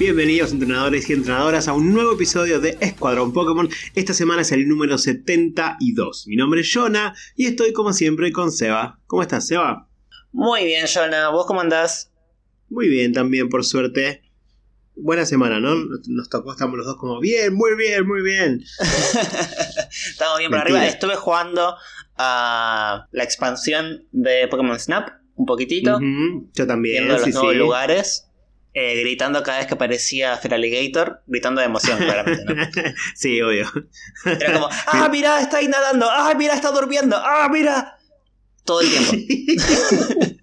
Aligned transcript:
Bienvenidos 0.00 0.52
entrenadores 0.52 1.10
y 1.10 1.12
entrenadoras 1.12 1.68
a 1.68 1.74
un 1.74 1.92
nuevo 1.92 2.14
episodio 2.14 2.58
de 2.58 2.78
Escuadrón 2.80 3.34
Pokémon. 3.34 3.68
Esta 3.94 4.14
semana 4.14 4.40
es 4.40 4.50
el 4.50 4.66
número 4.66 4.96
72. 4.96 6.26
Mi 6.26 6.36
nombre 6.36 6.62
es 6.62 6.72
Jonah 6.72 7.14
y 7.36 7.44
estoy 7.44 7.74
como 7.74 7.92
siempre 7.92 8.32
con 8.32 8.50
Seba. 8.50 8.98
¿Cómo 9.06 9.20
estás, 9.20 9.46
Seba? 9.46 9.90
Muy 10.32 10.64
bien, 10.64 10.86
Jonah. 10.86 11.28
¿Vos 11.28 11.44
cómo 11.44 11.60
andás? 11.60 12.10
Muy 12.70 12.88
bien, 12.88 13.12
también 13.12 13.50
por 13.50 13.62
suerte. 13.62 14.22
Buena 14.96 15.26
semana, 15.26 15.60
¿no? 15.60 15.74
Nos 16.06 16.30
tocó, 16.30 16.52
estamos 16.52 16.78
los 16.78 16.86
dos 16.86 16.96
como 16.96 17.20
bien, 17.20 17.52
muy 17.52 17.76
bien, 17.76 18.08
muy 18.08 18.22
bien. 18.22 18.64
estamos 20.08 20.38
bien 20.38 20.50
por 20.50 20.60
arriba. 20.60 20.86
Estuve 20.86 21.16
jugando 21.16 21.76
a 22.16 23.06
la 23.12 23.22
expansión 23.22 24.06
de 24.12 24.48
Pokémon 24.48 24.80
Snap 24.80 25.10
un 25.34 25.44
poquitito. 25.44 26.00
Yo 26.54 26.66
también. 26.66 27.04
Viendo 27.04 27.18
los 27.18 27.34
nuevos 27.34 27.56
lugares. 27.56 28.29
Eh, 28.72 29.00
gritando 29.00 29.42
cada 29.42 29.58
vez 29.58 29.66
que 29.66 29.74
aparecía 29.74 30.36
Feraligator, 30.36 31.22
gritando 31.26 31.60
de 31.60 31.66
emoción, 31.66 31.98
claramente, 31.98 32.54
¿no? 32.54 32.62
sí, 33.16 33.42
obvio. 33.42 33.68
Era 34.24 34.52
como, 34.52 34.68
¡ah, 34.86 35.08
mira, 35.10 35.40
está 35.40 35.56
ahí 35.56 35.66
nadando! 35.66 36.08
¡ah, 36.08 36.32
mira, 36.38 36.54
está 36.54 36.70
durmiendo! 36.70 37.16
¡ah, 37.16 37.48
mira! 37.50 37.98
Todo 38.64 38.82
el 38.82 38.88
tiempo. 38.88 39.12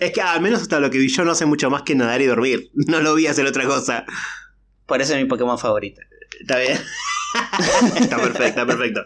es 0.00 0.12
que 0.12 0.20
al 0.20 0.42
menos 0.42 0.60
hasta 0.60 0.78
lo 0.78 0.90
que 0.90 0.98
vi 0.98 1.08
yo 1.08 1.24
no 1.24 1.30
hace 1.30 1.46
mucho 1.46 1.70
más 1.70 1.82
que 1.82 1.94
nadar 1.94 2.20
y 2.20 2.26
dormir. 2.26 2.70
No 2.74 3.00
lo 3.00 3.14
vi 3.14 3.28
hacer 3.28 3.46
otra 3.46 3.64
cosa. 3.64 4.04
Por 4.84 5.00
eso 5.00 5.14
es 5.14 5.22
mi 5.22 5.26
Pokémon 5.26 5.58
favorito. 5.58 6.02
Está 6.38 6.58
bien. 6.58 6.78
está 7.98 8.16
perfecto, 8.18 8.44
está 8.44 8.66
perfecto. 8.66 9.00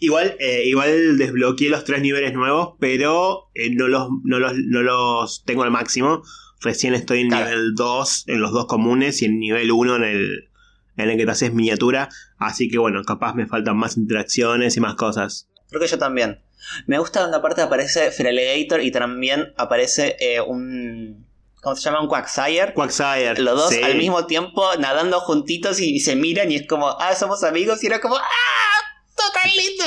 Igual, 0.00 0.34
eh, 0.40 0.64
igual 0.66 1.16
desbloqueé 1.16 1.70
los 1.70 1.84
tres 1.84 2.02
niveles 2.02 2.34
nuevos, 2.34 2.74
pero 2.80 3.50
eh, 3.54 3.70
no, 3.70 3.86
los, 3.86 4.08
no, 4.24 4.40
los, 4.40 4.54
no 4.56 4.82
los 4.82 5.44
tengo 5.44 5.62
al 5.62 5.70
máximo. 5.70 6.24
Recién 6.64 6.94
estoy 6.94 7.20
en 7.20 7.28
nivel 7.28 7.74
2 7.74 8.24
en 8.28 8.40
los 8.40 8.52
dos 8.52 8.64
comunes 8.66 9.20
y 9.20 9.26
en 9.26 9.38
nivel 9.38 9.70
1 9.70 9.96
en 9.96 10.04
el, 10.04 10.50
en 10.96 11.10
el 11.10 11.16
que 11.18 11.26
te 11.26 11.30
haces 11.30 11.52
miniatura. 11.52 12.08
Así 12.38 12.70
que 12.70 12.78
bueno, 12.78 13.02
capaz 13.04 13.34
me 13.34 13.46
faltan 13.46 13.76
más 13.76 13.98
interacciones 13.98 14.74
y 14.78 14.80
más 14.80 14.94
cosas. 14.94 15.46
Creo 15.68 15.82
que 15.82 15.88
yo 15.88 15.98
también. 15.98 16.40
Me 16.86 16.98
gusta 16.98 17.20
donde 17.20 17.36
aparte 17.36 17.60
aparece 17.60 18.10
Feraligator 18.10 18.80
y 18.80 18.90
también 18.90 19.52
aparece 19.58 20.16
eh, 20.18 20.40
un. 20.40 21.26
¿Cómo 21.62 21.76
se 21.76 21.82
llama? 21.82 22.00
Un 22.00 22.08
Quagsire. 22.08 22.72
Quagsire. 22.72 23.42
Los 23.42 23.56
dos 23.56 23.82
al 23.82 23.96
mismo 23.96 24.26
tiempo 24.26 24.64
nadando 24.78 25.20
juntitos 25.20 25.80
y, 25.80 26.00
se 26.00 26.16
miran 26.16 26.50
y 26.50 26.56
es 26.56 26.66
como, 26.66 26.88
ah, 26.88 27.14
somos 27.14 27.44
amigos. 27.44 27.84
Y 27.84 27.88
era 27.88 28.00
como, 28.00 28.16
ah, 28.16 29.02
total 29.14 29.50
lindo. 29.54 29.84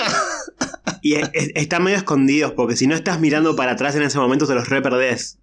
y 1.01 1.15
están 1.59 1.83
medio 1.83 1.97
escondidos 1.97 2.51
porque 2.51 2.75
si 2.75 2.85
no 2.85 2.93
estás 2.93 3.19
mirando 3.19 3.55
para 3.55 3.71
atrás 3.71 3.95
en 3.95 4.03
ese 4.03 4.19
momento 4.19 4.45
te 4.45 4.53
los 4.53 4.69
re 4.69 4.83
perdés. 4.83 5.39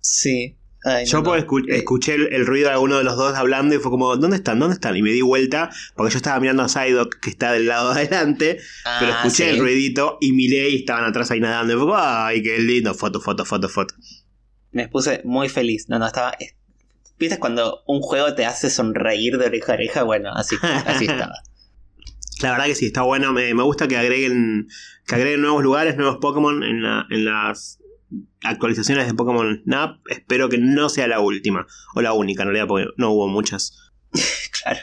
Sí. 0.00 0.56
Yo 1.04 1.22
escuché 1.68 2.14
el, 2.14 2.46
ruido 2.46 2.68
de 2.68 2.74
alguno 2.74 2.98
de 2.98 3.04
los 3.04 3.16
dos 3.16 3.34
hablando 3.34 3.74
y 3.74 3.78
fue 3.78 3.90
como, 3.90 4.16
¿dónde 4.16 4.36
están? 4.36 4.60
¿Dónde 4.60 4.74
están? 4.74 4.96
Y 4.96 5.02
me 5.02 5.10
di 5.10 5.20
vuelta 5.20 5.70
porque 5.96 6.12
yo 6.12 6.18
estaba 6.18 6.38
mirando 6.38 6.62
a 6.62 6.68
Psyduck 6.68 7.18
que 7.20 7.30
está 7.30 7.52
del 7.52 7.66
lado 7.66 7.92
de 7.92 8.02
adelante, 8.02 8.58
pero 9.00 9.12
ah, 9.12 9.16
escuché 9.16 9.50
el 9.50 9.58
ruidito 9.58 10.18
y 10.20 10.32
miré 10.32 10.70
y 10.70 10.76
estaban 10.76 11.04
atrás 11.04 11.30
ahí 11.30 11.40
nadando. 11.40 11.74
Y 11.74 11.76
fue, 11.76 11.92
¡ay, 11.96 12.42
qué 12.42 12.58
lindo! 12.58 12.94
Foto, 12.94 13.20
foto, 13.20 13.44
foto, 13.44 13.68
foto. 13.68 13.94
Me 14.70 14.88
puse 14.88 15.22
muy 15.24 15.48
feliz. 15.48 15.88
No, 15.88 15.98
no, 15.98 16.06
estaba. 16.06 16.36
¿Viste 17.18 17.38
cuando 17.38 17.82
un 17.86 18.00
juego 18.00 18.34
te 18.34 18.44
hace 18.44 18.70
sonreír 18.70 19.38
de 19.38 19.46
oreja 19.46 19.72
a 19.72 19.74
oreja? 19.74 20.02
Bueno, 20.04 20.30
así, 20.34 20.56
así 20.62 21.04
estaba. 21.08 21.34
La 22.42 22.52
verdad 22.52 22.66
que 22.66 22.74
sí, 22.76 22.86
está 22.86 23.02
bueno. 23.02 23.32
Me, 23.32 23.52
gusta 23.54 23.88
que 23.88 23.96
agreguen, 23.96 24.68
que 25.06 25.14
agreguen 25.16 25.40
nuevos 25.40 25.64
lugares, 25.64 25.96
nuevos 25.96 26.18
Pokémon 26.20 26.62
en, 26.62 26.84
en 27.10 27.24
las 27.24 27.80
actualizaciones 28.42 29.06
de 29.06 29.14
Pokémon 29.14 29.62
Snap. 29.64 29.98
Espero 30.08 30.48
que 30.48 30.58
no 30.58 30.88
sea 30.88 31.06
la 31.06 31.20
última 31.20 31.66
o 31.94 32.02
la 32.02 32.12
única, 32.12 32.42
en 32.42 32.48
realidad, 32.48 32.68
porque 32.68 32.86
no 32.96 33.10
hubo 33.10 33.28
muchas. 33.28 33.92
claro. 34.62 34.80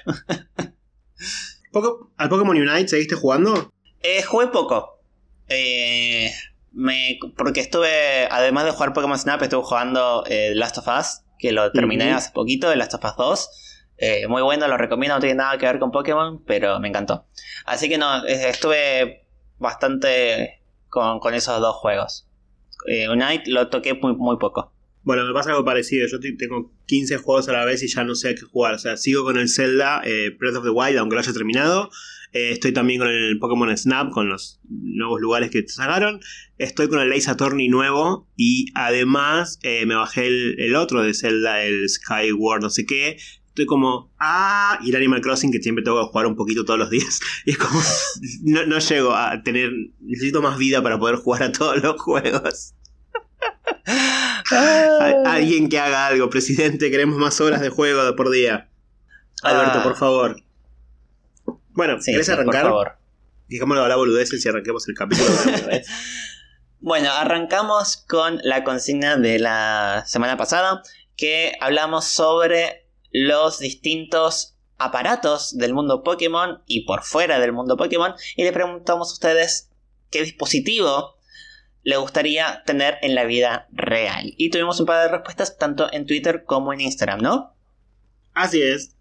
¿Al 2.18 2.30
Pokémon 2.30 2.56
Unite 2.56 2.88
seguiste 2.88 3.16
jugando? 3.16 3.74
Eh, 4.02 4.22
jugué 4.24 4.48
poco. 4.48 5.02
Eh, 5.48 6.32
me, 6.72 7.20
porque 7.38 7.62
estuve, 7.62 8.28
además 8.30 8.66
de 8.66 8.72
jugar 8.72 8.94
Pokémon 8.94 9.18
Snap, 9.18 9.42
estuve 9.42 9.64
jugando 9.64 10.24
eh, 10.28 10.54
Last 10.56 10.78
of 10.78 10.88
Us, 10.88 11.22
que 11.40 11.52
lo 11.52 11.72
terminé 11.72 12.12
hace 12.12 12.32
poquito, 12.32 12.70
The 12.70 12.76
Last 12.76 12.94
of 12.94 13.04
Us 13.04 13.16
2. 13.18 13.50
Eh, 13.98 14.28
muy 14.28 14.42
bueno, 14.42 14.68
lo 14.68 14.78
recomiendo, 14.78 15.16
no 15.16 15.22
tiene 15.22 15.36
nada 15.36 15.58
que 15.58 15.66
ver 15.66 15.80
con 15.80 15.92
Pokémon, 15.92 16.44
pero 16.46 16.80
me 16.80 16.90
encantó. 16.90 17.26
Así 17.66 17.90
que 17.90 17.98
no, 17.98 18.26
estuve 18.26 19.28
bastante 19.58 20.62
con, 20.90 21.20
con 21.20 21.34
esos 21.34 21.60
dos 21.60 21.76
juegos 21.78 22.28
eh, 22.88 23.10
Unite 23.10 23.50
lo 23.50 23.70
toqué 23.70 23.94
muy, 23.94 24.38
poco. 24.38 24.74
Bueno, 25.04 25.26
me 25.26 25.34
pasa 25.34 25.52
algo 25.52 25.66
parecido. 25.66 26.08
Yo 26.08 26.20
tengo 26.20 26.72
15 26.86 27.18
juegos 27.18 27.50
a 27.50 27.54
la 27.54 27.66
vez 27.66 27.84
y 27.84 27.88
ya 27.88 28.04
no 28.04 28.16
sé 28.16 28.30
a 28.30 28.36
qué 28.36 28.42
jugar. 28.42 28.76
O 28.76 28.80
sea, 28.80 28.98
sigo 28.98 29.24
con 29.24 29.38
el 29.38 29.50
Zelda 29.50 30.02
eh, 30.06 30.36
Breath 30.40 30.56
of 30.56 30.64
the 30.64 30.70
Wild, 30.70 30.98
aunque 30.98 31.16
lo 31.16 31.22
haya 31.22 31.34
terminado. 31.34 31.90
Eh, 32.32 32.52
estoy 32.52 32.72
también 32.72 33.00
con 33.00 33.10
el 33.10 33.38
Pokémon 33.38 33.76
Snap, 33.78 34.12
con 34.12 34.30
los 34.30 34.60
nuevos 34.70 35.20
lugares 35.20 35.52
que 35.52 35.68
sacaron. 35.68 36.22
Estoy 36.58 36.88
con 36.88 37.00
el 37.00 37.12
Ace 37.12 37.30
Attorney 37.30 37.68
nuevo. 37.68 38.28
Y 38.38 38.68
además 38.76 39.60
me 39.64 39.96
bajé 39.96 40.28
el, 40.28 40.76
otro 40.76 41.04
de 41.04 41.14
Zelda, 41.14 41.64
el 41.64 41.90
Skyward, 41.90 42.62
no 42.62 42.70
sé 42.70 42.86
qué 42.86 43.18
estoy 43.54 43.68
como, 43.68 44.12
ah, 44.20 44.80
y 44.82 44.90
el 44.90 44.96
Animal 44.96 45.22
Crossing 45.22 45.52
que 45.52 45.62
siempre 45.62 45.84
tengo 45.84 46.02
que 46.02 46.12
jugar 46.12 46.26
un 46.26 46.36
poquito 46.36 46.66
todos 46.66 46.80
los 46.80 46.90
días. 46.90 47.20
Y 47.46 47.52
es 47.52 47.58
como, 47.58 47.80
no, 48.42 48.80
llego 48.80 49.14
a 49.14 49.44
tener, 49.44 49.72
necesito 50.00 50.42
más 50.42 50.58
vida 50.58 50.82
para 50.82 50.98
poder 50.98 51.18
jugar 51.18 51.44
a 51.44 51.52
todos 51.52 51.82
los 51.84 52.02
juegos. 52.02 52.74
Alguien 55.26 55.70
que 55.70 55.78
haga 55.78 56.08
algo, 56.08 56.32
presidente, 56.32 56.90
queremos 56.90 57.20
más 57.20 57.40
horas 57.42 57.62
de 57.62 57.70
juego 57.70 58.16
por 58.16 58.32
día. 58.32 58.70
Alberto, 59.44 59.84
por 59.84 59.92
ah. 59.92 59.96
favor. 59.96 60.44
Bueno, 61.74 61.98
¿querés 62.04 62.30
arrancar? 62.30 62.64
Por 62.64 62.72
favor. 62.72 62.92
Digámoslo 63.48 63.84
a 63.84 63.88
la 63.88 63.96
boludez 63.96 64.30
si 64.30 64.50
arranquemos 64.50 64.88
el 64.90 64.96
capítulo. 64.96 65.30
bueno, 66.80 67.12
arrancamos 67.12 67.98
con 68.08 68.40
la 68.42 68.64
consigna 68.64 69.16
de 69.18 69.38
la 69.38 70.04
semana 70.08 70.38
pasada, 70.38 70.82
que 71.16 71.52
hablamos 71.62 72.06
sobre 72.06 72.83
los 73.14 73.60
distintos 73.60 74.58
aparatos 74.78 75.58
del 75.58 75.74
mundo 75.74 76.04
Pokémon 76.04 76.62
y 76.66 76.86
por 76.86 77.04
fuera 77.04 77.40
del 77.40 77.54
mundo 77.54 77.78
Pokémon 77.78 78.14
y 78.36 78.44
le 78.44 78.52
preguntamos 78.52 79.10
a 79.10 79.14
ustedes 79.14 79.70
qué 80.10 80.24
dispositivo 80.24 81.16
le 81.84 81.98
gustaría 81.98 82.64
tener 82.66 82.96
en 83.02 83.16
la 83.16 83.26
vida 83.26 83.68
real. 83.72 84.34
Y 84.38 84.50
tuvimos 84.50 84.80
un 84.80 84.86
par 84.86 85.04
de 85.04 85.12
respuestas 85.12 85.58
tanto 85.58 85.92
en 85.92 86.06
Twitter 86.06 86.44
como 86.46 86.74
en 86.74 86.82
Instagram, 86.82 87.22
¿no? 87.22 87.56
Así 88.34 88.62
es. 88.62 88.96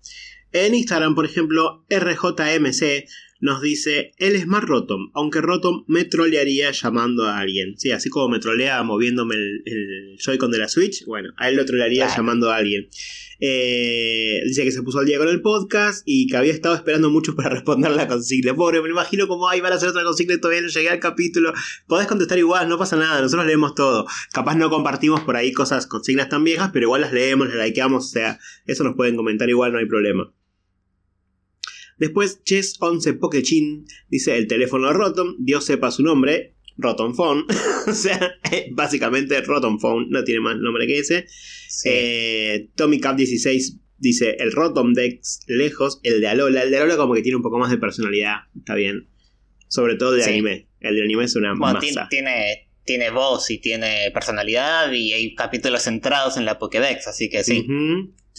En 0.53 0.75
Instagram, 0.75 1.15
por 1.15 1.25
ejemplo, 1.25 1.85
RJMC 1.89 3.09
nos 3.43 3.61
dice, 3.61 4.13
él 4.19 4.37
es 4.37 4.47
más 4.47 4.63
Rotom, 4.63 5.11
aunque 5.15 5.41
Rotom 5.41 5.85
me 5.89 6.05
trolearía 6.05 6.71
llamando 6.71 7.27
a 7.27 7.39
alguien. 7.39 7.77
Sí, 7.77 7.91
así 7.91 8.09
como 8.09 8.29
me 8.29 8.39
trolea 8.39 8.83
moviéndome 8.85 9.35
el, 9.35 10.17
Joy-Con 10.19 10.53
de 10.53 10.59
la 10.59 10.69
Switch, 10.69 11.05
bueno, 11.07 11.31
a 11.39 11.49
él 11.49 11.57
lo 11.57 11.65
trolearía 11.65 12.07
llamando 12.15 12.51
a 12.51 12.57
alguien. 12.57 12.89
Eh, 13.45 14.41
dice 14.47 14.63
que 14.63 14.71
se 14.71 14.85
puso 14.85 15.01
al 15.01 15.07
día 15.07 15.19
con 15.19 15.27
el 15.27 15.43
podcast 15.43 16.05
y 16.07 16.29
que 16.29 16.37
había 16.37 16.53
estado 16.53 16.77
esperando 16.77 17.11
mucho 17.11 17.35
para 17.35 17.49
responder 17.49 17.91
la 17.91 18.07
consigna. 18.07 18.55
Pobre, 18.55 18.81
me 18.81 18.89
imagino 18.89 19.27
como, 19.27 19.49
ay, 19.49 19.61
van 19.61 19.73
a 19.73 19.77
hacer 19.77 19.89
otra 19.89 20.05
consigna 20.05 20.39
todavía 20.39 20.63
no 20.63 20.69
llegué 20.69 20.89
al 20.89 21.01
capítulo. 21.01 21.53
Podés 21.89 22.07
contestar 22.07 22.39
igual, 22.39 22.69
no 22.69 22.79
pasa 22.79 22.95
nada, 22.95 23.21
nosotros 23.21 23.45
leemos 23.45 23.75
todo. 23.75 24.07
Capaz 24.33 24.55
no 24.55 24.71
compartimos 24.71 25.23
por 25.23 25.35
ahí 25.35 25.51
cosas, 25.53 25.89
consignas 25.89 26.29
tan 26.29 26.45
viejas, 26.45 26.71
pero 26.73 26.85
igual 26.85 27.01
las 27.01 27.13
leemos, 27.13 27.49
las 27.53 27.67
likeamos, 27.67 28.05
o 28.05 28.09
sea, 28.09 28.39
eso 28.65 28.85
nos 28.85 28.95
pueden 28.95 29.17
comentar 29.17 29.51
igual, 29.51 29.73
no 29.73 29.79
hay 29.79 29.87
problema. 29.87 30.33
Después, 31.99 32.45
Chess11 32.45 33.19
Pokechin 33.19 33.87
dice 34.09 34.39
el 34.39 34.47
teléfono 34.47 34.93
Rotom, 34.93 35.35
Dios 35.41 35.65
sepa 35.65 35.91
su 35.91 36.05
nombre, 36.05 36.55
Rotom 36.83 37.15
Phone. 37.15 37.47
o 37.87 37.93
sea, 37.93 38.35
básicamente 38.73 39.41
Rotom 39.43 39.79
Phone, 39.79 40.09
no 40.11 40.25
tiene 40.25 40.41
más 40.41 40.57
nombre 40.57 40.87
que 40.87 40.99
ese. 40.99 41.27
Eh, 41.85 42.69
Tommy 42.75 43.01
Cap 43.01 43.17
16 43.17 43.79
dice 43.99 44.37
el 44.41 44.53
Rotom 44.53 44.93
Dex 44.93 45.41
lejos, 45.47 46.01
el 46.03 46.21
de 46.21 46.29
Alola. 46.29 46.65
El 46.65 46.71
de 46.71 46.79
Alola 46.79 46.97
como 46.97 47.15
que 47.15 47.23
tiene 47.23 47.37
un 47.37 47.43
poco 47.43 47.59
más 47.59 47.71
de 47.71 47.79
personalidad, 47.79 48.41
está 48.59 48.75
bien. 48.75 49.09
Sobre 49.69 49.95
todo 49.95 50.13
de 50.13 50.25
anime. 50.25 50.69
El 50.81 50.97
de 50.97 51.03
anime 51.03 51.25
es 51.25 51.37
una 51.37 51.55
masa. 51.55 52.09
Tiene, 52.11 52.69
tiene 52.85 53.11
voz 53.11 53.51
y 53.51 53.59
tiene 53.59 54.11
personalidad 54.13 54.93
y 54.93 55.13
hay 55.13 55.35
capítulos 55.35 55.83
centrados 55.83 56.37
en 56.37 56.45
la 56.45 56.59
Pokédex, 56.59 57.07
así 57.07 57.31
que 57.31 57.45
sí. 57.45 57.67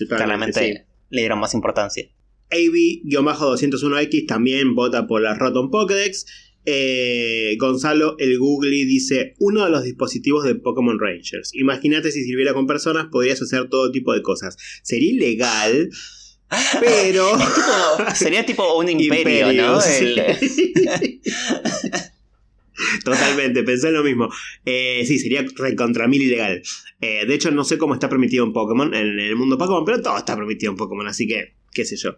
claramente 0.07 0.85
le 1.09 1.21
dieron 1.21 1.39
más 1.39 1.53
importancia. 1.53 2.07
AB-201X 2.53 4.27
también 4.27 4.75
vota 4.75 5.07
por 5.07 5.21
la 5.21 5.33
Rotom 5.33 5.71
Pokédex. 5.71 6.42
Eh, 6.65 7.55
Gonzalo, 7.59 8.15
el 8.19 8.37
Googly, 8.39 8.85
dice: 8.85 9.33
Uno 9.39 9.65
de 9.65 9.71
los 9.71 9.83
dispositivos 9.83 10.45
de 10.45 10.55
Pokémon 10.55 10.99
Rangers. 10.99 11.53
Imagínate 11.53 12.11
si 12.11 12.23
sirviera 12.23 12.53
con 12.53 12.67
personas, 12.67 13.07
podrías 13.11 13.41
hacer 13.41 13.69
todo 13.69 13.91
tipo 13.91 14.13
de 14.13 14.21
cosas. 14.21 14.57
Sería 14.83 15.11
ilegal. 15.11 15.89
Pero. 16.79 17.27
sería 18.15 18.45
tipo 18.45 18.77
un 18.77 18.89
imperio, 18.99 19.53
¿no? 19.53 19.79
Totalmente, 23.03 23.63
pensé 23.63 23.91
lo 23.91 24.03
mismo. 24.03 24.29
Eh, 24.65 25.03
sí, 25.05 25.19
sería 25.19 25.45
recontra 25.55 26.07
mil 26.07 26.21
ilegal. 26.21 26.61
Eh, 27.01 27.25
de 27.25 27.33
hecho, 27.33 27.51
no 27.51 27.63
sé 27.63 27.77
cómo 27.77 27.93
está 27.93 28.09
permitido 28.09 28.45
en 28.45 28.53
Pokémon, 28.53 28.93
en 28.93 29.19
el 29.19 29.35
mundo 29.35 29.57
Pokémon, 29.57 29.85
pero 29.85 30.01
todo 30.01 30.17
está 30.17 30.35
permitido 30.35 30.71
en 30.71 30.77
Pokémon, 30.77 31.07
así 31.07 31.27
que, 31.27 31.55
qué 31.71 31.85
sé 31.85 31.97
yo. 31.97 32.15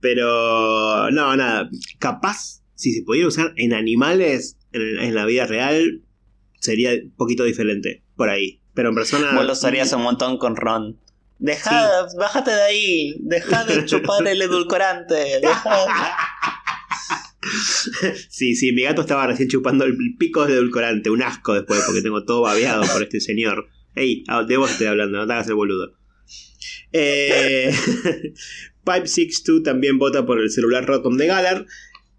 Pero, 0.00 1.10
no, 1.10 1.36
nada, 1.36 1.68
capaz, 1.98 2.59
si 2.80 2.94
se 2.94 3.02
pudiera 3.02 3.28
usar 3.28 3.52
en 3.56 3.74
animales, 3.74 4.56
en, 4.72 5.14
la 5.14 5.26
vida 5.26 5.46
real, 5.46 6.02
sería 6.60 6.92
un 6.92 7.14
poquito 7.14 7.44
diferente, 7.44 8.02
por 8.16 8.30
ahí. 8.30 8.62
Pero 8.72 8.88
en 8.88 8.94
persona... 8.94 9.32
Vos 9.34 9.44
lo 9.44 9.52
usarías 9.52 9.92
un 9.92 10.02
montón 10.02 10.38
con 10.38 10.56
Ron. 10.56 10.98
Deja, 11.38 12.06
bájate 12.18 12.50
de 12.50 12.62
ahí, 12.62 13.16
deja 13.20 13.64
de 13.64 13.84
chupar 13.86 14.26
el 14.26 14.40
edulcorante. 14.40 15.40
sí, 18.28 18.54
sí, 18.54 18.72
mi 18.72 18.82
gato 18.82 19.02
estaba 19.02 19.26
recién 19.26 19.48
chupando 19.48 19.84
el 19.84 19.96
pico 20.18 20.46
de 20.46 20.54
edulcorante, 20.54 21.10
un 21.10 21.22
asco 21.22 21.54
después 21.54 21.82
porque 21.84 22.02
tengo 22.02 22.24
todo 22.24 22.42
babeado 22.42 22.82
por 22.90 23.02
este 23.02 23.20
señor. 23.20 23.68
Ey, 23.94 24.24
ah, 24.28 24.44
de 24.44 24.56
vos 24.56 24.70
estoy 24.70 24.86
hablando, 24.86 25.18
no 25.18 25.26
te 25.26 25.32
hagas 25.34 25.48
el 25.48 25.54
boludo. 25.54 25.92
Eh, 26.92 27.72
Pipe62 28.84 29.64
también 29.64 29.98
vota 29.98 30.24
por 30.24 30.40
el 30.40 30.50
celular 30.50 30.86
Rotom 30.86 31.16
de 31.16 31.26
Galar. 31.26 31.66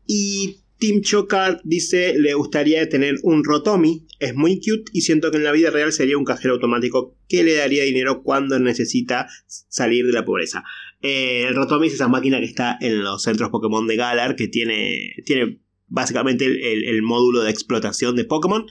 Y 0.05 0.61
Tim 0.81 1.01
Chocard 1.01 1.59
dice 1.63 2.15
le 2.17 2.33
gustaría 2.33 2.89
tener 2.89 3.15
un 3.21 3.43
Rotomi, 3.43 4.07
es 4.19 4.33
muy 4.33 4.59
cute 4.59 4.91
y 4.93 5.01
siento 5.01 5.29
que 5.29 5.37
en 5.37 5.43
la 5.43 5.51
vida 5.51 5.69
real 5.69 5.93
sería 5.93 6.17
un 6.17 6.25
cajero 6.25 6.55
automático 6.55 7.15
que 7.29 7.43
le 7.43 7.53
daría 7.53 7.83
dinero 7.83 8.23
cuando 8.23 8.57
necesita 8.59 9.27
salir 9.45 10.07
de 10.07 10.13
la 10.13 10.25
pobreza. 10.25 10.63
Eh, 11.01 11.45
el 11.47 11.55
Rotomi 11.55 11.87
es 11.87 11.93
esa 11.93 12.07
máquina 12.07 12.39
que 12.39 12.45
está 12.45 12.77
en 12.81 13.03
los 13.03 13.21
centros 13.21 13.51
Pokémon 13.51 13.85
de 13.85 13.95
Galar, 13.95 14.35
que 14.35 14.47
tiene, 14.47 15.13
tiene 15.25 15.59
básicamente 15.87 16.45
el, 16.45 17.01
módulo 17.03 17.41
de 17.43 17.51
explotación 17.51 18.15
de 18.15 18.25
Pokémon 18.25 18.65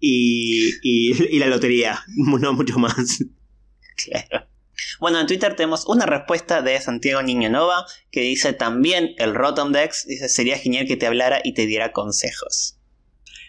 y, 0.00 0.70
y, 0.82 1.38
la 1.38 1.46
lotería, 1.46 2.00
no 2.16 2.52
mucho 2.52 2.78
más. 2.78 3.24
Claro. 3.96 4.46
Bueno, 5.00 5.20
en 5.20 5.26
Twitter 5.26 5.54
tenemos 5.54 5.86
una 5.86 6.06
respuesta 6.06 6.62
de 6.62 6.80
Santiago 6.80 7.22
Niño 7.22 7.50
Nova 7.50 7.86
que 8.10 8.20
dice 8.20 8.52
también 8.52 9.14
el 9.18 9.34
Rotom 9.34 9.72
Dex, 9.72 10.06
dice 10.06 10.28
sería 10.28 10.58
genial 10.58 10.86
que 10.86 10.96
te 10.96 11.06
hablara 11.06 11.40
y 11.42 11.54
te 11.54 11.66
diera 11.66 11.92
consejos. 11.92 12.78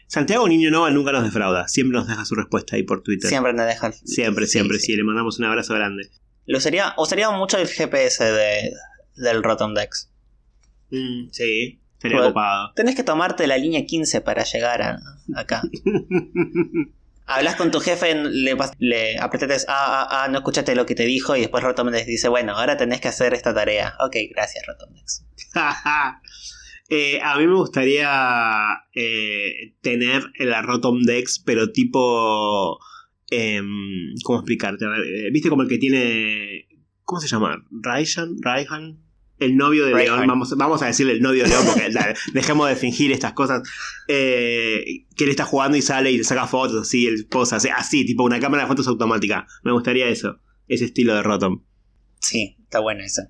Santiago 0.08 0.48
Niño 0.48 0.72
Nova 0.72 0.90
nunca 0.90 1.12
nos 1.12 1.24
defrauda, 1.24 1.68
siempre 1.68 2.00
nos 2.00 2.08
deja 2.08 2.26
su 2.26 2.36
respuesta 2.36 2.76
ahí 2.76 2.84
por 2.84 3.04
Twitter. 3.04 3.30
Siempre 3.30 3.54
nos 3.54 3.68
deja. 3.68 3.92
Siempre, 3.92 4.48
siempre, 4.48 4.80
sí, 4.80 4.96
le 4.96 5.04
mandamos 5.04 5.38
un 5.38 5.46
abrazo 5.46 5.76
grande. 5.76 6.10
Lo 6.48 6.58
usaría, 6.58 6.96
usaría 6.98 7.30
mucho 7.30 7.60
el 7.60 7.68
GPS 7.68 8.24
de, 8.24 8.74
del 9.16 9.44
Rotom 9.44 9.76
Dex. 9.76 10.10
Mm, 10.90 11.30
sí, 11.32 11.80
sería 12.00 12.24
ocupado. 12.24 12.74
Tenés 12.74 12.96
que 12.96 13.04
tomarte 13.04 13.46
la 13.46 13.58
línea 13.58 13.86
15 13.86 14.22
para 14.22 14.44
llegar 14.44 14.82
a, 14.82 15.00
acá. 15.36 15.62
Hablas 17.32 17.58
con 17.58 17.70
tu 17.70 17.80
jefe, 17.80 18.16
le, 18.16 18.58
le 18.80 19.20
apretates, 19.20 19.68
ah, 19.70 20.08
ah, 20.10 20.24
ah, 20.24 20.28
no 20.30 20.40
escuchaste 20.40 20.74
lo 20.74 20.88
que 20.88 20.96
te 20.96 21.06
dijo 21.06 21.36
y 21.36 21.42
después 21.42 21.64
Rotomdex 21.64 22.08
dice, 22.08 22.28
bueno, 22.28 22.54
ahora 22.54 22.76
tenés 22.76 23.02
que 23.02 23.08
hacer 23.08 23.36
esta 23.36 23.54
tarea. 23.54 23.94
Ok, 24.00 24.16
gracias 24.32 24.66
Rotomdex. 24.66 25.28
eh, 26.90 27.22
a 27.22 27.38
mí 27.38 27.46
me 27.46 27.54
gustaría 27.54 28.82
eh, 28.96 29.76
tener 29.82 30.24
el 30.40 30.56
Rotomdex, 30.64 31.44
pero 31.46 31.72
tipo... 31.72 32.80
Em, 33.30 34.16
¿Cómo 34.24 34.40
explicarte? 34.40 34.86
Eh, 34.86 35.30
¿Viste 35.32 35.50
como 35.50 35.62
el 35.62 35.70
que 35.70 35.78
tiene... 35.78 36.68
¿Cómo 37.04 37.22
se 37.22 37.28
llama? 37.28 37.64
¿Raihan? 37.70 38.38
¿Raihan? 38.42 39.04
El 39.40 39.56
novio 39.56 39.86
de 39.86 39.94
León, 39.94 40.28
vamos, 40.28 40.56
vamos 40.58 40.82
a 40.82 40.88
decirle 40.88 41.14
el 41.14 41.22
novio 41.22 41.44
de 41.44 41.50
León 41.50 41.66
porque 41.66 41.92
dejemos 42.34 42.68
de 42.70 42.76
fingir 42.76 43.12
estas 43.12 43.34
cosas, 43.34 43.62
eh, 44.08 45.06
que 45.16 45.24
él 45.24 45.30
está 45.30 45.46
jugando 45.46 45.78
y 45.78 45.82
sale 45.82 46.12
y 46.12 46.18
le 46.18 46.24
saca 46.24 46.48
fotos 46.48 46.82
así, 46.82 47.08
el 47.08 47.26
posa, 47.28 47.58
así, 47.76 48.06
tipo 48.06 48.24
una 48.24 48.40
cámara 48.40 48.64
de 48.64 48.70
fotos 48.70 48.88
automática. 48.88 49.48
Me 49.64 49.72
gustaría 49.72 50.08
eso, 50.08 50.40
ese 50.68 50.86
estilo 50.86 51.16
de 51.16 51.24
Rotom. 51.24 51.64
Sí, 52.20 52.58
está 52.64 52.80
bueno 52.80 53.04
eso. 53.04 53.24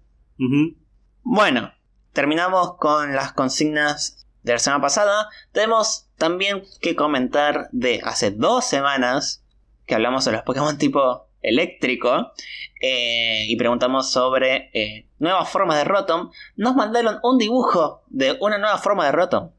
Bueno, 1.21 1.71
terminamos 2.13 2.77
con 2.77 3.13
las 3.13 3.33
consignas 3.33 4.27
de 4.44 4.53
la 4.53 4.59
semana 4.59 4.81
pasada. 4.81 5.27
Tenemos 5.51 6.09
también 6.17 6.63
que 6.81 6.95
comentar 6.95 7.69
de 7.71 8.01
hace 8.03 8.31
dos 8.31 8.65
semanas 8.65 9.44
que 9.85 9.95
hablamos 9.95 10.25
de 10.25 10.31
los 10.31 10.41
Pokémon 10.44 10.77
tipo 10.77 11.29
eléctrico 11.41 12.31
eh, 12.79 13.45
y 13.47 13.55
preguntamos 13.57 14.11
sobre 14.11 14.69
eh, 14.73 15.07
nuevas 15.19 15.49
formas 15.49 15.77
de 15.77 15.83
Rotom, 15.83 16.29
nos 16.55 16.75
mandaron 16.75 17.17
un 17.23 17.37
dibujo 17.37 18.03
de 18.09 18.37
una 18.39 18.57
nueva 18.57 18.77
forma 18.77 19.05
de 19.05 19.11
Rotom. 19.11 19.51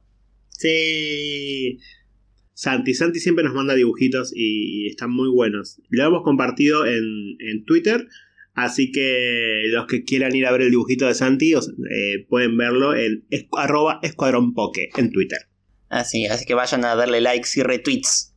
Sí. 0.49 1.79
Santi, 2.55 2.95
Santi 2.95 3.21
siempre 3.21 3.45
nos 3.45 3.55
manda 3.55 3.75
dibujitos 3.75 4.33
y, 4.35 4.87
están 4.87 5.11
muy 5.11 5.31
buenos. 5.31 5.81
Lo 5.89 6.07
hemos 6.07 6.23
compartido 6.23 6.87
en, 6.87 7.65
Twitter, 7.67 8.07
así 8.55 8.93
que 8.93 9.63
los 9.69 9.87
que 9.87 10.05
quieran 10.05 10.35
ir 10.35 10.47
a 10.47 10.53
ver 10.53 10.63
el 10.63 10.71
dibujito 10.71 11.07
de 11.07 11.15
Santi 11.15 11.53
eh, 11.55 12.27
pueden 12.29 12.57
verlo 12.57 12.95
en 12.95 13.25
arroba 13.53 14.01
escuadronpoke 14.03 14.91
en 14.97 15.11
Twitter. 15.11 15.39
Así, 15.89 16.27
así 16.27 16.45
que 16.45 16.55
vayan 16.55 16.85
a 16.85 16.95
darle 16.95 17.21
likes 17.21 17.51
y 17.57 17.63
retweets. 17.63 18.35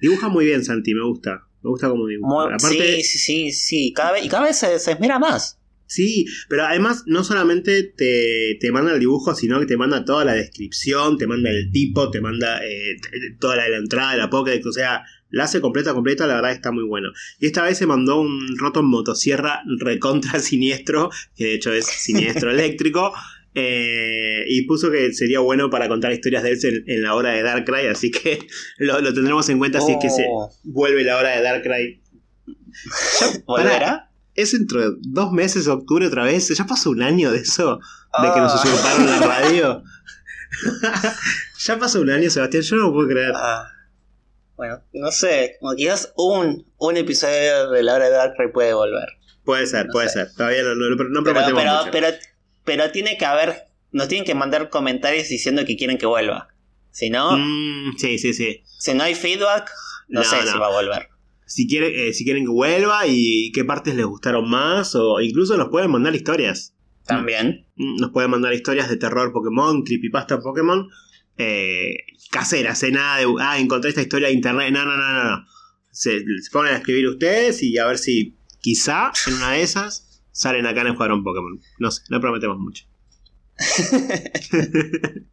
Dibuja 0.00 0.28
muy 0.28 0.44
bien 0.44 0.64
Santi, 0.64 0.94
me 0.94 1.04
gusta. 1.04 1.48
Me 1.64 1.70
gusta 1.70 1.88
como 1.88 2.06
dibuja. 2.06 2.58
sí, 2.58 3.02
sí, 3.02 3.18
sí, 3.18 3.52
sí. 3.52 3.92
Cada 3.94 4.12
vez, 4.12 4.24
y 4.26 4.28
cada 4.28 4.44
vez 4.44 4.58
se, 4.58 4.74
esmera 4.74 5.18
más. 5.18 5.58
Sí, 5.86 6.26
pero 6.48 6.64
además 6.64 7.04
no 7.06 7.24
solamente 7.24 7.82
te, 7.82 8.58
te, 8.60 8.70
manda 8.70 8.92
el 8.92 9.00
dibujo, 9.00 9.34
sino 9.34 9.58
que 9.60 9.66
te 9.66 9.78
manda 9.78 10.04
toda 10.04 10.26
la 10.26 10.34
descripción, 10.34 11.16
te 11.16 11.26
manda 11.26 11.50
el 11.50 11.70
tipo, 11.72 12.10
te 12.10 12.20
manda 12.20 12.58
eh, 12.64 12.96
toda 13.40 13.56
la, 13.56 13.68
la, 13.68 13.78
entrada 13.78 14.12
de 14.12 14.18
la 14.18 14.28
Pokédex, 14.28 14.66
o 14.66 14.72
sea, 14.72 15.04
la 15.30 15.44
hace 15.44 15.60
completa, 15.60 15.94
completa, 15.94 16.26
la 16.26 16.36
verdad 16.36 16.52
está 16.52 16.70
muy 16.70 16.84
bueno. 16.84 17.10
Y 17.40 17.46
esta 17.46 17.64
vez 17.64 17.78
se 17.78 17.86
mandó 17.86 18.20
un 18.20 18.56
Rotom 18.58 18.86
motosierra 18.86 19.62
recontra 19.78 20.38
siniestro, 20.40 21.10
que 21.34 21.44
de 21.44 21.54
hecho 21.54 21.72
es 21.72 21.86
siniestro 21.86 22.50
eléctrico, 22.52 23.12
eh, 23.54 24.44
y 24.48 24.62
puso 24.66 24.90
que 24.90 25.12
sería 25.12 25.38
bueno 25.38 25.70
para 25.70 25.88
contar 25.88 26.12
historias 26.12 26.42
de 26.42 26.52
él 26.52 26.84
en, 26.88 27.02
la 27.02 27.14
hora 27.14 27.30
de 27.30 27.42
Darkrai, 27.42 27.86
así 27.86 28.10
que 28.10 28.40
lo, 28.78 29.14
tendremos 29.14 29.48
en 29.48 29.58
cuenta 29.58 29.80
si 29.80 29.92
es 29.92 29.98
que 30.00 30.10
se 30.10 30.26
oh. 30.28 30.50
vuelve 30.64 31.04
la 31.04 31.16
hora 31.18 31.30
de 31.30 31.42
Darkrai. 31.42 32.02
¿Volverá? 33.46 34.10
Es 34.34 34.52
dentro 34.52 34.80
de 34.80 34.96
dos 35.02 35.30
meses, 35.30 35.68
octubre 35.68 36.08
otra 36.08 36.24
vez. 36.24 36.48
Ya 36.48 36.66
pasó 36.66 36.90
un 36.90 37.02
año 37.02 37.30
de 37.30 37.38
eso, 37.38 37.78
de 38.20 38.32
que 38.32 38.40
nos 38.40 38.52
ah. 38.52 38.62
usurparon 38.62 39.06
la 39.06 39.18
radio. 39.20 39.82
ya 41.58 41.78
pasó 41.78 42.00
un 42.00 42.10
año, 42.10 42.30
Sebastián, 42.30 42.62
yo 42.64 42.76
no 42.76 42.82
lo 42.82 42.92
puedo 42.92 43.08
creer. 43.08 43.32
Ah. 43.36 43.68
Bueno, 44.56 44.82
no 44.92 45.10
sé, 45.12 45.56
como 45.60 45.74
quizás 45.74 46.12
un, 46.16 46.66
un 46.78 46.96
episodio 46.96 47.70
de 47.70 47.82
la 47.84 47.94
hora 47.94 48.06
de 48.06 48.10
Darkrai 48.10 48.52
puede 48.52 48.74
volver. 48.74 49.08
Puede 49.44 49.66
ser, 49.66 49.88
puede 49.92 50.08
ser. 50.08 50.32
Todavía 50.34 50.62
no, 50.62 50.74
no, 50.74 51.22
prometemos 51.22 51.64
mucho. 51.64 51.88
Pero 51.92 52.08
pero 52.64 52.90
tiene 52.90 53.16
que 53.16 53.24
haber, 53.24 53.64
nos 53.92 54.08
tienen 54.08 54.26
que 54.26 54.34
mandar 54.34 54.70
comentarios 54.70 55.28
diciendo 55.28 55.64
que 55.64 55.76
quieren 55.76 55.98
que 55.98 56.06
vuelva. 56.06 56.48
Si 56.90 57.10
no, 57.10 57.36
mm, 57.36 57.96
sí, 57.98 58.18
sí, 58.18 58.32
sí. 58.32 58.62
Si 58.78 58.94
no 58.94 59.02
hay 59.02 59.14
feedback, 59.14 59.70
no, 60.08 60.22
sé 60.22 60.36
si 60.46 60.58
va 60.58 60.66
a 60.66 60.70
volver. 60.70 61.08
Si, 61.46 61.66
quiere, 61.66 62.08
eh, 62.08 62.12
si 62.14 62.24
quieren 62.24 62.44
que 62.44 62.50
vuelva 62.50 63.06
y 63.06 63.50
qué 63.52 63.64
partes 63.64 63.94
les 63.94 64.06
gustaron 64.06 64.48
más, 64.48 64.94
o 64.94 65.20
incluso 65.20 65.56
nos 65.56 65.68
pueden 65.68 65.90
mandar 65.90 66.14
historias. 66.14 66.74
También. 67.04 67.66
Mm, 67.76 67.96
nos 67.96 68.10
pueden 68.10 68.30
mandar 68.30 68.54
historias 68.54 68.88
de 68.88 68.96
terror 68.96 69.32
Pokémon, 69.32 69.82
creepypasta 69.82 70.40
Pokémon, 70.40 70.88
eh, 71.36 71.96
caseras, 72.30 72.82
eh, 72.84 72.92
nada 72.92 73.18
de, 73.18 73.26
ah, 73.40 73.58
encontré 73.58 73.90
esta 73.90 74.02
historia 74.02 74.28
de 74.28 74.34
internet, 74.34 74.72
no, 74.72 74.84
no, 74.84 74.96
no, 74.96 75.12
no. 75.12 75.24
no. 75.24 75.46
Se, 75.90 76.20
se 76.20 76.50
ponen 76.50 76.74
a 76.74 76.78
escribir 76.78 77.06
ustedes 77.08 77.62
y 77.62 77.78
a 77.78 77.86
ver 77.86 77.98
si 77.98 78.36
quizá 78.60 79.12
en 79.26 79.34
una 79.34 79.52
de 79.52 79.62
esas 79.62 80.03
salen 80.34 80.66
acá 80.66 80.80
en 80.80 80.88
el 80.88 80.92
Escuadrón 80.92 81.24
Pokémon. 81.24 81.60
No 81.78 81.90
sé, 81.90 82.02
no 82.10 82.20
prometemos 82.20 82.58
mucho. 82.58 82.84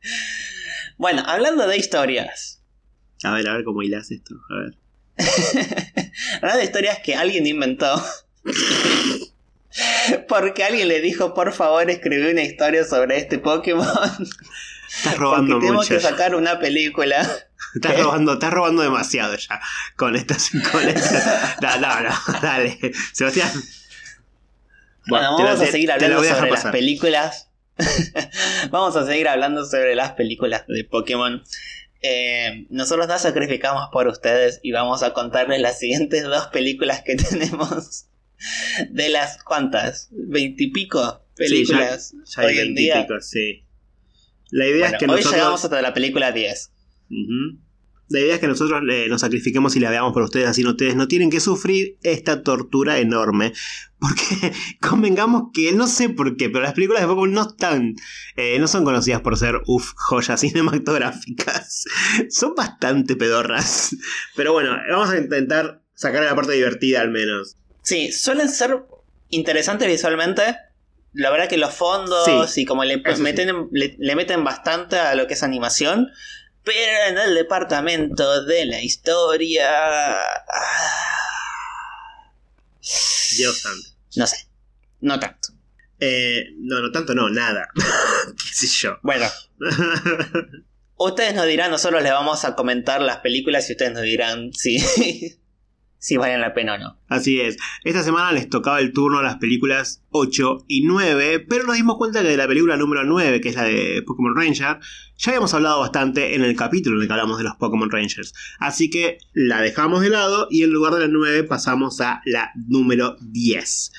bueno, 0.97 1.23
hablando 1.25 1.67
de 1.67 1.77
historias. 1.77 2.61
A 3.23 3.31
ver, 3.31 3.49
a 3.49 3.55
ver 3.55 3.63
cómo 3.65 3.81
hilas 3.81 4.11
esto. 4.11 4.35
A 4.49 4.55
ver. 4.61 4.77
hablando 6.35 6.59
de 6.59 6.65
historias 6.65 6.99
que 6.99 7.15
alguien 7.15 7.47
inventó. 7.47 8.01
Porque 10.27 10.63
alguien 10.63 10.87
le 10.87 11.01
dijo, 11.01 11.33
por 11.33 11.51
favor, 11.51 11.89
escribí 11.89 12.31
una 12.31 12.43
historia 12.43 12.83
sobre 12.85 13.17
este 13.17 13.39
Pokémon. 13.39 13.87
Estás 14.95 15.17
robando 15.17 15.55
Porque 15.55 15.65
tenemos 15.65 15.87
que 15.87 15.99
sacar 15.99 16.35
una 16.35 16.59
película. 16.59 17.27
Estás 17.73 17.99
robando, 17.99 18.33
estás 18.33 18.51
robando 18.51 18.81
demasiado 18.81 19.35
ya 19.35 19.59
con 19.95 20.15
estas. 20.15 20.51
Con 20.71 20.87
estas. 20.87 21.57
No, 21.61 21.77
no, 21.79 22.01
no, 22.01 22.39
dale. 22.41 22.77
Sebastián, 23.13 23.49
bueno, 25.07 25.37
vamos 25.37 25.61
a 25.61 25.65
seguir 25.65 25.91
hablando 25.91 26.23
sobre 26.23 26.51
las 26.51 26.65
películas. 26.65 27.49
vamos 28.69 28.95
a 28.95 29.05
seguir 29.05 29.27
hablando 29.27 29.65
sobre 29.65 29.95
las 29.95 30.13
películas 30.13 30.65
de 30.67 30.83
Pokémon. 30.83 31.43
Eh, 32.03 32.65
nosotros 32.69 33.07
nos 33.07 33.21
sacrificamos 33.21 33.89
por 33.91 34.07
ustedes 34.07 34.59
y 34.63 34.71
vamos 34.71 35.03
a 35.03 35.13
contarles 35.13 35.61
las 35.61 35.79
siguientes 35.79 36.23
dos 36.23 36.47
películas 36.47 37.01
que 37.03 37.15
tenemos. 37.29 38.07
De 38.89 39.09
las 39.09 39.43
cuantas, 39.43 40.09
veintipico 40.11 41.23
películas 41.35 42.15
hoy 42.37 42.57
en 42.57 42.73
día. 42.73 43.07
Sí. 43.19 43.65
La 44.49 44.67
idea 44.67 44.87
es 44.89 44.97
que 44.97 45.05
hoy 45.05 45.21
llegamos 45.23 45.63
hasta 45.63 45.81
la 45.81 45.93
película 45.93 46.31
10. 46.31 46.71
La 48.11 48.19
idea 48.19 48.35
es 48.35 48.39
que 48.41 48.47
nosotros 48.47 48.81
eh, 48.89 49.07
nos 49.09 49.21
sacrifiquemos 49.21 49.75
y 49.75 49.79
la 49.79 49.89
veamos 49.89 50.11
por 50.13 50.23
ustedes, 50.23 50.47
así 50.47 50.65
ustedes 50.65 50.95
no 50.95 51.07
tienen 51.07 51.29
que 51.29 51.39
sufrir 51.39 51.97
esta 52.03 52.43
tortura 52.43 52.99
enorme. 52.99 53.53
Porque 53.99 54.53
convengamos 54.81 55.51
que 55.53 55.71
no 55.71 55.87
sé 55.87 56.09
por 56.09 56.35
qué, 56.35 56.49
pero 56.49 56.63
las 56.63 56.73
películas 56.73 57.01
de 57.01 57.07
Pokémon 57.07 57.31
no 57.31 57.41
están, 57.43 57.95
eh, 58.35 58.57
no 58.59 58.67
son 58.67 58.83
conocidas 58.83 59.21
por 59.21 59.37
ser, 59.37 59.61
uff, 59.65 59.93
joyas 59.95 60.39
cinematográficas. 60.41 61.85
son 62.29 62.53
bastante 62.55 63.15
pedorras. 63.15 63.95
Pero 64.35 64.53
bueno, 64.53 64.77
vamos 64.89 65.09
a 65.09 65.17
intentar 65.17 65.81
sacar 65.93 66.23
la 66.23 66.35
parte 66.35 66.53
divertida 66.53 67.01
al 67.01 67.11
menos. 67.11 67.55
Sí, 67.83 68.11
suelen 68.11 68.49
ser 68.49 68.83
interesantes 69.29 69.87
visualmente. 69.87 70.57
La 71.13 71.29
verdad 71.29 71.47
que 71.47 71.57
los 71.57 71.73
fondos 71.73 72.57
y 72.57 72.65
como 72.65 72.83
le 72.83 72.97
meten, 73.19 73.69
le 73.71 74.15
meten 74.15 74.43
bastante 74.43 74.97
a 74.97 75.15
lo 75.15 75.27
que 75.27 75.33
es 75.33 75.43
animación. 75.43 76.07
Pero 76.63 77.09
en 77.09 77.17
el 77.17 77.35
departamento 77.35 78.43
de 78.45 78.65
la 78.65 78.81
historia. 78.81 80.19
Ah, 80.21 80.81
Dios 83.37 83.59
santo. 83.59 83.89
No 84.15 84.27
sé. 84.27 84.47
No 84.99 85.19
tanto. 85.19 85.49
Eh, 85.99 86.45
no, 86.57 86.79
no 86.81 86.91
tanto, 86.91 87.13
no, 87.13 87.29
nada. 87.29 87.69
¿Qué 87.75 88.53
sé 88.53 88.67
yo? 88.67 88.97
Bueno. 89.01 89.27
ustedes 91.07 91.33
nos 91.33 91.45
dirán, 91.45 91.71
nosotros 91.71 92.01
les 92.03 92.11
vamos 92.11 92.45
a 92.45 92.55
comentar 92.55 93.01
las 93.01 93.17
películas 93.17 93.69
y 93.69 93.73
ustedes 93.73 93.93
nos 93.93 94.03
dirán 94.03 94.53
si, 94.53 94.77
si 96.01 96.17
valen 96.17 96.41
la 96.41 96.55
pena 96.55 96.73
o 96.73 96.77
no. 96.79 96.97
Así 97.09 97.39
es. 97.39 97.57
Esta 97.83 98.01
semana 98.01 98.31
les 98.31 98.49
tocaba 98.49 98.79
el 98.79 98.91
turno 98.91 99.19
a 99.19 99.23
las 99.23 99.35
películas 99.35 100.03
8 100.09 100.65
y 100.67 100.81
9, 100.83 101.45
pero 101.47 101.63
nos 101.65 101.75
dimos 101.75 101.97
cuenta 101.97 102.23
que 102.23 102.27
de 102.27 102.37
la 102.37 102.47
película 102.47 102.75
número 102.75 103.03
9, 103.03 103.39
que 103.39 103.49
es 103.49 103.55
la 103.55 103.65
de 103.65 104.01
Pokémon 104.01 104.35
Ranger, 104.35 104.79
ya 105.15 105.29
habíamos 105.29 105.53
hablado 105.53 105.79
bastante 105.79 106.33
en 106.33 106.43
el 106.43 106.55
capítulo 106.55 106.95
en 106.95 107.03
el 107.03 107.07
que 107.07 107.13
hablamos 107.13 107.37
de 107.37 107.43
los 107.43 107.55
Pokémon 107.55 107.91
Rangers. 107.91 108.33
Así 108.57 108.89
que 108.89 109.19
la 109.33 109.61
dejamos 109.61 110.01
de 110.01 110.09
lado 110.09 110.47
y 110.49 110.63
en 110.63 110.71
lugar 110.71 110.95
de 110.95 111.01
la 111.01 111.07
9 111.07 111.43
pasamos 111.43 112.01
a 112.01 112.23
la 112.25 112.49
número 112.67 113.15
10. 113.21 113.91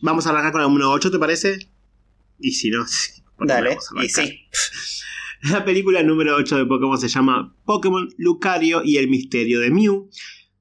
Vamos 0.00 0.26
a 0.26 0.30
arrancar 0.30 0.52
con 0.52 0.62
la 0.62 0.66
número 0.66 0.90
8, 0.92 1.10
¿te 1.10 1.18
parece? 1.18 1.58
Y 2.38 2.52
si 2.52 2.70
no, 2.70 2.86
Dale, 3.38 3.76
y 4.02 4.08
sí. 4.08 4.46
La 5.42 5.62
película 5.62 6.02
número 6.02 6.36
8 6.36 6.56
de 6.56 6.64
Pokémon 6.64 6.98
se 6.98 7.08
llama 7.08 7.54
Pokémon 7.66 8.08
Lucario 8.16 8.82
y 8.82 8.96
el 8.96 9.08
misterio 9.08 9.60
de 9.60 9.70
Mew 9.70 10.08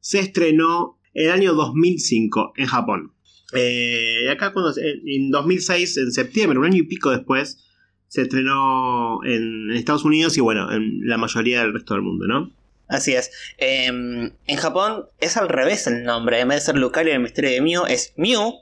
se 0.09 0.17
estrenó 0.17 0.97
el 1.13 1.29
año 1.29 1.53
2005 1.53 2.53
en 2.57 2.65
Japón. 2.65 3.13
Eh, 3.53 4.27
acá 4.31 4.53
cuando 4.53 4.73
en 4.75 5.29
2006, 5.29 5.97
en 5.97 6.11
septiembre, 6.11 6.57
un 6.57 6.65
año 6.65 6.77
y 6.77 6.87
pico 6.87 7.11
después, 7.11 7.63
se 8.07 8.23
estrenó 8.23 9.23
en 9.23 9.69
Estados 9.71 10.05
Unidos 10.05 10.35
y 10.35 10.41
bueno, 10.41 10.71
en 10.71 11.07
la 11.07 11.19
mayoría 11.19 11.61
del 11.61 11.73
resto 11.73 11.93
del 11.93 12.01
mundo, 12.01 12.25
¿no? 12.25 12.51
Así 12.87 13.13
es. 13.13 13.29
Em, 13.59 14.31
en 14.47 14.57
Japón 14.57 15.05
es 15.19 15.37
al 15.37 15.47
revés 15.47 15.85
el 15.85 16.03
nombre. 16.03 16.39
En 16.39 16.47
vez 16.47 16.61
de 16.61 16.65
ser 16.65 16.77
Lucario 16.77 17.13
el 17.13 17.19
misterio 17.19 17.51
de 17.51 17.61
Mew, 17.61 17.85
es 17.85 18.15
Mew. 18.17 18.55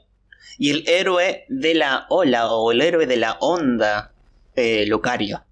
Y 0.58 0.68
el 0.68 0.86
héroe 0.86 1.46
de 1.48 1.74
la 1.74 2.04
ola 2.10 2.48
o 2.48 2.72
el 2.72 2.82
héroe 2.82 3.06
de 3.06 3.16
la 3.16 3.38
onda, 3.40 4.12
eh, 4.54 4.84
Lucario. 4.86 5.46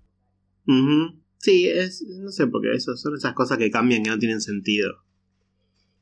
Sí, 1.38 1.66
es, 1.66 2.04
no 2.06 2.30
sé, 2.32 2.48
porque 2.48 2.72
eso 2.74 2.94
son 2.98 3.14
esas 3.14 3.32
cosas 3.32 3.56
que 3.56 3.70
cambian 3.70 4.02
que 4.02 4.10
no 4.10 4.18
tienen 4.18 4.42
sentido. 4.42 5.05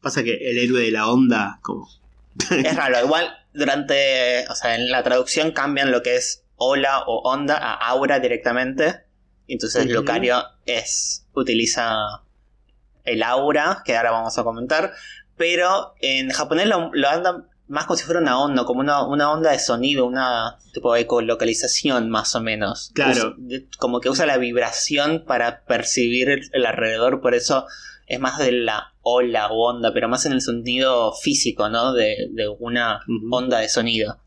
Pasa 0.04 0.23
que 0.23 0.50
el 0.50 0.58
héroe 0.58 0.82
de 0.82 0.90
la 0.90 1.08
onda, 1.08 1.58
como. 1.62 1.88
es 2.50 2.76
raro, 2.76 3.02
igual 3.02 3.26
durante. 3.54 4.46
O 4.50 4.54
sea, 4.54 4.75
en 4.75 4.90
la 4.90 5.02
traducción 5.02 5.52
cambian 5.52 5.90
lo 5.90 6.02
que 6.02 6.16
es 6.16 6.44
ola 6.56 7.04
o 7.06 7.23
onda 7.28 7.56
a 7.56 7.73
aura 7.88 8.20
directamente. 8.20 9.00
Entonces 9.49 9.87
Lucario 9.87 10.44
es. 10.66 11.25
utiliza 11.32 12.23
el 13.04 13.23
aura, 13.23 13.82
que 13.82 13.96
ahora 13.96 14.11
vamos 14.11 14.37
a 14.38 14.44
comentar. 14.44 14.92
Pero 15.38 15.94
en 16.00 16.28
japonés 16.28 16.66
lo, 16.66 17.08
andan 17.08 17.49
más 17.66 17.87
como 17.87 17.96
si 17.96 18.04
fuera 18.04 18.20
una 18.20 18.38
onda, 18.38 18.64
como 18.66 18.80
una, 18.80 19.00
onda 19.02 19.50
de 19.50 19.58
sonido, 19.58 20.04
una 20.04 20.58
tipo 20.75 20.92
de 20.92 21.00
ecolocalización 21.00 22.11
más 22.11 22.34
o 22.34 22.42
menos. 22.42 22.90
Claro. 22.92 23.37
como 23.78 24.00
que 24.00 24.11
usa 24.11 24.26
la 24.26 24.37
vibración 24.37 25.25
para 25.26 25.64
percibir 25.64 26.42
el 26.52 26.66
alrededor, 26.66 27.23
por 27.23 27.34
eso 27.34 27.66
es 28.06 28.20
más 28.20 28.38
de 28.38 28.52
la 28.52 28.94
ola 29.02 29.49
o 29.49 29.70
onda, 29.70 29.92
pero 29.92 30.08
más 30.08 30.26
en 30.26 30.32
el 30.32 30.40
sentido 30.40 31.12
físico, 31.23 31.68
¿no? 31.68 31.92
De, 31.92 32.16
una 32.58 33.00
onda 33.30 33.58
de 33.58 33.68
sonido. 33.68 34.18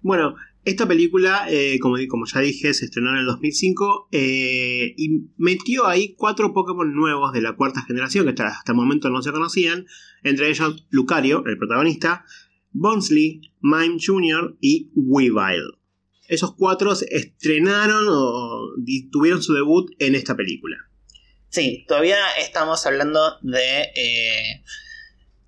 Bueno, 0.00 0.34
esta 0.64 0.86
película, 0.86 1.46
eh, 1.50 1.78
como, 1.80 1.96
como, 2.08 2.26
ya 2.26 2.40
dije, 2.40 2.72
se 2.74 2.86
estrenó 2.86 3.10
en 3.10 3.16
el 3.16 3.26
2005 3.26 4.08
eh, 4.12 4.94
y 4.96 5.26
metió 5.36 5.86
ahí 5.86 6.14
cuatro 6.14 6.52
Pokémon 6.54 6.94
nuevos 6.94 7.32
de 7.32 7.42
la 7.42 7.54
cuarta 7.54 7.82
generación 7.82 8.24
que 8.24 8.30
hasta, 8.30 8.48
hasta 8.48 8.72
el 8.72 8.76
momento 8.76 9.10
no 9.10 9.22
se 9.22 9.32
conocían, 9.32 9.86
entre 10.22 10.48
ellos 10.48 10.86
Lucario, 10.90 11.44
el 11.46 11.58
protagonista, 11.58 12.24
Bonsley, 12.72 13.40
Mime 13.60 13.98
Jr. 14.04 14.56
y 14.60 14.90
Weavile. 14.94 15.78
Esos 16.28 16.54
cuatro 16.54 16.92
estrenaron 16.92 18.06
o 18.08 18.72
tuvieron 19.12 19.42
su 19.42 19.52
debut 19.52 19.90
en 19.98 20.14
esta 20.14 20.34
película. 20.34 20.76
Sí, 21.54 21.84
todavía 21.86 22.18
estamos 22.36 22.84
hablando 22.84 23.38
de 23.42 23.92
eh, 23.94 24.64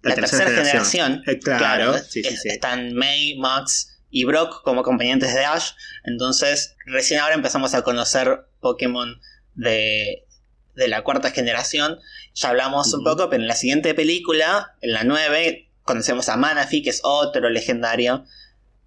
la, 0.03 0.15
tercera, 0.15 0.49
generación. 0.49 1.25
Eh, 1.27 1.41
claro, 1.41 1.97
están 1.97 2.95
May, 2.95 3.37
Max 3.39 3.99
y 4.09 4.23
Brock 4.23 4.63
como 4.63 4.83
acompañantes 4.83 5.35
de 5.35 5.45
Ash. 5.45 5.73
Entonces, 6.05 6.77
recién 6.87 7.19
ahora 7.19 7.35
empezamos 7.35 7.75
a 7.75 7.83
conocer 7.83 8.47
Pokémon 8.61 9.21
de, 9.57 10.29
la 10.77 11.03
cuarta 11.03 11.33
generación. 11.33 11.99
Ya 12.35 12.51
hablamos 12.51 12.95
un 12.95 13.03
poco, 13.03 13.29
pero 13.29 13.43
en 13.43 13.49
la 13.49 13.57
siguiente 13.57 13.93
película, 13.93 14.77
en 14.83 14.93
la 14.93 15.03
9, 15.03 15.73
conocemos 15.83 16.29
a 16.29 16.37
Manaphy, 16.37 16.85
que 16.85 16.91
es 16.91 17.01
otro 17.03 17.51
legendario. 17.51 18.25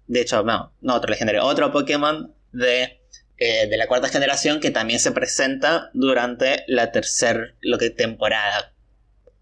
De 0.06 0.22
hecho, 0.22 0.42
no, 0.42 0.72
no 0.80 0.94
otro 0.94 1.10
legendario, 1.10 1.44
otro 1.44 1.70
Pokémon 1.70 2.34
de 2.52 2.99
eh, 3.42 3.66
de 3.68 3.76
la 3.78 3.86
cuarta 3.86 4.10
generación 4.10 4.60
que 4.60 4.70
también 4.70 5.00
se 5.00 5.12
presenta 5.12 5.88
durante 5.94 6.62
la 6.68 6.92
tercera 6.92 7.54
temporada, 7.96 8.74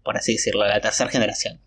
por 0.05 0.15
así 0.15 0.31
decirlo, 0.31 0.65
la 0.65 0.79
tercera 0.79 1.09
generación. 1.09 1.59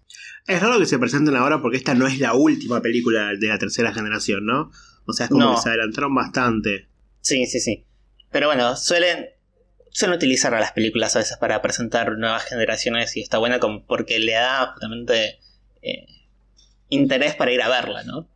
Es 0.46 0.62
raro 0.62 0.78
que 0.78 0.86
se 0.86 0.98
presenten 0.98 1.36
ahora 1.36 1.60
porque 1.60 1.76
esta 1.76 1.94
no 1.94 2.06
es 2.06 2.18
la 2.18 2.32
última 2.32 2.80
película 2.80 3.32
de 3.38 3.48
la 3.48 3.58
tercera 3.58 3.92
generación, 3.92 4.46
¿no? 4.46 4.70
O 5.04 5.12
sea, 5.12 5.26
es 5.26 5.30
como 5.30 5.54
que 5.54 5.60
se 5.60 5.68
adelantaron 5.68 6.14
bastante. 6.14 6.88
Sí, 7.20 7.44
sí, 7.44 7.60
sí. 7.60 7.84
Pero 8.30 8.46
bueno, 8.46 8.76
suelen, 8.76 9.26
suelen 9.90 10.16
utilizar 10.16 10.54
a 10.54 10.60
las 10.60 10.72
películas 10.72 11.14
a 11.14 11.18
veces 11.18 11.36
para 11.36 11.60
presentar 11.60 12.16
nuevas 12.16 12.44
generaciones 12.44 13.14
y 13.14 13.20
está 13.20 13.36
buena 13.36 13.60
porque 13.86 14.18
le 14.20 14.32
da 14.32 14.68
justamente 14.72 15.38
eh, 15.82 16.06
interés 16.88 17.34
para 17.34 17.52
ir 17.52 17.60
a 17.60 17.68
verla, 17.68 18.04
¿no? 18.04 18.26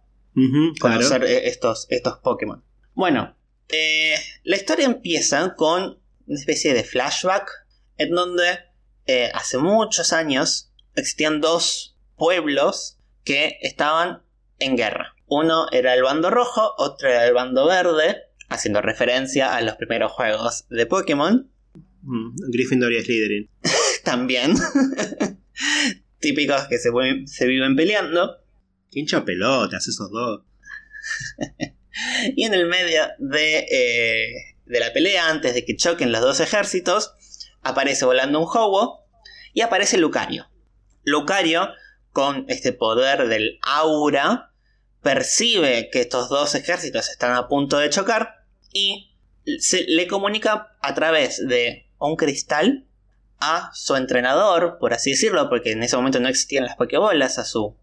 Conocer 0.78 1.24
e-, 1.24 1.48
estos, 1.48 1.86
estos 1.88 2.18
Pokémon. 2.18 2.62
Bueno, 2.92 3.35
eh, 3.68 4.16
la 4.44 4.56
historia 4.56 4.86
empieza 4.86 5.54
con 5.56 5.98
una 6.26 6.38
especie 6.38 6.74
de 6.74 6.84
flashback 6.84 7.50
en 7.98 8.10
donde 8.10 8.58
eh, 9.06 9.30
hace 9.34 9.58
muchos 9.58 10.12
años 10.12 10.72
existían 10.94 11.40
dos 11.40 11.96
pueblos 12.16 12.98
que 13.24 13.58
estaban 13.62 14.22
en 14.58 14.76
guerra. 14.76 15.14
Uno 15.26 15.66
era 15.72 15.94
el 15.94 16.02
bando 16.02 16.30
rojo, 16.30 16.74
otro 16.78 17.08
era 17.08 17.26
el 17.26 17.34
bando 17.34 17.66
verde, 17.66 18.22
haciendo 18.48 18.80
referencia 18.80 19.56
a 19.56 19.60
los 19.60 19.76
primeros 19.76 20.12
juegos 20.12 20.66
de 20.70 20.86
Pokémon. 20.86 21.50
Mm, 22.02 22.36
Gryffindor 22.50 22.92
y 22.92 23.02
Slytherin. 23.02 23.50
También. 24.04 24.54
Típicos 26.20 26.66
que 26.68 26.78
se, 26.78 26.90
se 27.26 27.46
viven 27.46 27.74
peleando. 27.74 28.38
¿Qué 28.90 29.00
hincha 29.00 29.24
pelotas 29.24 29.86
esos 29.88 30.10
dos? 30.10 30.42
y 32.34 32.44
en 32.44 32.54
el 32.54 32.66
medio 32.66 33.02
de, 33.18 33.66
eh, 33.70 34.56
de 34.64 34.80
la 34.80 34.92
pelea, 34.92 35.28
antes 35.28 35.54
de 35.54 35.64
que 35.64 35.76
choquen 35.76 36.12
los 36.12 36.20
dos 36.20 36.40
ejércitos, 36.40 37.14
aparece 37.62 38.04
volando 38.04 38.40
un 38.40 38.48
Hobo 38.48 39.04
y 39.52 39.62
aparece 39.62 39.98
Lucario. 39.98 40.48
Lucario, 41.04 41.68
con 42.12 42.44
este 42.48 42.72
poder 42.72 43.28
del 43.28 43.58
aura, 43.62 44.52
percibe 45.02 45.90
que 45.90 46.00
estos 46.00 46.28
dos 46.28 46.54
ejércitos 46.54 47.08
están 47.08 47.34
a 47.34 47.48
punto 47.48 47.78
de 47.78 47.90
chocar 47.90 48.44
y 48.72 49.12
se 49.58 49.84
le 49.84 50.06
comunica 50.06 50.76
a 50.80 50.94
través 50.94 51.46
de 51.46 51.86
un 51.98 52.16
cristal 52.16 52.86
a 53.38 53.70
su 53.74 53.96
entrenador, 53.96 54.78
por 54.80 54.94
así 54.94 55.10
decirlo, 55.10 55.48
porque 55.48 55.72
en 55.72 55.82
ese 55.82 55.96
momento 55.96 56.20
no 56.20 56.28
existían 56.28 56.64
las 56.64 56.76
Pokébolas, 56.76 57.38
a 57.38 57.44
su 57.44 57.76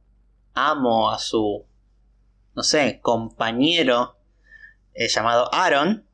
amo, 0.53 1.11
a 1.11 1.19
su 1.19 1.65
no 2.55 2.63
sé, 2.63 2.99
compañero 3.01 4.17
eh, 4.93 5.07
llamado 5.07 5.53
Aaron, 5.53 6.07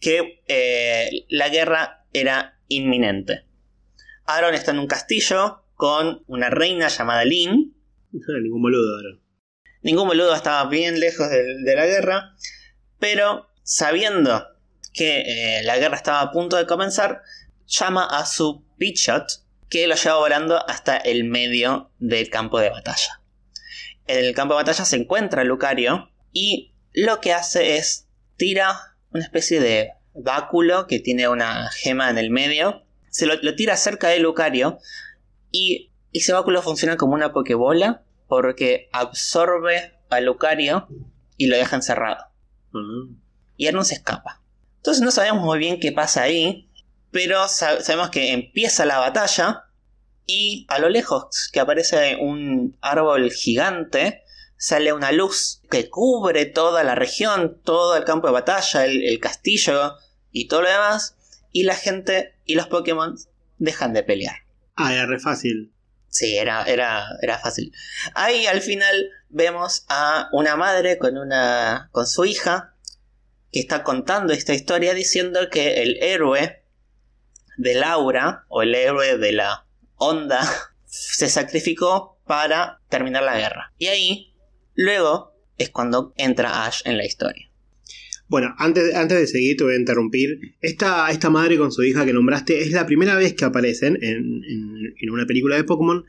que 0.00 0.42
eh, 0.48 1.26
la 1.28 1.48
guerra 1.48 2.06
era 2.12 2.58
inminente. 2.68 3.44
Aaron 4.24 4.54
está 4.54 4.70
en 4.70 4.78
un 4.78 4.86
castillo 4.86 5.64
con 5.74 6.24
una 6.26 6.50
reina 6.50 6.88
llamada 6.88 7.24
Lynn. 7.24 7.74
ningún 8.12 8.62
boludo, 8.62 8.98
Aaron. 8.98 9.22
Ningún 9.82 10.08
boludo 10.08 10.34
estaba 10.34 10.68
bien 10.68 10.98
lejos 10.98 11.28
de, 11.30 11.74
la 11.76 11.86
guerra, 11.86 12.34
pero 12.98 13.48
sabiendo 13.62 14.44
que 14.92 15.20
eh, 15.58 15.62
la 15.62 15.78
guerra 15.78 15.96
estaba 15.96 16.20
a 16.20 16.32
punto 16.32 16.56
de 16.56 16.66
comenzar, 16.66 17.22
llama 17.66 18.04
a 18.04 18.26
su 18.26 18.64
Pitchot 18.76 19.26
que 19.68 19.86
lo 19.86 19.94
lleva 19.94 20.16
volando 20.16 20.68
hasta 20.68 20.96
el 20.96 21.24
medio 21.24 21.90
del 21.98 22.30
campo 22.30 22.58
de 22.58 22.70
batalla. 22.70 23.20
En 24.08 24.24
el 24.24 24.34
campo 24.34 24.54
de 24.54 24.62
batalla 24.62 24.84
se 24.84 24.96
encuentra 24.96 25.44
Lucario 25.44 26.10
y 26.32 26.74
lo 26.92 27.20
que 27.20 27.32
hace 27.32 27.76
es 27.76 28.08
tira 28.36 28.96
una 29.10 29.22
especie 29.22 29.60
de 29.60 29.92
báculo 30.14 30.86
que 30.86 30.98
tiene 30.98 31.28
una 31.28 31.70
gema 31.70 32.10
en 32.10 32.18
el 32.18 32.30
medio, 32.30 32.84
se 33.10 33.26
lo, 33.26 33.54
tira 33.54 33.76
cerca 33.76 34.08
de 34.08 34.18
Lucario 34.18 34.78
y 35.50 35.92
ese 36.12 36.32
báculo 36.32 36.62
funciona 36.62 36.96
como 36.96 37.14
una 37.14 37.32
pokebola 37.32 38.02
porque 38.26 38.88
absorbe 38.92 39.94
a 40.10 40.20
Lucario 40.20 40.88
y 41.36 41.46
lo 41.46 41.56
deja 41.56 41.76
encerrado. 41.76 42.24
Mm. 42.72 43.16
Y 43.56 43.66
él 43.66 43.74
no 43.74 43.84
se 43.84 43.94
escapa. 43.94 44.42
Entonces 44.76 45.02
no 45.02 45.10
sabemos 45.10 45.42
muy 45.42 45.58
bien 45.58 45.80
qué 45.80 45.92
pasa 45.92 46.22
ahí, 46.22 46.70
pero 47.10 47.48
sabemos 47.48 48.10
que 48.10 48.32
empieza 48.32 48.84
la 48.84 48.98
batalla 48.98 49.67
y 50.30 50.66
a 50.68 50.78
lo 50.78 50.90
lejos 50.90 51.48
que 51.50 51.58
aparece 51.58 52.16
un 52.20 52.76
árbol 52.82 53.32
gigante, 53.32 54.24
sale 54.58 54.92
una 54.92 55.10
luz 55.10 55.62
que 55.70 55.88
cubre 55.88 56.44
toda 56.44 56.84
la 56.84 56.94
región, 56.94 57.58
todo 57.64 57.96
el 57.96 58.04
campo 58.04 58.26
de 58.26 58.34
batalla, 58.34 58.84
el, 58.84 59.18
castillo 59.20 59.94
y 60.30 60.46
todo 60.46 60.60
lo 60.62 60.68
demás, 60.68 61.16
y 61.50 61.62
la 61.64 61.74
gente 61.74 62.34
y 62.44 62.56
los 62.56 62.66
Pokémon 62.66 63.16
dejan 63.56 63.94
de 63.94 64.02
pelear. 64.02 64.36
Ah, 64.76 64.92
era 64.92 65.06
re 65.06 65.18
fácil. 65.18 65.72
Sí, 66.10 66.36
era, 66.36 66.64
era, 66.64 67.06
era 67.22 67.38
fácil. 67.38 67.72
Ahí 68.14 68.44
al 68.44 68.60
final 68.60 69.08
vemos 69.30 69.86
a 69.88 70.28
una 70.32 70.56
madre 70.56 70.98
con, 70.98 71.16
una, 71.16 71.88
con 71.90 72.06
su 72.06 72.26
hija 72.26 72.74
que 73.50 73.60
está 73.60 73.82
contando 73.82 74.34
esta 74.34 74.52
historia 74.52 74.92
diciendo 74.92 75.48
que 75.50 75.80
el 75.80 75.96
héroe 76.02 76.62
de 77.56 77.74
Laura, 77.74 78.44
o 78.48 78.60
el 78.60 78.74
héroe 78.74 79.16
de 79.16 79.32
la 79.32 79.67
onda, 79.98 80.40
se 80.86 81.28
sacrificó 81.28 82.18
para 82.26 82.80
terminar 82.88 83.22
la 83.22 83.38
guerra. 83.38 83.72
Y 83.78 83.86
ahí, 83.86 84.34
luego, 84.74 85.32
es 85.58 85.70
cuando 85.70 86.12
entra 86.16 86.66
Ash 86.66 86.80
en 86.84 86.96
la 86.96 87.04
historia. 87.04 87.50
Bueno, 88.28 88.54
antes, 88.58 88.94
antes 88.94 89.18
de 89.18 89.26
seguir 89.26 89.56
te 89.56 89.64
voy 89.64 89.74
a 89.74 89.78
interrumpir. 89.78 90.56
Esta, 90.60 91.10
esta 91.10 91.30
madre 91.30 91.56
con 91.56 91.72
su 91.72 91.82
hija 91.82 92.04
que 92.04 92.12
nombraste 92.12 92.60
es 92.60 92.72
la 92.72 92.86
primera 92.86 93.14
vez 93.16 93.34
que 93.34 93.44
aparecen 93.44 93.98
en, 94.02 94.42
en 95.00 95.10
una 95.10 95.26
película 95.26 95.56
de 95.56 95.64
Pokémon, 95.64 96.04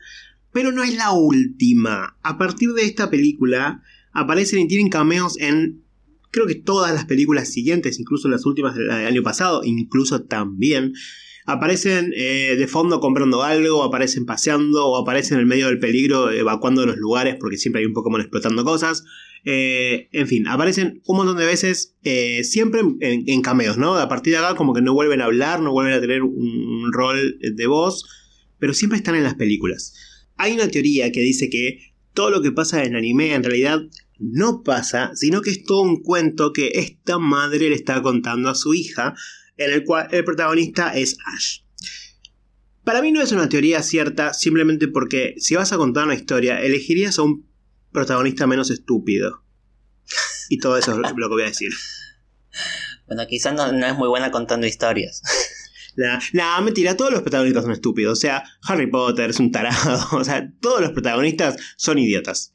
pero 0.52 0.70
no 0.72 0.82
es 0.82 0.94
la 0.94 1.12
última. 1.12 2.18
A 2.22 2.36
partir 2.36 2.70
de 2.74 2.82
esta 2.82 3.08
película 3.08 3.82
aparecen 4.12 4.60
y 4.60 4.68
tienen 4.68 4.90
cameos 4.90 5.38
en 5.38 5.82
creo 6.30 6.46
que 6.46 6.54
todas 6.54 6.94
las 6.94 7.06
películas 7.06 7.48
siguientes, 7.48 7.98
incluso 7.98 8.28
las 8.28 8.46
últimas 8.46 8.74
del 8.76 8.90
año 8.90 9.22
pasado, 9.22 9.62
incluso 9.64 10.22
también, 10.22 10.94
aparecen 11.52 12.12
eh, 12.16 12.56
de 12.56 12.66
fondo 12.66 13.00
comprando 13.00 13.42
algo, 13.42 13.82
aparecen 13.82 14.26
paseando, 14.26 14.86
o 14.86 14.96
aparecen 14.96 15.34
en 15.34 15.40
el 15.40 15.46
medio 15.46 15.66
del 15.66 15.78
peligro 15.78 16.30
evacuando 16.30 16.86
los 16.86 16.96
lugares, 16.96 17.36
porque 17.38 17.56
siempre 17.56 17.80
hay 17.80 17.86
un 17.86 17.92
Pokémon 17.92 18.20
explotando 18.20 18.64
cosas. 18.64 19.04
Eh, 19.44 20.08
en 20.12 20.26
fin, 20.26 20.46
aparecen 20.48 21.02
un 21.06 21.16
montón 21.16 21.36
de 21.36 21.46
veces, 21.46 21.96
eh, 22.04 22.44
siempre 22.44 22.82
en, 23.00 23.42
cameos, 23.42 23.78
¿no? 23.78 23.96
A 23.96 24.08
partir 24.08 24.34
de 24.34 24.38
acá 24.38 24.54
como 24.54 24.74
que 24.74 24.82
no 24.82 24.92
vuelven 24.92 25.20
a 25.20 25.24
hablar, 25.26 25.60
no 25.60 25.72
vuelven 25.72 25.94
a 25.94 26.00
tener 26.00 26.22
un 26.22 26.92
rol 26.92 27.38
de 27.40 27.66
voz, 27.66 28.04
pero 28.58 28.74
siempre 28.74 28.98
están 28.98 29.14
en 29.14 29.24
las 29.24 29.34
películas. 29.34 29.94
Hay 30.36 30.52
una 30.52 30.68
teoría 30.68 31.10
que 31.10 31.20
dice 31.20 31.50
que 31.50 31.94
todo 32.14 32.30
lo 32.30 32.42
que 32.42 32.52
pasa 32.52 32.84
en 32.84 32.96
anime 32.96 33.34
en 33.34 33.42
realidad 33.42 33.80
no 34.18 34.62
pasa, 34.62 35.12
sino 35.14 35.40
que 35.40 35.50
es 35.50 35.64
todo 35.64 35.80
un 35.80 36.02
cuento 36.02 36.52
que 36.52 36.72
esta 36.74 37.18
madre 37.18 37.70
le 37.70 37.74
está 37.74 38.02
contando 38.02 38.50
a 38.50 38.54
su 38.54 38.74
hija, 38.74 39.14
en 39.60 39.72
el 39.72 39.84
cual 39.84 40.08
el 40.10 40.24
protagonista 40.24 40.96
es 40.96 41.16
Ash. 41.34 41.60
Para 42.82 43.02
mí 43.02 43.12
no 43.12 43.20
es 43.22 43.30
una 43.30 43.48
teoría 43.48 43.82
cierta, 43.82 44.32
simplemente 44.32 44.88
porque 44.88 45.34
si 45.38 45.54
vas 45.54 45.72
a 45.72 45.76
contar 45.76 46.06
una 46.06 46.14
historia, 46.14 46.60
elegirías 46.60 47.18
a 47.18 47.22
un 47.22 47.46
protagonista 47.92 48.46
menos 48.46 48.70
estúpido. 48.70 49.44
Y 50.48 50.58
todo 50.58 50.76
eso 50.78 50.92
es 50.92 50.98
lo 50.98 51.28
que 51.28 51.34
voy 51.34 51.42
a 51.42 51.46
decir. 51.46 51.70
Bueno, 53.06 53.26
quizás 53.28 53.54
no, 53.54 53.86
es 53.86 53.96
muy 53.96 54.08
buena 54.08 54.30
contando 54.30 54.66
historias. 54.66 55.22
Nada, 56.32 56.60
mentira, 56.62 56.96
todos 56.96 57.12
los 57.12 57.22
protagonistas 57.22 57.64
son 57.64 57.72
estúpidos. 57.72 58.18
O 58.18 58.20
sea, 58.20 58.44
Harry 58.62 58.86
Potter 58.86 59.30
es 59.30 59.40
un 59.40 59.52
tarado. 59.52 60.08
O 60.12 60.24
sea, 60.24 60.50
todos 60.60 60.80
los 60.80 60.92
protagonistas 60.92 61.56
son 61.76 61.98
idiotas. 61.98 62.54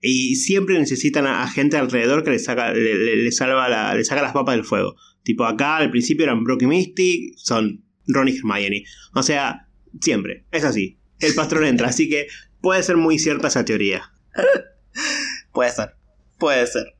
Y 0.00 0.36
siempre 0.36 0.78
necesitan 0.78 1.26
a, 1.26 1.48
gente 1.48 1.76
alrededor 1.76 2.24
que 2.24 2.30
le 2.30 2.38
saca, 2.40 2.72
le, 2.72 3.30
salva 3.32 3.94
le 3.94 4.04
saca 4.04 4.20
las 4.20 4.32
papas 4.32 4.56
del 4.56 4.64
fuego. 4.64 4.96
Tipo 5.22 5.44
acá 5.44 5.76
al 5.76 5.90
principio 5.90 6.24
eran 6.24 6.44
Brock 6.44 6.62
y 6.62 6.66
Misty, 6.66 7.34
son 7.36 7.84
Ron 8.06 8.28
y 8.28 8.36
Hermione. 8.36 8.84
O 9.14 9.22
sea, 9.22 9.68
siempre, 10.00 10.44
es 10.50 10.64
así. 10.64 10.98
El 11.20 11.34
patrón 11.34 11.64
entra, 11.64 11.88
así 11.88 12.08
que 12.08 12.26
puede 12.60 12.82
ser 12.82 12.96
muy 12.96 13.18
cierta 13.18 13.48
esa 13.48 13.64
teoría. 13.64 14.12
puede 15.52 15.70
ser, 15.70 15.94
puede 16.38 16.66
ser. 16.66 16.96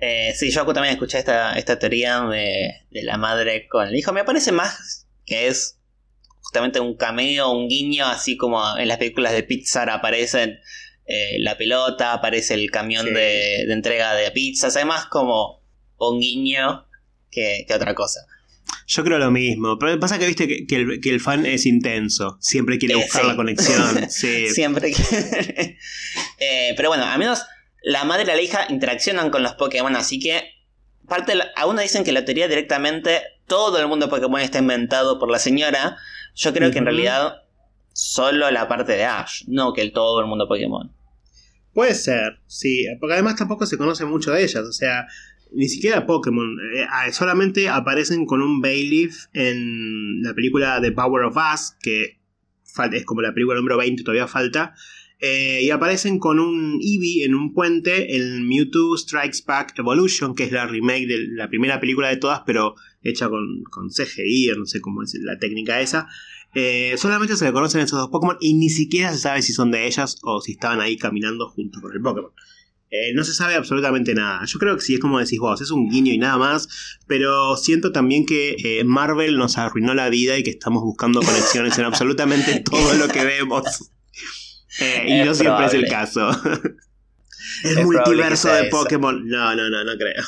Eh, 0.00 0.32
sí, 0.34 0.50
yo 0.50 0.64
también 0.66 0.94
escuché 0.94 1.18
esta, 1.18 1.54
esta 1.54 1.78
teoría 1.78 2.20
de, 2.20 2.70
de, 2.90 3.02
la 3.02 3.18
madre 3.18 3.66
con 3.68 3.86
el 3.86 3.96
hijo. 3.96 4.12
Me 4.12 4.24
parece 4.24 4.52
más 4.52 5.08
que 5.26 5.48
es 5.48 5.78
justamente 6.40 6.80
un 6.80 6.96
cameo, 6.96 7.50
un 7.50 7.68
guiño, 7.68 8.06
así 8.06 8.36
como 8.36 8.62
en 8.78 8.88
las 8.88 8.98
películas 8.98 9.32
de 9.32 9.42
Pixar 9.42 9.90
aparecen 9.90 10.58
eh, 11.10 11.38
la 11.40 11.56
pelota, 11.56 12.12
aparece 12.12 12.52
el 12.52 12.70
camión 12.70 13.14
de, 13.14 13.62
entrega 13.72 14.14
de 14.14 14.30
pizzas, 14.30 14.76
además 14.76 15.06
como 15.06 15.62
un 15.98 16.20
guiño 16.20 16.86
que, 17.30 17.66
otra 17.74 17.94
cosa. 17.94 18.20
Yo 18.86 19.04
creo 19.04 19.18
lo 19.18 19.30
mismo, 19.30 19.78
pero 19.78 19.98
pasa 19.98 20.18
que 20.18 20.26
viste 20.26 20.66
que, 20.66 21.00
el, 21.10 21.20
fan 21.20 21.46
es 21.46 21.66
intenso, 21.66 22.36
siempre 22.40 22.78
quiere 22.78 22.94
eh, 22.94 23.02
buscar 23.02 23.24
la 23.24 23.36
conexión. 23.36 24.08
Siempre 24.10 24.92
quiere. 24.92 25.78
Eh, 26.40 26.74
pero 26.76 26.88
bueno, 26.88 27.04
al 27.04 27.18
menos 27.18 27.42
la 27.82 28.04
madre 28.04 28.24
y 28.24 28.26
la 28.26 28.40
hija 28.40 28.66
interaccionan 28.68 29.30
con 29.30 29.42
los 29.42 29.54
Pokémon, 29.54 29.94
así 29.96 30.18
que 30.18 30.42
parte 31.08 31.34
algunos 31.56 31.82
dicen 31.82 32.04
que 32.04 32.12
la 32.12 32.24
teoría 32.24 32.48
directamente 32.48 33.22
todo 33.46 33.80
el 33.80 33.88
mundo 33.88 34.08
Pokémon 34.08 34.40
está 34.40 34.58
inventado 34.58 35.18
por 35.18 35.30
la 35.30 35.38
señora. 35.38 35.96
Yo 36.34 36.52
creo 36.52 36.70
que 36.70 36.78
en 36.78 36.84
realidad 36.84 37.42
solo 37.92 38.50
la 38.50 38.68
parte 38.68 38.92
de 38.92 39.04
Ash, 39.04 39.44
no 39.48 39.72
que 39.72 39.82
el 39.82 39.92
todo 39.92 40.20
el 40.20 40.26
mundo 40.26 40.46
Pokémon. 40.46 40.92
Puede 41.72 41.94
ser, 41.94 42.40
sí, 42.46 42.86
porque 43.00 43.14
además 43.14 43.36
tampoco 43.36 43.66
se 43.66 43.78
conoce 43.78 44.04
mucho 44.04 44.32
de 44.32 44.42
ellas, 44.42 44.64
o 44.64 44.72
sea, 44.72 45.06
ni 45.52 45.68
siquiera 45.68 46.06
Pokémon, 46.06 46.58
eh, 46.74 46.86
ah, 46.90 47.10
solamente 47.12 47.68
aparecen 47.68 48.26
con 48.26 48.42
un 48.42 48.60
Bailiff 48.60 49.26
en 49.32 50.22
la 50.22 50.34
película 50.34 50.80
The 50.80 50.92
Power 50.92 51.24
of 51.24 51.36
Us, 51.36 51.74
que 51.80 52.18
es 52.92 53.04
como 53.04 53.22
la 53.22 53.34
película 53.34 53.56
número 53.56 53.76
20, 53.76 54.02
todavía 54.02 54.28
falta, 54.28 54.74
eh, 55.20 55.60
y 55.62 55.70
aparecen 55.70 56.18
con 56.20 56.38
un 56.38 56.78
Eevee 56.80 57.24
en 57.24 57.34
un 57.34 57.52
puente 57.52 58.16
en 58.16 58.46
Mewtwo 58.46 58.96
Strikes 58.96 59.38
Back 59.46 59.76
Evolution, 59.76 60.34
que 60.34 60.44
es 60.44 60.52
la 60.52 60.66
remake 60.66 61.06
de 61.06 61.26
la 61.30 61.48
primera 61.48 61.80
película 61.80 62.08
de 62.08 62.18
todas, 62.18 62.42
pero 62.46 62.76
hecha 63.02 63.28
con, 63.28 63.64
con 63.64 63.88
CGI, 63.88 64.52
no 64.56 64.66
sé 64.66 64.80
cómo 64.80 65.02
es 65.02 65.14
la 65.20 65.38
técnica 65.38 65.80
esa. 65.80 66.08
Eh, 66.54 66.94
solamente 66.96 67.36
se 67.36 67.44
le 67.44 67.52
conocen 67.52 67.80
esos 67.82 67.98
dos 67.98 68.10
Pokémon 68.10 68.36
y 68.40 68.54
ni 68.54 68.70
siquiera 68.70 69.12
se 69.12 69.18
sabe 69.18 69.42
si 69.42 69.52
son 69.52 69.70
de 69.70 69.86
ellas 69.86 70.18
o 70.22 70.40
si 70.40 70.52
estaban 70.52 70.80
ahí 70.80 70.96
caminando 70.96 71.48
junto 71.48 71.80
con 71.80 71.92
el 71.92 72.00
Pokémon. 72.00 72.32
Eh, 72.90 73.12
no 73.14 73.22
se 73.22 73.34
sabe 73.34 73.54
absolutamente 73.54 74.14
nada. 74.14 74.44
Yo 74.46 74.58
creo 74.58 74.74
que 74.76 74.82
sí 74.82 74.94
es 74.94 75.00
como 75.00 75.18
decís 75.18 75.38
vos, 75.38 75.60
es 75.60 75.70
un 75.70 75.90
guiño 75.90 76.12
y 76.12 76.18
nada 76.18 76.38
más. 76.38 76.98
Pero 77.06 77.56
siento 77.56 77.92
también 77.92 78.24
que 78.24 78.56
eh, 78.64 78.84
Marvel 78.84 79.36
nos 79.36 79.58
arruinó 79.58 79.94
la 79.94 80.08
vida 80.08 80.38
y 80.38 80.42
que 80.42 80.50
estamos 80.50 80.82
buscando 80.82 81.20
conexiones 81.20 81.78
en 81.78 81.84
absolutamente 81.84 82.60
todo 82.64 82.94
lo 82.94 83.08
que 83.08 83.24
vemos. 83.24 83.90
y 85.06 85.22
no 85.24 85.34
siempre 85.34 85.66
es 85.66 85.74
el 85.74 85.88
caso. 85.88 86.30
el 87.64 87.84
multiverso 87.84 88.52
de 88.52 88.64
Pokémon. 88.64 89.26
No, 89.28 89.54
no, 89.54 89.68
no, 89.68 89.84
no 89.84 89.92
creo. 89.98 90.24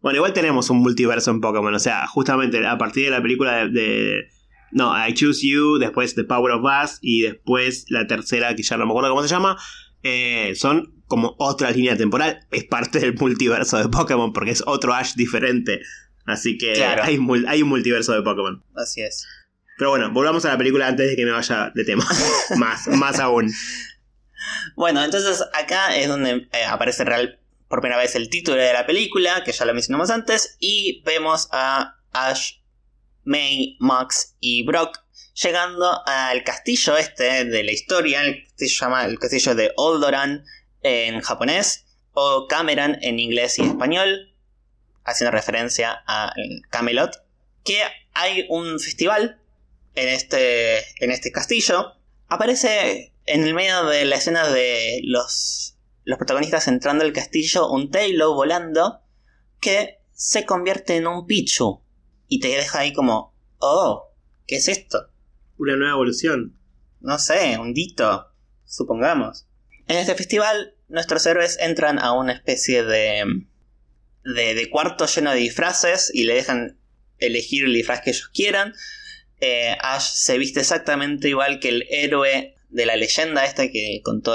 Bueno, 0.00 0.16
igual 0.16 0.32
tenemos 0.32 0.70
un 0.70 0.78
multiverso 0.78 1.30
en 1.30 1.40
Pokémon. 1.40 1.74
O 1.74 1.78
sea, 1.78 2.06
justamente 2.06 2.64
a 2.66 2.78
partir 2.78 3.04
de 3.04 3.10
la 3.10 3.20
película 3.20 3.66
de 3.66 4.28
no, 4.70 4.92
I 4.94 5.14
Choose 5.14 5.46
You, 5.46 5.78
después 5.78 6.14
The 6.14 6.24
Power 6.24 6.52
of 6.52 6.64
Us 6.64 6.98
y 7.00 7.22
después 7.22 7.86
la 7.88 8.06
tercera 8.06 8.54
que 8.54 8.62
ya 8.62 8.76
no 8.76 8.86
me 8.86 8.92
acuerdo 8.92 9.10
cómo 9.10 9.22
se 9.22 9.28
llama. 9.28 9.56
Eh, 10.02 10.52
son 10.54 10.97
como 11.08 11.34
otra 11.38 11.70
línea 11.70 11.96
temporal. 11.96 12.46
Es 12.50 12.64
parte 12.64 13.00
del 13.00 13.14
multiverso 13.14 13.78
de 13.78 13.88
Pokémon 13.88 14.32
porque 14.32 14.52
es 14.52 14.62
otro 14.66 14.94
Ash 14.94 15.14
diferente. 15.14 15.80
Así 16.26 16.58
que 16.58 16.84
hay, 16.84 17.16
un 17.16 17.68
multiverso 17.68 18.12
de 18.12 18.22
Pokémon. 18.22 18.62
Así 18.76 19.00
es. 19.00 19.26
Pero 19.78 19.90
bueno, 19.90 20.10
volvamos 20.12 20.44
a 20.44 20.50
la 20.50 20.58
película 20.58 20.86
antes 20.86 21.08
de 21.08 21.16
que 21.16 21.24
me 21.24 21.32
vaya 21.32 21.72
de 21.74 21.84
tema. 21.84 22.06
más, 22.56 22.86
más 22.88 23.18
aún. 23.18 23.50
Bueno, 24.76 25.02
entonces 25.02 25.42
acá 25.54 25.96
es 25.96 26.08
donde 26.08 26.48
eh, 26.52 26.64
aparece 26.68 27.04
real 27.04 27.40
por 27.68 27.80
primera 27.80 28.00
vez 28.00 28.14
el 28.14 28.28
título 28.28 28.56
de 28.56 28.72
la 28.72 28.86
película, 28.86 29.42
que 29.44 29.52
ya 29.52 29.64
lo 29.64 29.74
mencionamos 29.74 30.10
antes, 30.10 30.56
y 30.58 31.02
vemos 31.04 31.48
a 31.52 31.96
Ash 32.12 32.52
May, 33.24 33.76
Max 33.78 34.36
y 34.40 34.64
Brock, 34.64 34.98
llegando 35.34 36.02
al 36.06 36.42
castillo 36.44 36.96
este 36.96 37.44
de 37.44 37.64
la 37.64 37.72
historia, 37.72 38.22
el 38.22 38.42
castillo 38.44 38.70
se 38.70 38.84
llama 38.84 39.04
el 39.04 39.18
castillo 39.18 39.54
de 39.54 39.72
Oldoran 39.76 40.44
en 40.88 41.20
japonés, 41.20 41.86
o 42.12 42.46
Cameron 42.48 42.98
en 43.02 43.18
inglés 43.18 43.58
y 43.58 43.62
español, 43.62 44.34
haciendo 45.04 45.30
referencia 45.30 46.02
a 46.06 46.32
Camelot, 46.70 47.24
que 47.64 47.80
hay 48.14 48.46
un 48.48 48.80
festival 48.80 49.40
en 49.94 50.08
este, 50.08 50.78
en 51.04 51.10
este 51.10 51.30
castillo, 51.32 51.92
aparece 52.28 53.12
en 53.26 53.46
el 53.46 53.54
medio 53.54 53.84
de 53.86 54.04
la 54.04 54.16
escena 54.16 54.48
de 54.48 55.00
los, 55.04 55.76
los 56.04 56.18
protagonistas 56.18 56.68
entrando 56.68 57.04
al 57.04 57.12
castillo 57.12 57.70
un 57.70 57.90
Tailo 57.90 58.34
volando 58.34 59.00
que 59.60 59.98
se 60.12 60.44
convierte 60.46 60.96
en 60.96 61.06
un 61.06 61.26
Pichu 61.26 61.82
y 62.26 62.40
te 62.40 62.48
deja 62.48 62.80
ahí 62.80 62.92
como, 62.92 63.34
oh, 63.58 64.10
¿qué 64.46 64.56
es 64.56 64.68
esto? 64.68 65.10
Una 65.58 65.76
nueva 65.76 65.94
evolución. 65.94 66.58
No 67.00 67.18
sé, 67.18 67.58
un 67.58 67.74
dito, 67.74 68.32
supongamos. 68.64 69.46
En 69.86 69.96
este 69.96 70.14
festival, 70.14 70.74
nuestros 70.88 71.24
héroes 71.26 71.58
entran 71.60 71.98
a 71.98 72.12
una 72.12 72.32
especie 72.32 72.82
de, 72.82 73.24
de, 74.24 74.54
de 74.54 74.70
cuarto 74.70 75.06
lleno 75.06 75.32
de 75.32 75.38
disfraces 75.38 76.10
y 76.12 76.24
le 76.24 76.34
dejan 76.34 76.78
elegir 77.18 77.64
el 77.64 77.74
disfraz 77.74 78.00
que 78.00 78.10
ellos 78.10 78.28
quieran. 78.28 78.74
Eh, 79.40 79.76
Ash 79.80 80.10
se 80.14 80.38
viste 80.38 80.60
exactamente 80.60 81.28
igual 81.28 81.60
que 81.60 81.68
el 81.68 81.86
héroe 81.90 82.56
de 82.70 82.86
la 82.86 82.96
leyenda 82.96 83.44
esta 83.44 83.70
que 83.70 84.00
contó 84.02 84.34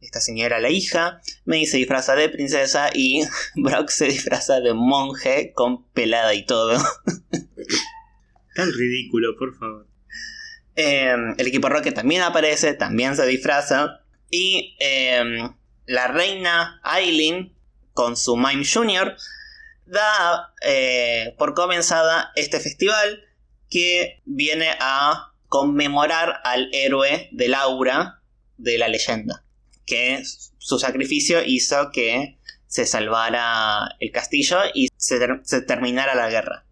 esta 0.00 0.20
señora 0.20 0.60
la 0.60 0.70
hija. 0.70 1.20
May 1.44 1.66
se 1.66 1.78
disfraza 1.78 2.14
de 2.14 2.28
princesa 2.28 2.90
y 2.94 3.22
Brock 3.56 3.90
se 3.90 4.06
disfraza 4.06 4.60
de 4.60 4.74
monje 4.74 5.52
con 5.54 5.88
pelada 5.90 6.34
y 6.34 6.44
todo. 6.46 6.78
Tan 8.54 8.72
ridículo, 8.72 9.36
por 9.36 9.56
favor. 9.58 9.88
Em, 10.76 11.34
el 11.38 11.46
equipo 11.46 11.68
Rocket 11.68 11.94
también 11.94 12.22
aparece, 12.22 12.74
también 12.74 13.16
se 13.16 13.26
disfraza. 13.26 14.00
Y 14.30 14.76
em, 14.78 15.54
la 15.86 16.08
reina 16.08 16.80
Aileen, 16.82 17.54
con 17.92 18.16
su 18.16 18.36
Mime 18.36 18.64
Junior, 18.64 19.16
da 19.86 20.52
eh, 20.62 21.34
por 21.38 21.54
comenzada 21.54 22.32
este 22.36 22.60
festival 22.60 23.24
que 23.70 24.22
viene 24.24 24.70
a 24.80 25.32
conmemorar 25.48 26.40
al 26.44 26.68
héroe 26.72 27.28
de 27.32 27.48
Laura 27.48 28.20
de 28.56 28.78
la 28.78 28.88
leyenda, 28.88 29.44
que 29.86 30.22
su 30.58 30.78
sacrificio 30.78 31.42
hizo 31.44 31.90
que 31.92 32.38
se 32.66 32.86
salvara 32.86 33.96
el 34.00 34.10
castillo 34.10 34.58
y 34.74 34.88
se, 34.96 35.18
terminara 35.62 36.16
la 36.16 36.28
guerra. 36.28 36.66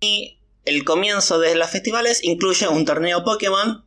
Y 0.00 0.38
el 0.66 0.84
comienzo 0.84 1.38
de 1.38 1.54
los 1.54 1.70
festivales 1.70 2.22
incluye 2.22 2.68
un 2.68 2.84
torneo 2.84 3.24
Pokémon 3.24 3.85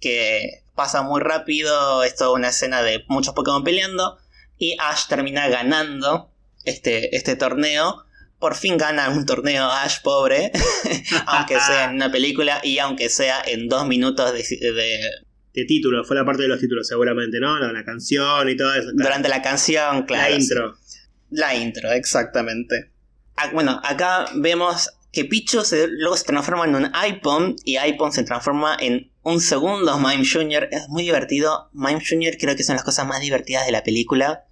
que 0.00 0.62
pasa 0.74 1.02
muy 1.02 1.20
rápido, 1.20 2.02
es 2.04 2.16
toda 2.16 2.32
una 2.32 2.48
escena 2.48 2.82
de 2.82 3.04
muchos 3.08 3.34
Pokémon 3.34 3.62
peleando 3.62 4.18
y 4.58 4.76
Ash 4.78 5.06
termina 5.08 5.48
ganando 5.48 6.30
este, 6.64 7.16
este 7.16 7.36
torneo. 7.36 8.04
Por 8.38 8.54
fin 8.54 8.78
gana 8.78 9.10
un 9.10 9.26
torneo 9.26 9.70
Ash 9.70 10.00
pobre, 10.02 10.50
aunque 11.26 11.60
sea 11.60 11.84
en 11.84 11.96
una 11.96 12.10
película 12.10 12.60
y 12.62 12.78
aunque 12.78 13.10
sea 13.10 13.42
en 13.46 13.68
dos 13.68 13.86
minutos 13.86 14.32
de, 14.32 14.42
de... 15.52 15.64
título, 15.66 16.04
fue 16.04 16.16
la 16.16 16.24
parte 16.24 16.42
de 16.42 16.48
los 16.48 16.60
títulos 16.60 16.88
seguramente, 16.88 17.38
¿no? 17.38 17.58
La, 17.58 17.84
canción 17.84 18.48
y 18.48 18.56
todo 18.56 18.72
eso. 18.72 18.88
Durante 18.94 19.28
la 19.28 19.42
canción, 19.42 20.04
claro. 20.04 20.30
La 20.30 20.36
intro. 20.38 20.78
La 21.30 21.54
intro, 21.54 21.92
exactamente. 21.92 22.90
Ah, 23.36 23.50
bueno, 23.52 23.80
acá 23.84 24.26
vemos 24.34 24.90
que 25.12 25.24
Pichu 25.24 25.62
se, 25.62 25.88
luego 25.88 26.16
se 26.16 26.24
transforma 26.24 26.64
en 26.64 26.74
un 26.76 26.90
iPhone 26.94 27.56
y 27.64 27.76
iPhone 27.76 28.12
se 28.12 28.22
transforma 28.24 28.76
en 28.80 29.09
un 29.30 29.40
segundo 29.40 29.98
Mime 29.98 30.24
Junior. 30.30 30.68
Es 30.70 30.88
muy 30.88 31.04
divertido. 31.04 31.70
Mime 31.72 32.02
Junior 32.06 32.36
creo 32.38 32.56
que 32.56 32.64
son 32.64 32.76
las 32.76 32.84
cosas 32.84 33.06
más 33.06 33.20
divertidas 33.20 33.66
de 33.66 33.72
la 33.72 33.82
película 33.82 34.44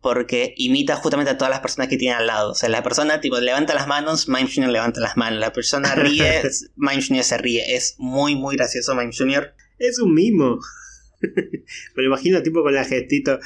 porque 0.00 0.54
imita 0.56 0.94
justamente 0.96 1.32
a 1.32 1.38
todas 1.38 1.50
las 1.50 1.60
personas 1.60 1.88
que 1.88 1.96
tiene 1.96 2.14
al 2.14 2.26
lado. 2.26 2.52
O 2.52 2.54
sea, 2.54 2.68
la 2.68 2.82
persona 2.82 3.20
tipo 3.20 3.38
levanta 3.40 3.74
las 3.74 3.88
manos, 3.88 4.28
Mime 4.28 4.48
Junior 4.52 4.70
levanta 4.70 5.00
las 5.00 5.16
manos. 5.16 5.40
La 5.40 5.52
persona 5.52 5.94
ríe, 5.96 6.42
Mime 6.76 7.02
Junior 7.02 7.24
se 7.24 7.38
ríe. 7.38 7.74
Es 7.74 7.96
muy, 7.98 8.36
muy 8.36 8.56
gracioso 8.56 8.94
Mime 8.94 9.12
Junior. 9.16 9.54
Es 9.78 9.98
un 9.98 10.14
mimo. 10.14 10.60
Me 11.20 12.02
lo 12.02 12.04
imagino 12.04 12.42
tipo 12.42 12.62
con 12.62 12.74
la 12.74 12.84
gestito. 12.84 13.40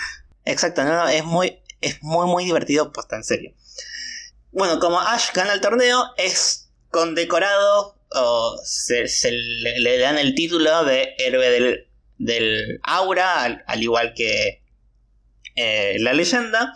Exacto, 0.45 0.85
no, 0.85 0.91
no, 0.91 1.09
es 1.09 1.25
muy, 1.25 1.59
es 1.81 2.03
muy, 2.03 2.27
muy 2.27 2.45
divertido, 2.45 2.93
pues 2.93 3.07
en 3.13 3.25
serio. 3.25 3.55
Bueno, 4.53 4.81
como 4.81 5.01
Ash 5.01 5.33
gana 5.33 5.53
el 5.53 5.61
torneo, 5.61 6.07
es 6.17 6.71
condecorado 6.91 8.00
o 8.13 8.59
se, 8.65 9.07
le, 9.31 9.99
dan 9.99 10.19
el 10.19 10.35
título 10.35 10.85
de 10.85 11.15
héroe 11.19 11.87
del, 12.19 12.81
aura, 12.83 13.45
al, 13.45 13.83
igual 13.83 14.15
que 14.15 14.63
eh, 15.57 15.97
la 16.01 16.13
leyenda, 16.13 16.73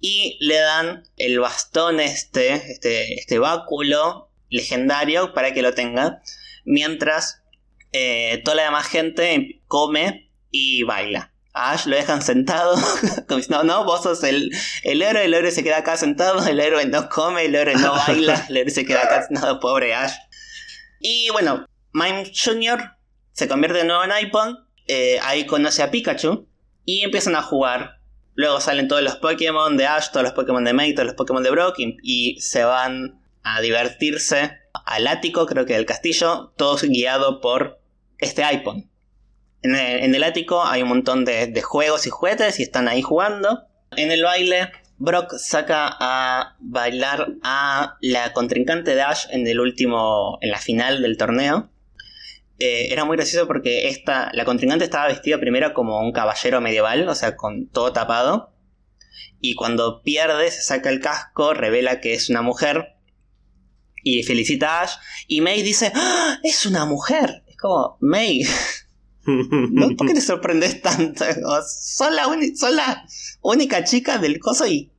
y 0.00 0.36
le 0.40 0.56
dan 0.56 1.08
el 1.16 1.40
bastón 1.40 2.00
este, 2.00 2.54
este, 2.70 3.14
este 3.14 3.38
báculo 3.38 4.30
legendario 4.50 5.32
para 5.32 5.54
que 5.54 5.62
lo 5.62 5.72
tenga, 5.72 6.20
mientras 6.64 7.42
eh, 7.92 8.42
toda 8.44 8.56
la 8.56 8.64
demás 8.64 8.88
gente 8.88 9.62
come 9.66 10.30
y 10.50 10.82
baila. 10.82 11.30
Ash 11.54 11.86
lo 11.86 11.94
dejan 11.94 12.20
sentado, 12.20 12.76
no, 13.48 13.62
no, 13.62 13.84
vos 13.84 14.02
sos 14.02 14.24
el, 14.24 14.50
el 14.82 15.00
héroe, 15.02 15.24
el 15.24 15.34
héroe 15.34 15.52
se 15.52 15.62
queda 15.62 15.78
acá 15.78 15.96
sentado, 15.96 16.44
el 16.46 16.58
héroe 16.58 16.84
no 16.86 17.08
come, 17.08 17.44
el 17.44 17.54
héroe 17.54 17.76
no 17.76 17.92
baila, 17.92 18.44
el 18.48 18.56
héroe 18.56 18.70
se 18.70 18.84
queda 18.84 19.04
acá 19.04 19.24
sentado, 19.26 19.60
pobre 19.60 19.94
Ash. 19.94 20.12
Y 21.06 21.28
bueno, 21.32 21.66
Mime 21.92 22.32
Jr. 22.34 22.96
se 23.32 23.46
convierte 23.46 23.80
de 23.80 23.84
nuevo 23.84 24.04
en 24.04 24.12
iPhone, 24.12 24.66
eh, 24.86 25.18
ahí 25.22 25.44
conoce 25.44 25.82
a 25.82 25.90
Pikachu 25.90 26.48
y 26.86 27.02
empiezan 27.02 27.36
a 27.36 27.42
jugar. 27.42 27.98
Luego 28.32 28.58
salen 28.58 28.88
todos 28.88 29.02
los 29.02 29.16
Pokémon 29.16 29.76
de 29.76 29.86
Ash, 29.86 30.08
todos 30.10 30.24
los 30.24 30.32
Pokémon 30.32 30.64
de 30.64 30.72
May, 30.72 30.94
todos 30.94 31.04
los 31.04 31.14
Pokémon 31.14 31.42
de 31.42 31.50
Brock 31.50 31.74
y, 31.78 32.40
se 32.40 32.64
van 32.64 33.20
a 33.42 33.60
divertirse 33.60 34.52
al 34.86 35.06
ático, 35.06 35.44
creo 35.44 35.66
que 35.66 35.74
del 35.74 35.84
castillo, 35.84 36.54
todos 36.56 36.84
guiados 36.84 37.40
por 37.42 37.78
este 38.16 38.42
iPhone. 38.42 38.90
En 39.60 40.14
el, 40.14 40.24
ático 40.24 40.64
hay 40.64 40.80
un 40.80 40.88
montón 40.88 41.26
de, 41.26 41.60
juegos 41.60 42.06
y 42.06 42.10
juguetes 42.10 42.60
y 42.60 42.62
están 42.62 42.88
ahí 42.88 43.02
jugando. 43.02 43.66
En 43.94 44.10
el 44.10 44.22
baile, 44.22 44.72
Brock 44.98 45.34
saca 45.38 45.88
a 45.98 46.56
bailar 46.60 47.34
a 47.42 47.96
la 48.00 48.32
contrincante 48.32 48.94
de 48.94 49.02
Ash 49.02 49.26
en 49.30 49.46
el 49.46 49.60
último. 49.60 50.38
en 50.40 50.50
la 50.50 50.58
final 50.58 51.02
del 51.02 51.16
torneo. 51.16 51.70
Eh, 52.58 52.92
era 52.92 53.04
muy 53.04 53.16
gracioso 53.16 53.48
porque 53.48 53.88
esta, 53.88 54.30
la 54.32 54.44
contrincante 54.44 54.84
estaba 54.84 55.08
vestida 55.08 55.40
primero 55.40 55.74
como 55.74 55.98
un 55.98 56.12
caballero 56.12 56.60
medieval, 56.60 57.08
o 57.08 57.14
sea, 57.14 57.36
con 57.36 57.68
todo 57.68 57.92
tapado. 57.92 58.54
Y 59.40 59.54
cuando 59.54 60.02
pierde, 60.02 60.50
se 60.50 60.62
saca 60.62 60.88
el 60.88 61.00
casco, 61.00 61.52
revela 61.52 62.00
que 62.00 62.14
es 62.14 62.30
una 62.30 62.42
mujer. 62.42 62.94
Y 64.02 64.22
felicita 64.22 64.80
a 64.80 64.82
Ash. 64.82 64.94
Y 65.26 65.40
May 65.40 65.62
dice: 65.62 65.92
¡Ah! 65.94 66.38
¡Es 66.42 66.66
una 66.66 66.84
mujer! 66.84 67.42
Es 67.46 67.56
como, 67.56 67.96
May, 68.00 68.42
¿Por 69.96 70.06
qué 70.06 70.14
te 70.14 70.20
sorprendes 70.20 70.82
tanto? 70.82 71.24
Son 71.66 72.14
la, 72.14 72.26
única 73.42 73.84
chica 73.84 74.18
del 74.18 74.38
coso 74.38 74.66
y 74.66 74.90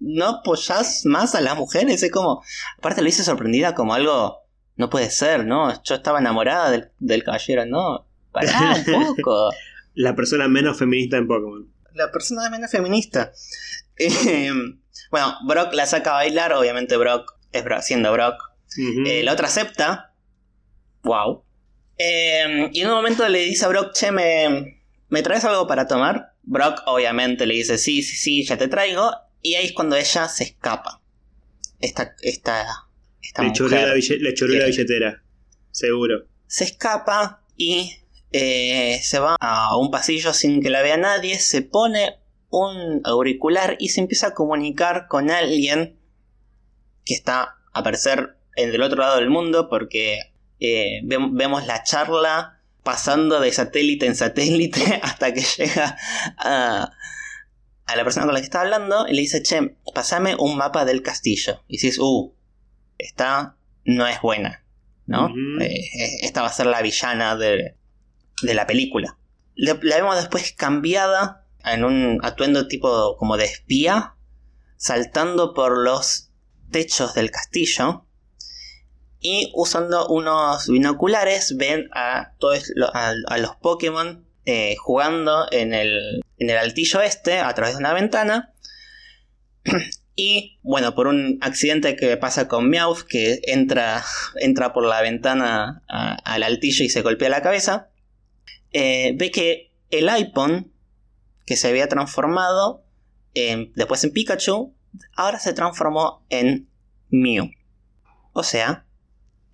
no 0.00 0.26
apoyás 0.26 1.04
más 1.06 1.34
a 1.34 1.40
las 1.40 1.56
mujeres. 1.56 2.02
Es 2.02 2.10
como. 2.10 2.42
Aparte 2.78 3.02
lo 3.02 3.08
hice 3.08 3.24
sorprendida 3.24 3.74
como 3.74 3.94
algo. 3.94 4.40
No 4.76 4.90
puede 4.90 5.10
ser, 5.10 5.44
¿no? 5.44 5.72
Yo 5.84 5.94
estaba 5.94 6.18
enamorada 6.18 6.90
del, 6.98 7.24
caballero, 7.24 7.64
¿no? 7.66 8.06
Pará 8.32 8.76
un 8.76 8.84
poco. 9.16 9.50
La 9.94 10.16
persona 10.16 10.48
menos 10.48 10.78
feminista 10.78 11.16
en 11.16 11.28
Pokémon. 11.28 11.70
La 11.94 12.10
persona 12.10 12.50
menos 12.50 12.70
feminista. 12.70 13.32
Em, 13.96 14.80
bueno, 15.12 15.34
Brock 15.46 15.72
la 15.74 15.86
saca 15.86 16.10
a 16.10 16.14
bailar. 16.14 16.52
Obviamente 16.54 16.96
Brock 16.96 17.34
es 17.52 17.64
siendo 17.84 18.12
Brock. 18.12 18.34
Eh, 19.06 19.22
la 19.22 19.32
otra 19.34 19.46
acepta. 19.46 20.12
Wow. 21.04 21.44
Em, 21.98 22.70
y 22.72 22.80
en 22.80 22.88
un 22.88 22.94
momento 22.94 23.28
le 23.28 23.40
dice 23.40 23.64
a 23.64 23.68
Brock, 23.68 23.92
che, 23.92 24.10
¿me, 24.10 24.80
¿me 25.08 25.22
traes 25.22 25.44
algo 25.44 25.66
para 25.66 25.86
tomar? 25.86 26.32
Brock 26.42 26.82
obviamente 26.86 27.46
le 27.46 27.54
dice, 27.54 27.78
sí, 27.78 28.02
sí, 28.02 28.16
sí, 28.16 28.44
ya 28.44 28.56
te 28.56 28.68
traigo. 28.68 29.10
Y 29.42 29.54
ahí 29.54 29.66
es 29.66 29.72
cuando 29.72 29.96
ella 29.96 30.28
se 30.28 30.44
escapa. 30.44 31.00
Esta, 31.80 32.14
esta, 32.22 32.64
esta 33.20 33.42
le 33.42 33.52
choró 33.52 33.76
la, 33.76 33.86
la 33.86 33.94
billetera, 33.94 35.22
seguro. 35.70 36.26
Se 36.46 36.64
escapa 36.64 37.44
y 37.56 37.92
eh, 38.32 39.00
se 39.02 39.18
va 39.18 39.36
a 39.38 39.76
un 39.76 39.90
pasillo 39.90 40.32
sin 40.32 40.62
que 40.62 40.70
la 40.70 40.82
vea 40.82 40.96
nadie, 40.96 41.38
se 41.38 41.62
pone 41.62 42.18
un 42.50 43.00
auricular 43.04 43.76
y 43.78 43.90
se 43.90 44.00
empieza 44.00 44.28
a 44.28 44.34
comunicar 44.34 45.08
con 45.08 45.30
alguien 45.30 45.98
que 47.04 47.14
está 47.14 47.56
a 47.72 47.82
parecer 47.82 48.36
en 48.56 48.72
del 48.72 48.82
otro 48.82 48.98
lado 48.98 49.16
del 49.16 49.30
mundo 49.30 49.68
porque 49.68 50.32
eh, 50.60 51.00
vemos 51.04 51.66
la 51.66 51.82
charla 51.82 52.60
pasando 52.82 53.40
de 53.40 53.50
satélite 53.50 54.06
en 54.06 54.14
satélite 54.14 55.00
hasta 55.02 55.32
que 55.32 55.40
llega 55.40 55.96
a, 56.38 56.92
la 57.94 58.04
persona 58.04 58.26
con 58.26 58.34
la 58.34 58.40
que 58.40 58.44
está 58.46 58.60
hablando 58.60 59.08
y 59.08 59.14
le 59.14 59.22
dice, 59.22 59.42
che, 59.42 59.76
pasame 59.94 60.36
un 60.36 60.56
mapa 60.56 60.84
del 60.84 61.02
castillo. 61.02 61.64
Y 61.66 61.78
dices, 61.78 61.98
uh, 61.98 62.34
esta 62.98 63.56
no 63.84 64.06
es 64.06 64.20
buena, 64.20 64.64
¿no? 65.06 65.28
Eh, 65.60 65.90
esta 66.22 66.42
va 66.42 66.48
a 66.48 66.52
ser 66.52 66.66
la 66.66 66.82
villana 66.82 67.36
de, 67.36 67.76
la 68.42 68.66
película. 68.66 69.18
La, 69.54 69.78
la 69.82 69.96
vemos 69.96 70.16
después 70.16 70.52
cambiada 70.52 71.46
en 71.64 71.84
un 71.84 72.20
atuendo 72.22 72.68
tipo 72.68 73.16
como 73.16 73.36
de 73.36 73.44
espía, 73.44 74.14
saltando 74.76 75.54
por 75.54 75.78
los 75.78 76.30
techos 76.70 77.14
del 77.14 77.30
castillo 77.30 78.06
y 79.24 79.50
usando 79.54 80.06
unos 80.08 80.68
binoculares 80.68 81.56
ven 81.56 81.88
a, 81.94 82.34
todos 82.38 82.70
a, 82.92 83.38
los 83.38 83.56
Pokémon 83.56 84.22
eh, 84.44 84.76
jugando 84.76 85.46
en 85.50 85.72
el, 85.72 86.22
en 86.36 86.50
el 86.50 86.58
altillo 86.58 87.00
este 87.00 87.38
a 87.38 87.54
través 87.54 87.74
de 87.74 87.80
una 87.80 87.94
ventana. 87.94 88.52
Y 90.16 90.60
bueno, 90.62 90.94
por 90.94 91.08
un 91.08 91.38
accidente 91.40 91.96
que 91.96 92.16
pasa 92.16 92.46
con 92.46 92.68
Meowth, 92.68 93.00
que 93.00 93.40
entra, 93.46 94.04
entra 94.36 94.72
por 94.72 94.86
la 94.86 95.02
ventana 95.02 95.82
al 95.88 96.44
altillo 96.44 96.84
y 96.84 96.88
se 96.88 97.02
golpea 97.02 97.28
la 97.30 97.42
cabeza, 97.42 97.88
eh, 98.70 99.14
ve 99.16 99.32
que 99.32 99.72
el 99.90 100.08
iPhone, 100.08 100.72
que 101.46 101.56
se 101.56 101.66
había 101.66 101.88
transformado 101.88 102.84
después 103.74 104.04
en 104.04 104.12
Pikachu, 104.12 104.72
ahora 105.16 105.40
se 105.40 105.52
transformó 105.52 106.24
en 106.28 106.68
Mew. 107.10 107.50
O 108.32 108.44
sea, 108.44 108.83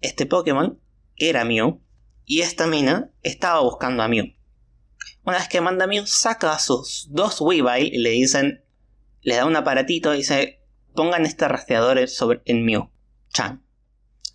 este 0.01 0.27
Pokémon 0.27 0.81
era 1.17 1.45
Mew 1.45 1.81
y 2.25 2.41
esta 2.43 2.67
mina 2.67 3.11
estaba 3.23 3.61
buscando 3.61 4.03
a 4.03 4.09
Mew. 4.09 4.35
Una 5.25 5.39
vez 5.39 5.49
que 5.49 5.61
manda 5.61 5.87
Mew, 5.87 6.07
saca 6.07 6.53
a 6.53 6.59
sus 6.59 7.09
dos 7.11 7.41
Weavile 7.41 7.95
y 7.95 7.99
le 7.99 8.11
dicen, 8.11 8.65
le 9.23 9.37
da 9.37 9.47
un 9.47 9.57
aparatito 9.57 10.15
y 10.15 10.19
dice, 10.19 10.63
pongan 10.95 11.27
este 11.27 11.49
rastreador 11.49 12.09
sobre, 12.09 12.41
en 12.45 12.65
Mew. 12.65 12.91
Chan. 13.33 13.63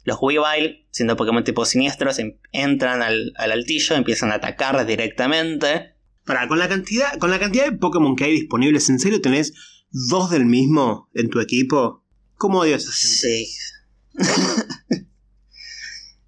Los 0.03 0.17
Weavile, 0.21 0.87
siendo 0.91 1.15
Pokémon 1.15 1.43
tipo 1.43 1.65
siniestros, 1.65 2.19
entran 2.51 3.01
al, 3.01 3.33
al 3.37 3.51
altillo, 3.51 3.95
empiezan 3.95 4.31
a 4.31 4.35
atacar 4.35 4.85
directamente. 4.85 5.95
Para, 6.25 6.47
con 6.47 6.59
la 6.59 6.67
cantidad, 6.67 7.17
con 7.17 7.31
la 7.31 7.39
cantidad 7.39 7.65
de 7.65 7.77
Pokémon 7.77 8.15
que 8.15 8.25
hay 8.25 8.33
disponibles, 8.33 8.89
¿en 8.89 8.99
serio 8.99 9.21
tenés 9.21 9.53
dos 9.89 10.29
del 10.29 10.45
mismo 10.45 11.09
en 11.13 11.29
tu 11.29 11.39
equipo? 11.39 12.03
¿Cómo 12.35 12.59
odio 12.59 12.75
esa 12.75 12.91
Sí. 12.91 13.47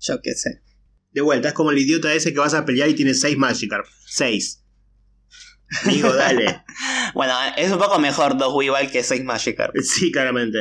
Yo 0.08 0.22
qué 0.22 0.34
sé. 0.34 0.62
De 1.12 1.22
vuelta, 1.22 1.50
es 1.50 1.54
como 1.54 1.72
el 1.72 1.80
idiota 1.80 2.14
ese 2.14 2.34
que 2.34 2.40
vas 2.40 2.54
a 2.54 2.66
pelear 2.66 2.90
y 2.90 2.94
tienes 2.94 3.20
seis 3.20 3.38
Magikarp. 3.38 3.86
Seis. 4.06 4.64
Amigo, 5.84 6.14
dale. 6.14 6.64
bueno, 7.14 7.34
es 7.58 7.72
un 7.72 7.80
poco 7.80 8.00
mejor 8.00 8.38
dos 8.38 8.54
Weavile 8.54 8.92
que 8.92 9.04
seis 9.04 9.24
Magikarp. 9.24 9.76
Sí, 9.82 10.12
claramente. 10.12 10.60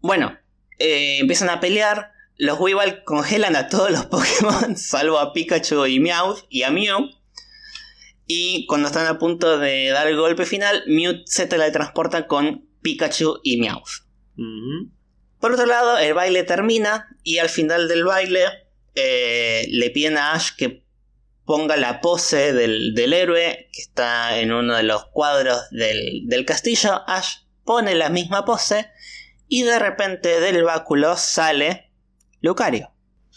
Bueno, 0.00 0.36
eh, 0.78 1.18
empiezan 1.18 1.50
a 1.50 1.60
pelear. 1.60 2.12
Los 2.36 2.58
Weavile 2.60 3.04
congelan 3.04 3.56
a 3.56 3.68
todos 3.68 3.90
los 3.90 4.06
Pokémon, 4.10 4.76
salvo 4.76 5.18
a 5.18 5.32
Pikachu 5.32 5.86
y 5.86 6.00
Meowth 6.00 6.44
y 6.48 6.62
a 6.64 6.70
Mew. 6.70 7.10
Y 8.26 8.66
cuando 8.66 8.88
están 8.88 9.06
a 9.06 9.18
punto 9.18 9.58
de 9.58 9.88
dar 9.90 10.08
el 10.08 10.16
golpe 10.16 10.46
final, 10.46 10.82
Mew 10.88 11.22
se 11.26 11.46
teletransporta 11.46 12.26
con 12.26 12.68
Pikachu 12.82 13.40
y 13.42 13.58
Meowth. 13.58 14.04
Por 15.40 15.52
otro 15.52 15.66
lado, 15.66 15.96
el 15.98 16.12
baile 16.12 16.42
termina 16.42 17.16
y 17.22 17.38
al 17.38 17.48
final 17.48 17.88
del 17.88 18.04
baile 18.04 18.65
eh, 18.96 19.66
le 19.70 19.90
piden 19.90 20.18
a 20.18 20.32
Ash 20.32 20.50
que 20.56 20.84
ponga 21.44 21.76
la 21.76 22.00
pose 22.00 22.52
del, 22.52 23.12
héroe 23.12 23.68
que 23.72 23.80
está 23.80 24.38
en 24.38 24.52
uno 24.52 24.74
de 24.74 24.82
los 24.82 25.06
cuadros 25.06 25.70
del, 25.70 26.26
del, 26.26 26.44
castillo. 26.44 27.02
Ash 27.06 27.44
pone 27.64 27.94
la 27.94 28.08
misma 28.08 28.44
pose 28.44 28.90
y 29.48 29.62
de 29.62 29.78
repente 29.78 30.40
del 30.40 30.64
báculo 30.64 31.16
sale 31.16 31.92
Lucario. 32.40 32.92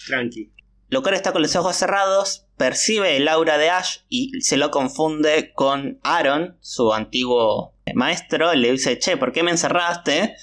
Tranqui. 0.07 0.51
Lucario 0.89 1.17
está 1.17 1.31
con 1.31 1.43
los 1.43 1.55
ojos 1.55 1.75
cerrados, 1.75 2.47
percibe 2.57 3.15
el 3.15 3.27
aura 3.27 3.57
de 3.57 3.69
Ash 3.69 3.99
y 4.09 4.41
se 4.41 4.57
lo 4.57 4.71
confunde 4.71 5.53
con 5.53 5.99
Aaron, 6.03 6.57
su 6.61 6.93
antiguo 6.93 7.75
maestro. 7.93 8.53
Le 8.55 8.71
dice, 8.71 8.97
che, 8.97 9.17
¿por 9.17 9.31
qué 9.31 9.43
me 9.43 9.51
encerraste? 9.51 10.35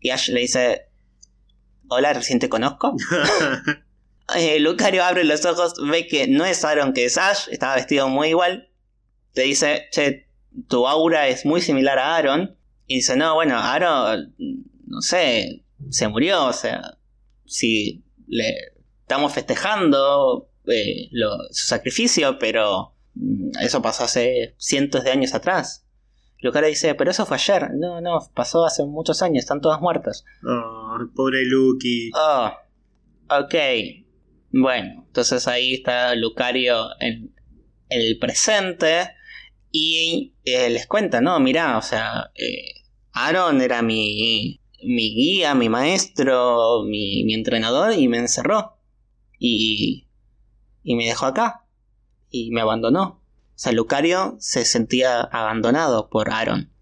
Y 0.00 0.10
Ash 0.10 0.28
le 0.28 0.40
dice, 0.40 0.88
hola, 1.88 2.12
recién 2.12 2.38
te 2.38 2.50
conozco. 2.50 2.94
Eh, 4.34 4.58
Lucario 4.58 5.04
abre 5.04 5.24
los 5.24 5.44
ojos, 5.44 5.74
ve 5.90 6.06
que 6.06 6.26
no 6.26 6.44
es 6.44 6.64
Aaron, 6.64 6.92
que 6.92 7.04
es 7.04 7.18
Ash, 7.18 7.48
estaba 7.50 7.76
vestido 7.76 8.08
muy 8.08 8.28
igual. 8.28 8.70
Le 9.34 9.42
dice, 9.42 9.86
che, 9.90 10.28
tu 10.68 10.86
aura 10.86 11.28
es 11.28 11.44
muy 11.44 11.60
similar 11.60 11.98
a 11.98 12.16
Aaron. 12.16 12.56
Y 12.86 12.96
dice, 12.96 13.16
no, 13.16 13.34
bueno, 13.34 13.58
Aaron, 13.58 14.34
no 14.86 15.00
sé, 15.00 15.64
se 15.90 16.08
murió, 16.08 16.46
o 16.46 16.52
sea, 16.52 16.98
si 17.44 18.04
le 18.26 18.54
estamos 19.00 19.32
festejando 19.32 20.48
eh, 20.66 21.10
su 21.50 21.66
sacrificio, 21.66 22.38
pero 22.38 22.94
mm, 23.14 23.58
eso 23.60 23.82
pasó 23.82 24.04
hace 24.04 24.54
cientos 24.58 25.04
de 25.04 25.10
años 25.10 25.34
atrás. 25.34 25.86
Lucario 26.40 26.68
dice, 26.68 26.94
pero 26.94 27.10
eso 27.10 27.24
fue 27.24 27.36
ayer. 27.36 27.70
No, 27.74 28.00
no, 28.00 28.18
pasó 28.34 28.64
hace 28.64 28.84
muchos 28.84 29.22
años, 29.22 29.44
están 29.44 29.60
todos 29.60 29.80
muertos. 29.80 30.24
Oh, 30.46 30.98
pobre 31.14 31.44
Lucky. 31.46 32.10
Oh, 32.14 32.50
ok. 33.30 34.03
Bueno, 34.56 35.02
entonces 35.08 35.48
ahí 35.48 35.74
está 35.74 36.14
Lucario 36.14 36.88
en, 37.00 37.34
el 37.88 38.18
presente 38.20 39.10
y 39.72 40.36
eh, 40.44 40.70
les 40.70 40.86
cuenta, 40.86 41.20
no, 41.20 41.40
mirá, 41.40 41.76
o 41.76 41.82
sea, 41.82 42.30
eh, 42.36 42.82
Aaron 43.10 43.60
era 43.60 43.82
mi, 43.82 44.60
mi 44.80 45.12
guía, 45.12 45.56
mi 45.56 45.68
maestro, 45.68 46.84
mi, 46.84 47.24
mi 47.24 47.34
entrenador 47.34 47.94
y 47.94 48.06
me 48.06 48.18
encerró. 48.18 48.78
Y, 49.40 50.06
y 50.84 50.94
me 50.94 51.06
dejó 51.06 51.26
acá. 51.26 51.66
Y 52.30 52.52
me 52.52 52.60
abandonó. 52.60 53.02
O 53.04 53.58
sea, 53.58 53.72
Lucario 53.72 54.36
se 54.38 54.64
sentía 54.64 55.20
abandonado 55.20 56.08
por 56.08 56.30
Aaron. 56.30 56.72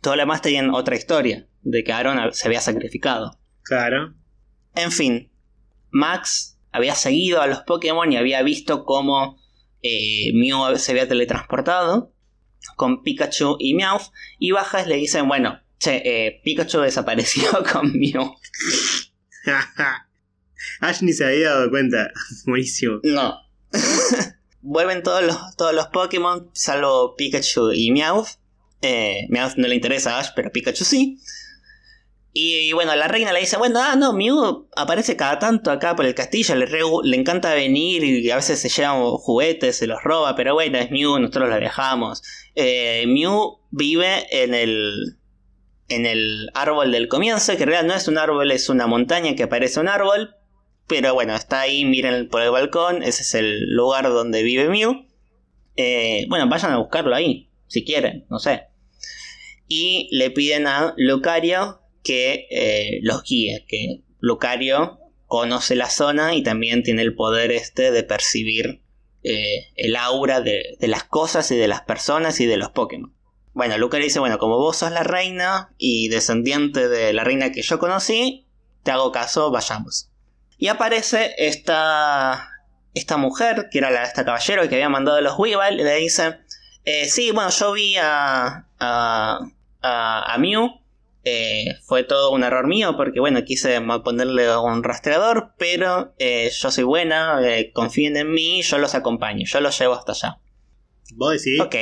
Todo 0.00 0.16
lo 0.16 0.22
demás 0.22 0.42
tenían 0.42 0.74
otra 0.74 0.96
historia, 0.96 1.46
de 1.62 1.84
que 1.84 1.92
Aaron 1.92 2.32
se 2.34 2.48
había 2.48 2.60
sacrificado. 2.60 3.38
Claro. 3.62 4.14
En 4.74 4.90
fin, 4.90 5.30
Max 5.90 6.51
había 6.72 6.94
seguido 6.94 7.40
a 7.40 7.46
los 7.46 7.60
Pokémon 7.60 8.10
y 8.12 8.16
había 8.16 8.42
visto 8.42 8.84
cómo 8.84 9.38
eh, 9.82 10.32
Mew 10.34 10.76
se 10.78 10.92
había 10.92 11.06
teletransportado 11.06 12.12
con 12.76 13.02
Pikachu 13.02 13.56
y 13.58 13.74
Meowth. 13.74 14.10
Y 14.38 14.52
bajas 14.52 14.86
le 14.86 14.96
dicen, 14.96 15.28
bueno, 15.28 15.60
che, 15.78 16.02
eh, 16.04 16.40
Pikachu 16.42 16.80
desapareció 16.82 17.50
con 17.72 17.92
Mew. 17.92 18.34
Ash 20.80 21.02
ni 21.02 21.12
se 21.12 21.24
había 21.24 21.50
dado 21.50 21.70
cuenta. 21.70 22.10
Buenísimo. 22.46 23.00
No. 23.02 23.36
Vuelven 24.60 25.02
todos 25.02 25.24
los, 25.24 25.56
todos 25.56 25.74
los 25.74 25.88
Pokémon, 25.88 26.50
salvo 26.52 27.16
Pikachu 27.16 27.72
y 27.72 27.90
Meowth. 27.90 28.38
Eh, 28.80 29.26
Meowth 29.28 29.56
no 29.56 29.66
le 29.66 29.74
interesa 29.74 30.16
a 30.16 30.20
Ash, 30.20 30.30
pero 30.36 30.52
Pikachu 30.52 30.84
sí. 30.84 31.18
Y, 32.34 32.72
bueno, 32.72 32.96
la 32.96 33.08
reina 33.08 33.32
le 33.32 33.40
dice, 33.40 33.58
bueno, 33.58 33.78
ah, 33.82 33.94
no, 33.94 34.14
Mew 34.14 34.66
aparece 34.74 35.16
cada 35.16 35.38
tanto 35.38 35.70
acá 35.70 35.94
por 35.94 36.06
el 36.06 36.14
castillo, 36.14 36.54
le, 36.54 36.66
le 36.66 37.16
encanta 37.16 37.52
venir 37.52 38.02
y 38.04 38.30
a 38.30 38.36
veces 38.36 38.58
se 38.58 38.70
llevan 38.70 39.02
juguetes, 39.02 39.76
se 39.76 39.86
los 39.86 40.02
roba, 40.02 40.34
pero 40.34 40.54
bueno, 40.54 40.78
es 40.78 40.90
Mew, 40.90 41.18
nosotros 41.18 41.50
la 41.50 41.58
dejamos. 41.58 42.22
Eh, 42.54 43.04
Mew 43.06 43.58
vive 43.70 44.26
en 44.30 44.54
el, 44.54 45.18
en 45.88 46.06
el 46.06 46.48
árbol 46.54 46.90
del 46.90 47.08
comienzo, 47.08 47.54
que 47.54 47.64
en 47.64 47.68
realidad 47.68 47.86
no 47.86 47.94
es 47.94 48.08
un 48.08 48.16
árbol, 48.16 48.50
es 48.50 48.70
una 48.70 48.86
montaña 48.86 49.34
que 49.34 49.46
parece 49.46 49.80
un 49.80 49.88
árbol, 49.88 50.34
pero 50.86 51.12
bueno, 51.12 51.36
está 51.36 51.60
ahí, 51.60 51.84
miren 51.84 52.30
por 52.30 52.40
el 52.40 52.50
balcón, 52.50 53.02
ese 53.02 53.22
es 53.22 53.34
el 53.34 53.74
lugar 53.74 54.04
donde 54.04 54.42
vive 54.42 54.70
Mew. 54.70 55.06
Eh, 55.76 56.24
bueno, 56.30 56.48
vayan 56.48 56.72
a 56.72 56.78
buscarlo 56.78 57.14
ahí, 57.14 57.50
si 57.66 57.84
quieren, 57.84 58.24
no 58.30 58.38
sé. 58.38 58.68
Y 59.68 60.08
le 60.16 60.30
piden 60.30 60.66
a 60.66 60.94
Lucario 60.96 61.81
que 62.02 62.46
eh, 62.50 63.00
los 63.02 63.22
guíe, 63.22 63.64
que 63.68 64.02
Lucario 64.20 64.98
conoce 65.26 65.76
la 65.76 65.88
zona 65.88 66.34
y 66.34 66.42
también 66.42 66.82
tiene 66.82 67.02
el 67.02 67.14
poder 67.14 67.52
este 67.52 67.90
de 67.90 68.02
percibir 68.02 68.82
eh, 69.22 69.68
el 69.76 69.96
aura 69.96 70.40
de, 70.40 70.76
las 70.80 71.04
cosas 71.04 71.50
y 71.50 71.56
de 71.56 71.68
las 71.68 71.82
personas 71.82 72.40
y 72.40 72.46
de 72.46 72.56
los 72.56 72.70
Pokémon. 72.70 73.14
Bueno, 73.54 73.78
Lucario 73.78 74.04
dice, 74.04 74.18
bueno, 74.18 74.38
como 74.38 74.58
vos 74.58 74.78
sos 74.78 74.90
la 74.90 75.04
reina 75.04 75.74
y 75.78 76.08
descendiente 76.08 76.88
de 76.88 77.12
la 77.12 77.24
reina 77.24 77.52
que 77.52 77.62
yo 77.62 77.78
conocí, 77.78 78.46
te 78.82 78.90
hago 78.90 79.12
caso, 79.12 79.50
vayamos. 79.50 80.10
Y 80.58 80.68
aparece 80.68 81.34
esta, 81.38 82.50
esta 82.94 83.16
mujer, 83.16 83.68
que 83.70 83.78
era 83.78 83.90
la, 83.90 84.04
esta 84.04 84.24
caballero 84.24 84.68
que 84.68 84.74
había 84.74 84.88
mandado 84.88 85.20
los 85.20 85.38
Weavile, 85.38 85.82
y 85.82 85.84
le 85.84 85.94
dice, 85.96 86.38
eh, 86.84 87.08
sí, 87.08 87.30
bueno, 87.30 87.50
yo 87.50 87.72
vi 87.72 87.96
a, 87.96 88.66
a, 88.78 89.38
a, 89.82 90.34
a 90.34 90.38
Mew 90.38 90.81
eh, 91.24 91.76
fue 91.84 92.02
todo 92.02 92.32
un 92.32 92.42
error 92.42 92.66
mío 92.66 92.96
porque, 92.96 93.20
bueno, 93.20 93.44
quise 93.44 93.80
ponerle 94.04 94.56
un 94.56 94.82
rastreador, 94.82 95.52
pero 95.56 96.14
eh, 96.18 96.50
yo 96.52 96.70
soy 96.70 96.84
buena, 96.84 97.40
eh, 97.48 97.70
confíen 97.72 98.16
en 98.16 98.32
mí, 98.32 98.62
yo 98.62 98.78
los 98.78 98.94
acompaño, 98.94 99.44
yo 99.46 99.60
los 99.60 99.78
llevo 99.78 99.94
hasta 99.94 100.12
allá. 100.12 100.38
¿Vos 101.14 101.32
decís? 101.32 101.60
Ok. 101.60 101.76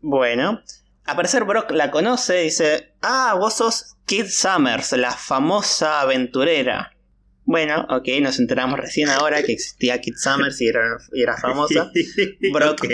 Bueno. 0.00 0.62
A 1.04 1.14
parecer 1.14 1.44
Brock 1.44 1.70
la 1.70 1.92
conoce, 1.92 2.38
dice, 2.38 2.94
ah, 3.02 3.36
vos 3.38 3.54
sos 3.54 3.96
Kid 4.06 4.26
Summers, 4.26 4.92
la 4.92 5.12
famosa 5.12 6.00
aventurera. 6.00 6.96
Bueno, 7.44 7.86
ok, 7.88 8.08
nos 8.20 8.40
enteramos 8.40 8.80
recién 8.80 9.08
ahora 9.08 9.44
que 9.44 9.52
existía 9.52 10.00
Kid 10.00 10.14
Summers 10.16 10.60
y 10.60 10.66
era, 10.66 11.36
famosa. 11.40 11.92
Brock 12.52 12.84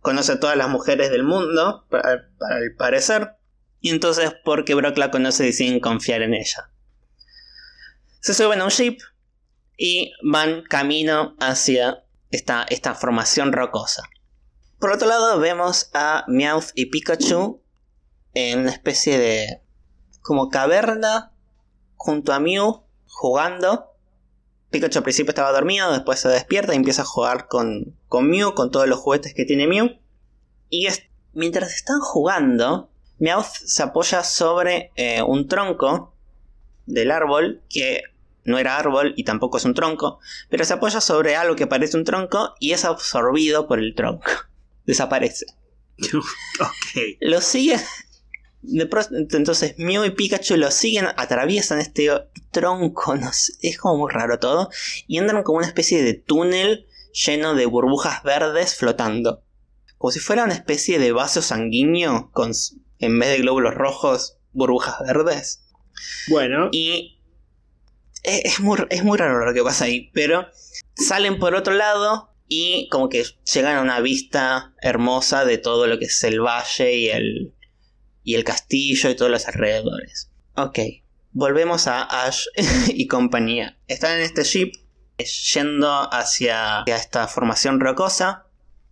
conoce 0.00 0.32
a 0.32 0.40
todas 0.40 0.56
las 0.56 0.70
mujeres 0.70 1.10
del 1.10 1.24
mundo, 1.24 1.84
para, 1.90 2.30
para 2.38 2.58
el 2.60 2.74
parecer. 2.76 3.36
Y 3.84 3.90
entonces, 3.90 4.34
porque 4.42 4.74
Brock 4.74 4.96
la 4.96 5.10
conoce, 5.10 5.44
deciden 5.44 5.78
confiar 5.78 6.22
en 6.22 6.32
ella. 6.32 6.70
Se 8.20 8.32
suben 8.32 8.62
a 8.62 8.64
un 8.64 8.70
jeep 8.70 8.98
y 9.76 10.10
van 10.22 10.62
camino 10.62 11.36
hacia 11.38 12.02
esta, 12.30 12.64
esta 12.70 12.94
formación 12.94 13.52
rocosa. 13.52 14.04
Por 14.80 14.90
otro 14.90 15.06
lado 15.06 15.38
vemos 15.38 15.90
a 15.92 16.24
Meowth 16.28 16.70
y 16.74 16.86
Pikachu 16.86 17.62
en 18.32 18.60
una 18.60 18.70
especie 18.70 19.18
de 19.18 19.60
como 20.22 20.48
caverna 20.48 21.34
junto 21.96 22.32
a 22.32 22.40
Mew 22.40 22.86
jugando. 23.04 23.98
Pikachu 24.70 25.00
al 25.00 25.04
principio 25.04 25.32
estaba 25.32 25.52
dormido, 25.52 25.92
después 25.92 26.20
se 26.20 26.30
despierta 26.30 26.72
y 26.72 26.76
empieza 26.76 27.02
a 27.02 27.04
jugar 27.04 27.48
con, 27.48 27.98
con 28.08 28.30
Mew, 28.30 28.54
con 28.54 28.70
todos 28.70 28.88
los 28.88 28.98
juguetes 28.98 29.34
que 29.34 29.44
tiene 29.44 29.66
Mew. 29.66 30.00
Y 30.70 30.88
mientras 31.34 31.74
están 31.74 32.00
jugando, 32.00 32.90
Meowth 33.18 33.54
se 33.64 33.82
apoya 33.82 34.22
sobre 34.22 34.92
eh, 34.96 35.22
un 35.22 35.48
tronco 35.48 36.14
del 36.86 37.10
árbol 37.10 37.62
que 37.68 38.02
no 38.44 38.58
era 38.58 38.76
árbol 38.76 39.14
y 39.16 39.24
tampoco 39.24 39.56
es 39.58 39.64
un 39.64 39.74
tronco, 39.74 40.20
pero 40.50 40.64
se 40.64 40.74
apoya 40.74 41.00
sobre 41.00 41.36
algo 41.36 41.56
que 41.56 41.66
parece 41.66 41.96
un 41.96 42.04
tronco 42.04 42.54
y 42.60 42.72
es 42.72 42.84
absorbido 42.84 43.66
por 43.66 43.78
el 43.78 43.94
tronco. 43.94 44.30
Desaparece. 44.86 45.46
ok. 46.60 47.00
Lo 47.20 47.40
sigue. 47.40 47.76
entonces 48.62 49.74
Mew 49.78 50.04
y 50.04 50.10
Pikachu 50.10 50.56
lo 50.56 50.70
siguen, 50.70 51.06
atraviesan 51.16 51.78
este 51.78 52.10
tronco, 52.50 53.14
es 53.62 53.78
como 53.78 53.98
muy 53.98 54.12
raro 54.12 54.38
todo, 54.38 54.68
y 55.06 55.18
entran 55.18 55.42
como 55.42 55.58
una 55.58 55.66
especie 55.66 56.02
de 56.02 56.14
túnel 56.14 56.86
lleno 57.12 57.54
de 57.54 57.66
burbujas 57.66 58.22
verdes 58.22 58.74
flotando. 58.74 59.42
Como 59.96 60.10
si 60.10 60.20
fuera 60.20 60.44
una 60.44 60.54
especie 60.54 60.98
de 60.98 61.12
vaso 61.12 61.40
sanguíneo 61.40 62.30
con, 62.32 62.52
en 63.04 63.18
vez 63.18 63.30
de 63.30 63.38
glóbulos 63.38 63.74
rojos, 63.74 64.38
burbujas 64.52 64.96
verdes. 65.00 65.64
Bueno. 66.28 66.68
Y 66.72 67.20
es, 68.22 68.60
muy, 68.60 68.78
es 68.90 69.04
muy 69.04 69.18
raro 69.18 69.44
lo 69.44 69.52
que 69.52 69.62
pasa 69.62 69.84
ahí, 69.84 70.10
pero 70.12 70.48
salen 70.94 71.38
por 71.38 71.54
otro 71.54 71.74
lado 71.74 72.34
y 72.48 72.88
como 72.88 73.08
que 73.08 73.24
llegan 73.52 73.76
a 73.76 73.82
una 73.82 74.00
vista 74.00 74.74
hermosa 74.80 75.44
de 75.44 75.58
todo 75.58 75.86
lo 75.86 75.98
que 75.98 76.06
es 76.06 76.24
el 76.24 76.40
valle 76.40 76.94
y 76.94 77.08
el, 77.08 77.54
y 78.22 78.34
el 78.34 78.44
castillo 78.44 79.10
y 79.10 79.16
todos 79.16 79.30
los 79.30 79.46
alrededores. 79.46 80.30
Ok, 80.56 80.78
volvemos 81.32 81.86
a 81.86 82.02
Ash 82.02 82.46
y 82.88 83.06
compañía. 83.06 83.78
Están 83.86 84.16
en 84.16 84.22
este 84.22 84.44
jeep 84.44 84.74
yendo 85.18 86.12
hacia, 86.12 86.80
hacia 86.80 86.96
esta 86.96 87.28
formación 87.28 87.80
rocosa. 87.80 88.46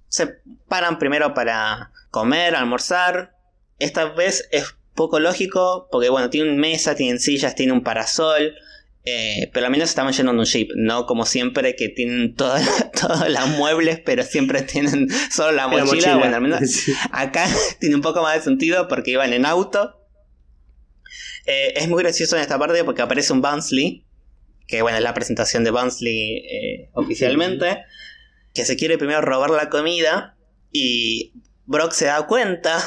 Se 0.09 0.41
paran 0.69 0.99
primero 0.99 1.35
para 1.35 1.93
comer, 2.11 2.55
almorzar. 2.55 3.37
Esta 3.83 4.05
vez 4.05 4.49
es 4.53 4.77
poco 4.95 5.19
lógico 5.19 5.89
porque 5.91 6.09
bueno, 6.09 6.31
tienen 6.31 6.57
mesa, 6.57 6.95
tienen 6.95 7.19
sillas, 7.19 7.57
tienen 7.57 7.75
un 7.75 7.83
parasol. 7.83 8.55
Eh, 9.05 9.51
pero 9.53 9.67
al 9.67 9.73
menos 9.73 9.89
estamos 9.89 10.17
yendo 10.17 10.31
en 10.31 10.39
un 10.39 10.45
jeep, 10.45 10.71
no 10.77 11.07
como 11.07 11.27
siempre 11.27 11.75
que 11.75 11.89
tienen 11.89 12.37
todos 12.37 12.61
los 13.29 13.49
muebles, 13.49 14.01
pero 14.05 14.23
siempre 14.23 14.63
tienen 14.63 15.09
solo 15.33 15.51
la 15.51 15.67
mochila. 15.67 16.17
Bueno, 16.17 16.37
al 16.37 16.43
menos 16.43 16.61
acá 17.11 17.49
tiene 17.81 17.97
un 17.97 18.03
poco 18.03 18.23
más 18.23 18.37
de 18.37 18.43
sentido 18.43 18.87
porque 18.87 19.11
iban 19.11 19.33
en 19.33 19.47
auto. 19.47 19.99
Eh, 21.47 21.75
es 21.75 21.89
muy 21.89 22.01
gracioso 22.05 22.37
en 22.37 22.43
esta 22.43 22.61
parte 22.61 22.85
porque 22.85 23.03
aparece 23.03 23.33
un 23.33 23.43
Bounsley, 23.43 24.07
que 24.69 24.83
bueno, 24.83 24.99
es 24.99 25.03
la 25.03 25.13
presentación 25.13 25.65
de 25.65 25.73
Bounsley 25.73 26.37
eh, 26.37 26.91
oficialmente, 26.93 27.79
que 28.55 28.65
se 28.65 28.77
quiere 28.77 28.97
primero 28.97 29.23
robar 29.23 29.51
la 29.51 29.69
comida 29.69 30.37
y 30.71 31.33
Brock 31.67 31.91
se 31.91 32.05
da 32.05 32.29
cuenta 32.29 32.79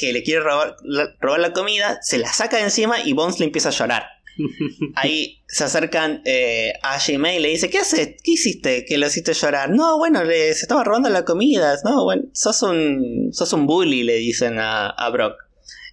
que 0.00 0.12
le 0.14 0.22
quiere 0.22 0.40
robar 0.40 0.76
robar 1.20 1.40
la 1.40 1.52
comida, 1.52 1.98
se 2.00 2.16
la 2.16 2.32
saca 2.32 2.56
de 2.56 2.64
encima 2.64 2.96
y 3.04 3.12
Bounsley 3.12 3.46
empieza 3.46 3.68
a 3.68 3.72
llorar. 3.72 4.06
Ahí 4.94 5.42
se 5.46 5.64
acercan 5.64 6.22
eh, 6.24 6.72
a 6.82 6.98
May 7.18 7.36
y 7.36 7.40
le 7.40 7.48
dice, 7.48 7.68
¿qué 7.68 7.78
haces? 7.78 8.16
¿Qué 8.22 8.32
hiciste 8.32 8.84
que 8.86 8.96
lo 8.96 9.06
hiciste 9.06 9.34
llorar? 9.34 9.70
No, 9.70 9.98
bueno, 9.98 10.24
le, 10.24 10.54
se 10.54 10.62
estaba 10.62 10.84
robando 10.84 11.10
la 11.10 11.24
comida. 11.24 11.76
No, 11.84 12.04
bueno, 12.04 12.22
sos 12.32 12.62
un, 12.62 13.28
sos 13.32 13.52
un 13.52 13.66
bully, 13.66 14.02
le 14.02 14.14
dicen 14.14 14.58
a, 14.58 15.08
Brock. 15.12 15.34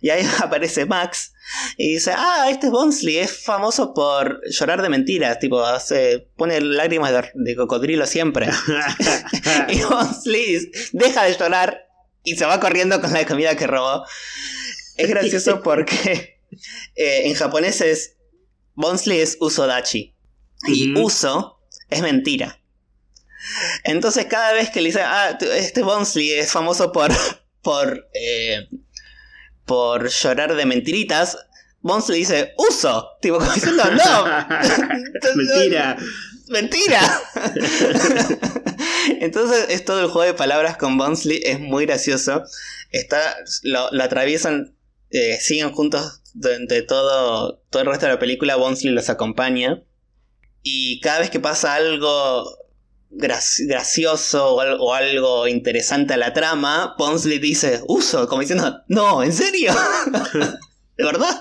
Y 0.02 0.10
ahí 0.10 0.26
aparece 0.42 0.86
Max 0.86 1.34
y 1.78 1.94
dice, 1.94 2.14
ah, 2.16 2.48
este 2.50 2.68
es 2.68 2.72
Bonsley, 2.72 3.18
es 3.18 3.44
famoso 3.44 3.94
por 3.94 4.42
llorar 4.50 4.82
de 4.82 4.90
mentiras, 4.90 5.40
tipo, 5.40 5.64
hace, 5.64 6.30
pone 6.36 6.62
lágrimas 6.62 7.14
de, 7.34 7.56
cocodrilo 7.56 8.06
siempre. 8.06 8.48
y 9.70 9.82
Bonsley 9.82 10.72
deja 10.94 11.24
de 11.24 11.38
llorar 11.38 11.87
y 12.28 12.36
se 12.36 12.46
va 12.46 12.60
corriendo 12.60 13.00
con 13.00 13.14
la 13.14 13.26
comida 13.26 13.56
que 13.56 13.68
robó. 13.68 14.06
Es 14.98 15.10
gracioso 15.10 15.62
porque 15.64 16.42
eh, 16.96 17.22
en 17.26 17.34
japonés 17.36 17.80
es 17.80 18.18
Bonsley 18.76 19.22
es 19.22 19.38
Usodachi. 19.40 20.14
Y 20.68 20.94
uso 20.98 21.62
es 21.90 22.02
mentira. 22.02 22.60
Entonces 23.86 24.26
cada 24.26 24.52
vez 24.52 24.70
que 24.70 24.82
le 24.82 24.88
dice, 24.88 25.02
ah, 25.02 25.38
este 25.56 25.84
Bonsley 25.84 26.32
es 26.32 26.52
famoso 26.52 26.92
por, 26.92 27.12
por, 27.62 28.10
eh, 28.14 28.68
por 29.66 30.10
llorar 30.10 30.54
de 30.56 30.66
mentiritas, 30.66 31.38
Bonsley 31.88 32.20
dice, 32.20 32.54
uso. 32.58 33.18
Tipo, 33.22 33.40
como 33.40 33.52
diciendo, 33.52 33.84
no. 33.86 34.26
mentira. 35.36 35.98
mentira. 36.50 37.22
Entonces 39.22 39.68
es 39.70 39.86
todo 39.86 40.02
el 40.02 40.08
juego 40.08 40.32
de 40.32 40.34
palabras 40.34 40.78
con 40.78 40.98
Bonsley, 40.98 41.42
es 41.44 41.60
muy 41.60 41.86
gracioso. 41.86 42.44
Está, 42.92 43.36
lo, 43.64 43.90
lo 43.92 44.04
atraviesan, 44.04 44.76
eh, 45.10 45.38
siguen 45.42 45.72
juntos 45.72 46.22
durante 46.34 46.82
todo, 46.84 47.64
todo 47.70 47.82
el 47.82 47.88
resto 47.88 48.06
de 48.06 48.14
la 48.14 48.20
película, 48.20 48.56
Bonsley 48.56 48.94
los 48.94 49.10
acompaña. 49.10 49.84
Y 50.62 51.00
cada 51.02 51.20
vez 51.20 51.30
que 51.30 51.40
pasa 51.40 51.76
algo 51.76 52.46
gracioso 53.10 54.56
o 54.56 54.94
algo, 54.94 55.48
interesante 55.48 56.14
a 56.14 56.18
la 56.18 56.34
trama, 56.34 56.96
Bonsley 56.98 57.40
dice, 57.40 57.82
uso, 57.88 58.28
como 58.28 58.42
diciendo, 58.42 58.82
no, 58.88 59.24
¿en 59.24 59.34
serio? 59.34 59.74
¿De 60.98 61.04
verdad? 61.04 61.40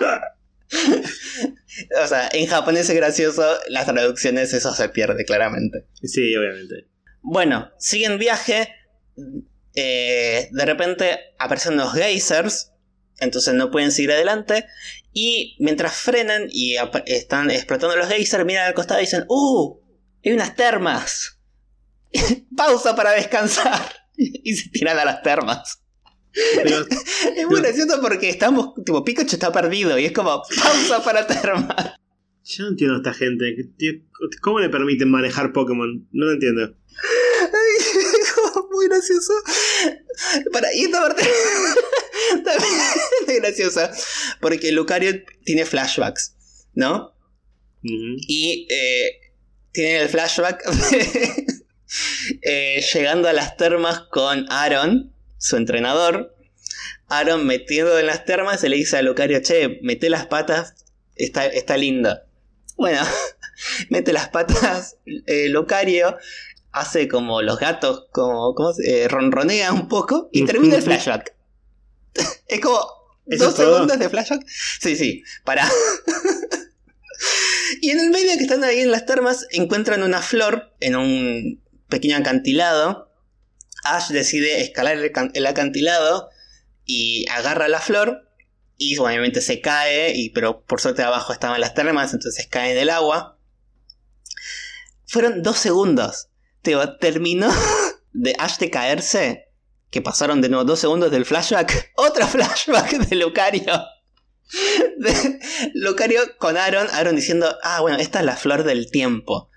o 2.02 2.06
sea, 2.06 2.28
en 2.32 2.46
japonés 2.46 2.88
es 2.88 2.96
gracioso, 2.96 3.44
las 3.68 3.86
traducciones 3.86 4.52
eso 4.52 4.74
se 4.74 4.88
pierde 4.88 5.24
claramente. 5.24 5.86
Sí, 6.02 6.34
obviamente. 6.36 6.86
Bueno, 7.22 7.70
siguen 7.78 8.18
viaje. 8.18 8.68
Eh, 9.74 10.48
de 10.50 10.64
repente 10.64 11.18
aparecen 11.38 11.76
los 11.76 11.92
geysers 11.92 12.72
entonces 13.20 13.54
no 13.54 13.70
pueden 13.70 13.92
seguir 13.92 14.12
adelante. 14.12 14.66
Y 15.12 15.56
mientras 15.58 15.94
frenan 15.96 16.46
y 16.50 16.76
están 17.06 17.50
explotando 17.50 17.96
los 17.96 18.08
geysers, 18.08 18.44
miran 18.44 18.66
al 18.66 18.74
costado 18.74 19.00
y 19.00 19.04
dicen, 19.04 19.24
¡Uh! 19.28 19.80
Hay 20.24 20.32
unas 20.32 20.54
termas. 20.56 21.38
Pausa 22.56 22.94
para 22.94 23.12
descansar. 23.12 23.80
y 24.16 24.54
se 24.54 24.68
tiran 24.70 24.98
a 24.98 25.04
las 25.04 25.22
termas. 25.22 25.82
es 27.36 27.46
muy 27.46 27.60
gracioso 27.60 28.00
porque 28.00 28.28
estamos, 28.28 28.74
tipo, 28.84 29.04
Pikachu 29.04 29.36
está 29.36 29.52
perdido 29.52 29.98
y 29.98 30.04
es 30.06 30.12
como, 30.12 30.42
pausa 30.62 31.02
para 31.02 31.26
termas. 31.26 31.94
Yo 32.44 32.64
no 32.64 32.70
entiendo 32.70 32.94
a 32.94 32.98
esta 32.98 33.12
gente. 33.12 33.70
¿Cómo 34.40 34.60
le 34.60 34.68
permiten 34.68 35.10
manejar 35.10 35.52
Pokémon? 35.52 36.06
No 36.12 36.26
lo 36.26 36.32
entiendo. 36.32 36.76
muy 38.70 38.88
gracioso. 38.88 39.32
Para, 40.52 40.72
y 40.74 40.84
esta 40.84 41.02
parte 41.02 41.22
también 42.44 42.72
es 43.26 43.36
graciosa. 43.40 43.90
Porque 44.40 44.70
Lucario 44.72 45.24
tiene 45.44 45.64
flashbacks, 45.64 46.36
¿no? 46.74 47.14
Y 47.82 48.66
eh, 48.70 49.32
tiene 49.72 49.98
el 49.98 50.08
flashback 50.08 50.62
eh, 52.42 52.84
llegando 52.92 53.28
a 53.28 53.32
las 53.32 53.56
termas 53.56 54.00
con 54.10 54.46
Aaron, 54.50 55.12
su 55.38 55.56
entrenador. 55.56 56.35
Aaron 57.08 57.46
metiendo 57.46 57.98
en 57.98 58.06
las 58.06 58.24
termas 58.24 58.60
se 58.60 58.68
le 58.68 58.76
dice 58.76 58.96
a 58.96 59.02
Lucario, 59.02 59.40
che, 59.40 59.78
mete 59.82 60.10
las 60.10 60.26
patas, 60.26 60.74
está, 61.14 61.46
está 61.46 61.76
linda. 61.76 62.26
Bueno, 62.76 63.00
mete 63.90 64.12
las 64.12 64.28
patas 64.28 64.96
eh, 65.26 65.48
Lucario 65.48 66.16
hace 66.76 67.08
como 67.08 67.40
los 67.40 67.58
gatos, 67.58 68.04
como, 68.12 68.54
¿cómo 68.54 68.74
se, 68.74 69.04
eh, 69.04 69.08
ronronea 69.08 69.72
un 69.72 69.88
poco 69.88 70.28
y 70.30 70.44
termina 70.44 70.76
el 70.76 70.82
flashback. 70.82 71.34
es 72.48 72.60
como 72.60 72.78
dos 73.24 73.54
segundos 73.54 73.98
de 73.98 74.10
flashback. 74.10 74.46
Sí, 74.46 74.94
sí, 74.94 75.22
para. 75.44 75.66
y 77.80 77.90
en 77.90 78.00
el 78.00 78.10
medio 78.10 78.36
que 78.36 78.42
están 78.42 78.62
ahí 78.62 78.80
en 78.80 78.90
las 78.90 79.06
termas, 79.06 79.46
encuentran 79.52 80.02
una 80.02 80.20
flor 80.20 80.74
en 80.80 80.96
un 80.96 81.62
pequeño 81.88 82.18
acantilado. 82.18 83.10
Ash 83.84 84.08
decide 84.08 84.60
escalar 84.60 84.98
el, 85.32 85.46
acantilado 85.46 86.28
y 86.86 87.26
agarra 87.30 87.68
la 87.68 87.80
flor. 87.80 88.22
Y 88.78 88.96
obviamente 88.98 89.40
se 89.42 89.60
cae, 89.60 90.12
y, 90.14 90.30
pero 90.30 90.64
por 90.64 90.80
suerte 90.80 91.02
abajo 91.02 91.32
estaban 91.32 91.60
las 91.60 91.74
termas, 91.74 92.14
entonces 92.14 92.46
cae 92.46 92.72
en 92.72 92.78
el 92.78 92.90
agua. 92.90 93.38
Fueron 95.06 95.42
dos 95.42 95.58
segundos 95.58 96.28
terminó 97.00 97.48
de 98.12 98.34
Ash 98.38 98.58
de 98.58 98.70
caerse, 98.70 99.48
que 99.90 100.02
pasaron 100.02 100.40
de 100.40 100.48
nuevo 100.48 100.64
dos 100.64 100.80
segundos 100.80 101.10
del 101.10 101.24
flashback, 101.24 101.92
otro 101.96 102.26
flashback 102.26 102.98
de 102.98 103.16
Lucario. 103.16 103.84
Lucario 105.74 106.20
con 106.38 106.56
Aaron, 106.56 106.86
Aaron 106.92 107.16
diciendo, 107.16 107.56
ah, 107.62 107.80
bueno, 107.80 107.98
esta 107.98 108.20
es 108.20 108.24
la 108.24 108.36
flor 108.36 108.64
del 108.64 108.90
tiempo. 108.90 109.50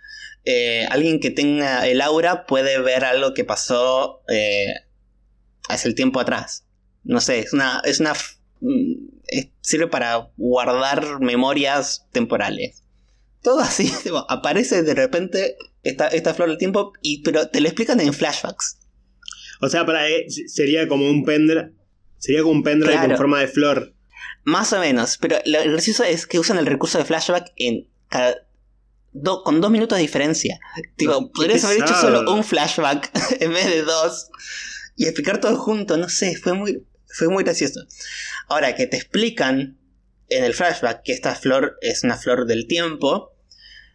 eh, 0.45 0.87
alguien 0.89 1.19
que 1.19 1.29
tenga 1.31 1.85
el 1.87 2.01
aura 2.01 2.45
puede 2.45 2.79
ver 2.79 3.03
algo 3.05 3.33
que 3.33 3.43
pasó 3.43 4.23
eh, 4.29 4.73
hace 5.67 5.87
el 5.87 5.95
tiempo 5.95 6.19
atrás. 6.19 6.65
No 7.03 7.21
sé, 7.21 7.39
es 7.39 7.53
una. 7.53 7.81
Es 7.85 7.99
una 7.99 8.13
mm, 8.61 8.93
sirve 9.61 9.87
para 9.87 10.29
guardar 10.37 11.19
memorias 11.19 12.07
temporales. 12.11 12.83
Todo 13.41 13.59
así, 13.59 13.91
aparece 14.29 14.83
de 14.83 14.93
repente 14.93 15.57
esta, 15.83 16.07
esta 16.07 16.33
flor 16.33 16.49
del 16.49 16.57
tiempo, 16.57 16.93
y, 17.01 17.21
pero 17.23 17.47
te 17.47 17.61
lo 17.61 17.67
explican 17.67 17.99
en 17.99 18.13
flashbacks. 18.13 18.79
O 19.61 19.69
sea, 19.69 19.85
para 19.85 20.09
eh, 20.09 20.27
sería 20.29 20.87
como 20.87 21.09
un 21.09 21.25
pendrive. 21.25 21.73
Sería 22.17 22.41
como 22.41 22.53
un 22.53 22.63
pendrive 22.63 22.97
con 22.99 23.17
forma 23.17 23.39
de 23.39 23.47
flor. 23.47 23.93
Más 24.43 24.73
o 24.73 24.79
menos, 24.79 25.17
pero 25.17 25.37
lo 25.45 25.59
gracioso 25.71 26.03
es 26.03 26.25
que 26.25 26.39
usan 26.39 26.57
el 26.57 26.65
recurso 26.65 26.97
de 26.97 27.05
flashback 27.05 27.51
en 27.55 27.87
cada 28.09 28.35
con 29.43 29.61
dos 29.61 29.71
minutos 29.71 29.97
de 29.97 30.03
diferencia. 30.03 30.59
Tipo, 30.95 31.31
podrías 31.31 31.63
haber 31.65 31.81
hecho 31.81 31.95
solo 31.95 32.31
un 32.31 32.43
flashback 32.43 33.11
en 33.39 33.53
vez 33.53 33.65
de 33.65 33.81
dos 33.83 34.29
y 34.95 35.05
explicar 35.05 35.39
todo 35.39 35.55
junto, 35.57 35.97
no 35.97 36.09
sé, 36.09 36.35
fue 36.35 36.53
muy, 36.53 36.85
fue 37.13 37.27
muy 37.27 37.43
gracioso. 37.43 37.85
Ahora 38.47 38.75
que 38.75 38.87
te 38.87 38.97
explican 38.97 39.77
en 40.29 40.43
el 40.43 40.53
flashback 40.53 41.03
que 41.03 41.13
esta 41.13 41.35
flor 41.35 41.77
es 41.81 42.03
una 42.03 42.17
flor 42.17 42.45
del 42.45 42.67
tiempo, 42.67 43.33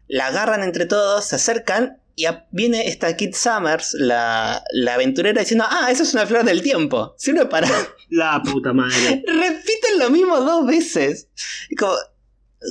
la 0.09 0.27
agarran 0.27 0.63
entre 0.63 0.87
todos, 0.87 1.27
se 1.27 1.37
acercan 1.37 2.01
y 2.17 2.27
viene 2.53 2.89
esta 2.89 3.17
Kid 3.17 3.35
Summers, 3.35 3.95
la, 3.95 4.63
la, 4.73 4.95
aventurera, 4.95 5.41
diciendo, 5.41 5.65
ah, 5.69 5.89
eso 5.91 6.05
es 6.05 6.15
una 6.15 6.27
flor 6.27 6.45
del 6.45 6.63
tiempo. 6.63 7.15
Sirve 7.19 7.47
para... 7.47 7.69
La 8.11 8.41
puta 8.43 8.73
madre. 8.73 9.25
Repiten 9.27 9.99
lo 9.99 10.11
mismo 10.11 10.41
dos 10.41 10.67
veces. 10.67 11.29
Como, 11.77 11.95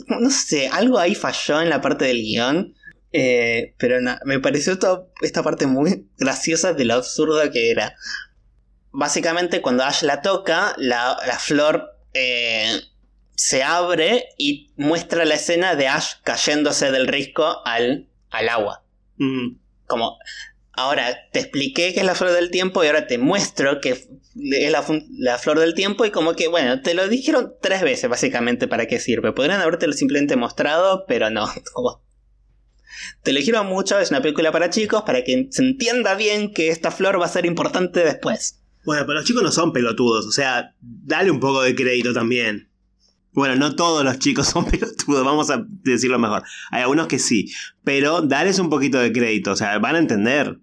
no 0.07 0.29
sé, 0.29 0.69
algo 0.69 0.97
ahí 0.97 1.15
falló 1.15 1.61
en 1.61 1.69
la 1.69 1.81
parte 1.81 2.05
del 2.05 2.21
guion. 2.21 2.73
Eh, 3.11 3.75
pero 3.77 3.99
me 4.25 4.39
pareció 4.39 4.79
toda 4.79 5.07
esta 5.21 5.43
parte 5.43 5.67
muy 5.67 6.07
graciosa 6.17 6.73
de 6.73 6.85
lo 6.85 6.95
absurdo 6.95 7.51
que 7.51 7.69
era. 7.69 7.95
Básicamente 8.93 9.61
cuando 9.61 9.83
Ash 9.83 10.03
la 10.03 10.21
toca, 10.21 10.73
la, 10.77 11.17
flor 11.39 11.97
eh, 12.13 12.79
se 13.35 13.63
abre 13.63 14.29
y 14.37 14.71
muestra 14.77 15.25
la 15.25 15.35
escena 15.35 15.75
de 15.75 15.87
Ash 15.87 16.13
cayéndose 16.23 16.91
del 16.91 17.07
risco 17.07 17.61
al, 17.65 18.07
al 18.29 18.49
agua. 18.49 18.85
Mm. 19.17 19.57
Como 19.87 20.17
Ahora, 20.75 21.29
te 21.31 21.39
expliqué 21.39 21.93
que 21.93 21.99
es 21.99 22.05
la 22.05 22.15
flor 22.15 22.31
del 22.31 22.49
tiempo 22.49 22.83
y 22.83 22.87
ahora 22.87 23.05
te 23.05 23.19
muestro 23.19 23.79
que 23.79 23.91
es 23.91 24.09
la, 24.33 25.37
flor 25.37 25.59
del 25.59 25.75
tiempo 25.75 26.03
y 26.03 26.09
como 26.09 26.33
que, 26.33 26.47
bueno, 26.47 26.81
te 26.81 26.95
lo 26.95 27.07
dijeron 27.07 27.53
tres 27.61 27.83
veces 27.83 28.09
básicamente 28.09 28.67
para 28.67 28.87
qué 28.87 28.99
sirve. 28.99 29.33
Podrían 29.33 29.61
habértelo 29.61 29.93
simplemente 29.93 30.35
mostrado, 30.35 31.05
pero 31.07 31.29
no. 31.29 31.47
te 33.23 33.33
lo 33.33 33.39
dijeron 33.39 33.67
mucho, 33.67 33.99
es 33.99 34.09
una 34.09 34.23
película 34.23 34.51
para 34.51 34.71
chicos, 34.71 35.03
para 35.03 35.23
que 35.23 35.47
se 35.51 35.61
entienda 35.61 36.15
bien 36.15 36.51
que 36.51 36.69
esta 36.69 36.89
flor 36.89 37.21
va 37.21 37.27
a 37.27 37.29
ser 37.29 37.45
importante 37.45 38.03
después. 38.03 38.62
Bueno, 38.85 39.03
pero 39.05 39.19
los 39.19 39.25
chicos 39.25 39.43
no 39.43 39.51
son 39.51 39.71
pelotudos, 39.73 40.25
o 40.25 40.31
sea, 40.31 40.75
dale 40.81 41.31
un 41.31 41.39
poco 41.39 41.61
de 41.61 41.75
crédito 41.75 42.13
también. 42.13 42.69
Bueno, 43.31 43.55
no 43.55 43.75
todos 43.75 44.03
los 44.03 44.19
chicos 44.19 44.47
son 44.53 44.65
pelotudos, 44.65 45.25
vamos 45.25 45.49
a 45.49 45.63
decirlo 45.67 46.19
mejor. 46.19 46.43
Hay 46.71 46.81
algunos 46.81 47.07
que 47.07 47.19
sí, 47.19 47.51
pero 47.83 48.21
dales 48.21 48.59
un 48.59 48.69
poquito 48.69 48.99
de 48.99 49.11
crédito, 49.11 49.51
o 49.51 49.55
sea, 49.55 49.77
van 49.79 49.95
a 49.95 49.99
entender. 49.99 50.57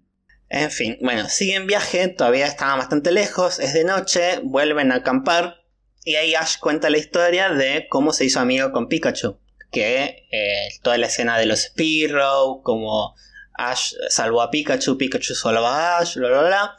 En 0.49 0.69
fin, 0.69 0.97
bueno, 1.01 1.29
siguen 1.29 1.65
viaje, 1.65 2.09
todavía 2.09 2.45
estaban 2.45 2.77
bastante 2.77 3.11
lejos, 3.11 3.59
es 3.59 3.73
de 3.73 3.85
noche, 3.85 4.41
vuelven 4.43 4.91
a 4.91 4.95
acampar 4.95 5.61
y 6.03 6.15
ahí 6.15 6.33
Ash 6.35 6.57
cuenta 6.59 6.89
la 6.89 6.97
historia 6.97 7.49
de 7.49 7.87
cómo 7.89 8.11
se 8.11 8.25
hizo 8.25 8.39
amigo 8.39 8.71
con 8.71 8.87
Pikachu. 8.87 9.39
Que 9.71 10.27
eh, 10.31 10.67
toda 10.81 10.97
la 10.97 11.07
escena 11.07 11.37
de 11.37 11.45
los 11.45 11.61
Spearow, 11.61 12.61
como 12.63 13.15
Ash 13.53 13.93
salvó 14.09 14.41
a 14.41 14.51
Pikachu, 14.51 14.97
Pikachu 14.97 15.35
salvó 15.35 15.67
a 15.67 15.99
Ash, 15.99 16.17
bla 16.17 16.29
bla 16.29 16.41
bla. 16.41 16.77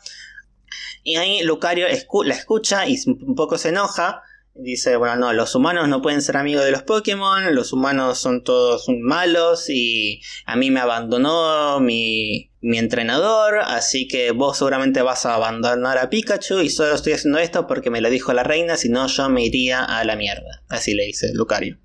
Y 1.03 1.17
ahí 1.17 1.43
Lucario 1.43 1.87
la 1.89 2.35
escucha 2.35 2.87
y 2.87 2.97
un 3.07 3.35
poco 3.35 3.59
se 3.59 3.71
enoja 3.71 4.23
Dice, 4.55 4.97
bueno, 4.97 5.17
no, 5.17 5.33
los 5.33 5.55
humanos 5.55 5.89
no 5.89 6.03
pueden 6.03 6.21
ser 6.21 6.37
amigos 6.37 6.67
de 6.67 6.73
los 6.73 6.83
Pokémon, 6.83 7.55
los 7.55 7.73
humanos 7.73 8.19
son 8.19 8.45
todos 8.45 8.85
malos 9.01 9.71
y 9.71 10.21
a 10.45 10.57
mí 10.57 10.71
me 10.71 10.81
abandonó 10.81 11.81
mi, 11.81 12.51
mi 12.61 12.77
entrenador, 12.77 13.61
así 13.61 14.07
que 14.07 14.31
vos 14.33 14.59
seguramente 14.59 15.01
vas 15.01 15.25
a 15.25 15.37
abandonar 15.37 15.97
a 15.97 16.11
Pikachu 16.11 16.61
y 16.61 16.69
solo 16.69 16.95
estoy 16.95 17.15
haciendo 17.15 17.39
esto 17.39 17.67
porque 17.67 17.89
me 17.89 18.03
lo 18.03 18.11
dijo 18.11 18.35
la 18.35 18.43
reina, 18.43 18.77
si 18.77 18.91
no 18.91 19.07
yo 19.07 19.31
me 19.31 19.43
iría 19.43 19.83
a 19.83 20.05
la 20.05 20.17
mierda. 20.17 20.63
Así 20.69 20.93
le 20.93 21.07
dice 21.07 21.33
Lucario. 21.33 21.79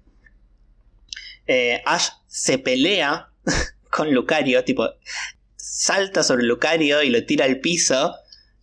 Eh, 1.46 1.82
Ash 1.86 2.10
se 2.28 2.58
pelea 2.58 3.32
con 3.90 4.14
Lucario, 4.14 4.66
tipo, 4.66 4.90
salta 5.56 6.22
sobre 6.22 6.44
Lucario 6.44 7.02
y 7.02 7.12
lo 7.12 7.26
tira 7.26 7.46
al 7.46 7.62
piso. 7.62 8.14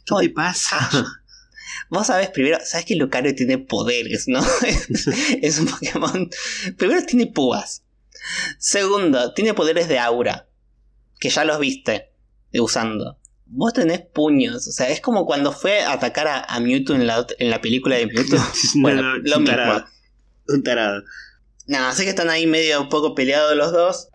¿Qué 0.04 0.14
te 0.20 0.30
pasa? 0.30 0.90
Vos 1.90 2.06
sabés 2.06 2.30
primero, 2.30 2.58
sabes 2.64 2.86
que 2.86 2.96
Lucario 2.96 3.34
tiene 3.34 3.58
poderes, 3.58 4.28
¿no? 4.28 4.40
es 5.42 5.58
un 5.58 5.66
Pokémon. 5.66 6.30
Primero 6.76 7.04
tiene 7.04 7.26
púas. 7.26 7.84
Segundo, 8.58 9.32
tiene 9.34 9.54
poderes 9.54 9.88
de 9.88 9.98
aura. 9.98 10.48
Que 11.20 11.30
ya 11.30 11.44
los 11.44 11.58
viste 11.58 12.10
usando. 12.60 13.18
Vos 13.46 13.72
tenés 13.72 14.00
puños. 14.00 14.66
O 14.66 14.72
sea, 14.72 14.88
es 14.88 15.00
como 15.00 15.26
cuando 15.26 15.52
fue 15.52 15.82
a 15.82 15.92
atacar 15.92 16.26
a, 16.48 16.60
Mewtwo 16.60 16.94
en 16.94 17.06
la, 17.06 17.26
en 17.38 17.50
la 17.50 17.60
película 17.60 17.96
de 17.96 18.06
Mewtwo. 18.06 18.38
bueno, 18.76 19.16
lo 19.16 19.38
un 19.38 19.44
mismo. 19.44 19.84
Un 20.48 20.62
tarado. 20.62 21.02
Nada, 21.66 21.92
sé 21.92 22.04
que 22.04 22.10
están 22.10 22.30
ahí 22.30 22.46
medio 22.46 22.80
un 22.82 22.88
poco 22.88 23.14
peleados 23.14 23.56
los 23.56 23.72
dos. 23.72 24.08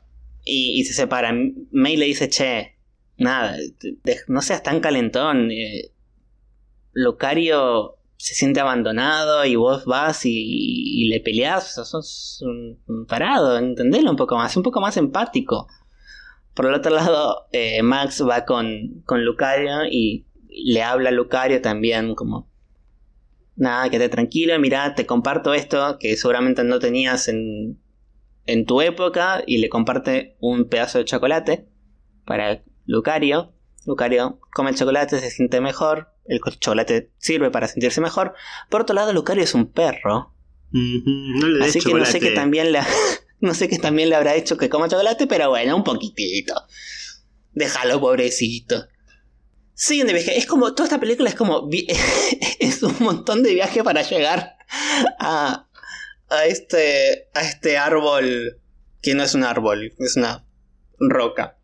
Y, 0.43 0.83
se 0.85 0.93
separan. 0.93 1.53
May 1.71 1.97
le 1.97 2.05
dice, 2.05 2.29
che, 2.29 2.78
nada, 3.19 3.57
no 4.27 4.41
seas 4.41 4.63
tan 4.63 4.79
calentón. 4.79 5.51
Eh, 5.51 5.91
Locario 6.93 7.99
se 8.17 8.35
siente 8.35 8.59
abandonado 8.59 9.45
y 9.45 9.55
vos 9.55 9.85
vas 9.85 10.25
y, 10.25 11.07
le 11.09 11.21
peleás, 11.21 11.71
o 11.71 11.73
sea, 11.75 11.85
sos 11.85 12.43
un, 12.43 13.05
parado, 13.07 13.57
entendelo 13.57 14.11
un 14.11 14.17
poco 14.17 14.35
más, 14.35 14.57
un 14.57 14.63
poco 14.63 14.81
más 14.81 14.97
empático. 14.97 15.67
Por 16.53 16.65
el 16.65 16.73
otro 16.73 16.93
lado, 16.93 17.47
eh, 17.53 17.81
Max 17.81 18.21
va 18.27 18.43
con, 18.43 19.03
con 19.05 19.23
Lucario 19.23 19.85
y 19.89 20.27
le 20.49 20.83
habla 20.83 21.09
a 21.09 21.13
Lucario 21.13 21.61
también 21.61 22.15
como... 22.15 22.49
Nada, 23.55 23.89
quédate 23.89 24.09
tranquilo, 24.09 24.57
mira, 24.57 24.95
te 24.95 25.05
comparto 25.05 25.53
esto 25.53 25.97
que 25.99 26.15
seguramente 26.15 26.63
no 26.63 26.79
tenías 26.79 27.27
en, 27.27 27.77
en 28.45 28.65
tu 28.65 28.81
época 28.81 29.43
y 29.45 29.57
le 29.57 29.69
comparte 29.69 30.37
un 30.39 30.67
pedazo 30.67 30.97
de 30.97 31.05
chocolate 31.05 31.67
para 32.25 32.63
Lucario. 32.89 33.53
Lucario 33.85 34.39
come 34.51 34.71
el 34.71 34.75
chocolate, 34.75 35.19
se 35.19 35.29
siente 35.29 35.61
mejor, 35.61 36.11
el 36.25 36.41
chocolate 36.59 37.11
sirve 37.19 37.51
para 37.51 37.67
sentirse 37.67 38.01
mejor. 38.01 38.33
Por 38.69 38.81
otro 38.81 38.95
lado, 38.95 39.13
Lucario 39.13 39.43
es 39.43 39.53
un 39.53 39.71
perro. 39.71 40.33
Así 41.61 41.79
que 41.79 41.93
no 41.93 42.05
sé 42.05 42.19
que 42.19 42.31
también 42.31 42.71
le 42.71 42.79
no 43.41 43.53
sé 43.53 43.69
que 43.69 43.77
también 43.77 44.09
le 44.09 44.15
habrá 44.15 44.35
hecho 44.35 44.57
que 44.57 44.69
coma 44.69 44.89
chocolate, 44.89 45.27
pero 45.27 45.49
bueno, 45.49 45.75
un 45.75 45.83
poquitito. 45.83 46.55
Déjalo, 47.53 47.99
pobrecito. 47.99 48.87
Siguen 49.75 50.07
de 50.07 50.13
viaje. 50.13 50.37
Es 50.37 50.47
como. 50.47 50.73
Toda 50.73 50.85
esta 50.85 50.99
película 50.99 51.29
es 51.29 51.35
como. 51.35 51.69
es 52.59 52.83
un 52.83 52.95
montón 52.99 53.43
de 53.43 53.53
viaje 53.53 53.83
para 53.83 54.01
llegar 54.01 54.57
a. 55.19 55.67
a 56.29 56.45
este. 56.45 57.29
a 57.35 57.41
este 57.41 57.77
árbol. 57.77 58.59
Que 59.01 59.13
no 59.13 59.23
es 59.23 59.35
un 59.35 59.43
árbol, 59.43 59.93
es 59.99 60.17
una 60.17 60.45
roca. 60.99 61.58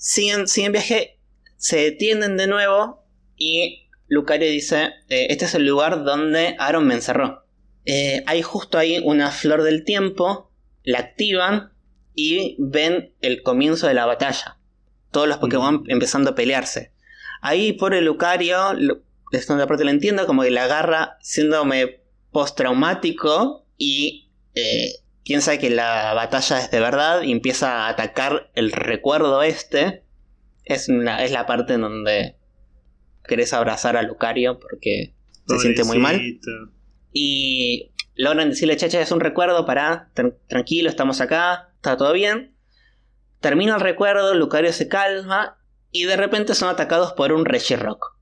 Siguen, 0.00 0.48
siguen 0.48 0.72
viaje. 0.72 1.18
Se 1.56 1.76
detienen 1.76 2.38
de 2.38 2.46
nuevo. 2.46 3.04
Y 3.36 3.90
Lucario 4.08 4.50
dice, 4.50 4.94
eh, 5.10 5.26
este 5.28 5.44
es 5.44 5.54
el 5.54 5.66
lugar 5.66 6.04
donde 6.04 6.56
Aaron 6.58 6.86
me 6.86 6.94
encerró. 6.94 7.44
Eh, 7.84 8.24
hay 8.26 8.40
justo 8.40 8.78
ahí 8.78 9.00
una 9.04 9.30
flor 9.30 9.62
del 9.62 9.84
tiempo, 9.84 10.50
la 10.82 10.98
activan 10.98 11.72
y 12.14 12.56
ven 12.58 13.14
el 13.20 13.42
comienzo 13.42 13.86
de 13.86 13.94
la 13.94 14.06
batalla. 14.06 14.58
Todos 15.10 15.28
los 15.28 15.38
Pokémon 15.38 15.84
empezando 15.88 16.30
a 16.30 16.34
pelearse. 16.34 16.92
Ahí 17.42 17.72
por 17.74 17.94
el 17.94 18.06
Lucario, 18.06 18.72
es 19.32 19.46
donde 19.46 19.64
aparte 19.64 19.84
lo 19.84 19.90
entiendo, 19.90 20.26
como 20.26 20.42
que 20.42 20.50
la 20.50 20.64
agarra 20.64 21.18
siéndome 21.20 22.00
postraumático 22.32 23.66
y 23.76 24.30
eh, 24.54 24.94
piensa 25.30 25.58
que 25.58 25.70
la 25.70 26.12
batalla 26.12 26.58
es 26.58 26.72
de 26.72 26.80
verdad 26.80 27.22
y 27.22 27.30
empieza 27.30 27.86
a 27.86 27.88
atacar 27.90 28.50
el 28.56 28.72
recuerdo 28.72 29.44
este. 29.44 30.02
Es, 30.64 30.88
es 30.88 31.30
la 31.30 31.46
parte 31.46 31.74
en 31.74 31.82
donde 31.82 32.34
querés 33.28 33.52
abrazar 33.52 33.96
a 33.96 34.02
Lucario 34.02 34.58
porque 34.58 35.14
se 35.46 35.58
siente 35.60 35.84
muy 35.84 35.98
mal. 35.98 36.20
Y 37.12 37.92
logran 38.16 38.50
decirle, 38.50 38.76
chacha, 38.76 39.00
es 39.00 39.12
un 39.12 39.20
recuerdo, 39.20 39.64
para, 39.66 40.10
tranquilo, 40.48 40.88
estamos 40.88 41.20
acá, 41.20 41.74
está 41.76 41.96
todo 41.96 42.12
bien. 42.12 42.56
Termina 43.38 43.76
el 43.76 43.82
recuerdo, 43.82 44.34
Lucario 44.34 44.72
se 44.72 44.88
calma 44.88 45.60
y 45.92 46.06
de 46.06 46.16
repente 46.16 46.56
son 46.56 46.70
atacados 46.70 47.12
por 47.12 47.30
un 47.30 47.44
Regirock. 47.44 48.16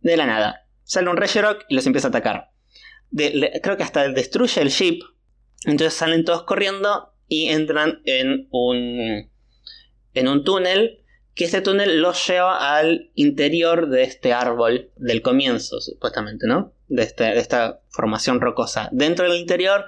De 0.00 0.16
la 0.16 0.26
nada. 0.26 0.68
Sale 0.84 1.10
un 1.10 1.16
Regirock 1.16 1.64
y 1.68 1.74
los 1.74 1.86
empieza 1.86 2.06
a 2.06 2.10
atacar. 2.10 2.52
creo 3.12 3.76
que 3.76 3.82
hasta 3.82 4.06
destruye 4.10 4.62
el 4.62 4.68
ship. 4.68 5.02
Entonces 5.64 5.94
salen 5.94 6.24
todos 6.24 6.44
corriendo 6.44 7.12
y 7.28 7.48
entran 7.48 8.00
en 8.04 8.48
un 8.50 9.30
en 10.14 10.28
un 10.28 10.44
túnel 10.44 11.02
que 11.34 11.44
este 11.44 11.60
túnel 11.60 12.00
los 12.00 12.26
lleva 12.26 12.78
al 12.78 13.10
interior 13.14 13.90
de 13.90 14.04
este 14.04 14.32
árbol 14.32 14.90
del 14.96 15.20
comienzo, 15.20 15.82
supuestamente, 15.82 16.46
¿no? 16.46 16.72
De, 16.88 17.02
este, 17.02 17.24
de 17.24 17.38
esta 17.38 17.82
formación 17.90 18.40
rocosa. 18.40 18.88
Dentro 18.90 19.30
del 19.30 19.38
interior 19.38 19.84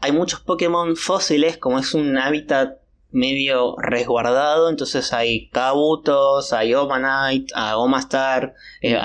hay 0.00 0.12
muchos 0.12 0.40
Pokémon 0.40 0.94
fósiles, 0.96 1.56
como 1.56 1.78
es 1.78 1.94
un 1.94 2.18
hábitat 2.18 2.82
medio 3.10 3.76
resguardado, 3.78 4.68
entonces 4.68 5.12
hay 5.14 5.48
Kabutos, 5.48 6.52
hay 6.52 6.74
Omanite, 6.74 7.54
Omastar, 7.76 8.54
eh, 8.80 8.98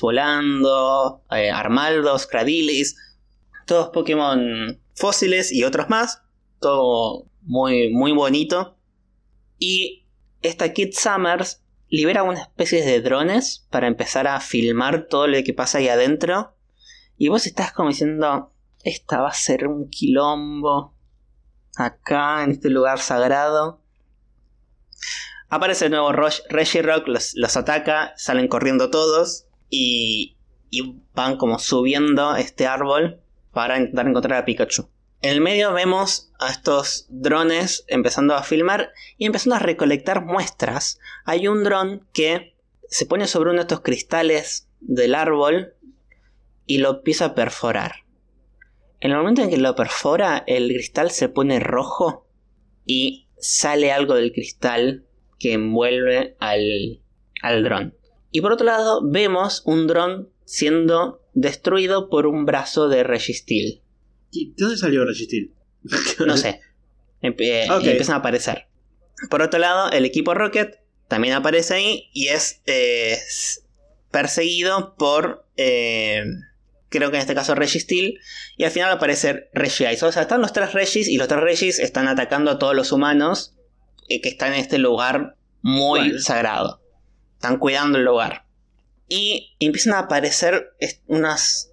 volando, 0.00 1.22
eh, 1.32 1.50
Armaldos, 1.50 2.26
Cradilis, 2.26 2.96
todos 3.66 3.88
Pokémon 3.88 4.78
fósiles 4.96 5.52
y 5.52 5.62
otros 5.62 5.88
más, 5.88 6.22
todo 6.60 7.26
muy, 7.42 7.92
muy 7.92 8.12
bonito. 8.12 8.76
Y 9.58 10.06
esta 10.42 10.72
Kid 10.72 10.92
Summers 10.92 11.62
libera 11.88 12.24
una 12.24 12.42
especie 12.42 12.84
de 12.84 13.00
drones 13.00 13.66
para 13.70 13.86
empezar 13.86 14.26
a 14.26 14.40
filmar 14.40 15.06
todo 15.08 15.28
lo 15.28 15.42
que 15.44 15.54
pasa 15.54 15.78
ahí 15.78 15.88
adentro. 15.88 16.54
Y 17.16 17.28
vos 17.28 17.46
estás 17.46 17.72
como 17.72 17.90
diciendo, 17.90 18.52
esta 18.82 19.20
va 19.20 19.28
a 19.28 19.34
ser 19.34 19.68
un 19.68 19.88
quilombo 19.88 20.94
acá 21.76 22.42
en 22.42 22.52
este 22.52 22.70
lugar 22.70 22.98
sagrado. 22.98 23.82
Aparece 25.48 25.84
de 25.84 25.90
nuevo 25.90 26.12
Reggie 26.12 26.82
Rock, 26.82 27.06
los, 27.06 27.56
ataca, 27.56 28.12
salen 28.16 28.48
corriendo 28.48 28.90
todos 28.90 29.46
y, 29.70 30.36
y 30.70 31.00
van 31.14 31.36
como 31.36 31.58
subiendo 31.58 32.34
este 32.34 32.66
árbol 32.66 33.22
para 33.56 33.78
intentar 33.78 34.06
encontrar 34.06 34.38
a 34.38 34.44
Pikachu. 34.44 34.90
En 35.22 35.30
el 35.30 35.40
medio 35.40 35.72
vemos 35.72 36.30
a 36.38 36.50
estos 36.50 37.06
drones 37.08 37.86
empezando 37.88 38.34
a 38.34 38.42
filmar 38.42 38.92
y 39.16 39.24
empezando 39.24 39.56
a 39.56 39.60
recolectar 39.60 40.22
muestras. 40.22 40.98
Hay 41.24 41.48
un 41.48 41.64
dron 41.64 42.06
que 42.12 42.54
se 42.90 43.06
pone 43.06 43.26
sobre 43.26 43.48
uno 43.48 43.60
de 43.60 43.62
estos 43.62 43.80
cristales 43.80 44.68
del 44.80 45.14
árbol 45.14 45.72
y 46.66 46.78
lo 46.78 46.96
empieza 46.96 47.24
a 47.24 47.34
perforar. 47.34 48.04
En 49.00 49.12
el 49.12 49.16
momento 49.16 49.40
en 49.40 49.48
que 49.48 49.56
lo 49.56 49.74
perfora, 49.74 50.44
el 50.46 50.68
cristal 50.68 51.10
se 51.10 51.30
pone 51.30 51.58
rojo 51.58 52.28
y 52.84 53.30
sale 53.38 53.90
algo 53.90 54.16
del 54.16 54.34
cristal 54.34 55.06
que 55.38 55.54
envuelve 55.54 56.36
al, 56.40 57.00
al 57.40 57.64
dron. 57.64 57.96
Y 58.30 58.42
por 58.42 58.52
otro 58.52 58.66
lado, 58.66 59.00
vemos 59.02 59.62
un 59.64 59.86
dron 59.86 60.28
siendo 60.44 61.22
destruido 61.36 62.08
por 62.08 62.26
un 62.26 62.46
brazo 62.46 62.88
de 62.88 63.04
Registil. 63.04 63.82
¿Y 64.32 64.54
dónde 64.56 64.76
salió 64.76 65.04
Registil? 65.04 65.54
no 66.26 66.36
sé. 66.36 66.60
empiezan 67.20 68.14
a 68.14 68.18
aparecer. 68.18 68.66
Por 69.30 69.42
otro 69.42 69.60
lado, 69.60 69.90
el 69.92 70.04
equipo 70.04 70.34
Rocket 70.34 70.80
también 71.08 71.34
aparece 71.34 71.74
ahí 71.74 72.10
y 72.12 72.28
es 72.28 72.62
eh, 72.66 73.18
perseguido 74.10 74.96
por 74.96 75.46
eh, 75.56 76.24
creo 76.88 77.10
que 77.10 77.16
en 77.16 77.20
este 77.20 77.34
caso 77.34 77.54
Registeel, 77.54 78.18
y 78.56 78.64
al 78.64 78.70
final 78.70 78.90
aparece 78.90 79.48
Regice. 79.52 80.04
O 80.04 80.12
sea, 80.12 80.22
están 80.22 80.40
los 80.40 80.52
tres 80.52 80.72
Regis 80.72 81.08
y 81.08 81.18
los 81.18 81.28
tres 81.28 81.40
Regis 81.40 81.78
están 81.78 82.08
atacando 82.08 82.50
a 82.50 82.58
todos 82.58 82.74
los 82.74 82.92
humanos 82.92 83.54
eh, 84.08 84.20
que 84.20 84.30
están 84.30 84.54
en 84.54 84.60
este 84.60 84.78
lugar 84.78 85.36
muy 85.60 86.18
sagrado. 86.18 86.80
Están 87.34 87.58
cuidando 87.58 87.98
el 87.98 88.04
lugar. 88.04 88.45
Y 89.08 89.56
empiezan 89.60 89.94
a 89.94 90.00
aparecer 90.00 90.74
unas. 91.06 91.72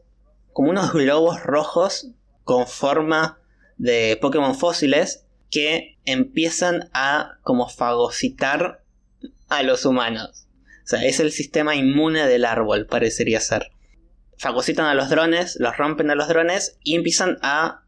como 0.52 0.70
unos 0.70 0.94
globos 0.94 1.42
rojos 1.42 2.12
con 2.44 2.68
forma 2.68 3.40
de 3.78 4.18
Pokémon 4.22 4.56
fósiles 4.56 5.26
que 5.50 5.98
empiezan 6.06 6.90
a 6.94 7.38
como 7.42 7.70
fagocitar 7.70 8.84
a 9.50 9.64
los 9.64 9.86
humanos. 9.86 10.48
O 10.84 10.88
sea, 10.88 11.06
es 11.06 11.20
el 11.20 11.32
sistema 11.32 11.76
inmune 11.76 12.28
del 12.28 12.46
árbol, 12.46 12.88
parecería 12.88 13.40
ser 13.40 13.74
fagocitan 14.38 14.88
a 14.88 14.94
los 14.94 15.10
drones, 15.10 15.58
los 15.60 15.78
rompen 15.78 16.10
a 16.10 16.16
los 16.16 16.28
drones 16.28 16.78
y 16.84 16.96
empiezan 16.96 17.38
a 17.42 17.84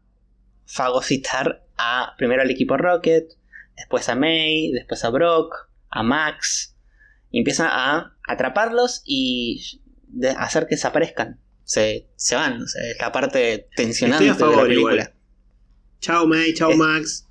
fagocitar 0.64 1.66
a 1.76 2.14
primero 2.16 2.42
al 2.42 2.50
equipo 2.50 2.78
Rocket, 2.78 3.28
después 3.76 4.08
a 4.08 4.14
May, 4.14 4.72
después 4.72 5.04
a 5.04 5.10
Brock, 5.10 5.68
a 5.90 6.02
Max. 6.02 6.75
Y 7.36 7.40
empiezan 7.40 7.68
a 7.70 8.16
atraparlos 8.26 9.02
y 9.04 9.82
hacer 10.38 10.66
que 10.66 10.76
desaparezcan. 10.76 11.38
Se, 11.64 12.08
se 12.16 12.34
van, 12.34 12.62
es 12.62 12.96
la 12.98 13.12
parte 13.12 13.68
tensionante 13.76 14.32
de 14.32 14.56
la 14.56 14.62
película. 14.62 15.12
Chao 16.00 16.26
May, 16.26 16.54
chao 16.54 16.74
Max. 16.74 17.26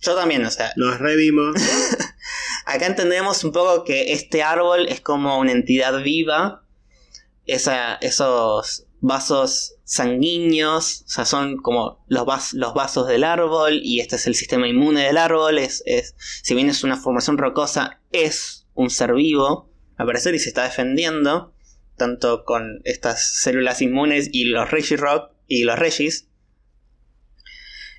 Yo 0.00 0.14
también, 0.14 0.46
o 0.46 0.50
sea. 0.50 0.72
Nos 0.76 0.98
revimos. 0.98 1.56
Acá 2.64 2.86
entendemos 2.86 3.44
un 3.44 3.52
poco 3.52 3.84
que 3.84 4.14
este 4.14 4.42
árbol 4.42 4.86
es 4.88 5.02
como 5.02 5.38
una 5.38 5.52
entidad 5.52 6.02
viva 6.02 6.64
esos 7.44 8.86
vasos 9.02 9.74
sanguíneos, 9.84 11.02
o 11.04 11.08
sea, 11.10 11.24
son 11.26 11.58
como 11.58 12.02
los, 12.08 12.54
los, 12.54 12.72
vasos 12.72 13.08
del 13.08 13.24
árbol 13.24 13.80
y 13.82 14.00
este 14.00 14.16
es 14.16 14.26
el 14.26 14.34
sistema 14.34 14.68
inmune 14.68 15.04
del 15.04 15.18
árbol. 15.18 15.58
Es, 15.58 15.82
si 16.42 16.54
bien 16.54 16.70
es 16.70 16.82
una 16.82 16.96
formación 16.96 17.36
rocosa, 17.36 18.00
es 18.10 18.59
un 18.74 18.90
ser 18.90 19.14
vivo, 19.14 19.70
a 19.96 20.04
parecer, 20.04 20.34
y 20.34 20.38
se 20.38 20.48
está 20.48 20.64
defendiendo, 20.64 21.54
tanto 21.96 22.44
con 22.44 22.80
estas 22.84 23.34
células 23.34 23.82
inmunes 23.82 24.30
y 24.32 24.44
los 24.44 24.70
Regirock 24.70 25.32
y 25.46 25.64
los 25.64 25.78
Regis. 25.78 26.28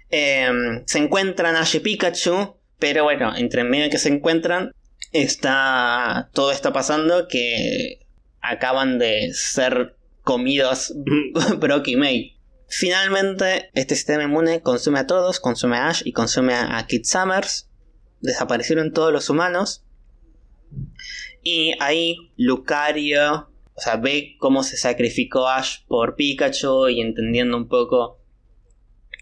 Em, 0.10 0.84
se 0.86 0.98
encuentran 0.98 1.56
Ash 1.56 1.76
y 1.76 1.80
Pikachu, 1.80 2.58
pero 2.80 3.04
bueno, 3.04 3.36
entre 3.38 3.64
medio 3.64 3.90
que 3.90 3.98
se 3.98 4.10
encuentran, 4.10 4.74
está 5.12 6.30
todo 6.34 6.52
está 6.52 6.74
pasando 6.74 7.28
que 7.28 8.06
acaban 8.42 8.98
de 8.98 9.32
ser 9.34 9.98
comidos 10.24 10.94
Brock 11.60 11.88
y 11.88 11.96
May. 11.96 12.38
Finalmente, 12.68 13.70
este 13.74 13.96
sistema 13.96 14.24
inmune 14.24 14.62
consume 14.62 15.00
a 15.00 15.08
todos, 15.08 15.40
consume 15.40 15.78
a 15.78 15.90
Ash 15.90 16.02
y 16.06 16.14
consume 16.14 16.54
a 16.54 16.86
Kid 16.88 17.04
Summers. 17.04 17.70
Desaparecieron 18.22 18.94
todos 18.94 19.12
los 19.12 19.30
humanos. 19.30 19.84
Y 21.44 21.74
ahí 21.80 22.32
Lucario, 22.38 23.50
o 23.74 23.82
sea, 23.82 23.98
ve 23.98 24.36
cómo 24.40 24.64
se 24.64 24.78
sacrificó 24.78 25.48
Ash 25.48 25.80
por 25.88 26.16
Pikachu 26.16 26.90
y 26.90 27.02
entendiendo 27.02 27.58
un 27.58 27.68
poco 27.68 28.20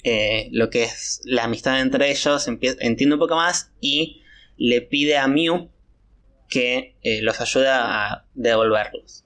eh, 0.04 0.50
lo 0.52 0.70
que 0.70 0.84
es 0.84 1.22
la 1.26 1.46
amistad 1.46 1.82
entre 1.82 2.10
ellos, 2.12 2.48
entiende 2.48 3.16
un 3.16 3.20
poco 3.20 3.36
más 3.36 3.72
y 3.82 4.22
le 4.58 4.82
pide 4.82 5.18
a 5.18 5.28
Mew 5.28 5.70
que 6.48 6.98
eh, 7.04 7.22
los 7.22 7.40
ayuda 7.42 8.12
a 8.12 8.26
devolverlos. 8.34 9.26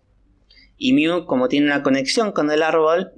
Y 0.78 0.94
Mew, 0.94 1.26
como 1.26 1.48
tiene 1.48 1.68
una 1.68 1.84
conexión 1.84 2.32
con 2.32 2.52
el 2.52 2.62
árbol, 2.62 3.14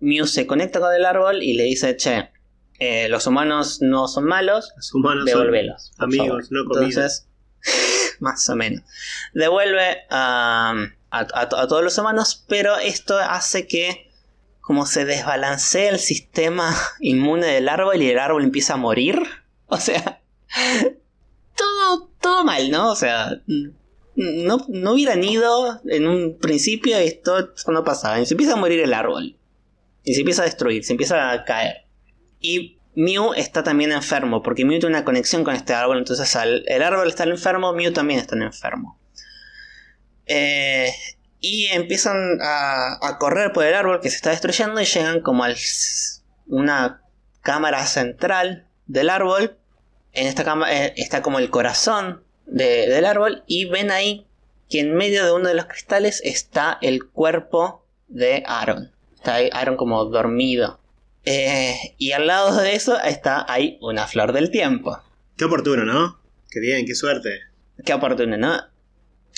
Mew 0.00 0.26
se 0.26 0.46
conecta 0.46 0.80
con 0.80 0.94
el 0.94 1.04
árbol 1.04 1.42
y 1.42 1.54
le 1.54 1.64
dice, 1.64 1.96
che, 1.96 2.30
eh, 2.78 3.08
los 3.08 3.26
humanos 3.26 3.80
no 3.82 4.08
son 4.08 4.24
malos, 4.24 4.72
los 4.76 4.94
humanos 4.94 5.30
amigos, 5.98 6.50
no 6.50 6.62
Entonces, 6.62 7.25
más 8.20 8.48
o 8.48 8.56
menos. 8.56 8.82
Devuelve 9.34 10.04
a, 10.10 10.74
todos 11.48 11.82
los 11.82 11.96
humanos, 11.98 12.44
pero 12.48 12.76
esto 12.76 13.18
hace 13.18 13.66
que 13.66 14.10
como 14.60 14.84
se 14.84 15.04
desbalancee 15.04 15.88
el 15.88 15.98
sistema 15.98 16.76
inmune 17.00 17.46
del 17.46 17.68
árbol 17.68 18.02
y 18.02 18.10
el 18.10 18.18
árbol 18.18 18.44
empieza 18.44 18.74
a 18.74 18.78
morir. 18.78 19.20
O 19.68 19.78
sea, 19.78 20.22
todo, 21.56 22.08
todo 22.20 22.44
mal, 22.44 22.70
¿no? 22.70 22.92
O 22.92 22.94
sea, 22.94 23.42
no, 24.14 24.64
no 24.68 24.92
hubieran 24.92 25.24
ido 25.24 25.80
en 25.86 26.06
un 26.06 26.38
principio 26.38 27.02
y 27.02 27.06
esto 27.06 27.52
no 27.66 27.82
pasaba. 27.82 28.20
Y 28.20 28.26
se 28.26 28.34
empieza 28.34 28.52
a 28.52 28.56
morir 28.56 28.78
el 28.78 28.94
árbol. 28.94 29.36
Y 30.04 30.14
se 30.14 30.20
empieza 30.20 30.42
a 30.42 30.44
destruir, 30.44 30.84
se 30.84 30.92
empieza 30.92 31.32
a 31.32 31.44
caer. 31.44 31.86
Y 32.40 32.75
Mew 32.96 33.34
está 33.34 33.62
también 33.62 33.92
enfermo, 33.92 34.42
porque 34.42 34.64
Mew 34.64 34.80
tiene 34.80 34.96
una 34.96 35.04
conexión 35.04 35.44
con 35.44 35.54
este 35.54 35.74
árbol, 35.74 35.98
entonces 35.98 36.36
el 36.66 36.82
árbol 36.82 37.06
estar 37.06 37.28
enfermo, 37.28 37.72
Mew 37.72 37.92
también 37.92 38.18
está 38.18 38.34
enfermo. 38.36 38.98
Eh, 40.26 40.90
y 41.38 41.66
empiezan 41.66 42.38
a, 42.42 43.16
correr 43.20 43.52
por 43.52 43.64
el 43.64 43.74
árbol 43.74 44.00
que 44.00 44.10
se 44.10 44.16
está 44.16 44.30
destruyendo 44.30 44.80
y 44.80 44.84
llegan 44.84 45.20
como 45.20 45.44
a 45.44 45.50
una 46.48 47.02
cámara 47.42 47.86
central 47.86 48.66
del 48.86 49.10
árbol 49.10 49.56
en 50.16 50.26
esta 50.26 50.44
cama 50.44 50.72
eh, 50.72 50.94
está 50.96 51.22
como 51.22 51.38
el 51.38 51.50
corazón 51.50 52.24
del 52.46 53.04
árbol 53.04 53.44
y 53.46 53.66
ven 53.66 53.90
ahí 53.90 54.26
que 54.68 54.80
en 54.80 54.94
medio 54.94 55.24
de 55.24 55.32
uno 55.32 55.48
de 55.48 55.54
los 55.54 55.66
cristales 55.66 56.22
está 56.24 56.78
el 56.80 57.06
cuerpo 57.06 57.84
de 58.08 58.42
Aaron. 58.46 58.92
Está 59.14 59.34
ahí 59.34 59.50
Aaron 59.52 59.76
como 59.76 60.04
dormido. 60.06 60.80
Eh, 61.26 61.94
y 61.98 62.12
al 62.12 62.28
lado 62.28 62.56
de 62.56 62.74
eso 62.74 62.98
está 63.02 63.44
ahí 63.48 63.78
una 63.82 64.06
flor 64.06 64.32
del 64.32 64.50
tiempo. 64.50 64.96
Qué 65.36 65.44
oportuno, 65.44 65.84
¿no? 65.84 66.20
Qué 66.50 66.60
bien, 66.60 66.86
qué 66.86 66.94
suerte. 66.94 67.40
Qué 67.84 67.92
oportuno, 67.92 68.36
¿no? 68.36 68.62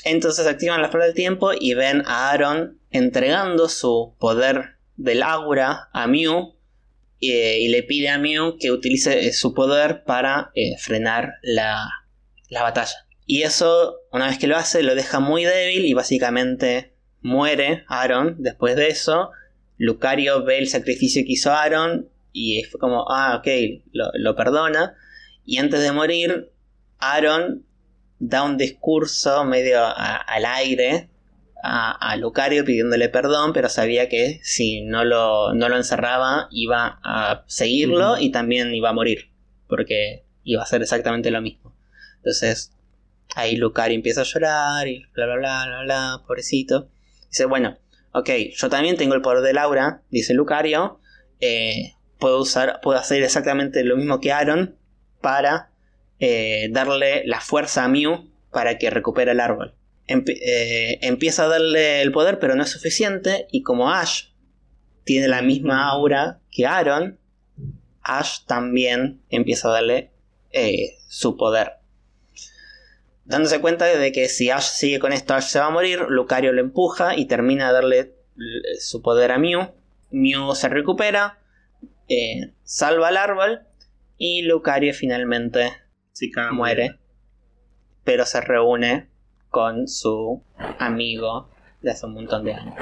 Entonces 0.04 0.46
activan 0.46 0.82
la 0.82 0.90
flor 0.90 1.04
del 1.04 1.14
tiempo 1.14 1.50
y 1.58 1.74
ven 1.74 2.02
a 2.06 2.30
Aaron 2.30 2.78
entregando 2.90 3.68
su 3.68 4.14
poder 4.18 4.76
del 4.96 5.22
aura 5.22 5.88
a 5.92 6.06
Mew 6.06 6.54
y, 7.20 7.68
le 7.68 7.82
pide 7.82 8.10
a 8.10 8.18
Mew 8.18 8.58
que 8.58 8.70
utilice 8.70 9.26
eh, 9.26 9.32
su 9.32 9.54
poder 9.54 10.04
para 10.04 10.50
eh, 10.54 10.76
frenar 10.78 11.34
la, 11.42 11.88
la 12.48 12.62
batalla. 12.62 13.06
Y 13.26 13.42
eso, 13.42 13.96
una 14.12 14.28
vez 14.28 14.38
que 14.38 14.46
lo 14.46 14.56
hace, 14.56 14.82
lo 14.82 14.94
deja 14.94 15.20
muy 15.20 15.44
débil 15.44 15.84
y 15.86 15.94
básicamente 15.94 16.94
muere 17.20 17.84
Aaron 17.88 18.36
después 18.38 18.76
de 18.76 18.88
eso. 18.88 19.30
Lucario 19.78 20.44
ve 20.44 20.58
el 20.58 20.68
sacrificio 20.68 21.22
que 21.24 21.32
hizo 21.32 21.52
Aaron 21.52 22.08
y 22.32 22.62
fue 22.64 22.78
como, 22.78 23.10
ah, 23.10 23.36
ok, 23.36 23.48
lo, 23.92 24.36
perdona. 24.36 24.94
Y 25.44 25.58
antes 25.58 25.80
de 25.80 25.92
morir, 25.92 26.50
Aaron 26.98 27.64
da 28.18 28.42
un 28.42 28.58
discurso 28.58 29.44
medio 29.44 29.80
al 29.84 30.44
aire 30.44 31.08
a, 31.62 32.16
Lucario 32.16 32.64
pidiéndole 32.64 33.08
perdón, 33.08 33.52
pero 33.52 33.68
sabía 33.68 34.08
que 34.08 34.40
si 34.42 34.82
no 34.82 35.04
lo, 35.04 35.54
no 35.54 35.68
lo 35.68 35.76
encerraba 35.76 36.48
iba 36.50 37.00
a 37.02 37.44
seguirlo 37.46 38.18
y 38.18 38.30
también 38.30 38.74
iba 38.74 38.90
a 38.90 38.92
morir, 38.92 39.30
porque 39.68 40.24
iba 40.44 40.60
a 40.60 40.64
hacer 40.64 40.82
exactamente 40.82 41.30
lo 41.30 41.40
mismo. 41.40 41.74
Entonces, 42.16 42.72
ahí 43.34 43.56
Lucario 43.56 43.96
empieza 43.96 44.22
a 44.22 44.24
llorar 44.24 44.88
y 44.88 45.04
bla, 45.14 45.26
bla, 45.26 45.36
bla, 45.36 45.66
bla, 45.66 45.82
bla, 45.82 46.22
pobrecito. 46.26 46.88
Dice, 47.28 47.44
bueno, 47.44 47.76
ok, 48.18 48.30
yo 48.56 48.68
también 48.68 48.96
tengo 48.96 49.14
el 49.14 49.22
poder 49.22 49.42
de 49.42 49.52
Laura, 49.52 50.02
dice 50.10 50.34
Lucario, 50.34 51.00
eh, 51.40 51.94
puedo, 52.18 52.40
usar, 52.40 52.80
puedo 52.82 52.98
hacer 52.98 53.22
exactamente 53.22 53.84
lo 53.84 53.96
mismo 53.96 54.20
que 54.20 54.32
Aaron 54.32 54.76
para 55.20 55.70
eh, 56.18 56.68
darle 56.72 57.22
la 57.26 57.40
fuerza 57.40 57.84
a 57.84 57.88
Mew 57.88 58.28
para 58.50 58.76
que 58.76 58.90
recupere 58.90 59.32
el 59.32 59.40
árbol. 59.40 59.74
Eh, 60.08 60.98
empieza 61.02 61.44
a 61.44 61.48
darle 61.48 62.02
el 62.02 62.10
poder, 62.10 62.40
pero 62.40 62.56
no 62.56 62.62
es 62.62 62.70
suficiente. 62.70 63.46
Y 63.52 63.62
como 63.62 63.90
Ash 63.92 64.30
tiene 65.04 65.28
la 65.28 65.42
misma 65.42 65.88
aura 65.88 66.40
que 66.50 66.66
Aaron, 66.66 67.20
Ash 68.02 68.44
también 68.46 69.22
empieza 69.28 69.68
a 69.68 69.72
darle 69.72 70.10
su 71.08 71.36
poder. 71.36 71.77
Dándose 73.28 73.60
cuenta 73.60 73.84
de 73.84 74.10
que 74.10 74.26
si 74.26 74.48
Ash 74.48 74.70
sigue 74.70 74.98
con 74.98 75.12
esto, 75.12 75.34
Ash 75.34 75.48
se 75.48 75.58
va 75.58 75.66
a 75.66 75.70
morir, 75.70 76.00
Lucario 76.08 76.50
lo 76.54 76.62
empuja 76.62 77.14
y 77.14 77.26
termina 77.26 77.68
de 77.68 77.72
darle 77.74 78.14
su 78.80 79.02
poder 79.02 79.32
a 79.32 79.38
Mew. 79.38 79.68
Mew 80.10 80.54
se 80.54 80.70
recupera, 80.70 81.38
eh, 82.08 82.54
salva 82.62 83.08
al 83.08 83.18
árbol 83.18 83.60
y 84.16 84.42
Lucario 84.42 84.94
finalmente 84.94 85.72
muere. 86.52 86.98
Pero 88.02 88.24
se 88.24 88.40
reúne 88.40 89.10
con 89.50 89.88
su 89.88 90.42
amigo 90.78 91.50
de 91.82 91.90
hace 91.90 92.06
un 92.06 92.14
montón 92.14 92.44
de 92.46 92.54
años. 92.54 92.76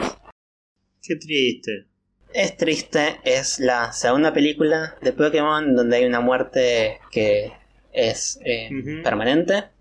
Qué 1.03 1.17
triste. 1.17 1.87
Es 2.33 2.57
triste, 2.57 3.17
es 3.25 3.59
la 3.59 3.93
segunda 3.93 4.33
película 4.33 4.95
de 5.03 5.13
Pokémon 5.13 5.75
donde 5.75 5.97
hay 5.97 6.05
una 6.05 6.21
muerte 6.21 7.01
que 7.11 7.53
es 7.93 8.39
eh, 8.45 8.71
permanente. 9.03 9.76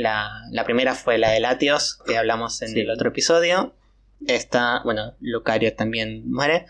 La, 0.00 0.64
primera 0.64 0.94
fue 0.94 1.18
la 1.18 1.30
de 1.30 1.40
Latios, 1.40 1.98
que 2.06 2.16
hablamos 2.16 2.62
en 2.62 2.76
el 2.76 2.90
otro 2.90 3.08
episodio. 3.10 3.74
Esta, 4.26 4.82
bueno, 4.84 5.14
Lucario 5.20 5.74
también 5.74 6.30
muere. 6.30 6.66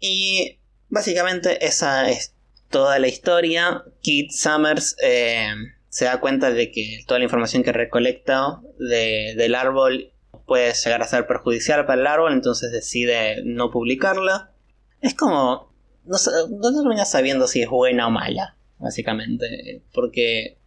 Y 0.00 0.58
básicamente 0.88 1.64
esa 1.66 2.10
es 2.10 2.34
toda 2.70 2.98
la 2.98 3.08
historia. 3.08 3.84
Kid 4.02 4.30
Summers 4.30 4.96
eh, 5.02 5.54
se 5.88 6.04
da 6.04 6.20
cuenta 6.20 6.50
de 6.50 6.70
que 6.70 7.04
toda 7.06 7.18
la 7.18 7.24
información 7.24 7.62
que 7.62 7.72
recolecta 7.72 8.60
del 8.78 9.54
árbol 9.54 10.12
puede 10.46 10.72
llegar 10.74 11.02
a 11.02 11.06
ser 11.06 11.26
perjudicial 11.26 11.86
para 11.86 12.00
el 12.00 12.06
árbol, 12.06 12.32
entonces 12.32 12.72
decide 12.72 13.42
no 13.44 13.70
publicarla. 13.70 14.52
Es 15.00 15.14
como... 15.14 15.72
No, 16.04 16.18
no 16.50 16.82
terminas 16.82 17.10
sabiendo 17.10 17.46
si 17.46 17.62
es 17.62 17.68
buena 17.68 18.08
o 18.08 18.10
mala, 18.10 18.56
básicamente. 18.78 19.82
Porque, 19.94 20.58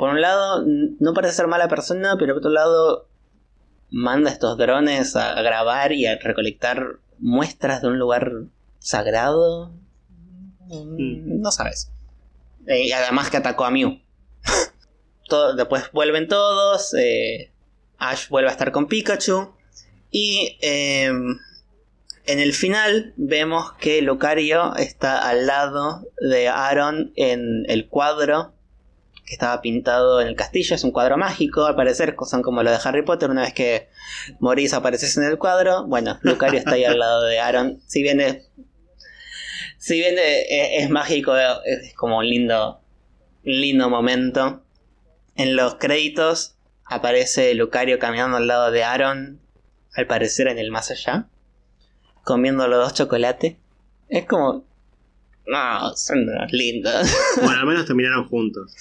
por 0.00 0.08
un 0.08 0.22
lado, 0.22 0.64
no 0.64 1.12
parece 1.12 1.34
ser 1.34 1.46
mala 1.46 1.68
persona, 1.68 2.16
pero 2.18 2.32
por 2.32 2.38
otro 2.38 2.50
lado, 2.50 3.06
manda 3.90 4.30
estos 4.30 4.56
drones 4.56 5.14
a 5.14 5.42
grabar 5.42 5.92
y 5.92 6.06
a 6.06 6.16
recolectar 6.16 7.00
muestras 7.18 7.82
de 7.82 7.88
un 7.88 7.98
lugar 7.98 8.32
sagrado. 8.78 9.74
Mm. 10.68 11.42
No 11.42 11.50
sabes. 11.50 11.92
Y 12.66 12.92
además 12.92 13.28
que 13.28 13.36
atacó 13.36 13.66
a 13.66 13.70
Mew 13.70 14.00
después 15.58 15.92
vuelven 15.92 16.28
todos. 16.28 16.94
Eh, 16.94 17.52
Ash 17.98 18.30
vuelve 18.30 18.48
a 18.48 18.52
estar 18.52 18.72
con 18.72 18.88
Pikachu. 18.88 19.52
Y 20.10 20.56
em, 20.62 21.36
en 22.24 22.38
el 22.38 22.54
final 22.54 23.12
vemos 23.18 23.74
que 23.74 24.00
Lucario 24.00 24.74
está 24.76 25.28
al 25.28 25.46
lado 25.46 26.06
de 26.22 26.48
Aaron 26.48 27.12
en 27.16 27.66
el 27.68 27.86
cuadro 27.86 28.54
que 29.30 29.36
estaba 29.36 29.62
pintado 29.62 30.20
en 30.20 30.26
el 30.26 30.34
castillo. 30.34 30.74
Es 30.74 30.82
un 30.82 30.90
cuadro 30.90 31.16
mágico, 31.16 31.64
al 31.64 31.76
parecer, 31.76 32.16
son 32.28 32.42
como 32.42 32.64
lo 32.64 32.70
de 32.72 32.78
Harry 32.82 33.04
Potter. 33.04 33.30
Una 33.30 33.42
vez 33.42 33.54
que 33.54 33.88
morís 34.40 34.74
apareces 34.74 35.16
en 35.16 35.22
el 35.22 35.38
cuadro. 35.38 35.86
Bueno, 35.86 36.18
Lucario 36.22 36.58
está 36.58 36.72
ahí 36.72 36.84
al 36.84 36.98
lado 36.98 37.22
de 37.22 37.38
Aaron. 37.38 37.80
Si 37.86 38.02
bien 38.02 38.20
es, 38.20 38.48
si 39.78 40.00
bien 40.00 40.16
es, 40.18 40.90
mágico, 40.90 41.36
es 41.36 41.94
como 41.94 42.18
un 42.18 42.28
lindo, 42.28 42.80
lindo 43.44 43.88
momento. 43.88 44.64
En 45.36 45.54
los 45.54 45.76
créditos 45.76 46.56
aparece 46.84 47.54
Lucario 47.54 48.00
caminando 48.00 48.38
al 48.38 48.48
lado 48.48 48.72
de 48.72 48.82
Aaron, 48.82 49.40
al 49.94 50.08
parecer 50.08 50.48
en 50.48 50.58
el 50.58 50.72
más 50.72 50.90
allá, 50.90 51.28
comiendo 52.24 52.66
los 52.66 52.84
dos 52.84 52.94
chocolates. 52.94 53.54
Es 54.08 54.26
como... 54.26 54.64
No, 55.46 55.94
son 55.94 56.26
lindos. 56.50 57.14
Bueno, 57.36 57.60
al 57.60 57.66
menos 57.66 57.86
terminaron 57.86 58.28
juntos. 58.28 58.74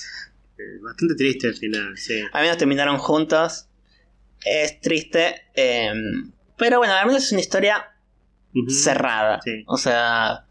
Bastante 0.82 1.16
triste 1.16 1.47
al 1.47 1.55
final, 1.55 1.97
sí. 1.97 2.22
Al 2.32 2.43
menos 2.43 2.57
terminaron 2.57 2.97
juntos. 2.97 3.68
Es 4.43 4.80
triste. 4.82 5.43
Em, 5.53 6.32
pero 6.57 6.78
bueno, 6.78 6.93
al 6.93 7.07
menos 7.07 7.24
es 7.24 7.32
una 7.32 7.41
historia 7.41 7.91
cerrada. 8.68 9.39
O 9.68 9.78
sea, 9.78 10.45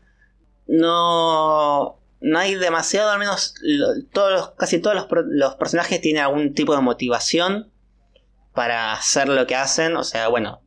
no 0.66 1.98
no 2.20 2.38
hay 2.38 2.54
demasiado, 2.54 3.10
al 3.10 3.18
menos 3.18 3.54
todos 4.12 4.52
casi 4.58 4.80
todos 4.80 4.96
los, 5.26 5.54
personajes 5.54 6.00
tienen 6.00 6.22
algún 6.22 6.54
tipo 6.54 6.74
de 6.74 6.82
motivación 6.82 7.70
para 8.54 8.92
hacer 8.92 9.28
lo 9.28 9.46
que 9.46 9.54
hacen. 9.54 9.96
O 9.96 10.04
sea, 10.04 10.28
bueno, 10.28 10.62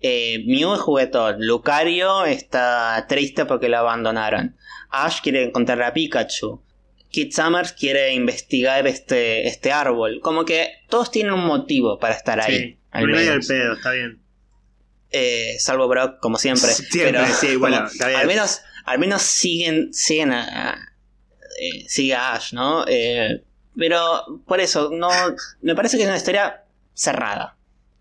eh, 0.00 0.44
Mew 0.46 0.74
es 0.74 0.80
juguetón, 0.80 1.36
Lucario 1.46 2.24
está 2.24 3.06
triste 3.08 3.44
porque 3.44 3.68
lo 3.68 3.78
abandonaron, 3.78 4.56
Ash 4.90 5.20
quiere 5.22 5.44
encontrar 5.44 5.82
a 5.82 5.92
Pikachu, 5.92 6.62
Kid 7.14 7.32
Summers 7.32 7.72
quiere 7.72 8.12
investigar 8.12 8.86
este, 8.88 9.46
este 9.46 9.70
árbol. 9.70 10.20
Como 10.20 10.44
que 10.44 10.68
todos 10.88 11.12
tienen 11.12 11.32
un 11.32 11.46
motivo 11.46 12.00
para 12.00 12.14
estar 12.14 12.40
ahí. 12.40 12.78
Al 12.90 13.06
menos. 13.06 13.46
pedo, 13.46 13.74
está 13.74 13.92
bien. 13.92 14.20
Eh, 15.10 15.56
salvo 15.60 15.86
Brock, 15.86 16.18
como 16.18 16.38
siempre. 16.38 16.70
pero, 16.92 17.24
sí, 17.26 17.54
bueno, 17.56 17.86
Al 18.16 18.26
menos 18.26 18.62
al 18.84 18.98
menos 18.98 19.22
siguen, 19.22 19.92
siguen 19.92 20.32
a, 20.32 20.74
eh, 21.58 21.84
sigue 21.88 22.14
a 22.14 22.34
Ash, 22.34 22.52
¿no? 22.52 22.84
Eh, 22.86 23.42
pero 23.76 24.42
por 24.46 24.60
eso, 24.60 24.90
no, 24.92 25.08
me 25.62 25.74
parece 25.74 25.96
que 25.96 26.02
es 26.02 26.08
una 26.08 26.18
historia 26.18 26.64
cerrada. 26.92 27.56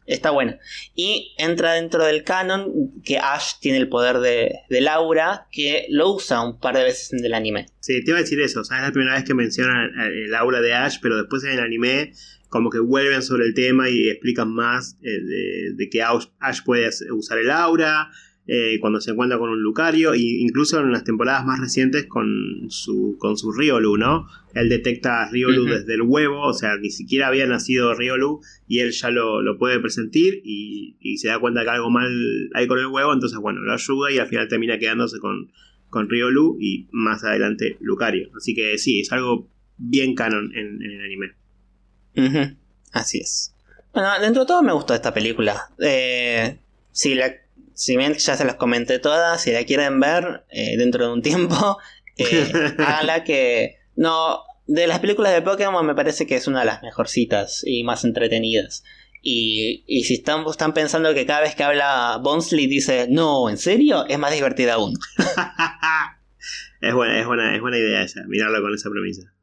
Está 0.06 0.32
buena. 0.32 0.60
Y 0.95 1.34
entra 1.38 1.74
dentro 1.74 2.04
del 2.04 2.24
canon 2.24 2.91
que 3.04 3.18
Ash 3.18 3.54
tiene 3.60 3.78
el 3.78 3.88
poder 3.89 4.20
de, 4.20 4.54
de, 4.70 4.82
Laura, 4.82 5.47
que 5.51 5.86
lo 5.89 6.12
usa 6.14 6.41
un 6.41 6.60
par 6.60 6.76
de 6.76 6.84
veces 6.84 7.14
en 7.14 7.24
el 7.24 7.34
anime. 7.34 7.68
Sí, 7.80 8.04
te 8.04 8.12
iba 8.12 8.18
a 8.18 8.22
decir 8.22 8.41
eso. 8.41 8.62
O 8.62 8.64
sea, 8.64 8.78
es 8.78 8.84
la 8.84 8.91
primera 8.91 9.16
vez 9.16 9.24
que 9.24 9.34
mencionan 9.34 9.91
el 9.99 10.36
aura 10.36 10.62
de 10.62 10.74
Ash, 10.74 10.97
pero 11.01 11.18
después 11.18 11.43
en 11.43 11.51
el 11.51 11.60
anime 11.60 12.14
como 12.49 12.70
que 12.70 12.80
vuelven 12.80 13.24
sobre 13.24 13.45
el 13.45 13.56
tema 13.56 13.89
y 13.89 14.10
explican 14.10 14.54
más 14.54 14.97
eh, 15.01 15.10
de, 15.10 15.74
de, 15.76 15.89
que 15.89 16.04
Ash 16.04 16.64
puede 16.64 16.89
usar 17.12 17.39
el 17.39 17.49
aura, 17.49 18.12
eh, 18.46 18.78
cuando 18.82 19.00
se 19.00 19.12
encuentra 19.12 19.38
con 19.38 19.50
un 19.50 19.62
Lucario, 19.62 20.14
e 20.14 20.20
incluso 20.20 20.80
en 20.82 20.91
las 20.91 21.06
temporadas 21.06 21.46
más 21.46 21.62
recientes 21.62 22.06
con 22.08 22.28
su, 22.68 23.16
con 23.18 23.38
su 23.38 23.54
Riolu, 23.54 23.96
¿no? 23.96 24.28
Él 24.54 24.68
detecta 24.68 25.24
a 25.24 25.32
Riolu 25.32 25.64
desde 25.64 25.94
el 25.94 26.02
huevo, 26.02 26.41
o 26.41 26.54
sea, 26.54 26.76
ni 26.76 26.89
siquiera 26.91 27.28
había 27.28 27.48
nacido 27.48 27.94
Riolu 27.96 28.41
y 28.68 28.80
él 28.80 28.91
ya 28.91 29.12
lo, 29.12 29.58
puede 29.58 29.80
presentir 29.80 30.41
y, 30.44 31.18
se 31.18 31.30
da 31.30 31.39
cuenta 31.39 31.64
que 31.64 31.70
algo 31.70 31.89
mal 31.89 32.12
hay 32.54 32.68
con 32.68 32.80
el 32.80 32.88
huevo, 32.88 33.14
entonces 33.14 33.39
bueno, 33.39 33.62
lo 33.62 33.72
ayuda 33.72 34.12
y 34.12 34.18
al 34.18 34.28
final 34.28 34.50
termina 34.50 34.78
quedándose 34.78 35.20
con, 35.20 35.50
con 35.89 36.10
Riolu 36.10 36.58
y 36.60 36.88
más 36.91 37.24
adelante 37.24 37.78
Lucario. 37.80 38.30
Así 38.36 38.54
que 38.54 38.78
sí, 38.78 39.00
es 39.00 39.12
algo 39.14 39.48
bien 39.78 40.16
canon 40.16 40.52
en, 40.54 40.82
el 40.82 41.02
anime. 41.02 42.58
Así 42.91 43.20
es. 43.20 43.56
Bueno, 43.94 44.10
dentro 44.20 44.41
de 44.41 44.48
todo 44.48 44.64
me 44.64 44.74
gustó 44.74 44.94
esta 44.94 45.14
película. 45.14 45.70
Eh, 45.80 46.58
sí, 46.91 47.16
la 47.16 47.43
si 47.76 47.97
bien 47.97 48.13
ya 48.15 48.36
se 48.36 48.45
las 48.45 48.55
comenté 48.55 48.99
todas, 48.99 49.41
si 49.41 49.51
la 49.51 49.63
quieren 49.63 49.99
ver 49.99 50.45
eh, 50.49 50.78
dentro 50.78 51.05
de 51.05 51.13
un 51.13 51.21
tiempo, 51.21 51.78
eh, 52.17 52.51
háganla 52.78 53.24
que... 53.24 53.78
No, 53.95 54.41
de 54.65 54.88
las 54.88 54.99
películas 54.99 55.34
de 55.34 55.41
Pokémon 55.41 55.86
me 55.86 55.95
parece 55.95 56.26
que 56.26 56.36
es 56.36 56.47
una 56.47 56.61
de 56.61 56.65
las 56.65 56.82
mejorcitas 56.82 57.63
y 57.65 57.84
más 57.84 58.03
entretenidas. 58.03 58.84
Y, 59.21 59.84
y 59.88 60.03
si 60.03 60.15
están, 60.15 60.45
están 60.49 60.74
pensando 60.74 61.13
que 61.13 61.26
cada 61.26 61.41
vez 61.41 61.55
que 61.55 61.63
habla 61.63 62.19
Bonsley 62.21 62.67
dice, 62.67 63.07
no, 63.09 63.49
¿en 63.49 63.57
serio? 63.57 64.05
Es 64.07 64.19
más 64.19 64.34
divertida 64.34 64.74
aún. 64.74 64.95
es, 66.82 66.93
buena, 66.93 67.19
es, 67.19 67.26
buena, 67.26 67.55
es 67.55 67.61
buena 67.61 67.78
idea 67.78 68.03
esa, 68.03 68.24
mirarlo 68.28 68.61
con 68.61 68.74
esa 68.74 68.89
premisa. 68.89 69.34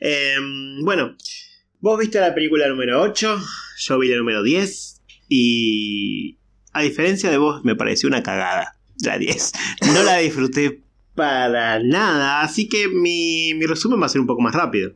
Em, 0.00 0.84
bueno, 0.84 1.16
vos 1.80 1.98
viste 1.98 2.20
la 2.20 2.34
película 2.34 2.66
número 2.68 3.00
8, 3.00 3.38
yo 3.78 3.98
vi 3.98 4.08
la 4.08 4.16
número 4.16 4.42
10 4.42 5.02
y 5.28 6.38
a 6.76 6.82
diferencia 6.82 7.30
de 7.30 7.38
vos 7.38 7.64
me 7.64 7.74
pareció 7.74 8.08
una 8.08 8.22
cagada 8.22 8.76
la 9.04 9.18
10. 9.18 9.52
No 9.94 10.02
la 10.02 10.18
disfruté 10.18 10.80
para 11.14 11.78
nada, 11.82 12.42
así 12.42 12.68
que 12.68 12.88
mi, 12.88 13.54
mi 13.54 13.66
resumen 13.66 14.00
va 14.00 14.06
a 14.06 14.10
ser 14.10 14.20
un 14.20 14.26
poco 14.26 14.42
más 14.42 14.54
rápido. 14.54 14.92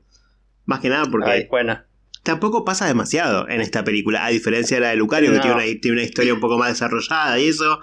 Más 0.67 0.81
que 0.81 0.89
nada 0.89 1.07
porque 1.11 1.31
Ay, 1.31 1.47
bueno. 1.51 1.81
tampoco 2.23 2.65
pasa 2.65 2.87
demasiado 2.87 3.49
en 3.49 3.61
esta 3.61 3.83
película, 3.85 4.25
a 4.25 4.29
diferencia 4.31 4.77
de 4.77 4.81
la 4.83 4.91
de 4.91 4.97
Lucario, 4.97 5.33
que 5.33 5.39
tiene 5.41 5.55
una, 5.57 5.65
tiene 5.81 5.93
una 5.93 6.03
historia 6.03 6.35
un 6.35 6.41
poco 6.41 6.59
más 6.59 6.69
desarrollada 6.71 7.39
y 7.39 7.49
eso. 7.49 7.81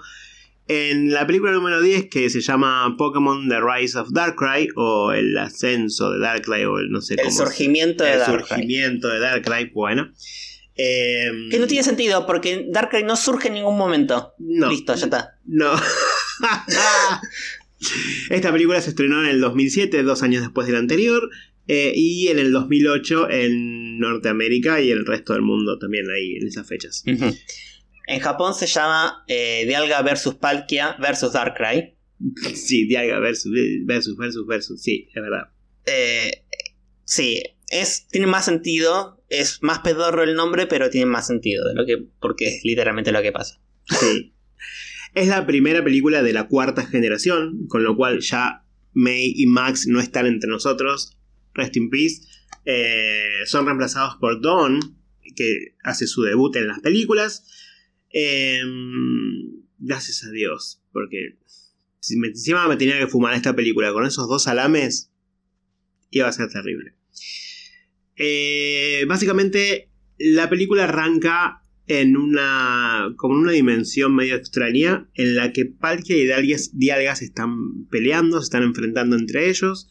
En 0.70 1.12
la 1.12 1.26
película 1.26 1.50
número 1.52 1.80
10, 1.80 2.10
que 2.10 2.28
se 2.28 2.40
llama 2.42 2.94
Pokémon 2.98 3.48
The 3.48 3.58
Rise 3.60 3.98
of 3.98 4.10
Darkrai, 4.12 4.68
o 4.76 5.12
el 5.12 5.36
ascenso 5.38 6.10
de 6.12 6.18
Darkrai, 6.18 6.64
o 6.66 6.78
el 6.78 6.90
no 6.90 7.00
sé 7.00 7.14
El 7.14 7.20
cómo. 7.24 7.30
surgimiento 7.36 8.04
de 8.04 8.12
el 8.12 8.18
Darkrai. 8.18 8.46
surgimiento 8.48 9.08
de 9.08 9.18
Darkrai, 9.18 9.70
bueno. 9.72 10.12
Em, 10.80 11.50
Que 11.50 11.58
no 11.58 11.66
tiene 11.66 11.82
sentido 11.82 12.24
porque 12.24 12.66
Darkrai 12.70 13.02
no 13.02 13.16
surge 13.16 13.48
en 13.48 13.54
ningún 13.54 13.76
momento. 13.76 14.34
no, 14.38 14.70
Listo, 14.70 14.94
ya 14.94 15.04
está. 15.04 15.38
No. 15.44 15.72
Esta 18.30 18.52
película 18.52 18.80
se 18.80 18.90
estrenó 18.90 19.22
en 19.22 19.30
el 19.30 19.40
2007, 19.40 20.02
dos 20.04 20.22
años 20.22 20.42
después 20.42 20.66
de 20.66 20.72
la 20.74 20.78
anterior, 20.78 21.28
eh, 21.66 21.92
y 21.94 22.28
en 22.28 22.38
el 22.38 22.52
2008 22.52 23.30
en 23.30 23.98
Norteamérica 23.98 24.80
y 24.80 24.90
el 24.90 25.04
resto 25.04 25.32
del 25.32 25.42
mundo 25.42 25.78
también 25.78 26.06
ahí 26.10 26.36
en 26.36 26.46
esas 26.46 26.66
fechas. 26.66 27.02
En 27.04 28.20
Japón 28.20 28.54
se 28.54 28.66
llama 28.66 29.24
eh, 29.28 29.64
Dialga 29.66 30.00
versus 30.02 30.34
Palkia 30.36 30.96
versus 31.00 31.32
Darkrai. 31.32 31.96
Sí, 32.54 32.86
Dialga 32.86 33.18
versus, 33.18 33.52
versus, 33.84 34.16
versus, 34.16 34.46
versus, 34.46 34.82
sí, 34.82 35.08
es 35.14 35.22
verdad. 35.22 35.48
Eh, 35.86 36.44
sí, 37.04 37.42
es, 37.68 38.06
tiene 38.08 38.26
más 38.26 38.44
sentido, 38.44 39.17
es 39.28 39.62
más 39.62 39.80
pedorro 39.80 40.22
el 40.22 40.34
nombre, 40.34 40.66
pero 40.66 40.90
tiene 40.90 41.06
más 41.06 41.26
sentido 41.26 41.66
de 41.68 41.74
lo 41.74 41.86
que, 41.86 41.98
porque 42.20 42.48
es 42.48 42.64
literalmente 42.64 43.12
lo 43.12 43.22
que 43.22 43.32
pasa. 43.32 43.60
Sí. 43.86 44.34
Es 45.14 45.26
la 45.26 45.46
primera 45.46 45.82
película 45.82 46.22
de 46.22 46.34
la 46.34 46.48
cuarta 46.48 46.86
generación, 46.86 47.66
con 47.68 47.82
lo 47.82 47.96
cual 47.96 48.20
ya 48.20 48.66
May 48.92 49.32
y 49.34 49.46
Max 49.46 49.86
no 49.86 50.00
están 50.00 50.26
entre 50.26 50.50
nosotros. 50.50 51.16
Rest 51.54 51.76
in 51.78 51.88
peace. 51.88 52.22
Eh, 52.66 53.40
son 53.46 53.64
reemplazados 53.64 54.16
por 54.20 54.40
Dawn, 54.42 54.78
que 55.34 55.76
hace 55.82 56.06
su 56.06 56.22
debut 56.22 56.54
en 56.56 56.68
las 56.68 56.80
películas. 56.80 57.46
Eh, 58.12 58.60
gracias 59.78 60.24
a 60.24 60.30
Dios, 60.30 60.82
porque 60.92 61.38
si 62.00 62.16
me, 62.18 62.28
encima 62.28 62.68
me 62.68 62.76
tenía 62.76 62.98
que 62.98 63.06
fumar 63.06 63.34
esta 63.34 63.56
película 63.56 63.92
con 63.92 64.04
esos 64.04 64.28
dos 64.28 64.44
salames, 64.44 65.10
iba 66.10 66.28
a 66.28 66.32
ser 66.32 66.48
terrible. 66.50 66.97
Eh, 68.18 69.04
básicamente, 69.08 69.90
la 70.18 70.50
película 70.50 70.84
arranca 70.84 71.62
en 71.86 72.16
una 72.16 73.14
como 73.16 73.38
una 73.38 73.52
dimensión 73.52 74.14
medio 74.14 74.34
extraña 74.34 75.08
en 75.14 75.36
la 75.36 75.52
que 75.52 75.64
Palkia 75.64 76.16
y 76.16 76.24
Dialgas, 76.24 76.70
Dialgas 76.74 77.22
están 77.22 77.86
peleando, 77.90 78.40
se 78.40 78.44
están 78.44 78.62
enfrentando 78.62 79.16
entre 79.16 79.48
ellos. 79.48 79.88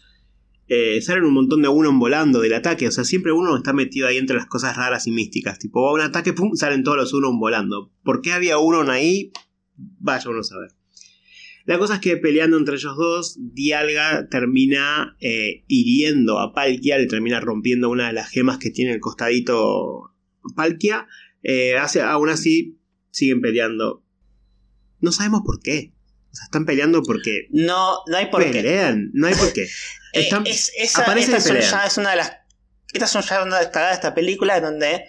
Eh, 0.69 1.01
salen 1.01 1.23
un 1.23 1.34
montón 1.34 1.61
de 1.61 1.69
uno 1.69 1.97
volando 1.97 2.41
del 2.41 2.53
ataque, 2.53 2.89
o 2.89 2.91
sea, 2.91 3.05
siempre 3.05 3.32
uno 3.32 3.55
está 3.55 3.71
metido 3.71 4.05
ahí 4.05 4.17
entre 4.17 4.36
las 4.36 4.47
cosas 4.47 4.75
raras 4.75 5.07
y 5.07 5.11
místicas. 5.11 5.59
Tipo, 5.59 5.82
va 5.82 5.93
un 5.93 6.01
ataque, 6.01 6.34
pum, 6.34 6.55
salen 6.55 6.84
todos 6.84 6.97
los 6.97 7.13
uno 7.13 7.32
volando. 7.39 7.91
¿Por 8.03 8.21
qué 8.21 8.34
había 8.34 8.57
uno 8.57 8.82
ahí? 8.91 9.32
Vaya 9.78 10.30
uno 10.30 10.41
a 10.41 10.43
saber. 10.43 10.76
La 11.68 11.78
cosa 11.78 11.95
es 11.95 11.99
que 11.99 12.15
peleando 12.15 12.57
entre 12.57 12.76
ellos 12.76 12.95
dos, 12.95 13.36
Dialga 13.39 14.30
termina 14.30 15.18
eh, 15.20 15.65
hiriendo 15.68 16.39
a 16.39 16.53
Palkia, 16.53 16.97
le 16.97 17.07
termina 17.07 17.41
rompiendo 17.41 17.89
una 17.89 18.07
de 18.07 18.13
las 18.13 18.30
gemas 18.30 18.57
que 18.57 18.70
tiene 18.72 18.93
el 18.93 19.01
costadito 19.01 20.13
Palkia. 20.55 21.07
Eh, 21.43 21.78
hace, 21.78 22.01
aún 22.01 22.30
así, 22.30 22.80
siguen 23.11 23.41
peleando. 23.41 24.01
No 25.01 25.11
sabemos 25.11 25.41
por 25.45 25.61
qué. 25.61 25.91
O 26.32 26.36
sea, 26.36 26.45
están 26.45 26.65
peleando 26.65 27.03
porque 27.03 27.47
No, 27.51 27.97
no 28.07 28.15
hay 28.18 28.28
por 28.28 28.43
qué. 28.43 28.51
pelean. 28.51 29.09
No 29.13 29.28
hay 29.28 29.36
por 29.36 29.51
qué. 29.53 29.68
Eh, 30.13 30.22
Están- 30.22 30.47
es, 30.47 30.72
esa, 30.78 31.03
esta 31.18 31.41
son 31.41 31.59
ya 31.59 31.86
es 31.86 31.97
una 31.97 32.11
de 32.11 32.15
las. 32.15 32.32
Estas 32.93 33.11
son 33.11 33.22
ya 33.24 33.43
una 33.43 33.57
de 33.57 33.63
las 33.63 33.72
cagadas 33.74 33.95
de 33.97 34.07
esta 34.07 34.15
película 34.15 34.61
donde 34.61 35.03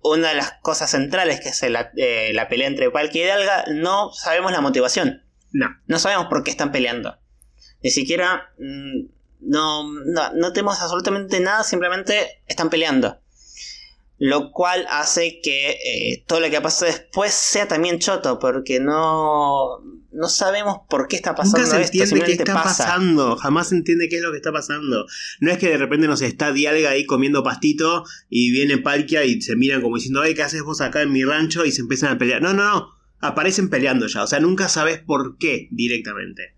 una 0.00 0.30
de 0.30 0.36
las 0.36 0.54
cosas 0.62 0.90
centrales 0.90 1.40
que 1.40 1.50
es 1.50 1.62
la, 1.70 1.90
eh, 1.98 2.30
la 2.32 2.48
pelea 2.48 2.66
entre 2.66 2.90
Palkia 2.90 3.20
y 3.20 3.24
Dialga, 3.26 3.64
no 3.74 4.10
sabemos 4.14 4.52
la 4.52 4.62
motivación. 4.62 5.22
No. 5.56 5.68
No 5.86 5.98
sabemos 5.98 6.26
por 6.26 6.44
qué 6.44 6.50
están 6.50 6.70
peleando. 6.70 7.16
Ni 7.82 7.90
siquiera. 7.90 8.52
mm, 8.58 9.06
no, 9.40 9.84
no, 10.04 10.32
no 10.34 10.52
tenemos 10.52 10.80
absolutamente 10.80 11.40
nada, 11.40 11.62
simplemente 11.62 12.42
están 12.46 12.68
peleando. 12.68 13.18
Lo 14.18 14.50
cual 14.50 14.86
hace 14.90 15.40
que 15.42 15.70
eh, 15.72 16.24
todo 16.26 16.40
lo 16.40 16.50
que 16.50 16.60
pasa 16.60 16.86
después 16.86 17.32
sea 17.32 17.68
también 17.68 17.98
choto, 17.98 18.38
porque 18.38 18.80
no, 18.80 19.78
no 20.10 20.28
sabemos 20.28 20.78
por 20.88 21.06
qué 21.06 21.16
está 21.16 21.34
pasando 21.34 21.58
Nunca 21.60 21.76
se 21.76 21.82
esto. 21.82 22.16
entiende 22.16 22.24
qué 22.24 22.32
está 22.32 22.54
pasa. 22.54 22.84
pasando. 22.86 23.36
Jamás 23.36 23.68
se 23.68 23.76
entiende 23.76 24.08
qué 24.08 24.16
es 24.16 24.22
lo 24.22 24.30
que 24.32 24.38
está 24.38 24.52
pasando. 24.52 25.06
No 25.40 25.50
es 25.52 25.58
que 25.58 25.68
de 25.68 25.76
repente 25.76 26.06
nos 26.06 26.22
está 26.22 26.52
Dialga 26.52 26.90
ahí 26.90 27.04
comiendo 27.04 27.42
pastito 27.42 28.04
y 28.30 28.50
viene 28.52 28.78
Palkia 28.78 29.24
y 29.24 29.40
se 29.42 29.54
miran 29.54 29.82
como 29.82 29.96
diciendo, 29.96 30.22
ay, 30.22 30.34
¿qué 30.34 30.42
haces 30.42 30.62
vos 30.62 30.80
acá 30.80 31.02
en 31.02 31.12
mi 31.12 31.22
rancho? 31.24 31.64
Y 31.66 31.72
se 31.72 31.82
empiezan 31.82 32.12
a 32.12 32.18
pelear. 32.18 32.40
No, 32.42 32.52
no, 32.54 32.64
no. 32.64 32.96
Aparecen 33.20 33.70
peleando 33.70 34.06
ya. 34.06 34.22
O 34.22 34.26
sea, 34.26 34.40
nunca 34.40 34.68
sabes 34.68 34.98
por 34.98 35.38
qué 35.38 35.68
directamente. 35.70 36.54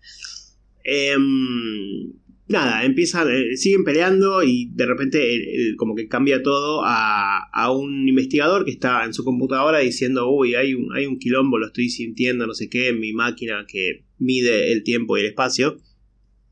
Em, 0.83 2.13
nada, 2.47 2.83
empiezan, 2.83 3.27
eh, 3.31 3.55
siguen 3.57 3.83
peleando 3.83 4.43
y 4.43 4.69
de 4.73 4.85
repente 4.85 5.33
el- 5.35 5.41
el- 5.47 5.75
como 5.75 5.95
que 5.95 6.07
cambia 6.07 6.41
todo 6.41 6.83
a, 6.85 7.43
a 7.53 7.71
un 7.71 8.07
investigador 8.07 8.65
que 8.65 8.71
está 8.71 9.05
en 9.05 9.13
su 9.13 9.23
computadora 9.23 9.79
diciendo, 9.79 10.29
uy, 10.31 10.55
hay 10.55 10.73
un, 10.73 10.95
hay 10.95 11.05
un 11.05 11.19
quilombo, 11.19 11.57
lo 11.59 11.67
estoy 11.67 11.89
sintiendo, 11.89 12.47
no 12.47 12.53
sé 12.53 12.69
qué, 12.69 12.89
en 12.89 12.99
mi 12.99 13.13
máquina 13.13 13.65
que 13.67 14.05
mide 14.17 14.71
el 14.71 14.83
tiempo 14.83 15.17
y 15.17 15.21
el 15.21 15.27
espacio. 15.27 15.77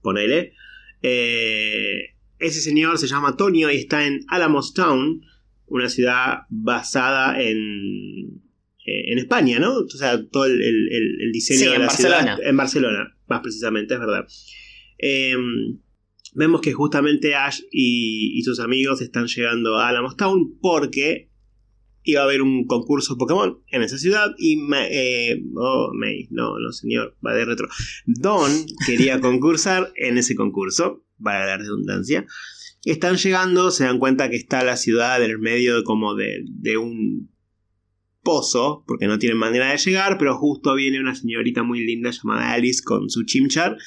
Ponele. 0.01 0.53
Eh, 1.01 2.13
ese 2.39 2.61
señor 2.61 2.97
se 2.99 3.07
llama 3.07 3.35
Tonio 3.35 3.71
y 3.71 3.77
está 3.77 4.05
en 4.05 4.19
Alamos 4.29 4.73
Town, 4.73 5.21
una 5.65 5.89
ciudad 5.89 6.41
basada 6.49 7.41
en, 7.41 7.57
eh, 7.57 8.36
en 9.11 9.17
España, 9.19 9.59
¿no? 9.59 9.77
O 9.79 9.89
sea, 9.89 10.23
todo 10.29 10.45
el, 10.45 10.53
el- 10.61 10.89
el- 10.91 11.21
el 11.21 11.31
diseño 11.31 11.59
Sí, 11.59 11.65
de 11.67 11.75
en 11.75 11.81
la 11.81 11.89
ciudad 11.89 12.11
Barcelona. 12.11 12.49
en 12.49 12.57
Barcelona, 12.57 13.17
más 13.27 13.41
precisamente, 13.41 13.93
es 13.93 13.99
verdad. 13.99 14.25
Eh, 14.99 15.35
vemos 16.33 16.61
que 16.61 16.73
justamente 16.73 17.35
Ash 17.35 17.59
y, 17.71 18.37
y 18.37 18.41
sus 18.43 18.59
amigos 18.59 19.01
están 19.01 19.27
llegando 19.27 19.77
a 19.77 19.89
Alamos 19.89 20.15
Town 20.17 20.57
porque 20.61 21.29
iba 22.03 22.21
a 22.21 22.23
haber 22.23 22.41
un 22.41 22.65
concurso 22.67 23.17
Pokémon 23.17 23.59
en 23.69 23.81
esa 23.81 23.97
ciudad 23.97 24.33
y 24.37 24.55
Ma- 24.55 24.87
eh, 24.89 25.41
oh, 25.55 25.91
May, 25.93 26.27
no, 26.31 26.57
no 26.59 26.71
señor, 26.71 27.17
va 27.25 27.33
de 27.33 27.43
retro. 27.45 27.67
Don 28.05 28.49
quería 28.85 29.19
concursar 29.19 29.91
en 29.95 30.17
ese 30.17 30.35
concurso, 30.35 31.03
para 31.21 31.45
la 31.45 31.57
redundancia. 31.57 32.25
Están 32.85 33.17
llegando, 33.17 33.71
se 33.71 33.83
dan 33.83 33.99
cuenta 33.99 34.29
que 34.29 34.37
está 34.37 34.63
la 34.63 34.77
ciudad 34.77 35.21
en 35.23 35.31
el 35.31 35.39
medio 35.39 35.83
como 35.83 36.15
de, 36.15 36.45
de 36.47 36.77
un 36.77 37.29
porque 38.85 39.07
no 39.07 39.19
tienen 39.19 39.37
manera 39.37 39.71
de 39.71 39.77
llegar, 39.77 40.17
pero 40.17 40.37
justo 40.37 40.75
viene 40.75 40.99
una 40.99 41.15
señorita 41.15 41.63
muy 41.63 41.85
linda 41.85 42.11
llamada 42.11 42.51
Alice 42.51 42.83
con 42.83 43.09
su 43.09 43.23
chimchar 43.23 43.77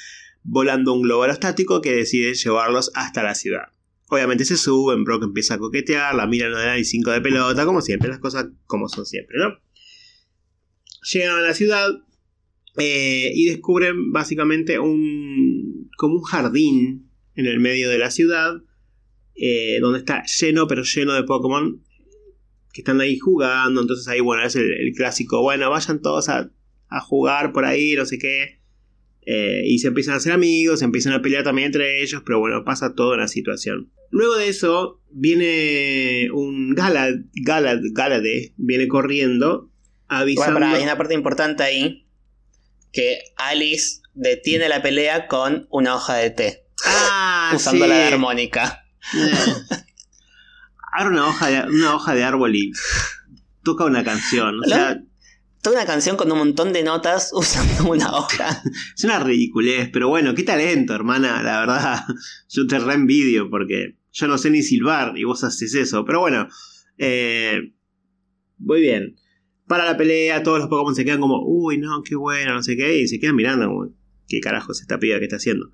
volando 0.42 0.94
un 0.94 1.02
globo 1.02 1.22
aerostático 1.22 1.80
que 1.80 1.92
decide 1.92 2.34
llevarlos 2.34 2.90
hasta 2.94 3.22
la 3.22 3.34
ciudad. 3.34 3.68
Obviamente 4.08 4.44
se 4.44 4.56
suben, 4.56 5.04
Brock 5.04 5.24
empieza 5.24 5.54
a 5.54 5.58
coquetear, 5.58 6.14
la 6.14 6.26
miran 6.26 6.54
a 6.54 6.78
y 6.78 6.84
5 6.84 7.10
de 7.10 7.20
pelota, 7.20 7.64
como 7.64 7.80
siempre, 7.80 8.08
las 8.08 8.18
cosas 8.18 8.46
como 8.66 8.88
son 8.88 9.06
siempre, 9.06 9.36
¿no? 9.38 9.58
Llegan 11.12 11.36
a 11.36 11.42
la 11.42 11.54
ciudad 11.54 11.88
eh, 12.76 13.30
y 13.34 13.46
descubren 13.46 14.10
básicamente 14.10 14.78
un. 14.78 15.90
como 15.96 16.16
un 16.16 16.22
jardín 16.22 17.10
en 17.34 17.46
el 17.46 17.60
medio 17.60 17.88
de 17.88 17.98
la 17.98 18.10
ciudad, 18.10 18.62
eh, 19.34 19.78
donde 19.80 20.00
está 20.00 20.24
lleno, 20.24 20.66
pero 20.66 20.82
lleno 20.82 21.12
de 21.12 21.22
Pokémon 21.22 21.82
que 22.72 22.80
están 22.82 23.00
ahí 23.00 23.18
jugando. 23.18 23.80
Entonces 23.80 24.06
ahí, 24.08 24.20
bueno, 24.20 24.44
es 24.44 24.56
el, 24.56 24.70
el 24.72 24.92
clásico, 24.94 25.42
bueno, 25.42 25.70
vayan 25.70 26.00
todos 26.02 26.28
a, 26.28 26.50
a 26.88 27.00
jugar 27.00 27.52
por 27.52 27.64
ahí, 27.64 27.94
no 27.94 28.04
sé 28.06 28.18
qué. 28.18 28.60
Eh, 29.26 29.62
y 29.66 29.78
se 29.78 29.88
empiezan 29.88 30.14
a 30.14 30.16
hacer 30.16 30.32
amigos, 30.32 30.78
se 30.80 30.84
empiezan 30.86 31.12
a 31.12 31.22
pelear 31.22 31.44
también 31.44 31.66
entre 31.66 32.02
ellos, 32.02 32.22
pero 32.24 32.40
bueno, 32.40 32.64
pasa 32.64 32.94
toda 32.94 33.16
la 33.16 33.28
situación. 33.28 33.92
Luego 34.10 34.36
de 34.36 34.48
eso, 34.48 35.00
viene 35.10 36.28
un 36.32 36.74
Galad, 36.74 37.12
Galad, 37.34 37.78
Galade, 37.92 38.54
viene 38.56 38.88
corriendo, 38.88 39.70
Bueno, 40.08 40.22
avisando. 40.22 40.54
pará, 40.54 40.72
hay 40.72 40.82
una 40.82 40.96
parte 40.96 41.14
importante 41.14 41.62
ahí. 41.62 42.06
Que 42.92 43.20
Alice 43.36 44.00
detiene 44.14 44.68
la 44.68 44.82
pelea 44.82 45.28
con 45.28 45.68
una 45.70 45.94
hoja 45.94 46.16
de 46.16 46.30
té. 46.30 46.64
Ah, 46.84 47.52
usando 47.54 47.84
sí. 47.84 47.88
la 47.90 47.98
de 47.98 48.04
armónica. 48.04 48.84
Abre 50.92 51.10
una 51.10 51.26
hoja, 51.28 51.48
de, 51.48 51.70
una 51.70 51.94
hoja 51.94 52.14
de 52.14 52.24
árbol 52.24 52.54
y 52.56 52.72
toca 53.62 53.84
una 53.84 54.04
canción. 54.04 54.60
O 54.60 54.64
sea, 54.64 55.00
toda 55.62 55.76
una 55.76 55.86
canción 55.86 56.16
con 56.16 56.30
un 56.32 56.38
montón 56.38 56.72
de 56.72 56.82
notas 56.82 57.30
usando 57.34 57.90
una 57.90 58.12
hoja. 58.12 58.62
es 58.96 59.04
una 59.04 59.20
ridiculez, 59.20 59.90
pero 59.92 60.08
bueno, 60.08 60.34
qué 60.34 60.42
talento, 60.42 60.94
hermana, 60.94 61.42
la 61.42 61.60
verdad. 61.60 62.04
Yo 62.48 62.66
te 62.66 62.78
reenvidio 62.78 63.50
porque 63.50 63.96
yo 64.12 64.26
no 64.26 64.38
sé 64.38 64.50
ni 64.50 64.62
silbar 64.62 65.16
y 65.16 65.24
vos 65.24 65.44
haces 65.44 65.74
eso. 65.74 66.04
Pero 66.04 66.20
bueno, 66.20 66.48
eh, 66.98 67.72
muy 68.58 68.80
bien. 68.80 69.16
Para 69.66 69.84
la 69.84 69.96
pelea, 69.96 70.42
todos 70.42 70.58
los 70.58 70.68
Pokémon 70.68 70.94
se 70.94 71.04
quedan 71.04 71.20
como, 71.20 71.44
uy, 71.46 71.78
no, 71.78 72.02
qué 72.02 72.16
bueno, 72.16 72.54
no 72.54 72.62
sé 72.62 72.76
qué, 72.76 72.98
y 72.98 73.06
se 73.06 73.20
quedan 73.20 73.36
mirando 73.36 73.68
como, 73.68 73.94
qué 74.26 74.40
carajo 74.40 74.72
es 74.72 74.80
esta 74.80 74.98
piba 74.98 75.18
que 75.18 75.26
está 75.26 75.36
haciendo. 75.36 75.70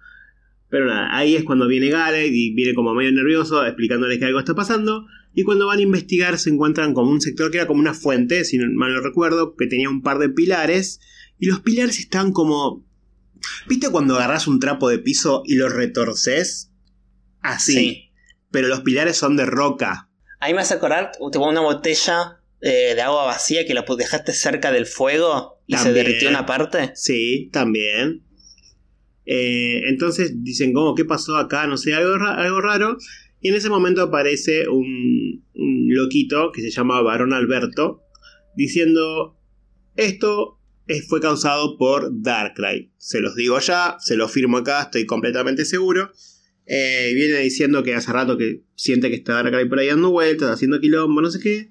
Pero 0.68 0.86
nada, 0.86 1.16
ahí 1.16 1.36
es 1.36 1.44
cuando 1.44 1.68
viene 1.68 1.90
Gale 1.90 2.26
y 2.26 2.54
viene 2.54 2.74
como 2.74 2.94
medio 2.94 3.12
nervioso 3.12 3.64
explicándoles 3.64 4.18
que 4.18 4.24
algo 4.24 4.38
está 4.38 4.54
pasando. 4.54 5.06
Y 5.32 5.44
cuando 5.44 5.66
van 5.66 5.78
a 5.78 5.82
investigar 5.82 6.38
se 6.38 6.50
encuentran 6.50 6.94
con 6.94 7.06
un 7.08 7.20
sector 7.20 7.50
que 7.50 7.58
era 7.58 7.66
como 7.66 7.80
una 7.80 7.94
fuente, 7.94 8.44
si 8.44 8.58
no 8.58 8.66
mal 8.74 8.92
no 8.94 9.00
recuerdo, 9.00 9.54
que 9.54 9.66
tenía 9.66 9.88
un 9.88 10.02
par 10.02 10.18
de 10.18 10.28
pilares. 10.28 11.00
Y 11.38 11.46
los 11.46 11.60
pilares 11.60 11.98
están 11.98 12.32
como... 12.32 12.84
¿Viste 13.68 13.90
cuando 13.90 14.16
agarras 14.16 14.48
un 14.48 14.58
trapo 14.58 14.88
de 14.88 14.98
piso 14.98 15.42
y 15.46 15.56
lo 15.56 15.68
retorces? 15.68 16.72
Así. 17.40 17.72
Sí. 17.72 18.10
Pero 18.50 18.68
los 18.68 18.80
pilares 18.80 19.16
son 19.16 19.36
de 19.36 19.46
roca. 19.46 20.08
Ahí 20.40 20.54
me 20.54 20.62
hace 20.62 20.74
acordar, 20.74 21.12
tuvo 21.32 21.48
una 21.48 21.60
botella 21.60 22.40
eh, 22.60 22.94
de 22.94 23.02
agua 23.02 23.26
vacía 23.26 23.66
que 23.66 23.74
la 23.74 23.84
dejaste 23.86 24.32
cerca 24.32 24.72
del 24.72 24.86
fuego 24.86 25.60
y 25.66 25.76
se 25.76 25.92
derritió 25.92 26.28
una 26.28 26.46
parte. 26.46 26.92
Sí, 26.94 27.50
también. 27.52 28.24
Eh, 29.26 29.88
entonces 29.88 30.44
dicen, 30.44 30.72
como, 30.72 30.94
¿qué 30.94 31.04
pasó 31.04 31.36
acá? 31.36 31.66
No 31.66 31.76
sé, 31.76 31.94
algo, 31.94 32.14
algo 32.14 32.60
raro. 32.60 32.96
Y 33.40 33.48
en 33.48 33.56
ese 33.56 33.68
momento 33.68 34.02
aparece 34.02 34.68
un, 34.68 35.44
loquito 35.54 36.52
que 36.52 36.62
se 36.62 36.70
llama 36.70 37.00
Barón 37.02 37.32
Alberto 37.32 38.02
diciendo, 38.56 39.38
esto 39.96 40.58
fue 41.08 41.20
causado 41.20 41.76
por 41.76 42.10
Darkrai. 42.22 42.92
Se 42.96 43.20
los 43.20 43.34
digo 43.34 43.58
ya, 43.60 43.96
se 44.00 44.16
lo 44.16 44.28
firmo 44.28 44.58
acá, 44.58 44.82
estoy 44.82 45.06
completamente 45.06 45.64
seguro. 45.64 46.12
Eh, 46.66 47.12
viene 47.14 47.38
diciendo 47.38 47.82
que 47.82 47.94
hace 47.94 48.12
rato 48.12 48.36
que 48.36 48.62
siente 48.74 49.08
que 49.10 49.16
está 49.16 49.34
Darkrai 49.34 49.68
por 49.68 49.78
ahí 49.78 49.88
dando 49.88 50.10
vueltas, 50.10 50.50
haciendo 50.50 50.80
quilombo, 50.80 51.20
no 51.20 51.30
sé 51.30 51.40
qué. 51.40 51.70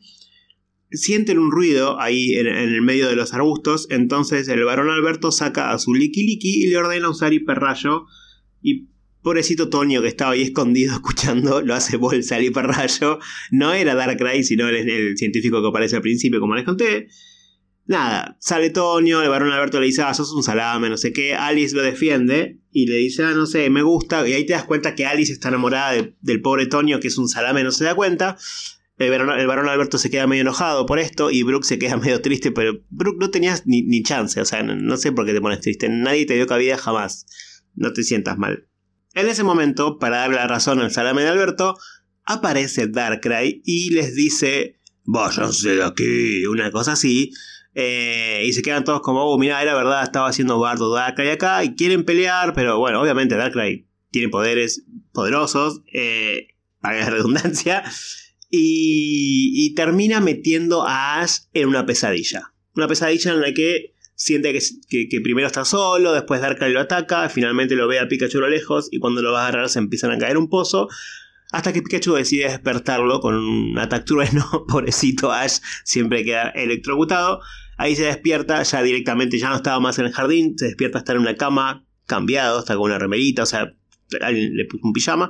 Sienten 0.92 1.40
un 1.40 1.52
ruido 1.52 2.00
ahí 2.00 2.36
en, 2.36 2.48
el 2.48 2.82
medio 2.82 3.10
de 3.10 3.16
los 3.16 3.34
arbustos, 3.34 3.88
entonces 3.90 4.48
el 4.48 4.64
varón 4.64 4.90
Alberto 4.90 5.32
saca 5.32 5.72
a 5.72 5.80
su 5.80 5.94
Liki 5.94 6.24
Liki 6.24 6.64
y 6.64 6.68
le 6.68 6.78
ordena 6.78 7.10
usar 7.10 7.34
hiperrayo. 7.34 8.06
Y 8.62 8.88
Pobrecito 9.26 9.70
Toño 9.70 10.04
que 10.04 10.08
estaba 10.08 10.34
ahí 10.34 10.44
escondido 10.44 10.94
escuchando, 10.94 11.62
lo 11.62 11.74
hace 11.74 11.98
bolsa 11.98 12.36
al 12.36 12.44
hiperrayo. 12.44 13.18
No 13.50 13.74
era 13.74 13.96
Darkrai, 13.96 14.44
sino 14.44 14.70
el, 14.70 15.18
científico 15.18 15.64
que 15.64 15.68
aparece 15.68 15.96
al 15.96 16.04
principio, 16.04 16.40
como 16.40 16.54
les 16.54 16.64
conté. 16.64 17.08
Nada, 17.88 18.38
sale 18.40 18.70
Toño, 18.70 19.24
el 19.24 19.30
varón 19.30 19.52
Alberto 19.52 19.80
le 19.80 19.88
dice, 19.88 20.04
ah, 20.04 20.14
sos 20.14 20.32
un 20.32 20.44
salame, 20.44 20.90
no 20.90 20.98
sé 20.98 21.12
qué. 21.12 21.34
Alice 21.34 21.76
lo 21.76 21.82
defiende 21.82 22.60
y 22.72 22.86
le 22.86 22.98
dice, 22.98 23.24
ah, 23.24 23.32
no 23.32 23.48
sé, 23.48 23.68
me 23.72 23.82
gusta. 23.82 24.28
Y 24.28 24.34
ahí 24.34 24.46
te 24.46 24.54
das 24.54 24.66
cuenta 24.66 24.94
que 24.94 25.08
Alice 25.08 25.34
está 25.34 25.50
enamorada 25.50 25.94
del 26.22 26.42
pobre 26.42 26.68
Toño, 26.68 27.00
que 27.00 27.08
es 27.08 27.18
un 27.18 27.28
salame, 27.28 27.64
no 27.64 27.72
se 27.72 27.84
da 27.84 27.96
cuenta. 27.96 28.38
El 28.98 29.48
varón, 29.48 29.68
Alberto 29.68 29.98
se 29.98 30.10
queda 30.10 30.26
medio 30.26 30.42
enojado 30.42 30.86
por 30.86 31.00
esto 31.00 31.30
y 31.30 31.44
Brooke 31.44 31.66
se 31.66 31.78
queda 31.78 31.98
medio 31.98 32.22
triste, 32.22 32.52
pero 32.52 32.74
Brooke 32.90 33.20
no 33.20 33.30
tenías 33.30 33.64
ni, 33.66 34.04
chance, 34.04 34.40
o 34.40 34.46
sea, 34.46 34.64
no, 34.64 34.76
no 34.76 34.98
sé 34.98 35.12
por 35.12 35.26
qué 35.26 35.34
te 35.34 35.42
pones 35.42 35.62
triste. 35.62 35.90
Nadie 35.90 36.26
te 36.26 36.36
dio 36.36 36.48
cabida 36.48 36.78
jamás. 36.78 37.26
No 37.76 37.92
te 37.92 38.04
sientas 38.04 38.38
mal. 38.38 38.68
En 39.14 39.28
ese 39.28 39.44
momento, 39.44 39.98
para 40.00 40.18
darle 40.18 40.36
la 40.36 40.48
razón 40.48 40.80
al 40.80 40.92
salame 40.92 41.24
de 41.24 41.30
Alberto, 41.30 41.78
aparece 42.26 42.88
Darkrai 42.88 43.62
y 43.64 43.92
les 43.92 44.16
dice, 44.16 44.80
váyanse 45.04 45.76
de 45.76 45.84
aquí, 45.84 46.46
una 46.46 46.72
cosa 46.72 46.94
así. 46.94 47.32
Eh, 47.74 48.44
y 48.46 48.54
se 48.54 48.62
quedan 48.62 48.84
todos 48.84 49.02
como, 49.02 49.24
oh, 49.24 49.38
mira, 49.38 49.62
era 49.62 49.76
verdad, 49.76 50.04
estaba 50.04 50.30
haciendo 50.30 50.60
bardo 50.60 50.94
Darkrai 50.94 51.30
acá 51.32 51.64
y 51.64 51.76
quieren 51.76 52.06
pelear, 52.06 52.54
pero 52.54 52.80
bueno, 52.80 53.02
obviamente 53.02 53.36
Darkrai 53.36 53.88
tiene 54.12 54.30
poderes 54.30 54.86
poderosos, 55.12 55.82
eh, 55.94 56.48
para 56.82 57.00
la 57.00 57.10
redundancia, 57.10 57.84
y, 58.50 59.52
y 59.54 59.74
termina 59.76 60.20
metiendo 60.20 60.88
a 60.88 61.22
Ash 61.22 61.40
en 61.54 61.68
una 61.68 61.86
pesadilla. 61.86 62.54
Una 62.76 62.88
pesadilla 62.88 63.32
en 63.32 63.42
la 63.42 63.54
que 63.54 63.96
siente 64.16 64.58
que, 64.90 65.22
primero 65.22 65.48
está 65.48 65.66
solo, 65.66 66.14
después 66.14 66.42
Darkrai 66.42 66.72
lo 66.72 66.80
ataca, 66.80 67.30
finalmente 67.30 67.76
lo 67.76 67.88
ve 67.88 68.00
a 68.00 68.08
Pikachu 68.08 68.38
a 68.40 68.42
lo 68.42 68.50
lejos 68.50 68.88
y 68.92 69.00
cuando 69.00 69.22
lo 69.22 69.32
va 69.32 69.46
a 69.46 69.48
agarrar 69.48 69.70
se 69.70 69.80
empiezan 69.80 70.12
a 70.12 70.18
caer 70.18 70.38
un 70.38 70.50
pozo. 70.50 70.88
Hasta 71.52 71.72
que 71.72 71.82
Pikachu 71.82 72.14
decide 72.14 72.46
despertarlo 72.46 73.20
con 73.20 73.36
un 73.36 73.78
ataque 73.78 74.06
trueno, 74.06 74.66
pobrecito 74.68 75.32
Ash 75.32 75.60
siempre 75.84 76.24
queda 76.24 76.50
electrocutado. 76.50 77.42
Ahí 77.78 77.96
se 77.96 78.06
despierta, 78.06 78.64
ya 78.64 78.82
directamente 78.82 79.38
ya 79.38 79.50
no 79.50 79.58
estaba 79.58 79.80
más 79.80 80.00
en 80.00 80.06
el 80.06 80.14
jardín, 80.14 80.58
se 80.58 80.66
despierta 80.66 81.00
estar 81.00 81.18
en 81.18 81.22
una 81.22 81.36
cama, 81.36 81.86
cambiado, 82.06 82.60
está 82.60 82.76
con 82.76 82.84
una 82.84 83.00
remerita, 83.00 83.44
o 83.44 83.46
sea, 83.46 83.74
alguien 84.22 84.56
le 84.56 84.66
puso 84.66 84.86
un 84.86 84.94
pijama. 84.94 85.30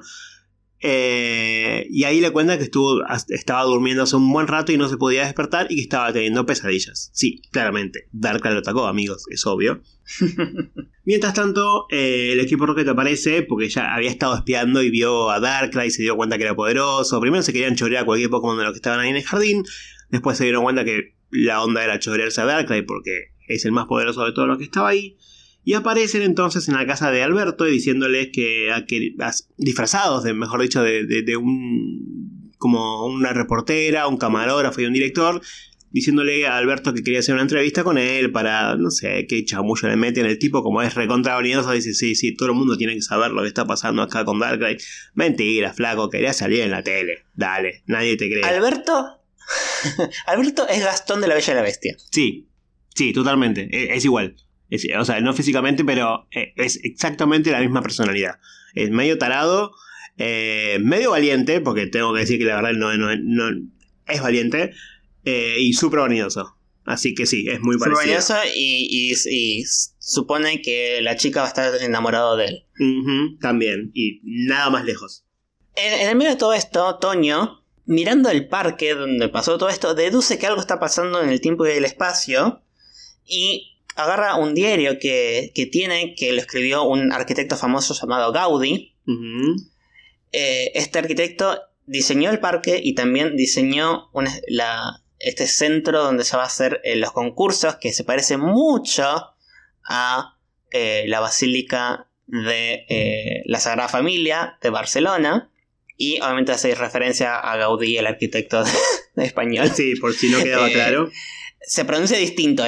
Eh, 0.88 1.88
y 1.90 2.04
ahí 2.04 2.22
le 2.22 2.30
cuenta 2.30 2.60
que 2.60 2.66
estuvo, 2.66 3.02
estaba 3.30 3.64
durmiendo 3.64 4.04
hace 4.04 4.18
un 4.18 4.32
buen 4.32 4.46
rato 4.46 4.72
y 4.72 4.78
no 4.78 4.88
se 4.88 4.98
podía 4.98 5.24
despertar 5.24 5.66
y 5.72 5.78
que 5.78 5.82
estaba 5.82 6.14
teniendo 6.14 6.46
pesadillas. 6.46 7.10
Sí, 7.12 7.42
claramente. 7.50 8.08
Darkrai 8.12 8.54
lo 8.54 8.60
atacó, 8.60 8.86
amigos, 8.86 9.26
es 9.32 9.48
obvio. 9.48 9.82
Mientras 11.04 11.34
tanto, 11.34 11.88
eh, 11.90 12.34
el 12.34 12.40
equipo 12.40 12.68
Rocket 12.68 12.88
aparece 12.88 13.42
porque 13.42 13.68
ya 13.68 13.96
había 13.96 14.12
estado 14.12 14.36
espiando 14.36 14.84
y 14.84 14.92
vio 14.92 15.32
a 15.32 15.40
Darkrai 15.40 15.88
y 15.88 15.92
se 15.92 16.04
dio 16.04 16.16
cuenta 16.16 16.38
que 16.38 16.44
era 16.44 16.56
poderoso. 16.56 17.20
Primero 17.20 17.42
se 17.42 17.52
querían 17.52 17.76
chorear 17.76 18.04
a 18.04 18.06
cualquier 18.06 18.30
Pokémon 18.30 18.56
de 18.56 18.66
los 18.66 18.74
que 18.74 18.78
estaban 18.78 19.00
ahí 19.00 19.10
en 19.10 19.16
el 19.16 19.24
jardín. 19.24 19.64
Después 20.12 20.38
se 20.38 20.44
dieron 20.44 20.62
cuenta 20.62 20.86
que 20.86 21.16
la 21.32 21.64
onda 21.64 21.84
era 21.84 21.98
chorearse 21.98 22.42
a 22.42 22.46
Darkrai 22.46 22.86
porque 22.86 23.32
es 23.48 23.66
el 23.66 23.72
más 23.72 23.88
poderoso 23.88 24.24
de 24.24 24.34
todos 24.34 24.48
los 24.48 24.60
que 24.60 24.66
estaba 24.66 24.90
ahí. 24.90 25.18
Y 25.66 25.74
aparecen 25.74 26.22
entonces 26.22 26.68
en 26.68 26.76
la 26.76 26.86
casa 26.86 27.10
de 27.10 27.24
Alberto 27.24 27.66
diciéndoles 27.66 28.30
que, 28.32 28.70
disfrazados, 29.58 30.24
de, 30.24 30.36
mejor 30.36 30.62
dicho, 30.62 30.84
de, 30.84 31.38
un 31.38 32.54
como 32.60 33.08
una 33.08 33.34
reportera, 33.34 34.08
un 34.08 34.18
camarógrafo 34.18 34.82
y 34.82 34.86
un 34.86 34.94
director, 34.94 35.42
diciéndole 35.90 36.46
a 36.46 36.58
Alberto 36.58 36.94
que 36.94 37.04
quería 37.04 37.20
hacer 37.20 37.34
una 37.34 37.42
entrevista 37.42 37.84
con 37.84 37.98
él 37.98 38.32
para, 38.32 38.76
no 38.76 38.92
sé, 38.92 39.26
qué 39.28 39.44
chamullo 39.44 39.90
le 39.90 39.96
meten. 39.96 40.28
El 40.28 40.38
tipo, 40.38 40.62
como 40.62 40.84
es 40.84 40.94
recontra 40.94 41.40
dice, 41.42 41.96
sí, 41.96 42.14
sí, 42.14 42.36
todo 42.36 42.50
el 42.50 42.56
mundo 42.56 42.78
tiene 42.78 42.94
que 42.94 43.02
saber 43.02 43.32
lo 43.32 43.42
que 43.42 43.48
está 43.48 43.66
pasando 43.66 44.04
acá 44.04 44.24
con 44.24 44.40
Darkrai. 44.40 44.78
Mentira, 45.16 45.74
flaco, 45.74 46.12
quería 46.12 46.34
salir 46.34 46.62
en 46.62 46.72
la 46.72 46.84
tele. 46.84 47.26
Dale, 47.34 47.82
nadie 47.88 48.18
te 48.18 48.30
cree. 48.30 48.44
¿Alberto? 48.44 49.20
Alberto 50.28 50.68
es 50.68 50.84
Gastón 50.84 51.22
de 51.22 51.28
la 51.28 51.34
Bella 51.34 51.54
y 51.54 51.56
la 51.56 51.62
Bestia. 51.64 51.98
Sí, 52.12 52.50
sí, 52.94 53.14
totalmente, 53.14 53.68
e, 53.72 53.96
es 53.96 54.06
igual 54.06 54.36
o 54.98 55.06
sea, 55.06 55.22
no 55.22 55.34
físicamente, 55.34 55.84
pero 55.84 56.28
eh, 56.32 56.54
es 56.56 56.80
exactamente 56.84 57.52
la 57.52 57.60
misma 57.60 57.82
personalidad. 57.82 58.40
Es 58.74 58.90
medio 58.90 59.18
tarado, 59.18 59.74
eh, 60.18 60.80
medio 60.82 61.12
valiente, 61.12 61.62
porque 61.62 61.88
tengo 61.88 62.14
que 62.14 62.22
decir 62.22 62.40
que 62.40 62.46
la 62.46 62.62
verdad 62.62 62.74
no, 62.74 62.92
es 64.08 64.22
valiente, 64.22 64.74
eh, 65.24 65.58
y 65.60 65.74
súper 65.74 66.00
vanidoso. 66.02 66.58
Así 66.86 67.16
que 67.16 67.26
sí, 67.26 67.48
es 67.50 67.62
muy 67.62 67.78
parecido. 67.78 67.98
vanidoso 67.98 68.36
y, 68.56 69.14
y, 69.32 69.64
supone 69.98 70.62
que 70.62 71.00
la 71.02 71.16
chica 71.16 71.40
va 71.40 71.48
a 71.48 71.50
estar 71.50 71.82
enamorada 71.82 72.36
de 72.36 72.46
él. 72.46 73.38
también, 73.42 73.92
y 73.94 74.22
nada 74.24 74.70
más 74.70 74.86
lejos. 74.86 75.26
En, 75.76 75.94
en 75.94 76.10
el 76.10 76.16
medio 76.16 76.32
de 76.32 76.38
todo 76.38 76.54
esto, 76.54 77.00
Toño, 77.00 77.64
mirando 77.86 78.30
el 78.30 78.48
parque 78.48 78.94
donde 78.94 79.30
pasó 79.30 79.58
todo 79.58 79.70
esto, 79.70 79.96
deduce 79.96 80.38
que 80.38 80.48
algo 80.48 80.62
está 80.62 80.80
pasando 80.80 81.22
en 81.22 81.30
el 81.30 81.42
tiempo 81.42 81.66
y 81.66 81.72
el 81.72 81.86
espacio. 81.86 82.62
Y 83.28 83.75
agarra 83.96 84.36
un 84.36 84.54
diario 84.54 85.00
que, 85.00 85.52
tiene, 85.72 86.16
que 86.16 86.34
lo 86.34 86.40
escribió 86.40 86.84
un 86.84 87.12
arquitecto 87.14 87.56
famoso 87.56 87.94
llamado 87.94 88.32
Gaudí. 88.32 88.94
Eh, 90.32 90.72
este 90.76 91.00
arquitecto 91.00 91.62
diseñó 91.86 92.30
el 92.30 92.40
parque 92.40 92.80
y 92.84 92.94
también 92.94 93.38
diseñó 93.38 94.10
este 95.20 95.48
centro 95.48 96.04
donde 96.04 96.26
se 96.26 96.36
va 96.36 96.44
a 96.44 96.48
hacer 96.48 96.82
eh, 96.84 96.98
los 96.98 97.14
concursos, 97.14 97.78
que 97.78 97.94
se 97.94 98.04
parece 98.04 98.38
mucho 98.38 99.34
a 99.88 100.38
eh, 100.72 101.06
la 101.08 101.22
Basílica 101.22 102.08
de 102.28 103.44
la 103.46 103.60
Sagrada 103.60 103.88
Familia 103.88 104.58
de 104.62 104.70
Barcelona. 104.70 105.50
Y 105.98 106.20
obviamente 106.20 106.52
hace 106.52 106.76
referencia 106.76 107.38
a 107.38 107.56
Gaudí, 107.56 107.98
el 107.98 108.08
arquitecto 108.08 108.62
de, 109.16 109.24
español. 109.24 109.72
Sí, 109.74 109.96
por 109.96 110.14
si 110.14 110.28
no 110.28 110.44
quedaba 110.44 110.70
claro 110.70 111.10
se 111.68 111.86
pronuncia 111.86 112.18
distinto. 112.18 112.64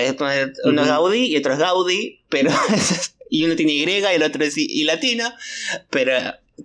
Uno 0.64 0.82
es 0.82 0.88
Gaudí 0.88 1.26
y 1.28 1.38
otro 1.38 1.54
es 1.54 1.60
Gaudí, 1.60 2.24
pero. 2.30 2.52
y 3.30 3.44
uno 3.46 3.56
tiene 3.56 3.74
Y 3.74 3.84
y 3.84 4.04
el 4.04 4.24
otro 4.24 4.44
es 4.44 4.58
y 4.58 4.84
latino, 4.84 5.32
pero 5.90 6.14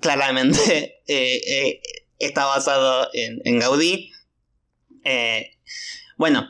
claramente 0.00 1.00
eh, 1.06 1.40
eh, 1.46 1.82
está 2.18 2.46
basado 2.46 3.08
en, 3.12 3.58
Gaudí. 3.58 4.12
Eh, 5.04 5.56
bueno, 6.16 6.48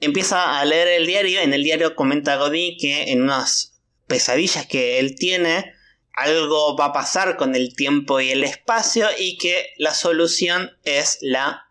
empieza 0.00 0.58
a 0.58 0.64
leer 0.64 0.88
el 0.88 1.06
diario. 1.06 1.40
En 1.40 1.54
el 1.54 1.62
diario 1.62 1.94
comenta 1.94 2.36
Gaudí 2.36 2.76
que 2.76 3.12
en 3.12 3.22
unas 3.22 3.74
pesadillas 4.06 4.66
que 4.66 4.98
él 4.98 5.14
tiene, 5.14 5.72
algo 6.14 6.76
va 6.76 6.86
a 6.86 6.92
pasar 6.92 7.36
con 7.36 7.54
el 7.54 7.74
tiempo 7.74 8.20
y 8.20 8.30
el 8.30 8.44
espacio 8.44 9.06
y 9.18 9.38
que 9.38 9.70
la 9.78 9.94
solución 9.94 10.72
es 10.84 11.18
la 11.22 11.68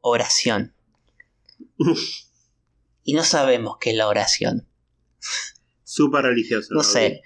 oración. 0.00 0.74
y 3.04 3.14
no 3.14 3.24
sabemos 3.24 3.76
qué 3.80 3.90
es 3.90 3.96
la 3.96 4.08
oración. 4.08 4.68
Súper 5.84 6.24
religioso. 6.24 6.68
No 6.72 6.82
sé. 6.82 7.22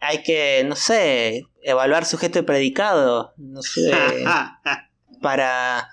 Hay 0.00 0.22
que, 0.22 0.64
no 0.66 0.76
sé, 0.76 1.42
evaluar 1.62 2.06
sujeto 2.06 2.38
y 2.38 2.42
predicado. 2.42 3.34
No 3.36 3.62
sé. 3.62 3.92
para. 5.22 5.88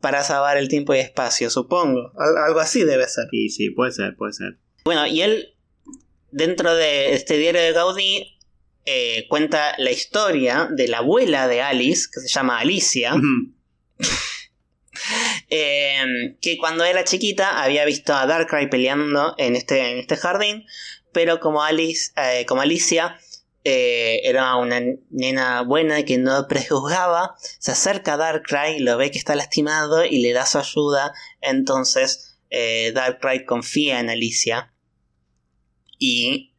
para 0.00 0.22
salvar 0.22 0.58
el 0.58 0.68
tiempo 0.68 0.94
y 0.94 0.98
espacio, 0.98 1.48
supongo. 1.50 2.12
Algo 2.46 2.60
así 2.60 2.84
debe 2.84 3.08
ser. 3.08 3.24
Sí, 3.30 3.48
sí, 3.48 3.70
puede 3.70 3.90
ser, 3.90 4.14
puede 4.16 4.34
ser. 4.34 4.58
Bueno, 4.84 5.06
y 5.06 5.22
él, 5.22 5.54
dentro 6.30 6.74
de 6.74 7.14
este 7.14 7.38
diario 7.38 7.62
de 7.62 7.72
Gaudí, 7.72 8.38
eh, 8.84 9.26
cuenta 9.28 9.74
la 9.78 9.90
historia 9.90 10.68
de 10.70 10.88
la 10.88 10.98
abuela 10.98 11.48
de 11.48 11.62
Alice, 11.62 12.08
que 12.12 12.20
se 12.20 12.28
llama 12.28 12.58
Alicia. 12.58 13.14
Em, 15.50 16.36
que 16.40 16.56
cuando 16.56 16.84
era 16.84 17.04
chiquita 17.04 17.62
había 17.62 17.84
visto 17.84 18.14
a 18.14 18.26
Darkrai 18.26 18.70
peleando 18.70 19.34
en 19.38 19.56
este, 19.56 19.90
en 19.92 19.98
este 19.98 20.16
jardín, 20.16 20.66
pero 21.12 21.40
como, 21.40 21.62
Alice, 21.62 22.12
eh, 22.16 22.44
como 22.46 22.62
Alicia 22.62 23.18
eh, 23.64 24.20
era 24.24 24.56
una 24.56 24.80
nena 25.10 25.62
buena 25.62 26.02
que 26.04 26.18
no 26.18 26.46
prejuzgaba, 26.48 27.36
se 27.58 27.72
acerca 27.72 28.14
a 28.14 28.16
Darkrai, 28.16 28.80
lo 28.80 28.96
ve 28.96 29.10
que 29.10 29.18
está 29.18 29.34
lastimado 29.34 30.04
y 30.04 30.20
le 30.20 30.32
da 30.32 30.46
su 30.46 30.58
ayuda, 30.58 31.12
entonces 31.40 32.36
eh, 32.50 32.92
Darkrai 32.94 33.44
confía 33.44 34.00
en 34.00 34.10
Alicia 34.10 34.72
y 35.98 36.52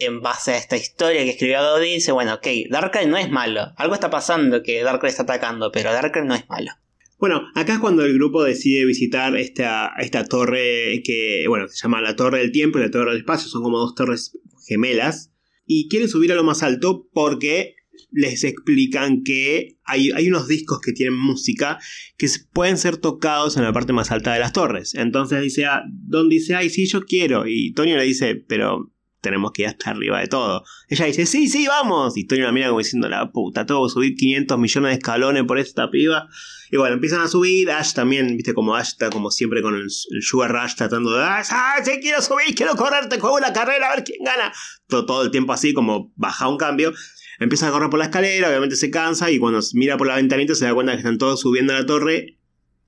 en 0.00 0.20
base 0.20 0.52
a 0.52 0.56
esta 0.56 0.76
historia 0.76 1.22
que 1.22 1.30
escribió 1.30 1.62
Gaudí, 1.62 1.94
dice, 1.94 2.10
bueno, 2.10 2.34
ok, 2.34 2.46
Darkrai 2.70 3.06
no 3.06 3.16
es 3.16 3.30
malo. 3.30 3.72
Algo 3.76 3.94
está 3.94 4.10
pasando 4.10 4.62
que 4.62 4.82
Darkrai 4.82 5.10
está 5.10 5.22
atacando, 5.22 5.70
pero 5.70 5.92
Darkrai 5.92 6.26
no 6.26 6.34
es 6.34 6.48
malo. 6.48 6.72
Bueno, 7.18 7.42
acá 7.54 7.74
es 7.74 7.78
cuando 7.80 8.02
el 8.04 8.14
grupo 8.14 8.42
decide 8.42 8.86
visitar 8.86 9.36
esta, 9.36 9.92
esta 9.98 10.24
torre 10.24 11.02
que, 11.04 11.44
bueno, 11.48 11.68
se 11.68 11.76
llama 11.82 12.00
la 12.00 12.16
Torre 12.16 12.38
del 12.38 12.50
Tiempo 12.50 12.78
y 12.78 12.82
la 12.82 12.90
Torre 12.90 13.10
del 13.10 13.20
Espacio, 13.20 13.48
son 13.48 13.62
como 13.62 13.78
dos 13.78 13.94
torres 13.94 14.38
gemelas. 14.66 15.30
Y 15.66 15.88
quieren 15.88 16.08
subir 16.08 16.32
a 16.32 16.34
lo 16.34 16.44
más 16.44 16.62
alto 16.62 17.08
porque 17.12 17.74
les 18.10 18.42
explican 18.44 19.22
que 19.22 19.76
hay, 19.84 20.10
hay, 20.12 20.28
unos 20.28 20.48
discos 20.48 20.80
que 20.80 20.92
tienen 20.92 21.18
música 21.18 21.78
que 22.16 22.26
pueden 22.54 22.78
ser 22.78 22.96
tocados 22.96 23.58
en 23.58 23.64
la 23.64 23.72
parte 23.74 23.92
más 23.92 24.10
alta 24.10 24.32
de 24.32 24.40
las 24.40 24.54
torres. 24.54 24.94
Entonces 24.94 25.42
dice, 25.42 25.66
ah, 25.66 25.82
Don 25.90 26.30
dice, 26.30 26.54
ay, 26.54 26.70
sí, 26.70 26.86
yo 26.86 27.02
quiero. 27.02 27.46
Y 27.46 27.74
Tonio 27.74 27.98
le 27.98 28.04
dice, 28.04 28.34
pero 28.34 28.90
tenemos 29.20 29.52
que 29.52 29.62
ir 29.62 29.68
hasta 29.68 29.90
arriba 29.90 30.20
de 30.20 30.26
todo. 30.26 30.64
Ella 30.88 31.06
dice, 31.06 31.26
sí, 31.26 31.48
sí, 31.48 31.66
vamos. 31.66 32.16
Y 32.16 32.26
Tony 32.26 32.40
la 32.40 32.52
mira 32.52 32.68
como 32.68 32.78
diciendo, 32.78 33.08
la 33.08 33.30
puta, 33.30 33.66
tengo 33.66 33.86
que 33.86 33.92
subir 33.92 34.14
500 34.16 34.58
millones 34.58 34.90
de 34.90 34.94
escalones 34.94 35.44
por 35.44 35.58
esta 35.58 35.90
piba. 35.90 36.28
Y 36.70 36.76
bueno, 36.76 36.94
empiezan 36.94 37.20
a 37.20 37.28
subir. 37.28 37.70
Ash 37.70 37.92
también, 37.92 38.36
viste, 38.36 38.54
como 38.54 38.74
Ash 38.74 38.88
está 38.88 39.10
como 39.10 39.30
siempre 39.30 39.62
con 39.62 39.74
el, 39.74 39.90
Sugar 39.90 40.52
Rush 40.52 40.74
tratando 40.74 41.12
de, 41.12 41.22
ah, 41.22 41.42
sí, 41.84 41.92
quiero 42.00 42.22
subir, 42.22 42.54
quiero 42.54 42.76
correr, 42.76 43.08
te 43.08 43.18
juego 43.18 43.38
la 43.40 43.52
carrera, 43.52 43.90
a 43.90 43.96
ver 43.96 44.04
quién 44.04 44.22
gana. 44.24 44.52
Todo, 44.88 45.06
todo 45.06 45.22
el 45.24 45.30
tiempo 45.30 45.52
así, 45.52 45.74
como 45.74 46.12
baja 46.16 46.48
un 46.48 46.56
cambio. 46.56 46.92
Empieza 47.38 47.68
a 47.68 47.70
correr 47.70 47.88
por 47.88 47.98
la 47.98 48.06
escalera, 48.06 48.48
obviamente 48.48 48.76
se 48.76 48.90
cansa 48.90 49.30
y 49.30 49.38
cuando 49.38 49.60
mira 49.72 49.96
por 49.96 50.06
la 50.06 50.16
ventanita 50.16 50.54
se 50.54 50.66
da 50.66 50.74
cuenta 50.74 50.92
que 50.92 50.98
están 50.98 51.16
todos 51.16 51.40
subiendo 51.40 51.72
a 51.72 51.80
la 51.80 51.86
torre 51.86 52.39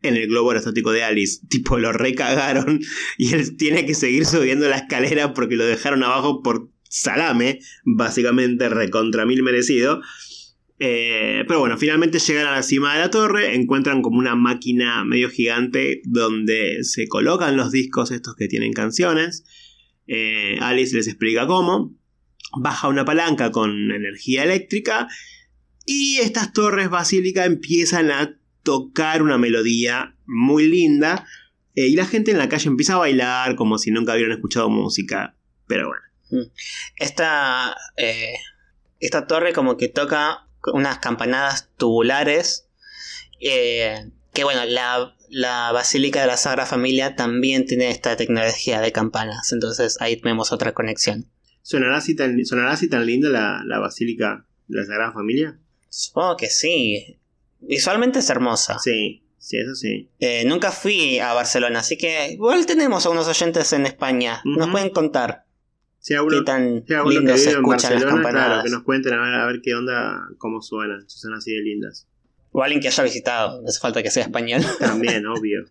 en 0.03 0.17
el 0.17 0.29
globo 0.29 0.51
aerostático 0.51 0.93
de 0.93 1.05
Alice. 1.05 1.41
Tipo, 1.49 1.79
lo 1.79 1.93
recagaron 1.93 2.81
y 3.19 3.35
él 3.35 3.57
tiene 3.57 3.87
que 3.87 3.95
seguir 3.95 4.27
subiendo 4.27 4.69
la 4.69 4.77
escalera 4.77 5.35
porque 5.35 5.57
lo 5.57 5.65
dejaron 5.65 6.03
abajo 6.03 6.43
por 6.43 6.71
salame, 6.89 7.61
básicamente 7.85 8.69
recontra 8.69 9.25
mil 9.25 9.43
merecido. 9.43 10.03
Eh, 10.79 11.45
pero 11.47 11.61
bueno, 11.61 11.79
finalmente 11.79 12.19
llegan 12.19 12.47
a 12.47 12.53
la 12.53 12.63
cima 12.63 12.95
de 12.95 13.01
la 13.01 13.11
torre, 13.11 13.55
encuentran 13.55 14.03
como 14.03 14.19
una 14.19 14.35
máquina 14.35 15.05
medio 15.05 15.31
gigante 15.31 16.03
donde 16.05 16.83
se 16.83 17.07
colocan 17.07 17.57
los 17.57 17.71
discos 17.71 18.11
estos 18.11 18.35
que 18.35 18.49
tienen 18.49 18.73
canciones. 18.73 19.45
Eh, 20.09 20.59
Alice 20.61 20.97
les 20.97 21.07
explica 21.07 21.47
cómo. 21.47 21.97
Baja 22.59 22.89
una 22.89 23.05
palanca 23.05 23.51
con 23.51 23.93
energía 23.93 24.43
eléctrica 24.43 25.09
y 25.87 26.19
estas 26.19 26.53
torres 26.53 26.91
basílicas 26.91 27.47
empiezan 27.47 28.11
a 28.11 28.39
tocar 28.63 29.23
una 29.23 29.39
melodía 29.39 30.17
muy 30.27 30.67
linda. 30.69 31.27
Eh, 31.75 31.87
y 31.87 31.97
la 31.97 32.07
gente 32.07 32.31
en 32.31 32.39
la 32.39 32.49
calle 32.49 32.69
empieza 32.69 32.95
a 32.95 32.99
bailar 32.99 33.57
como 33.57 33.79
si 33.79 33.91
nunca 33.91 34.15
hubieran 34.15 34.33
escuchado 34.33 34.69
música. 34.69 35.37
Pero 35.67 35.89
bueno. 35.89 36.03
Mm. 36.31 36.51
Esta, 36.97 37.77
eh, 37.97 38.35
esta 39.01 39.27
torre 39.27 39.53
como 39.53 39.77
que 39.77 39.89
toca 39.89 40.47
unas 40.73 40.99
campanadas 40.99 41.71
tubulares. 41.77 42.69
Eh, 43.41 44.11
que 44.33 44.45
bueno, 44.45 44.65
la, 44.65 45.15
la, 45.29 45.73
Basílica 45.73 46.21
de 46.21 46.27
la 46.27 46.37
Sagrada 46.37 46.69
Familia 46.69 47.17
también 47.17 47.67
tiene 47.67 47.91
esta 47.91 48.17
tecnología 48.17 48.81
de 48.81 48.93
campanas. 48.93 49.53
Entonces 49.53 50.01
ahí 50.01 50.21
tenemos 50.21 50.53
otra 50.53 50.73
conexión. 50.73 51.27
¿Sonará 51.63 51.97
así 51.99 52.17
tan, 52.17 52.45
¿sonará 52.45 52.73
así 52.73 52.89
tan 52.89 53.07
linda 53.07 53.29
la, 53.29 53.63
la 53.65 53.79
Basílica 53.79 54.47
de 54.69 54.79
la 54.79 54.87
Sagrada 54.87 55.13
Familia? 55.13 55.59
Supongo 55.89 56.37
que 56.37 56.49
sí. 56.49 57.19
Visualmente 57.63 58.19
es 58.19 58.31
hermosa. 58.31 58.79
Sí, 58.79 59.23
sí, 59.39 59.59
eso 59.59 59.75
sí. 59.75 60.09
Eh, 60.21 60.45
nunca 60.45 60.71
fui 60.73 61.19
a 61.19 61.33
Barcelona, 61.33 61.81
así 61.81 61.97
que 61.97 62.33
igual 62.33 62.67
tenemos 62.67 63.07
a 63.07 63.11
unos 63.11 63.29
oyentes 63.29 63.73
en 63.73 63.87
España. 63.87 64.41
Nos 64.45 64.69
pueden 64.71 64.91
contar. 64.91 65.45
Si 66.03 66.15
qué 66.15 66.43
tan 66.45 66.85
si 66.85 66.95
lindo 67.15 67.37
se 67.37 67.51
escuchan 67.51 67.95
las 67.95 68.05
campanadas. 68.05 68.49
Claro, 68.49 68.63
que 68.65 68.71
nos 68.71 68.83
cuenten 68.83 69.15
a 69.15 69.47
ver, 69.47 69.61
qué 69.63 69.73
onda, 69.73 70.21
cómo 70.37 70.61
suenan, 70.61 71.09
si 71.09 71.21
son 71.21 71.33
así 71.35 71.53
de 71.55 71.63
lindas. 71.63 72.09
O 72.51 72.61
alguien 72.61 72.81
que 72.81 72.89
haya 72.89 73.05
visitado, 73.05 73.63
no 73.63 73.69
hace 73.69 73.79
falta 73.79 74.03
que 74.03 74.11
sea 74.11 74.25
español. 74.25 74.63
También, 74.81 75.25
obvio. 75.27 75.65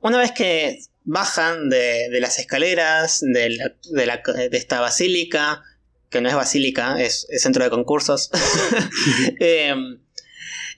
Una 0.00 0.18
vez 0.18 0.32
que 0.32 0.78
bajan 1.04 1.68
de, 1.68 2.18
las 2.18 2.38
escaleras 2.38 3.20
de, 3.20 3.58
de, 3.90 4.56
esta 4.56 4.80
basílica, 4.80 5.62
que 6.08 6.22
no 6.22 6.30
es 6.30 6.34
basílica, 6.34 6.98
es, 7.00 7.26
es 7.28 7.42
centro 7.42 7.62
de 7.62 7.68
concursos, 7.68 8.30
eh, 9.40 9.74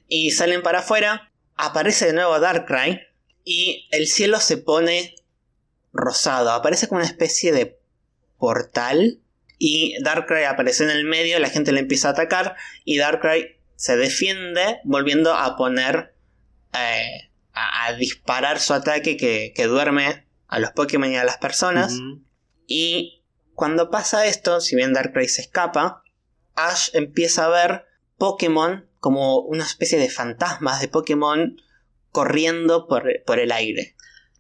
y 0.09 0.31
salen 0.31 0.63
para 0.63 0.81
afuera, 0.81 1.33
aparece 1.57 2.07
de 2.07 2.13
nuevo 2.13 2.39
Darkrai 2.39 3.01
y 3.45 3.89
el 3.91 4.07
cielo 4.07 4.41
se 4.41 4.57
pone 4.59 5.15
rosado, 5.93 6.51
aparece 6.51 6.89
como 6.89 7.01
una 7.01 7.09
especie 7.09 7.53
de 7.53 7.79
portal 8.39 9.21
y 9.59 9.97
Darkrai 10.03 10.45
aparece 10.45 10.85
en 10.85 10.91
el 10.91 11.05
medio, 11.05 11.39
la 11.39 11.49
gente 11.49 11.73
le 11.73 11.81
empieza 11.81 12.09
a 12.09 12.13
atacar 12.13 12.57
y 12.85 12.99
Darkrai 12.99 13.57
se 13.75 13.97
defiende 13.97 14.81
volviendo 14.85 15.35
a 15.35 15.57
poner 15.57 16.15
eh, 16.73 17.31
a, 17.53 17.93
disparar 17.95 18.61
su 18.61 18.75
ataque 18.75 19.17
que, 19.17 19.67
duerme 19.67 20.27
a 20.49 20.59
los 20.59 20.73
Pokémon 20.73 21.11
y 21.11 21.17
a 21.17 21.25
las 21.25 21.39
personas. 21.39 21.95
Y 22.67 23.23
cuando 23.55 23.91
pasa 23.91 24.27
esto, 24.27 24.61
si 24.61 24.77
bien 24.77 24.93
Darkrai 24.93 25.29
se 25.29 25.43
escapa, 25.43 26.03
Ash 26.55 26.91
empieza 26.95 27.47
a 27.47 27.49
ver 27.49 27.87
Pokémon 28.19 28.87
como 29.07 29.39
una 29.39 29.63
especie 29.63 30.01
de 30.01 30.11
fantasmas 30.11 30.81
de 30.81 30.89
Pokémon 30.89 31.63
corriendo 32.11 32.89
por, 32.89 33.09
el 33.39 33.53
aire. 33.53 33.95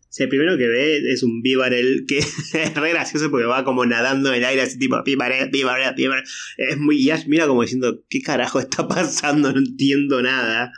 Sí, 0.09 0.25
el 0.25 0.29
primero 0.29 0.59
que 0.59 0.67
ve 0.67 1.13
es 1.13 1.23
un 1.23 1.41
Bibarel 1.41 2.05
que 2.09 2.19
es 2.53 2.75
re 2.75 2.91
gracioso 2.91 3.31
porque 3.31 3.47
va 3.47 3.63
como 3.63 3.87
nadando 3.87 4.31
en 4.31 4.39
el 4.39 4.45
aire 4.45 4.63
así 4.63 4.77
tipo 4.77 5.01
Bibarel, 5.05 5.51
Bibarel, 5.51 5.95
Bibarel. 5.95 6.25
Es 6.57 6.79
muy, 6.79 7.05
ya 7.05 7.17
mira 7.29 7.47
como 7.47 7.63
diciendo, 7.63 8.03
¿qué 8.11 8.21
carajo 8.23 8.59
está 8.59 8.89
pasando? 8.89 9.53
No 9.53 9.61
entiendo 9.61 10.21
nada. 10.21 10.73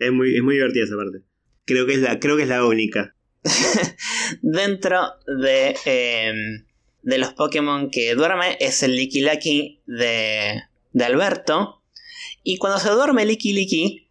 Es 0.00 0.10
muy, 0.10 0.34
es 0.34 0.42
muy 0.42 0.56
divertida 0.56 0.86
esa 0.86 0.96
parte. 0.96 1.20
Creo 1.66 1.86
que 1.86 1.94
es 1.94 2.00
la, 2.00 2.18
creo 2.18 2.36
que 2.36 2.42
es 2.42 2.48
la 2.48 2.66
única. 2.66 3.14
Dentro 4.42 5.02
de, 5.40 5.76
em, 5.84 6.64
de 7.02 7.18
los 7.18 7.32
Pokémon 7.34 7.92
que 7.92 8.12
duerme 8.16 8.56
es 8.58 8.82
el 8.82 8.96
Likilaki 8.96 9.82
de, 9.86 10.64
de 10.92 11.04
Alberto 11.04 11.79
y 12.42 12.58
cuando 12.58 12.78
se 12.78 12.90
duerme 12.90 13.24
Liki 13.24 13.52
Liki, 13.52 14.08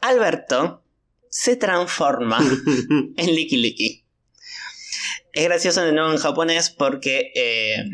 Alberto 0.00 0.82
se 1.28 1.56
transforma 1.56 2.38
en 3.16 3.34
Liki 3.34 3.56
Liki. 3.56 4.04
Es 5.32 5.44
gracioso 5.44 5.82
de 5.82 5.92
nuevo 5.92 6.10
en 6.12 6.18
japonés 6.18 6.70
porque 6.70 7.32
eh, 7.34 7.84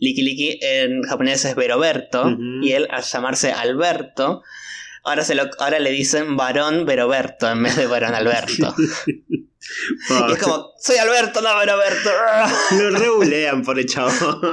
en 0.00 1.02
japonés 1.02 1.44
es 1.44 1.54
Veroberto 1.54 2.36
y 2.62 2.72
él 2.72 2.88
al 2.90 3.02
llamarse 3.02 3.52
Alberto 3.52 4.42
ahora, 5.08 5.24
se 5.24 5.34
lo, 5.34 5.50
ahora 5.58 5.78
le 5.78 5.90
dicen 5.90 6.36
varón 6.36 6.84
Veroberto 6.84 7.50
en 7.50 7.62
vez 7.62 7.76
de 7.76 7.86
varón 7.86 8.14
Alberto. 8.14 8.74
y 9.28 10.32
es 10.32 10.38
como, 10.38 10.72
soy 10.78 10.96
Alberto, 10.96 11.40
no 11.40 11.56
Veroberto. 11.58 12.10
lo 12.72 12.90
regulean 12.90 13.62
por 13.62 13.78
el 13.78 13.86
chavo. 13.86 14.10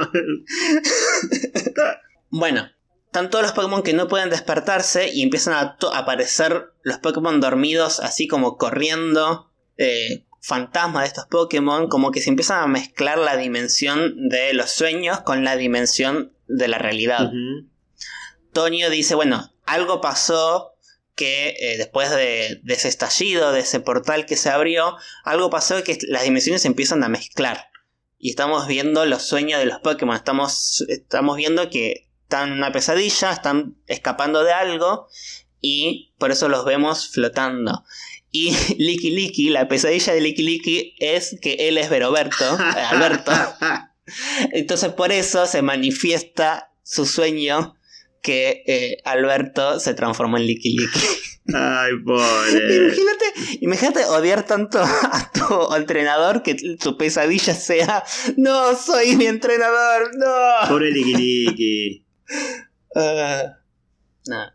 bueno, 2.30 2.68
están 3.16 3.30
todos 3.30 3.44
los 3.44 3.52
Pokémon 3.52 3.82
que 3.82 3.94
no 3.94 4.08
pueden 4.08 4.28
despertarse 4.28 5.08
y 5.10 5.22
empiezan 5.22 5.54
a, 5.54 5.78
aparecer 5.94 6.74
los 6.82 6.98
Pokémon 6.98 7.40
dormidos 7.40 7.98
así 8.00 8.28
como 8.28 8.58
corriendo. 8.58 9.50
Eh, 9.78 10.26
fantasmas 10.42 11.04
de 11.04 11.08
estos 11.08 11.24
Pokémon, 11.24 11.88
como 11.88 12.10
que 12.10 12.20
se 12.20 12.28
empiezan 12.28 12.62
a 12.62 12.66
mezclar 12.66 13.16
la 13.16 13.38
dimensión 13.38 14.28
de 14.28 14.52
los 14.52 14.70
sueños 14.70 15.20
con 15.20 15.44
la 15.44 15.56
dimensión 15.56 16.34
de 16.46 16.68
la 16.68 16.76
realidad. 16.76 17.30
Tonio 18.52 18.90
dice, 18.90 19.14
bueno, 19.14 19.50
algo 19.64 20.02
pasó 20.02 20.74
que 21.14 21.56
eh, 21.58 21.78
después 21.78 22.10
de, 22.10 22.60
de, 22.62 22.74
ese 22.74 22.88
estallido, 22.88 23.50
de 23.50 23.60
ese 23.60 23.80
portal 23.80 24.26
que 24.26 24.36
se 24.36 24.50
abrió, 24.50 24.94
algo 25.24 25.48
pasó 25.48 25.82
que 25.82 25.96
las 26.06 26.24
dimensiones 26.24 26.60
se 26.60 26.68
empiezan 26.68 27.02
a 27.02 27.08
mezclar. 27.08 27.70
Y 28.18 28.28
estamos 28.28 28.66
viendo 28.66 29.06
los 29.06 29.22
sueños 29.22 29.58
de 29.58 29.66
los 29.66 29.80
Pokémon. 29.80 30.16
Estamos, 30.16 30.84
estamos 30.88 31.36
viendo 31.38 31.70
que 31.70 32.05
están 32.26 32.50
en 32.50 32.58
una 32.58 32.72
pesadilla, 32.72 33.30
están 33.30 33.76
escapando 33.86 34.42
de 34.42 34.52
algo. 34.52 35.08
Y 35.60 36.12
por 36.18 36.32
eso 36.32 36.48
los 36.48 36.64
vemos 36.64 37.08
flotando. 37.08 37.84
Y 38.32 38.54
Licky 38.78 39.10
Licky, 39.12 39.50
la 39.50 39.68
pesadilla 39.68 40.12
de 40.12 40.20
Licky 40.20 40.42
Licky 40.42 40.94
es 40.98 41.36
que 41.40 41.68
él 41.68 41.78
es 41.78 41.88
Veroberto, 41.88 42.44
Alberto. 42.90 43.32
Entonces 44.52 44.92
por 44.92 45.12
eso 45.12 45.46
se 45.46 45.62
manifiesta 45.62 46.72
su 46.82 47.06
sueño 47.06 47.76
que 48.22 48.64
eh, 48.66 48.98
Alberto 49.04 49.78
se 49.78 49.94
transformó 49.94 50.36
en 50.36 50.46
Licky 50.46 50.76
Licky. 50.76 51.00
Ay, 51.54 51.92
pobre. 52.04 52.86
Imagínate, 52.86 53.24
imagínate 53.60 54.04
odiar 54.06 54.44
tanto 54.44 54.80
a 54.82 55.30
tu 55.32 55.76
entrenador 55.76 56.42
que 56.42 56.56
tu 56.56 56.96
pesadilla 56.96 57.54
sea 57.54 58.02
No, 58.36 58.74
soy 58.74 59.14
mi 59.14 59.26
entrenador, 59.26 60.10
no. 60.16 60.68
Pobre 60.68 60.90
Licky 60.90 61.14
Licky. 61.14 62.05
Uh, 62.94 63.52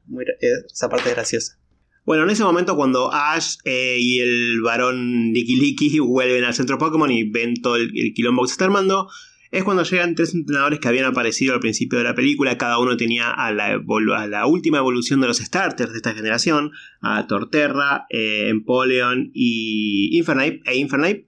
muy, 0.07 0.25
esa 0.41 0.89
parte 0.89 1.09
es 1.09 1.15
graciosa. 1.15 1.61
Bueno, 2.03 2.23
en 2.23 2.31
ese 2.31 2.43
momento 2.43 2.75
cuando 2.75 3.13
Ash 3.13 3.57
eh, 3.63 3.97
y 3.99 4.19
el 4.19 4.61
varón 4.61 5.31
Licky 5.33 5.55
Licky 5.55 5.99
vuelven 5.99 6.43
al 6.43 6.53
centro 6.53 6.77
Pokémon 6.79 7.11
y 7.11 7.29
ven 7.29 7.61
todo 7.61 7.75
el, 7.75 7.91
quilombo 8.15 8.41
que 8.41 8.47
se 8.47 8.53
está 8.53 8.65
armando, 8.65 9.07
es 9.51 9.63
cuando 9.63 9.83
llegan 9.83 10.15
tres 10.15 10.33
entrenadores 10.33 10.79
que 10.79 10.87
habían 10.87 11.05
aparecido 11.05 11.53
al 11.53 11.59
principio 11.59 11.99
de 11.99 12.05
la 12.05 12.15
película. 12.15 12.57
Cada 12.57 12.79
uno 12.79 12.97
tenía 12.97 13.29
a 13.29 13.51
la, 13.51 13.79
la 14.27 14.45
última 14.47 14.79
evolución 14.79 15.21
de 15.21 15.27
los 15.27 15.37
starters 15.37 15.91
de 15.91 15.97
esta 15.97 16.13
generación, 16.13 16.71
a 17.01 17.27
Torterra, 17.27 18.07
eh, 18.09 18.47
Empoleon 18.49 19.29
y 19.33 20.17
Infernape, 20.17 20.61
e 20.65 20.77
Infernape, 20.77 21.27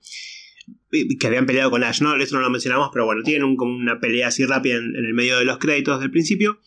que 1.19 1.27
habían 1.27 1.45
peleado 1.45 1.71
con 1.71 1.83
Ash, 1.83 2.01
¿no? 2.01 2.15
Eso 2.15 2.35
no 2.35 2.41
lo 2.41 2.49
mencionamos, 2.49 2.89
pero 2.93 3.05
bueno, 3.05 3.23
tienen 3.23 3.55
como 3.55 3.75
una 3.75 3.99
pelea 3.99 4.27
así 4.27 4.45
rápida 4.45 4.75
en 4.75 4.95
el 4.95 5.13
medio 5.13 5.37
de 5.37 5.45
los 5.45 5.57
créditos 5.57 5.99
del 5.99 6.11
principio. 6.11 6.59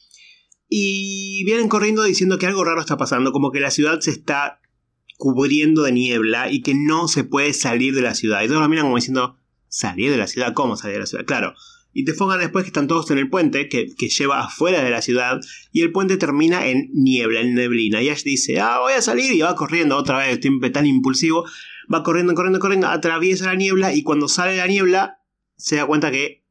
Y 0.68 1.44
vienen 1.44 1.68
corriendo 1.68 2.02
diciendo 2.02 2.38
que 2.38 2.46
algo 2.46 2.64
raro 2.64 2.80
está 2.80 2.96
pasando, 2.96 3.32
como 3.32 3.52
que 3.52 3.60
la 3.60 3.70
ciudad 3.70 4.00
se 4.00 4.10
está 4.10 4.60
cubriendo 5.16 5.82
de 5.82 5.92
niebla 5.92 6.50
y 6.50 6.62
que 6.62 6.74
no 6.74 7.08
se 7.08 7.24
puede 7.24 7.52
salir 7.52 7.94
de 7.94 8.02
la 8.02 8.14
ciudad. 8.14 8.42
Y 8.42 8.48
todos 8.48 8.60
lo 8.60 8.68
miran 8.68 8.86
como 8.86 8.96
diciendo, 8.96 9.38
¿salir 9.68 10.10
de 10.10 10.18
la 10.18 10.26
ciudad? 10.26 10.54
¿Cómo 10.54 10.76
salir 10.76 10.94
de 10.94 11.00
la 11.00 11.06
ciudad? 11.06 11.24
Claro. 11.24 11.54
Y 11.98 12.04
te 12.04 12.12
pongan 12.12 12.40
después 12.40 12.62
que 12.62 12.68
están 12.68 12.88
todos 12.88 13.10
en 13.10 13.16
el 13.16 13.30
puente, 13.30 13.70
que, 13.70 13.86
lleva 13.86 14.44
afuera 14.44 14.84
de 14.84 14.90
la 14.90 15.00
ciudad, 15.00 15.40
y 15.72 15.80
el 15.80 15.92
puente 15.92 16.18
termina 16.18 16.66
en 16.66 16.90
niebla, 16.92 17.40
en 17.40 17.54
neblina. 17.54 18.02
Y 18.02 18.10
Ash 18.10 18.22
dice, 18.22 18.60
ah, 18.60 18.80
voy 18.80 18.92
a 18.92 19.00
salir, 19.00 19.32
y 19.32 19.40
va 19.40 19.56
corriendo 19.56 19.96
otra 19.96 20.18
vez, 20.18 20.38
siempre 20.42 20.68
tan 20.68 20.84
impulsivo. 20.84 21.46
Va 21.90 22.02
corriendo, 22.02 22.34
corriendo, 22.34 22.58
corriendo, 22.58 22.88
atraviesa 22.88 23.46
la 23.46 23.54
niebla, 23.54 23.94
y 23.94 24.02
cuando 24.02 24.28
sale 24.28 24.58
la 24.58 24.66
niebla, 24.66 25.22
se 25.56 25.76
da 25.76 25.86
cuenta 25.86 26.10
que 26.10 26.44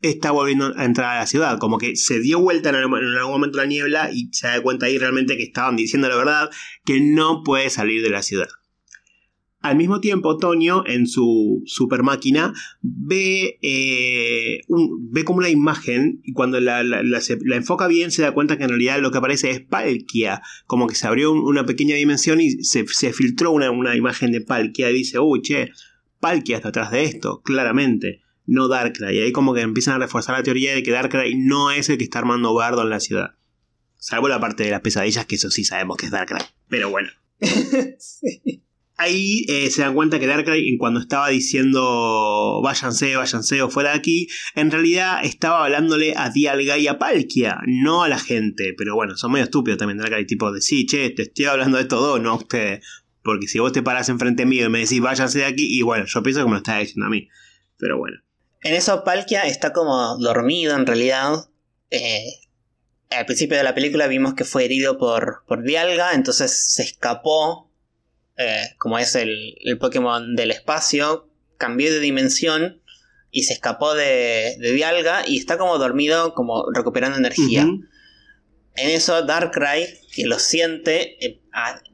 está 0.00 0.30
volviendo 0.30 0.72
a 0.74 0.86
entrar 0.86 1.14
a 1.14 1.20
la 1.20 1.26
ciudad. 1.26 1.58
Como 1.58 1.76
que 1.76 1.94
se 1.96 2.18
dio 2.20 2.40
vuelta 2.40 2.70
en, 2.70 2.76
algún 2.76 3.32
momento 3.32 3.58
la 3.58 3.66
niebla 3.66 4.08
y 4.10 4.30
se 4.32 4.46
da 4.46 4.62
cuenta 4.62 4.86
ahí 4.86 4.96
realmente 4.96 5.36
que 5.36 5.42
estaban 5.42 5.76
diciendo 5.76 6.08
la 6.08 6.16
verdad, 6.16 6.50
que 6.86 7.02
no 7.02 7.42
puede 7.44 7.68
salir 7.68 8.02
de 8.02 8.08
la 8.08 8.22
ciudad. 8.22 8.48
Al 9.66 9.76
mismo 9.76 10.00
tiempo, 10.00 10.38
Tonio, 10.38 10.84
en 10.86 11.08
su 11.08 11.62
super 11.66 12.02
máquina, 12.04 12.52
ve, 12.82 13.58
eh, 13.62 14.60
ve 15.10 15.24
como 15.24 15.38
una 15.38 15.48
imagen 15.48 16.20
y 16.22 16.32
cuando 16.32 16.60
la, 16.60 16.82
enfoca 17.52 17.88
bien 17.88 18.12
se 18.12 18.22
da 18.22 18.32
cuenta 18.32 18.56
que 18.56 18.62
en 18.62 18.70
realidad 18.70 19.00
lo 19.00 19.10
que 19.10 19.18
aparece 19.18 19.50
es 19.50 19.60
Palkia. 19.60 20.40
Como 20.66 20.86
que 20.86 20.94
se 20.94 21.06
abrió 21.08 21.32
una 21.32 21.66
pequeña 21.66 21.96
dimensión 21.96 22.40
y 22.40 22.62
se, 22.62 22.84
filtró 23.12 23.50
una, 23.50 23.72
una, 23.72 23.96
imagen 23.96 24.30
de 24.30 24.40
Palkia 24.40 24.90
y 24.90 24.94
dice, 24.94 25.18
uy, 25.18 25.42
che, 25.42 25.70
Palkia 26.20 26.56
está 26.56 26.68
atrás 26.68 26.92
de 26.92 27.02
esto, 27.02 27.42
claramente 27.42 28.22
no 28.46 28.68
Darkrai. 28.68 29.16
Y 29.16 29.20
ahí 29.20 29.32
como 29.32 29.52
que 29.52 29.62
empiezan 29.62 29.94
a 29.94 29.98
reforzar 29.98 30.36
la 30.36 30.44
teoría 30.44 30.74
de 30.74 30.84
que 30.84 30.92
Darkrai 30.92 31.34
no 31.34 31.72
es 31.72 31.88
el 31.88 31.98
que 31.98 32.04
está 32.04 32.20
armando 32.20 32.54
bardo 32.54 32.82
en 32.82 32.90
la 32.90 33.00
ciudad. 33.00 33.34
Salvo 33.96 34.28
la 34.28 34.38
parte 34.38 34.62
de 34.62 34.70
las 34.70 34.82
pesadillas, 34.82 35.26
que 35.26 35.34
eso 35.34 35.50
sí 35.50 35.64
sabemos 35.64 35.96
que 35.96 36.06
es 36.06 36.12
Darkrai. 36.12 36.42
Pero 36.68 36.90
bueno. 36.90 37.08
Ahí 38.98 39.44
eh, 39.48 39.70
se 39.70 39.82
dan 39.82 39.94
cuenta 39.94 40.18
que 40.18 40.26
Darkrai, 40.26 40.76
cuando 40.78 41.00
estaba 41.00 41.28
diciendo 41.28 42.60
váyanse, 42.62 43.14
váyanse 43.14 43.60
o 43.60 43.68
fuera 43.68 43.90
de 43.90 43.98
aquí, 43.98 44.28
en 44.54 44.70
realidad 44.70 45.20
estaba 45.22 45.64
hablándole 45.64 46.14
a 46.16 46.30
Dialga 46.30 46.78
y 46.78 46.86
a 46.86 46.98
Palkia, 46.98 47.58
no 47.66 48.02
a 48.02 48.08
la 48.08 48.18
gente. 48.18 48.74
Pero 48.76 48.94
bueno, 48.94 49.16
son 49.16 49.32
medio 49.32 49.44
estúpidos 49.44 49.78
también 49.78 49.98
Darkrai, 49.98 50.26
tipo 50.26 50.50
de 50.50 50.62
sí, 50.62 50.86
che, 50.86 51.10
te 51.10 51.22
estoy 51.22 51.44
hablando 51.44 51.76
de 51.76 51.84
todo, 51.84 52.18
no 52.18 52.30
a 52.30 52.36
usted. 52.36 52.80
Porque 53.22 53.48
si 53.48 53.58
vos 53.58 53.72
te 53.72 53.82
parás 53.82 54.08
enfrente 54.08 54.46
mío 54.46 54.66
y 54.66 54.68
me 54.70 54.78
decís 54.78 55.00
váyanse 55.00 55.40
de 55.40 55.44
aquí, 55.44 55.66
y 55.68 55.82
bueno, 55.82 56.04
yo 56.06 56.22
pienso 56.22 56.40
que 56.40 56.46
me 56.46 56.52
lo 56.52 56.58
estás 56.58 56.80
diciendo 56.80 57.06
a 57.06 57.10
mí. 57.10 57.28
Pero 57.76 57.98
bueno. 57.98 58.18
En 58.62 58.74
eso 58.74 59.04
Palkia 59.04 59.42
está 59.42 59.72
como 59.72 60.16
dormido 60.18 60.74
en 60.74 60.86
realidad. 60.86 61.50
Eh, 61.90 62.24
al 63.10 63.26
principio 63.26 63.56
de 63.56 63.62
la 63.62 63.74
película 63.74 64.06
vimos 64.06 64.34
que 64.34 64.44
fue 64.44 64.64
herido 64.64 64.98
por, 64.98 65.44
por 65.46 65.62
Dialga, 65.62 66.14
entonces 66.14 66.72
se 66.72 66.82
escapó, 66.82 67.65
eh, 68.38 68.74
como 68.78 68.98
es 68.98 69.14
el, 69.14 69.56
Pokémon 69.80 70.36
del 70.36 70.50
espacio, 70.50 71.28
cambió 71.58 71.92
de 71.92 72.00
dimensión 72.00 72.82
y 73.30 73.44
se 73.44 73.54
escapó 73.54 73.94
de, 73.94 74.56
Dialga 74.60 75.24
y 75.26 75.38
está 75.38 75.58
como 75.58 75.78
dormido, 75.78 76.34
como 76.34 76.64
recuperando 76.72 77.18
energía. 77.18 77.62
En 77.62 78.90
eso 78.90 79.22
Darkrai, 79.22 80.00
que 80.12 80.26
lo 80.26 80.38
siente, 80.38 81.24
eh, 81.24 81.40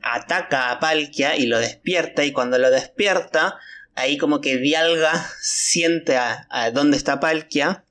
ataca 0.03 0.73
a 0.73 0.81
Palkia 0.81 1.37
y 1.37 1.47
lo 1.47 1.59
despierta 1.59 2.25
y 2.25 2.33
cuando 2.33 2.59
lo 2.59 2.71
despierta 2.71 3.59
ahí 3.95 4.19
como 4.19 4.41
que 4.41 4.59
Dialga 4.59 5.13
siente 5.41 6.17
a, 6.17 6.71
dónde 6.73 6.97
está 6.97 7.21
Palkia 7.21 7.85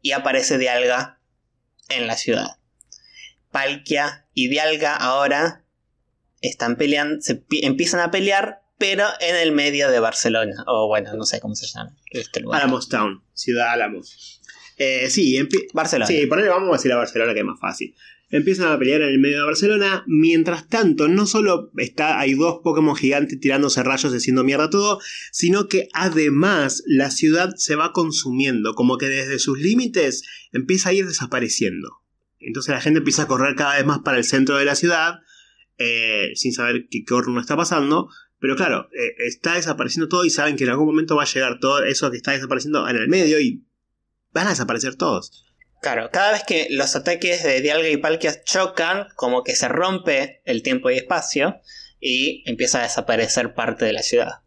y 0.00 0.12
aparece 0.12 0.58
Dialga 0.58 1.20
en 1.88 2.06
la 2.06 2.16
ciudad. 2.16 2.56
Palkia 3.50 4.26
y 4.32 4.48
Dialga 4.48 4.96
ahora 4.96 5.61
están 6.42 6.76
peleando, 6.76 7.22
se 7.22 7.44
empiezan 7.62 8.00
a 8.00 8.10
pelear, 8.10 8.60
pero 8.78 9.06
en 9.20 9.36
el 9.36 9.52
medio 9.52 9.90
de 9.90 10.00
Barcelona, 10.00 10.64
o 10.66 10.88
bueno, 10.88 11.14
no 11.14 11.24
sé 11.24 11.40
cómo 11.40 11.54
se 11.54 11.66
llama 11.66 11.96
este 12.10 12.40
lugar. 12.40 12.60
Alamos 12.60 12.88
Town, 12.88 13.22
Ciudad 13.32 13.70
Álamos. 13.70 14.40
Eh, 14.76 15.08
sí, 15.08 15.38
Barcelona. 15.72 16.06
Sí, 16.06 16.26
ponele, 16.26 16.48
vamos 16.48 16.70
a 16.70 16.72
decir 16.72 16.92
a 16.92 16.96
Barcelona 16.96 17.32
que 17.32 17.40
es 17.40 17.46
más 17.46 17.60
fácil 17.60 17.94
empiezan 18.32 18.72
a 18.72 18.78
pelear 18.78 19.02
en 19.02 19.10
el 19.10 19.18
medio 19.20 19.38
de 19.38 19.44
Barcelona. 19.44 20.02
Mientras 20.06 20.68
tanto, 20.68 21.06
no 21.06 21.26
solo 21.26 21.70
está, 21.76 22.18
hay 22.18 22.34
dos 22.34 22.60
Pokémon 22.64 22.96
gigantes 22.96 23.38
tirándose 23.38 23.82
rayos 23.82 24.12
y 24.12 24.16
haciendo 24.16 24.42
mierda 24.42 24.70
todo, 24.70 24.98
sino 25.30 25.68
que 25.68 25.88
además 25.92 26.82
la 26.86 27.10
ciudad 27.10 27.50
se 27.56 27.76
va 27.76 27.92
consumiendo, 27.92 28.74
como 28.74 28.98
que 28.98 29.06
desde 29.06 29.38
sus 29.38 29.58
límites 29.60 30.24
empieza 30.50 30.88
a 30.88 30.92
ir 30.94 31.06
desapareciendo. 31.06 32.00
Entonces 32.40 32.74
la 32.74 32.80
gente 32.80 32.98
empieza 32.98 33.22
a 33.22 33.28
correr 33.28 33.54
cada 33.54 33.76
vez 33.76 33.86
más 33.86 34.00
para 34.00 34.18
el 34.18 34.24
centro 34.24 34.56
de 34.56 34.64
la 34.64 34.74
ciudad, 34.74 35.20
eh, 35.82 36.32
sin 36.36 36.52
saber 36.52 36.86
qué, 36.88 37.04
horno 37.12 37.40
está 37.40 37.56
pasando. 37.56 38.08
Pero 38.38 38.56
claro, 38.56 38.88
eh, 38.92 39.14
está 39.26 39.54
desapareciendo 39.54 40.08
todo 40.08 40.24
y 40.24 40.30
saben 40.30 40.56
que 40.56 40.64
en 40.64 40.70
algún 40.70 40.86
momento 40.86 41.16
va 41.16 41.22
a 41.22 41.26
llegar 41.26 41.58
todo 41.60 41.82
eso 41.84 42.10
que 42.10 42.16
está 42.16 42.32
desapareciendo 42.32 42.88
en 42.88 42.96
el 42.96 43.08
medio 43.08 43.40
y 43.40 43.64
van 44.32 44.46
a 44.46 44.50
desaparecer 44.50 44.96
todos. 44.96 45.44
Claro, 45.80 46.10
cada 46.12 46.32
vez 46.32 46.44
que 46.46 46.68
los 46.70 46.94
ataques 46.94 47.42
de 47.42 47.60
Dialga 47.60 47.88
y 47.88 47.96
Palkia 47.96 48.44
chocan, 48.44 49.08
como 49.16 49.42
que 49.42 49.56
se 49.56 49.68
rompe 49.68 50.40
el 50.44 50.62
tiempo 50.62 50.90
y 50.90 50.96
espacio 50.96 51.56
y 52.00 52.48
empieza 52.48 52.80
a 52.80 52.84
desaparecer 52.84 53.54
parte 53.54 53.84
de 53.84 53.92
la 53.92 54.02
ciudad. 54.02 54.41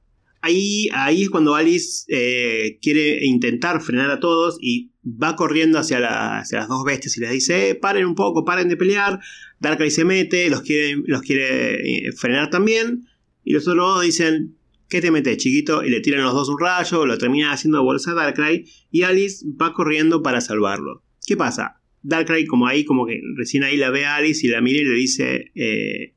Ahí, 0.46 0.90
ahí 0.94 1.24
es 1.24 1.32
cuando 1.32 1.56
Alice 1.56 2.06
eh, 2.08 2.78
quiere 2.80 3.26
intentar 3.26 3.82
frenar 3.82 4.12
a 4.12 4.20
todos 4.20 4.60
y 4.62 4.92
va 5.04 5.36
corriendo 5.36 5.80
hacia, 5.80 6.00
las 6.00 6.68
dos 6.68 6.84
bestias 6.86 7.18
y 7.18 7.22
les 7.22 7.32
dice, 7.32 7.70
eh, 7.70 7.74
paren 7.74 8.06
un 8.06 8.14
poco, 8.14 8.46
paren 8.46 8.70
de 8.70 8.78
pelear. 8.78 9.20
Darkrai 9.60 9.90
se 9.90 10.06
mete, 10.06 10.48
los 10.52 10.62
quiere, 10.62 11.02
los 11.08 11.24
quiere 11.24 12.10
eh, 12.10 12.12
frenar 12.12 12.52
también. 12.52 13.08
Y 13.44 13.54
los 13.54 13.68
otros 13.68 14.04
dicen, 14.04 14.56
¿qué 14.88 15.02
te 15.02 15.10
metes, 15.10 15.38
chiquito? 15.38 15.84
Y 15.84 15.90
le 15.90 16.00
tiran 16.02 16.22
los 16.22 16.36
dos 16.36 16.48
un 16.50 16.60
rayo, 16.60 17.08
lo 17.08 17.18
termina 17.18 17.52
haciendo 17.52 17.84
bolsa 17.84 18.12
a 18.12 18.14
Darkrai 18.14 18.66
y 18.92 19.02
Alice 19.02 19.44
va 19.60 19.74
corriendo 19.74 20.22
para 20.22 20.42
salvarlo. 20.42 21.02
¿Qué 21.26 21.36
pasa? 21.36 21.82
Darkrai 22.04 22.46
como 22.46 22.68
ahí, 22.68 22.86
como 22.86 23.08
que 23.08 23.20
recién 23.36 23.64
ahí 23.64 23.78
la 23.78 23.90
ve 23.90 24.06
a 24.06 24.18
Alice 24.18 24.46
y 24.46 24.52
la 24.52 24.62
mira 24.62 24.80
y 24.80 24.86
le 24.86 24.94
dice... 24.94 25.52
Eh, 25.56 26.12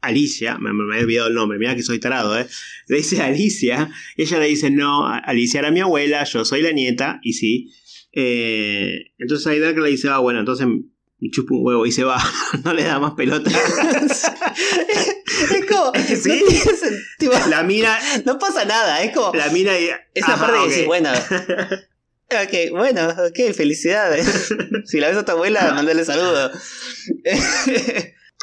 Alicia, 0.00 0.58
me, 0.58 0.72
me, 0.72 0.98
he 0.98 1.02
olvidado 1.02 1.28
el 1.28 1.34
nombre, 1.34 1.58
mira 1.58 1.74
que 1.74 1.82
soy 1.82 1.98
tarado, 1.98 2.38
¿eh? 2.38 2.46
Le 2.86 2.98
dice 2.98 3.20
Alicia, 3.20 3.90
ella 4.16 4.38
le 4.38 4.46
dice, 4.46 4.70
no, 4.70 5.06
Alicia 5.06 5.60
era 5.60 5.70
mi 5.70 5.80
abuela, 5.80 6.24
yo 6.24 6.44
soy 6.44 6.62
la 6.62 6.72
nieta, 6.72 7.20
y 7.22 7.32
sí. 7.32 7.70
Eh, 8.12 9.12
entonces 9.18 9.46
ahí 9.46 9.58
Darkrai 9.58 9.84
le 9.84 9.90
dice, 9.90 10.08
ah, 10.08 10.18
bueno, 10.18 10.40
entonces 10.40 10.66
me 10.66 11.30
chupa 11.30 11.54
un 11.54 11.64
huevo 11.64 11.86
y 11.86 11.92
se 11.92 12.04
va, 12.04 12.22
no 12.64 12.72
le 12.72 12.84
da 12.84 12.98
más 12.98 13.14
pelota. 13.14 13.50
es 13.50 14.30
como, 15.68 15.92
¿Sí? 16.22 16.42
la 17.48 17.62
mira, 17.64 17.98
no 18.24 18.38
pasa 18.38 18.64
nada, 18.64 19.02
es 19.02 19.14
como, 19.14 19.34
la 19.34 19.50
mira 19.50 19.78
y, 19.78 19.90
esa 20.14 20.38
parte 20.38 20.58
okay. 20.58 20.86
bueno, 20.86 21.10
Ok, 22.30 22.72
bueno, 22.72 23.08
ok, 23.08 23.54
felicidades. 23.54 24.52
si 24.84 25.00
la 25.00 25.08
ves 25.08 25.16
a 25.16 25.24
tu 25.24 25.32
abuela, 25.32 25.72
mandale 25.72 26.04
saludo. 26.04 26.50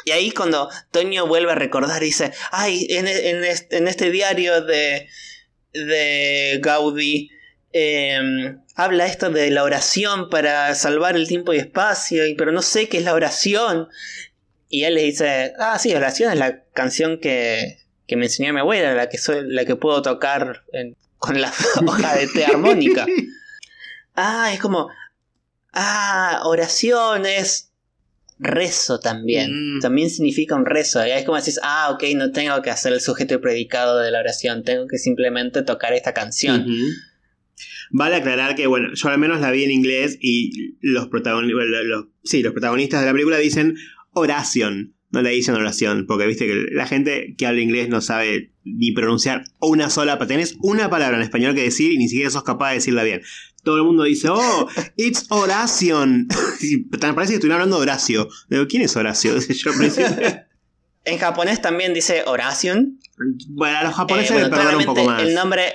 Y 0.06 0.12
ahí 0.12 0.30
cuando 0.30 0.70
Toño 0.92 1.26
vuelve 1.26 1.50
a 1.50 1.56
recordar 1.56 2.00
dice, 2.00 2.32
ay, 2.52 2.86
en, 2.90 3.08
en, 3.08 3.42
en 3.44 3.88
este 3.88 4.12
diario 4.12 4.62
de, 4.62 5.08
de 5.72 6.60
Gaudí 6.62 7.32
em, 7.72 8.62
habla 8.76 9.06
esto 9.06 9.30
de 9.30 9.50
la 9.50 9.64
oración 9.64 10.30
para 10.30 10.72
salvar 10.76 11.16
el 11.16 11.26
tiempo 11.26 11.52
y 11.52 11.58
espacio, 11.58 12.22
pero 12.38 12.52
no 12.52 12.62
sé 12.62 12.88
qué 12.88 12.98
es 12.98 13.04
la 13.04 13.14
oración. 13.14 13.88
Y 14.68 14.84
él 14.84 14.94
le 14.94 15.02
dice, 15.02 15.54
ah, 15.58 15.76
sí, 15.76 15.92
oración 15.92 16.30
es 16.30 16.38
la 16.38 16.62
canción 16.72 17.18
que, 17.18 17.78
que 18.06 18.14
me 18.14 18.26
enseñó 18.26 18.52
mi 18.52 18.60
abuela, 18.60 18.94
la 18.94 19.08
que, 19.08 19.18
soy, 19.18 19.40
la 19.44 19.64
que 19.64 19.74
puedo 19.74 20.02
tocar 20.02 20.62
con 21.18 21.40
la 21.40 21.52
hoja 21.84 22.14
de 22.14 22.28
té 22.28 22.44
armónica. 22.44 23.06
ah, 24.14 24.52
es 24.52 24.60
como, 24.60 24.88
ah, 25.72 26.42
oraciones 26.44 27.65
rezo 28.38 29.00
también. 29.00 29.76
Mm. 29.76 29.80
También 29.80 30.10
significa 30.10 30.54
un 30.54 30.66
rezo. 30.66 31.02
Es 31.02 31.24
como 31.24 31.38
decís, 31.38 31.58
ah, 31.62 31.90
ok, 31.90 32.04
no 32.16 32.32
tengo 32.32 32.60
que 32.62 32.70
hacer 32.70 32.92
el 32.92 33.00
sujeto 33.00 33.34
y 33.34 33.38
predicado 33.38 33.98
de 33.98 34.10
la 34.10 34.20
oración, 34.20 34.62
tengo 34.62 34.86
que 34.86 34.98
simplemente 34.98 35.62
tocar 35.62 35.92
esta 35.92 36.12
canción. 36.12 36.66
Vale 37.90 38.16
aclarar 38.16 38.54
que, 38.56 38.66
bueno, 38.66 38.88
yo 38.94 39.08
al 39.08 39.18
menos 39.18 39.40
la 39.40 39.50
vi 39.50 39.64
en 39.64 39.70
inglés 39.70 40.18
y 40.20 40.76
los, 40.80 41.08
protagonistas, 41.08 41.64
los, 41.84 42.06
sí, 42.24 42.42
los 42.42 42.52
protagonistas 42.52 43.00
de 43.00 43.06
la 43.06 43.12
película 43.12 43.38
dicen 43.38 43.76
oración, 44.12 44.96
no 45.10 45.22
le 45.22 45.30
dicen 45.30 45.54
oración, 45.54 46.04
porque 46.06 46.26
viste 46.26 46.46
que 46.46 46.66
la 46.72 46.86
gente 46.86 47.34
que 47.38 47.46
habla 47.46 47.60
inglés 47.60 47.88
no 47.88 48.00
sabe 48.00 48.52
ni 48.64 48.92
pronunciar 48.92 49.44
una 49.60 49.88
sola, 49.88 50.18
tenés 50.26 50.56
una 50.60 50.90
palabra 50.90 51.16
en 51.16 51.22
español 51.22 51.54
que 51.54 51.62
decir 51.62 51.92
y 51.92 51.98
ni 51.98 52.08
siquiera 52.08 52.30
sos 52.30 52.42
capaz 52.42 52.70
de 52.70 52.74
decirla 52.76 53.04
bien 53.04 53.22
todo 53.66 53.78
el 53.78 53.82
mundo 53.82 54.04
dice, 54.04 54.28
oh, 54.30 54.68
it's 54.94 55.26
Oración. 55.28 56.28
parece 57.00 57.32
que 57.32 57.34
estoy 57.34 57.50
hablando 57.50 57.78
de 57.78 57.82
Horacio. 57.82 58.28
Digo, 58.48 58.68
¿quién 58.68 58.82
es 58.82 58.94
Horacio? 58.94 59.34
en 61.04 61.18
japonés 61.18 61.60
también 61.60 61.92
dice 61.92 62.22
Oración. 62.26 63.00
Bueno, 63.48 63.78
a 63.78 63.82
los 63.82 63.94
japoneses 63.94 64.40
eh, 64.40 64.76
un 64.76 64.84
poco 64.84 65.02
más. 65.02 65.20
El 65.20 65.34
nombre. 65.34 65.74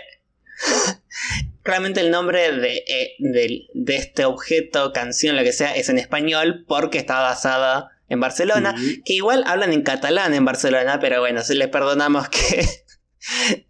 claramente 1.63 1.99
el 1.99 2.11
nombre 2.11 2.53
de, 2.53 2.77
eh, 2.77 3.15
de, 3.19 3.95
este 3.97 4.23
objeto, 4.23 4.93
canción, 4.93 5.35
lo 5.35 5.43
que 5.43 5.51
sea, 5.51 5.75
es 5.75 5.89
en 5.89 5.99
español 5.99 6.63
porque 6.65 6.97
está 6.97 7.19
basada 7.19 7.89
en 8.07 8.21
Barcelona. 8.21 8.73
Que 9.03 9.15
igual 9.15 9.43
hablan 9.45 9.73
en 9.73 9.81
catalán 9.81 10.33
en 10.33 10.45
Barcelona, 10.45 11.01
pero 11.01 11.19
bueno, 11.19 11.43
si 11.43 11.55
les 11.55 11.67
perdonamos 11.67 12.29
que 12.29 12.65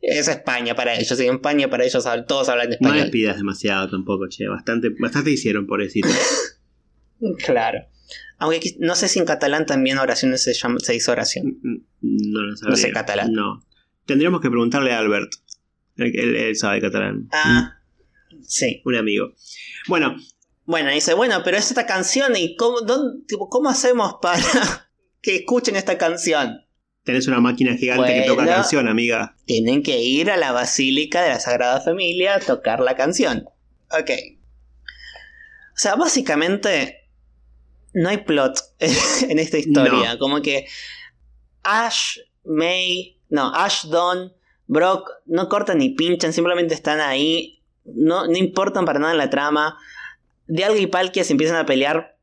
es 0.02 0.28
España 0.28 0.76
para 0.76 0.96
ellos, 0.96 1.20
y 1.20 1.26
en 1.26 1.36
España 1.36 1.70
para 1.70 1.84
ellos 1.84 2.08
todos 2.28 2.50
hablan 2.50 2.72
español. 2.72 2.98
No 2.98 3.04
les 3.04 3.12
pidas 3.12 3.38
demasiado 3.38 3.90
tampoco, 3.90 4.28
che, 4.28 4.48
bastante, 4.48 4.90
bastante 4.98 5.32
hicieron 5.32 5.68
por 5.68 5.82
eso. 5.82 6.00
claro. 7.46 7.80
Aunque 8.38 8.76
no 8.80 8.96
sé 8.96 9.08
si 9.08 9.20
en 9.20 9.26
catalán 9.26 9.66
también 9.66 10.00
oraciones 10.00 10.42
se, 10.44 10.54
llama, 10.54 10.80
se 10.80 10.94
dice 10.94 11.12
oración. 11.12 11.60
Mm, 11.62 11.76
mm, 12.02 12.32
no 12.32 12.42
lo 12.42 12.56
No 12.70 12.76
sé 12.76 12.92
catalán. 12.92 13.32
No. 13.34 13.64
Tendríamos 14.06 14.42
que 14.42 14.50
preguntarle 14.50 14.94
a 14.94 15.00
Albert. 15.00 15.32
Él, 15.98 16.56
sabe 16.56 16.82
catalán. 16.82 17.28
Ah, 17.32 17.78
sí. 18.42 18.82
Un 18.86 18.96
amigo. 18.96 19.34
Bueno. 19.88 20.16
Bueno, 20.66 20.90
dice, 20.90 21.14
bueno, 21.14 21.42
pero 21.44 21.58
es 21.58 21.70
esta 21.70 21.86
canción 21.86 22.36
y 22.36 22.56
¿cómo, 22.56 22.78
¿cómo 23.50 23.70
hacemos 23.70 24.16
para 24.22 24.42
que 25.22 25.36
escuchen 25.38 25.76
esta 25.76 25.98
canción? 25.98 26.61
Tenés 27.04 27.28
una 27.28 27.40
máquina 27.40 27.76
gigante 27.76 28.14
que 28.14 28.28
toca 28.28 28.46
canción, 28.46 28.88
amiga. 28.88 29.36
Tienen 29.46 29.82
que 29.82 30.00
ir 30.00 30.30
a 30.30 30.38
la 30.38 30.52
Basílica 30.52 31.24
de 31.24 31.30
la 31.30 31.40
Sagrada 31.40 31.82
Familia 31.82 32.36
a 32.36 32.40
tocar 32.40 32.80
la 32.80 32.96
canción. 32.96 33.46
Ok. 33.90 34.12
O 35.74 35.78
sea, 35.78 35.96
básicamente 35.96 37.10
no 37.94 38.10
hay 38.10 38.18
plot 38.18 38.60
en 38.80 39.40
esta 39.40 39.58
historia. 39.58 40.18
Como 40.20 40.42
que 40.42 40.68
Ash, 41.64 42.20
May, 42.44 43.18
no, 43.30 43.54
Ash, 43.54 43.86
Don, 43.86 44.34
Brock 44.68 45.10
no 45.26 45.50
cortan 45.50 45.80
ni 45.80 45.90
pinchan, 45.90 46.34
simplemente 46.34 46.74
están 46.76 47.02
ahí. 47.02 47.62
No, 47.84 48.28
no 48.28 48.38
importan 48.38 48.86
para 48.86 49.00
nada 49.00 49.12
en 49.12 49.18
la 49.18 49.30
trama. 49.30 49.78
Dialga 50.48 50.80
y 50.80 50.88
Palkia 50.88 51.24
se 51.24 51.34
empiezan 51.34 51.58
a 51.58 51.66
pelear. 51.66 52.18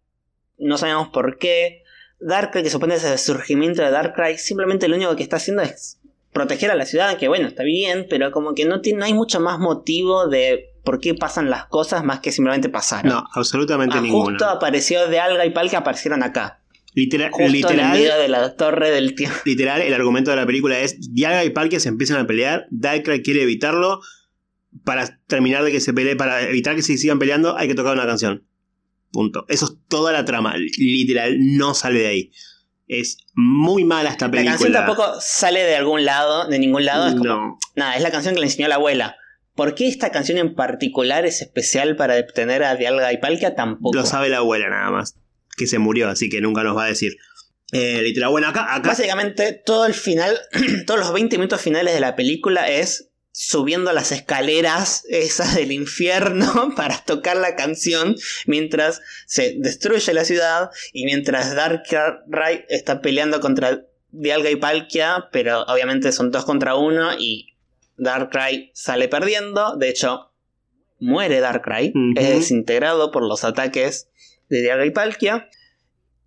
No 0.56 0.78
sabemos 0.78 1.08
por 1.08 1.38
qué. 1.38 1.82
Darkrai, 2.20 2.62
que 2.62 2.70
supone 2.70 2.96
ese 2.96 3.16
surgimiento 3.18 3.82
de 3.82 3.90
Darkrai, 3.90 4.38
simplemente 4.38 4.88
lo 4.88 4.96
único 4.96 5.14
que 5.16 5.22
está 5.22 5.36
haciendo 5.36 5.62
es 5.62 5.98
proteger 6.32 6.70
a 6.70 6.74
la 6.74 6.86
ciudad, 6.86 7.16
que 7.16 7.28
bueno, 7.28 7.48
está 7.48 7.62
bien, 7.62 8.06
pero 8.08 8.30
como 8.30 8.54
que 8.54 8.64
no, 8.64 8.80
tiene, 8.80 9.00
no 9.00 9.04
hay 9.06 9.14
mucho 9.14 9.40
más 9.40 9.58
motivo 9.58 10.28
de 10.28 10.70
por 10.84 11.00
qué 11.00 11.14
pasan 11.14 11.50
las 11.50 11.66
cosas 11.66 12.04
más 12.04 12.20
que 12.20 12.32
simplemente 12.32 12.68
pasaron. 12.68 13.12
No, 13.12 13.24
absolutamente 13.34 13.98
ah, 13.98 14.00
ninguno. 14.00 14.30
Justo 14.30 14.46
apareció 14.46 15.08
de 15.08 15.20
Alga 15.20 15.44
y 15.46 15.50
Pal 15.50 15.70
que 15.70 15.76
aparecieron 15.76 16.22
acá. 16.22 16.60
Literal, 16.94 17.30
Justo 17.30 17.52
literal, 17.52 17.80
en 17.80 17.92
medio 17.92 18.18
de 18.18 18.28
la 18.28 18.56
torre 18.56 18.90
del 18.90 19.14
tiempo. 19.14 19.36
Literal, 19.44 19.82
el 19.82 19.94
argumento 19.94 20.30
de 20.30 20.36
la 20.36 20.46
película 20.46 20.80
es 20.80 21.12
Dialga 21.14 21.44
y 21.44 21.50
Palkia 21.50 21.78
se 21.78 21.88
empiezan 21.88 22.18
a 22.18 22.26
pelear, 22.26 22.66
Darkrai 22.70 23.22
quiere 23.22 23.42
evitarlo, 23.42 24.00
para 24.84 25.20
terminar 25.26 25.64
de 25.64 25.72
que 25.72 25.80
se 25.80 25.92
pelee, 25.92 26.16
para 26.16 26.42
evitar 26.42 26.74
que 26.74 26.82
se 26.82 26.96
sigan 26.96 27.18
peleando, 27.18 27.56
hay 27.56 27.68
que 27.68 27.74
tocar 27.74 27.92
una 27.94 28.06
canción. 28.06 28.47
Punto. 29.12 29.44
Eso 29.48 29.66
es 29.66 29.72
toda 29.88 30.12
la 30.12 30.24
trama. 30.24 30.54
Literal, 30.78 31.36
no 31.38 31.74
sale 31.74 32.00
de 32.00 32.06
ahí. 32.06 32.32
Es 32.86 33.18
muy 33.34 33.84
mala 33.84 34.10
esta 34.10 34.30
película. 34.30 34.52
La 34.52 34.58
canción 34.58 34.72
tampoco 34.72 35.20
sale 35.20 35.62
de 35.62 35.76
algún 35.76 36.04
lado, 36.04 36.48
de 36.48 36.58
ningún 36.58 36.84
lado. 36.84 37.08
Es 37.08 37.14
como, 37.14 37.58
Nada, 37.76 37.96
es 37.96 38.02
la 38.02 38.10
canción 38.10 38.34
que 38.34 38.40
le 38.40 38.46
enseñó 38.46 38.68
la 38.68 38.76
abuela. 38.76 39.16
¿Por 39.54 39.74
qué 39.74 39.88
esta 39.88 40.10
canción 40.10 40.38
en 40.38 40.54
particular 40.54 41.26
es 41.26 41.42
especial 41.42 41.96
para 41.96 42.14
detener 42.14 42.62
a 42.62 42.76
Dialga 42.76 43.12
y 43.12 43.18
Palkia? 43.18 43.54
Tampoco. 43.54 43.96
Lo 43.96 44.06
sabe 44.06 44.28
la 44.28 44.38
abuela 44.38 44.70
nada 44.70 44.90
más. 44.90 45.16
Que 45.56 45.66
se 45.66 45.78
murió, 45.78 46.08
así 46.08 46.28
que 46.28 46.40
nunca 46.40 46.62
nos 46.62 46.76
va 46.76 46.84
a 46.84 46.88
decir. 46.88 47.16
Eh, 47.72 48.00
literal, 48.02 48.30
bueno, 48.30 48.48
acá, 48.48 48.74
acá. 48.74 48.90
Básicamente, 48.90 49.52
todo 49.52 49.84
el 49.84 49.94
final, 49.94 50.38
todos 50.86 51.00
los 51.00 51.12
20 51.12 51.36
minutos 51.36 51.60
finales 51.60 51.92
de 51.92 52.00
la 52.00 52.16
película 52.16 52.68
es 52.70 53.07
subiendo 53.40 53.92
las 53.92 54.10
escaleras 54.10 55.04
esas 55.08 55.54
del 55.54 55.70
infierno 55.70 56.72
para 56.76 57.04
tocar 57.04 57.36
la 57.36 57.54
canción 57.54 58.16
mientras 58.46 59.00
se 59.26 59.54
destruye 59.60 60.12
la 60.12 60.24
ciudad 60.24 60.70
y 60.92 61.04
mientras 61.04 61.54
Darkrai 61.54 62.66
está 62.68 63.00
peleando 63.00 63.38
contra 63.38 63.86
Dialga 64.10 64.50
y 64.50 64.56
Palkia, 64.56 65.28
pero 65.30 65.62
obviamente 65.62 66.10
son 66.10 66.32
dos 66.32 66.44
contra 66.44 66.74
uno 66.74 67.12
y 67.16 67.54
Darkrai 67.96 68.72
sale 68.74 69.06
perdiendo, 69.06 69.76
de 69.76 69.88
hecho 69.88 70.32
muere 70.98 71.38
Darkrai, 71.38 71.92
es 72.16 72.28
desintegrado 72.30 73.12
por 73.12 73.22
los 73.22 73.44
ataques 73.44 74.08
de 74.48 74.62
Dialga 74.62 74.84
y 74.84 74.90
Palkia. 74.90 75.48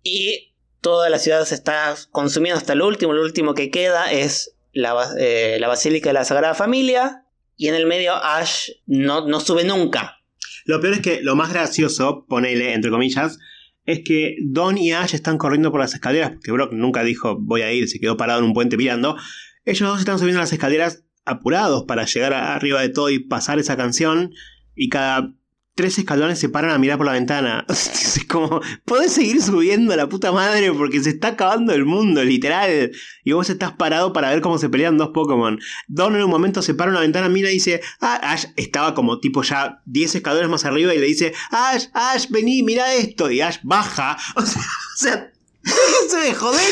Y 0.02 0.54
toda 0.80 1.10
la 1.10 1.18
ciudad 1.18 1.44
se 1.44 1.56
está 1.56 1.94
consumiendo 2.10 2.56
hasta 2.56 2.72
el 2.72 2.80
último, 2.80 3.12
lo 3.12 3.22
último 3.22 3.52
que 3.52 3.70
queda 3.70 4.10
es 4.10 4.51
eh, 4.72 5.56
la, 5.60 5.68
Basílica 5.68 6.10
de 6.10 6.14
la 6.14 6.24
Sagrada 6.24 6.54
Familia 6.54 7.26
y 7.56 7.68
en 7.68 7.74
el 7.74 7.86
medio 7.86 8.14
Ash 8.14 8.70
no, 8.86 9.26
no 9.26 9.40
sube 9.40 9.64
nunca. 9.64 10.18
Lo 10.64 10.80
peor 10.80 10.94
es 10.94 11.00
que 11.00 11.22
lo 11.22 11.36
más 11.36 11.52
gracioso, 11.52 12.24
ponele 12.28 12.72
entre 12.72 12.90
comillas, 12.90 13.38
es 13.84 14.00
que 14.04 14.36
Don 14.42 14.78
y 14.78 14.92
Ash 14.92 15.14
están 15.14 15.38
corriendo 15.38 15.70
por 15.70 15.80
las 15.80 15.94
escaleras, 15.94 16.32
porque 16.32 16.52
Brock 16.52 16.72
nunca 16.72 17.02
dijo 17.02 17.36
voy 17.40 17.62
a 17.62 17.72
ir, 17.72 17.88
se 17.88 17.98
quedó 17.98 18.16
parado 18.16 18.40
en 18.40 18.46
un 18.46 18.54
puente 18.54 18.76
mirando. 18.76 19.16
Ellos 19.64 19.88
dos 19.88 20.00
están 20.00 20.18
subiendo 20.18 20.40
las 20.40 20.52
escaleras 20.52 21.04
apurados 21.24 21.84
para 21.84 22.04
llegar 22.04 22.34
arriba 22.34 22.80
de 22.80 22.88
todo 22.88 23.10
y 23.10 23.18
pasar 23.18 23.58
esa 23.58 23.76
canción. 23.76 24.32
Y 24.74 24.88
cada 24.88 25.34
tres 25.74 25.98
escalones 25.98 26.38
se 26.38 26.48
paran 26.48 26.70
a 26.70 26.78
mirar 26.78 26.98
por 26.98 27.06
la 27.06 27.12
ventana. 27.12 27.64
Es 28.12 28.26
como, 28.28 28.60
podés 28.84 29.12
seguir 29.12 29.42
subiendo 29.42 29.92
a 29.94 29.96
la 29.96 30.08
puta 30.08 30.32
madre 30.32 30.72
porque 30.72 31.02
se 31.02 31.10
está 31.10 31.28
acabando 31.28 31.72
el 31.72 31.84
mundo, 31.84 32.22
literal. 32.22 32.90
Y 33.24 33.32
vos 33.32 33.48
estás 33.48 33.72
parado 33.72 34.12
para 34.12 34.30
ver 34.30 34.40
cómo 34.42 34.58
se 34.58 34.68
pelean 34.68 34.98
dos 34.98 35.10
Pokémon. 35.14 35.58
Don 35.88 36.14
en 36.14 36.22
un 36.22 36.30
momento 36.30 36.62
se 36.62 36.74
para 36.74 36.90
una 36.90 37.00
ventana, 37.00 37.28
mira 37.28 37.50
y 37.50 37.54
dice, 37.54 37.80
ah, 38.00 38.20
Ash 38.22 38.46
estaba 38.56 38.94
como 38.94 39.18
tipo 39.18 39.42
ya 39.42 39.80
10 39.86 40.16
escalones 40.16 40.50
más 40.50 40.64
arriba 40.64 40.94
y 40.94 40.98
le 40.98 41.06
dice, 41.06 41.32
Ash, 41.50 41.86
Ash, 41.94 42.28
vení, 42.28 42.62
mira 42.62 42.94
esto. 42.94 43.30
Y 43.30 43.40
Ash 43.40 43.58
baja. 43.62 44.16
O 44.36 44.44
sea, 44.96 45.32
se 46.08 46.16
de 46.16 46.34
joder 46.34 46.62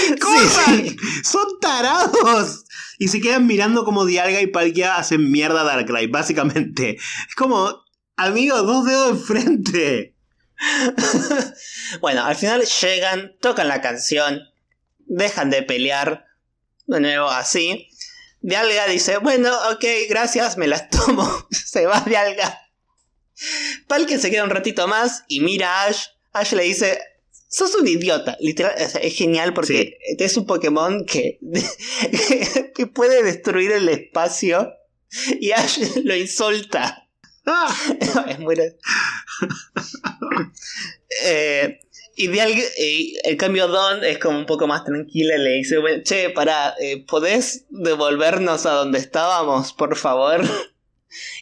y 0.84 0.96
Son 1.24 1.46
tarados. 1.60 2.64
Y 2.98 3.08
se 3.08 3.20
quedan 3.20 3.46
mirando 3.46 3.84
como 3.84 4.04
Dialga 4.04 4.40
y 4.42 4.46
Palkia 4.46 4.96
hacen 4.96 5.30
mierda 5.30 5.62
a 5.62 5.64
Darkrai, 5.64 6.06
básicamente. 6.08 6.96
Es 7.28 7.34
como, 7.34 7.82
Amigo, 8.22 8.60
dos 8.64 8.84
dedos 8.84 9.18
de 9.18 9.24
frente. 9.24 10.14
bueno, 12.02 12.22
al 12.22 12.36
final 12.36 12.62
llegan, 12.62 13.34
tocan 13.40 13.66
la 13.66 13.80
canción, 13.80 14.42
dejan 15.06 15.48
de 15.48 15.62
pelear. 15.62 16.26
De 16.84 17.00
nuevo, 17.00 17.30
así. 17.30 17.88
Dialga 18.42 18.86
dice: 18.88 19.16
Bueno, 19.16 19.50
ok, 19.72 19.84
gracias, 20.10 20.58
me 20.58 20.66
las 20.66 20.90
tomo. 20.90 21.46
se 21.50 21.86
va 21.86 22.00
Dialga. 22.00 22.60
Palke 23.86 24.18
se 24.18 24.30
queda 24.30 24.44
un 24.44 24.50
ratito 24.50 24.86
más 24.86 25.24
y 25.26 25.40
mira 25.40 25.84
a 25.84 25.86
Ash. 25.86 26.08
Ash 26.34 26.52
le 26.52 26.64
dice: 26.64 26.98
Sos 27.48 27.74
un 27.74 27.88
idiota. 27.88 28.36
Literal, 28.40 28.74
es 28.76 29.14
genial 29.16 29.54
porque 29.54 29.96
es 30.18 30.36
un 30.36 30.44
Pokémon 30.44 31.06
que, 31.06 31.38
que 32.74 32.86
puede 32.86 33.22
destruir 33.22 33.72
el 33.72 33.88
espacio 33.88 34.74
y 35.40 35.52
Ash 35.52 35.78
lo 36.04 36.14
insulta. 36.14 36.99
es 38.28 38.38
muy. 38.38 38.56
Eh, 41.24 41.80
Y 42.16 43.18
el 43.24 43.36
cambio 43.36 43.68
Don 43.68 44.04
es 44.04 44.18
como 44.18 44.38
un 44.38 44.46
poco 44.46 44.66
más 44.66 44.84
tranquila 44.84 45.36
le 45.38 45.50
dice, 45.50 45.76
che, 46.02 46.30
para, 46.30 46.74
eh, 46.80 47.04
¿podés 47.06 47.66
devolvernos 47.70 48.66
a 48.66 48.72
donde 48.72 48.98
estábamos, 48.98 49.72
por 49.72 49.96
favor? 49.96 50.42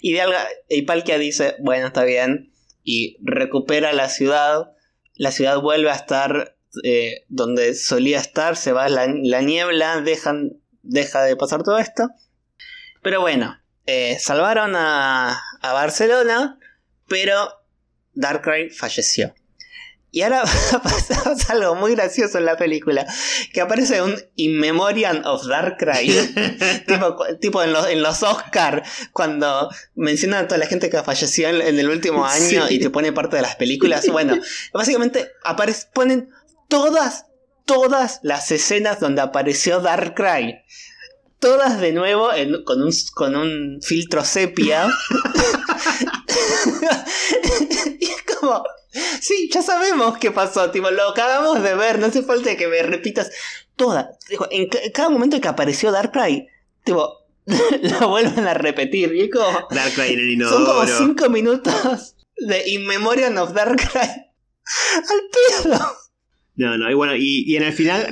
Y, 0.01 0.15
de 0.15 0.23
y 0.71 0.83
Palkia 0.83 1.19
dice, 1.19 1.57
bueno, 1.59 1.89
está 1.89 2.03
bien. 2.05 2.55
Y 2.85 3.19
recupera 3.21 3.93
la 3.93 4.09
ciudad. 4.09 4.73
La 5.15 5.31
ciudad 5.31 5.61
vuelve 5.61 5.91
a 5.91 5.95
estar 5.95 6.57
eh, 6.85 7.25
donde 7.29 7.75
solía 7.75 8.19
estar, 8.19 8.57
se 8.57 8.73
va 8.73 8.89
la, 8.89 9.07
niebla, 9.07 10.01
dejan, 10.01 10.61
deja 10.83 11.23
de 11.23 11.37
pasar 11.37 11.63
todo 11.63 11.79
esto. 11.79 12.09
Pero 13.03 13.21
bueno, 13.21 13.59
eh, 13.87 14.19
salvaron 14.21 14.75
a, 14.77 15.41
a 15.61 15.73
Barcelona, 15.73 16.59
pero 17.07 17.53
Darkrai 18.15 18.71
falleció. 18.71 19.35
Y 20.11 20.23
ahora 20.23 20.43
pasa 20.83 21.53
algo 21.53 21.75
muy 21.75 21.95
gracioso 21.95 22.39
en 22.39 22.47
la 22.47 22.57
película. 22.57 23.07
Que 23.53 23.61
aparece 23.61 24.01
un 24.01 24.17
In 24.37 24.59
Memoriam 24.59 25.23
of 25.25 25.47
Darkrai. 25.47 26.09
tipo, 26.87 27.17
tipo 27.41 27.63
en, 27.63 27.73
los, 27.73 27.87
en 27.89 28.03
los 28.03 28.23
Oscar, 28.23 28.83
cuando 29.13 29.69
mencionan 29.95 30.45
a 30.45 30.49
toda 30.49 30.59
la 30.59 30.67
gente 30.67 30.89
que 30.89 31.03
falleció 31.03 31.49
en, 31.49 31.79
el 31.79 31.89
último 31.89 32.25
año 32.25 32.69
y 32.71 32.79
te 32.79 32.91
pone 32.91 33.13
parte 33.13 33.37
de 33.37 33.43
las 33.43 33.57
películas. 33.57 34.07
Bueno, 34.09 34.37
básicamente 34.73 35.31
ponen 35.93 36.31
todas, 36.69 37.27
todas 37.67 38.21
las 38.23 38.51
escenas 38.51 39.01
donde 39.01 39.21
apareció 39.21 39.81
Darkrai. 39.81 40.65
Todas 41.39 41.81
de 41.81 41.93
nuevo 41.93 42.31
con, 42.65 42.83
un, 42.83 42.93
con 43.15 43.37
un 43.37 43.81
filtro 43.83 44.25
sepia. 44.25 44.89
y 48.01 48.05
es 48.05 48.23
como 48.23 48.65
Sí, 49.21 49.51
ya 49.53 49.63
sabemos 49.63 50.19
qué 50.19 50.31
pasó, 50.31 50.71
tipo, 50.71 50.91
lo 50.91 51.11
acabamos 51.11 51.63
de 51.63 51.75
ver, 51.75 51.99
no 51.99 52.07
hace 52.07 52.23
falta 52.23 52.57
que 52.57 52.69
me 52.69 52.83
repitas 52.83 53.31
toda. 53.77 54.11
en 54.51 54.69
cada 54.93 55.11
momento 55.11 55.41
que 55.41 55.49
apareció 55.49 55.93
Darkrai, 55.93 56.49
tipo, 56.85 57.27
lo 58.01 58.09
vuelven 58.09 58.47
a 58.47 58.55
repetir. 58.55 59.15
Y 59.15 59.23
es 59.23 59.31
como. 59.31 59.69
Darkrai 59.71 60.15
en 60.15 60.43
el 60.43 60.49
Son 60.49 60.65
como 60.65 60.87
5 60.87 61.29
minutos 61.29 62.15
de 62.37 62.69
In 62.69 62.87
Memoriam 62.87 63.37
of 63.39 63.53
Darkrai. 63.53 64.09
Al 64.09 65.21
pedo. 65.63 65.97
No, 66.59 66.77
no, 66.77 66.91
y 66.91 66.95
bueno, 66.95 67.15
y, 67.17 67.55
en 67.57 67.63
el 67.63 67.73
final, 67.73 68.09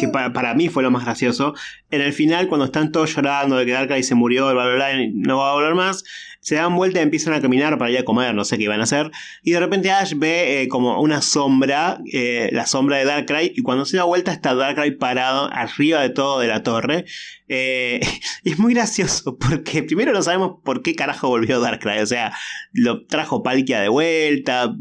que 0.00 0.08
para, 0.08 0.54
mí 0.54 0.70
fue 0.70 0.82
lo 0.82 0.90
más 0.90 1.04
gracioso, 1.04 1.54
en 1.90 2.00
el 2.00 2.14
final, 2.14 2.48
cuando 2.48 2.64
están 2.64 2.90
todos 2.90 3.14
llorando 3.14 3.56
de 3.56 3.66
que 3.66 3.72
Darkrai 3.72 4.02
se 4.02 4.14
murió, 4.14 4.50
bla, 4.50 4.64
bla, 4.64 4.74
bla, 4.76 4.88
no 5.12 5.36
va 5.36 5.50
a 5.50 5.54
volver 5.54 5.74
más, 5.74 6.02
se 6.42 6.56
dan 6.56 6.74
vuelta 6.74 6.98
y 6.98 7.02
empiezan 7.02 7.34
a 7.34 7.40
caminar 7.40 7.78
para 7.78 7.90
ir 7.92 7.98
a 7.98 8.04
comer, 8.04 8.34
no 8.34 8.44
sé 8.44 8.58
qué 8.58 8.64
iban 8.64 8.80
a 8.80 8.82
hacer. 8.82 9.12
Y 9.44 9.52
de 9.52 9.60
repente 9.60 9.92
Ash 9.92 10.14
ve 10.16 10.62
eh, 10.62 10.68
como 10.68 11.00
una 11.00 11.22
sombra, 11.22 12.00
eh, 12.12 12.50
la 12.52 12.66
sombra 12.66 12.98
de 12.98 13.04
Darkrai, 13.04 13.52
y 13.54 13.62
cuando 13.62 13.84
se 13.84 13.96
da 13.96 14.04
vuelta 14.04 14.32
está 14.32 14.56
Darkrai 14.56 14.90
parado 14.96 15.48
arriba 15.52 16.00
de 16.00 16.10
todo 16.10 16.40
de 16.40 16.48
la 16.48 16.64
torre. 16.64 17.04
Eh, 17.46 18.00
es 18.44 18.58
muy 18.58 18.74
gracioso 18.74 19.38
porque 19.38 19.84
primero 19.84 20.12
no 20.12 20.20
sabemos 20.20 20.56
por 20.64 20.82
qué 20.82 20.96
carajo 20.96 21.28
volvió 21.28 21.60
Darkrai. 21.60 22.00
O 22.00 22.06
sea, 22.06 22.34
lo 22.72 23.06
trajo 23.06 23.44
Palkia 23.44 23.80
de 23.80 23.88
vuelta, 23.88 24.74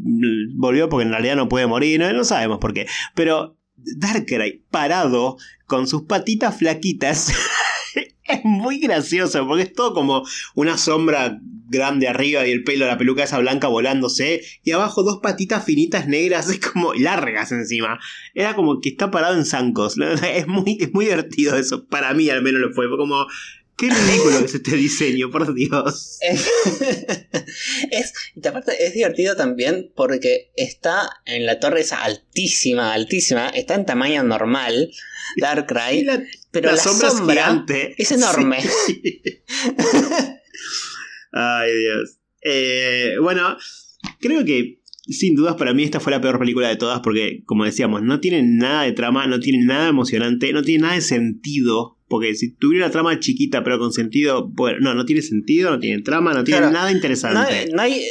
volvió 0.55 0.89
porque 0.89 1.05
en 1.05 1.11
realidad 1.11 1.35
no 1.35 1.47
puede 1.47 1.67
morir, 1.67 1.99
no, 1.99 2.11
no 2.11 2.23
sabemos 2.23 2.57
por 2.57 2.73
qué. 2.73 2.87
Pero 3.13 3.55
Darkrai 3.75 4.63
parado 4.71 5.37
con 5.67 5.87
sus 5.87 6.03
patitas 6.03 6.57
flaquitas. 6.57 7.31
es 8.23 8.43
muy 8.43 8.79
gracioso 8.79 9.45
porque 9.47 9.63
es 9.63 9.73
todo 9.73 9.93
como 9.93 10.23
una 10.55 10.77
sombra 10.77 11.39
grande 11.71 12.07
arriba 12.07 12.45
y 12.45 12.51
el 12.51 12.63
pelo, 12.63 12.85
la 12.85 12.97
peluca 12.97 13.23
esa 13.23 13.39
blanca 13.39 13.67
volándose 13.69 14.41
y 14.63 14.71
abajo 14.71 15.03
dos 15.03 15.19
patitas 15.23 15.63
finitas 15.63 16.07
negras, 16.07 16.49
es 16.49 16.59
como 16.59 16.93
largas 16.93 17.51
encima. 17.51 17.99
Era 18.33 18.55
como 18.55 18.81
que 18.81 18.89
está 18.89 19.09
parado 19.09 19.35
en 19.35 19.45
zancos. 19.45 19.95
Es 20.21 20.47
muy, 20.47 20.77
es 20.79 20.93
muy 20.93 21.05
divertido 21.05 21.55
eso. 21.57 21.85
Para 21.87 22.13
mí 22.13 22.29
al 22.29 22.41
menos 22.41 22.61
lo 22.61 22.73
fue. 22.73 22.87
Fue 22.87 22.97
como, 22.97 23.27
Qué 23.81 23.89
ridículo 23.89 24.37
que 24.37 24.45
es 24.45 24.53
este 24.53 24.75
diseño, 24.75 25.31
por 25.31 25.55
Dios. 25.55 26.19
es, 26.21 28.13
y 28.35 28.47
aparte 28.47 28.85
es 28.85 28.93
divertido 28.93 29.35
también 29.35 29.91
porque 29.95 30.51
está 30.55 31.09
en 31.25 31.47
la 31.47 31.59
torre 31.59 31.81
esa 31.81 32.03
altísima, 32.03 32.93
altísima, 32.93 33.49
está 33.49 33.73
en 33.73 33.87
tamaño 33.87 34.21
normal, 34.21 34.91
Darkrai, 35.37 36.05
pero 36.51 36.69
la, 36.69 36.77
sombra, 36.77 37.65
es 37.97 38.11
enorme. 38.11 38.59
Ay, 41.31 41.71
Dios. 41.71 42.19
Eh, 42.43 43.15
bueno, 43.19 43.57
creo 44.19 44.45
que 44.45 44.81
sin 45.07 45.35
dudas 45.35 45.55
para 45.55 45.73
mí 45.73 45.81
esta 45.81 45.99
fue 45.99 46.11
la 46.11 46.21
peor 46.21 46.37
película 46.37 46.67
de 46.67 46.75
todas 46.75 46.99
porque, 46.99 47.41
como 47.45 47.65
decíamos, 47.65 48.03
no 48.03 48.19
tiene 48.19 48.43
nada 48.43 48.83
de 48.83 48.91
trama, 48.91 49.25
no 49.25 49.39
tiene 49.39 49.65
nada 49.65 49.89
emocionante, 49.89 50.53
no 50.53 50.61
tiene 50.61 50.83
nada 50.83 50.93
de 50.93 51.01
sentido. 51.01 51.97
Porque 52.11 52.35
si 52.35 52.51
tuviera 52.51 52.85
una 52.85 52.91
trama 52.91 53.17
chiquita 53.19 53.63
pero 53.63 53.79
con 53.79 53.93
sentido, 53.93 54.49
bueno, 54.49 54.79
no, 54.81 54.93
no 54.93 55.05
tiene 55.05 55.21
sentido, 55.21 55.71
no 55.71 55.79
tiene 55.79 56.03
trama, 56.03 56.33
no 56.33 56.43
tiene 56.43 56.69
nada 56.69 56.91
interesante. 56.91 57.69
No 57.73 57.81
hay, 57.81 58.05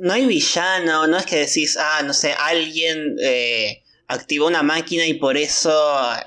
no 0.00 0.12
hay, 0.14 0.26
villano, 0.26 1.06
no 1.06 1.18
es 1.18 1.26
que 1.26 1.36
decís, 1.36 1.76
ah, 1.78 2.02
no 2.02 2.14
sé, 2.14 2.32
alguien 2.32 3.16
eh, 3.22 3.82
activó 4.08 4.46
una 4.46 4.62
máquina 4.62 5.06
y 5.06 5.14
por 5.14 5.36
eso 5.36 5.70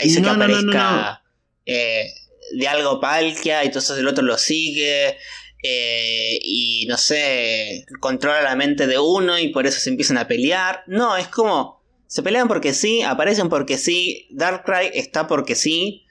hizo 0.04 0.22
que 0.22 0.30
aparezca 0.30 1.24
eh, 1.66 2.14
de 2.54 2.68
algo 2.68 3.02
Palkia 3.02 3.64
y 3.64 3.68
entonces 3.68 3.98
el 3.98 4.08
otro 4.08 4.24
lo 4.24 4.38
sigue. 4.38 5.18
Eh, 5.64 6.38
y 6.44 6.86
no 6.88 6.98
sé, 6.98 7.86
controla 8.00 8.44
la 8.44 8.56
mente 8.56 8.86
de 8.86 9.00
uno 9.00 9.40
y 9.40 9.48
por 9.48 9.66
eso 9.66 9.80
se 9.80 9.90
empiezan 9.90 10.20
a 10.20 10.28
pelear. 10.28 10.84
No, 10.86 11.18
es 11.18 11.28
como, 11.28 11.84
se 12.06 12.22
pelean 12.22 12.48
porque 12.48 12.76
sí, 12.76 13.02
aparecen 13.02 13.50
porque 13.50 13.80
sí, 13.80 14.28
Darkrai 14.30 14.92
está 14.94 15.28
porque 15.28 15.56
sí, 15.56 16.07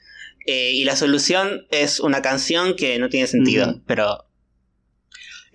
eh, 0.46 0.72
y 0.72 0.84
la 0.84 0.96
solución 0.96 1.66
es 1.70 2.00
una 2.00 2.22
canción 2.22 2.74
que 2.76 2.98
no 2.98 3.08
tiene 3.08 3.26
sentido, 3.26 3.82
pero... 3.86 4.24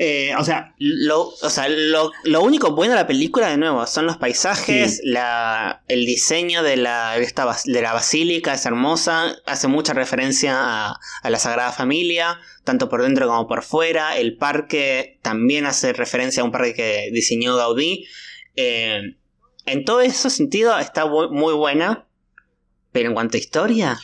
Eh, 0.03 0.33
o 0.39 0.43
sea, 0.43 0.73
lo, 0.79 1.27
o 1.27 1.49
sea 1.51 1.69
lo, 1.69 2.11
único 2.41 2.71
bueno 2.71 2.93
de 2.93 3.01
la 3.01 3.05
película, 3.05 3.49
de 3.49 3.57
nuevo, 3.57 3.85
son 3.85 4.07
los 4.07 4.17
paisajes, 4.17 4.99
la, 5.03 5.83
el 5.87 6.07
diseño 6.07 6.63
de 6.63 6.75
la, 6.75 7.15
de 7.19 7.81
la 7.83 7.93
basílica 7.93 8.55
es 8.55 8.65
hermosa, 8.65 9.35
hace 9.45 9.67
mucha 9.67 9.93
referencia 9.93 10.55
a, 10.57 10.99
a 11.21 11.29
la 11.29 11.37
Sagrada 11.37 11.71
Familia, 11.71 12.39
tanto 12.63 12.89
por 12.89 13.01
dentro 13.01 13.27
como 13.27 13.47
por 13.47 13.63
fuera. 13.63 14.17
El 14.17 14.37
parque 14.37 15.19
también 15.21 15.65
hace 15.65 15.93
referencia 15.93 16.41
a 16.41 16.45
un 16.45 16.51
parque 16.51 16.73
que 16.73 17.09
diseñó 17.11 17.55
Gaudí. 17.55 18.07
Eh, 18.55 19.15
en 19.65 19.85
todo 19.85 20.01
ese 20.01 20.29
sentido 20.29 20.77
está 20.77 21.05
muy 21.05 21.53
buena. 21.53 22.07
Pero 22.91 23.09
en 23.09 23.13
cuanto 23.13 23.37
a 23.37 23.39
historia. 23.39 23.99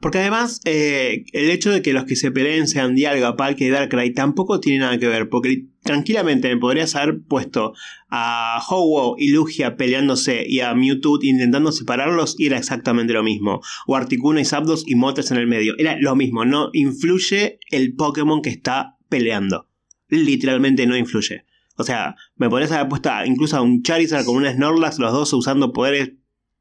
Porque 0.00 0.18
además, 0.18 0.60
eh, 0.64 1.24
el 1.32 1.50
hecho 1.50 1.70
de 1.70 1.82
que 1.82 1.92
los 1.92 2.04
que 2.04 2.16
se 2.16 2.30
peleen 2.30 2.68
sean 2.68 2.94
Dialga, 2.94 3.36
Palkia 3.36 3.66
y 3.66 3.70
Darkrai 3.70 4.12
tampoco 4.12 4.60
tiene 4.60 4.80
nada 4.80 4.98
que 4.98 5.08
ver. 5.08 5.28
Porque 5.28 5.66
tranquilamente 5.82 6.48
me 6.48 6.60
podrías 6.60 6.94
haber 6.96 7.20
puesto 7.22 7.74
a 8.10 8.62
ho 8.68 9.16
y 9.18 9.30
Lugia 9.30 9.76
peleándose 9.76 10.44
y 10.46 10.60
a 10.60 10.74
Mewtwo 10.74 11.18
intentando 11.22 11.72
separarlos 11.72 12.36
y 12.38 12.46
era 12.46 12.58
exactamente 12.58 13.12
lo 13.12 13.22
mismo. 13.22 13.60
O 13.86 13.96
Articuno 13.96 14.40
y 14.40 14.44
Zapdos 14.44 14.84
y 14.86 14.94
Motes 14.94 15.30
en 15.30 15.38
el 15.38 15.46
medio. 15.46 15.74
Era 15.78 15.96
lo 16.00 16.16
mismo. 16.16 16.44
No 16.44 16.70
influye 16.72 17.58
el 17.70 17.94
Pokémon 17.94 18.42
que 18.42 18.50
está 18.50 18.96
peleando. 19.08 19.68
Literalmente 20.08 20.86
no 20.86 20.96
influye. 20.96 21.44
O 21.76 21.84
sea, 21.84 22.16
me 22.36 22.48
podrías 22.48 22.72
haber 22.72 22.88
puesto 22.88 23.10
incluso 23.24 23.56
a 23.56 23.62
un 23.62 23.82
Charizard 23.82 24.24
con 24.24 24.36
un 24.36 24.46
Snorlax, 24.46 24.98
los 24.98 25.12
dos 25.12 25.32
usando 25.32 25.72
poderes 25.72 26.12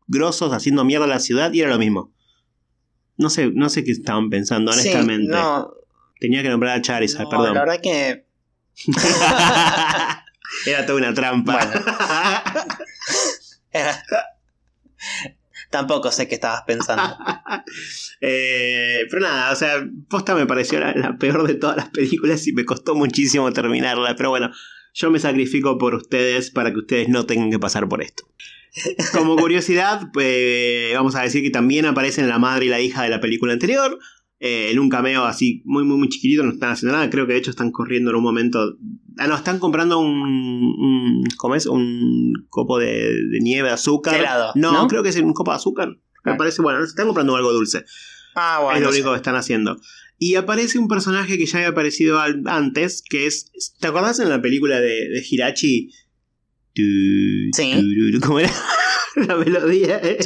grosos, 0.07 0.53
haciendo 0.53 0.83
mierda 0.83 1.05
a 1.05 1.09
la 1.09 1.19
ciudad 1.19 1.53
y 1.53 1.61
era 1.61 1.69
lo 1.69 1.79
mismo. 1.79 2.13
No 3.21 3.29
sé, 3.29 3.51
no 3.53 3.69
sé 3.69 3.83
qué 3.83 3.91
estaban 3.91 4.29
pensando, 4.29 4.71
honestamente. 4.71 5.37
Tenía 6.19 6.41
que 6.43 6.49
nombrar 6.49 6.77
a 6.77 6.81
Charizard, 6.81 7.29
perdón. 7.29 7.53
La 7.53 7.65
verdad 7.65 7.79
que. 7.81 8.25
Era 10.65 10.85
toda 10.85 10.97
una 10.97 11.13
trampa. 11.13 11.59
Tampoco 15.69 16.11
sé 16.11 16.27
qué 16.27 16.35
estabas 16.35 16.63
pensando. 16.63 17.03
Eh, 18.23 19.07
pero 19.09 19.23
nada, 19.23 19.51
o 19.51 19.55
sea, 19.55 19.83
posta 20.07 20.35
me 20.35 20.45
pareció 20.45 20.79
la, 20.79 21.17
peor 21.17 21.47
de 21.47 21.55
todas 21.55 21.75
las 21.75 21.89
películas 21.89 22.45
y 22.45 22.53
me 22.53 22.65
costó 22.65 22.93
muchísimo 22.93 23.51
terminarla. 23.51 24.15
Pero 24.15 24.29
bueno, 24.29 24.51
yo 24.93 25.09
me 25.09 25.17
sacrifico 25.17 25.79
por 25.79 25.95
ustedes 25.95 26.51
para 26.51 26.71
que 26.71 26.77
ustedes 26.77 27.09
no 27.09 27.25
tengan 27.25 27.49
que 27.49 27.57
pasar 27.57 27.89
por 27.89 28.03
esto. 28.03 28.25
Como 29.13 29.35
curiosidad, 29.35 30.09
pues, 30.13 30.93
vamos 30.93 31.15
a 31.15 31.23
decir 31.23 31.43
que 31.43 31.49
también 31.49 31.85
aparecen 31.85 32.29
la 32.29 32.39
madre 32.39 32.65
y 32.65 32.69
la 32.69 32.81
hija 32.81 33.03
de 33.03 33.09
la 33.09 33.19
película 33.19 33.53
anterior. 33.53 33.99
Eh, 34.43 34.71
en 34.71 34.79
un 34.79 34.89
cameo 34.89 35.25
así 35.25 35.61
muy, 35.65 35.83
muy, 35.83 35.97
muy 35.97 36.09
chiquitito, 36.09 36.41
no 36.41 36.51
están 36.51 36.71
haciendo 36.71 36.97
nada. 36.97 37.11
Creo 37.11 37.27
que 37.27 37.33
de 37.33 37.39
hecho 37.39 37.51
están 37.51 37.71
corriendo 37.71 38.09
en 38.09 38.15
un 38.15 38.23
momento. 38.23 38.75
Ah, 39.19 39.27
no, 39.27 39.35
están 39.35 39.59
comprando 39.59 39.99
un. 39.99 41.23
¿Cómo 41.37 41.53
es? 41.53 41.67
Un 41.67 42.33
copo 42.49 42.79
de, 42.79 43.13
nieve 43.41 43.67
de 43.67 43.75
azúcar. 43.75 44.55
no, 44.55 44.87
creo 44.87 45.03
que 45.03 45.09
es 45.09 45.17
un 45.17 45.33
copo 45.33 45.51
de 45.51 45.57
azúcar. 45.57 45.89
Me 46.23 46.31
ah. 46.31 46.37
parece, 46.37 46.63
bueno, 46.63 46.83
están 46.83 47.05
comprando 47.05 47.35
algo 47.35 47.53
dulce. 47.53 47.85
Ah, 48.33 48.61
bueno. 48.63 48.77
Es 48.77 48.83
lo 48.83 48.89
único 48.89 49.11
que 49.11 49.17
están 49.17 49.35
haciendo. 49.35 49.79
Y 50.17 50.35
aparece 50.35 50.79
un 50.79 50.87
personaje 50.87 51.37
que 51.37 51.45
ya 51.45 51.59
había 51.59 51.69
aparecido 51.69 52.19
antes, 52.19 53.03
que 53.07 53.27
es. 53.27 53.51
¿Te 53.79 53.87
acordás 53.87 54.19
en 54.19 54.29
la 54.29 54.41
película 54.41 54.79
de, 54.79 55.09
de 55.09 55.23
Hirachi? 55.29 55.91
Sí. 56.73 58.19
¿Cómo 58.21 58.39
era? 58.39 58.51
la 59.15 59.35
melodía. 59.35 59.99
¿eh? 60.03 60.17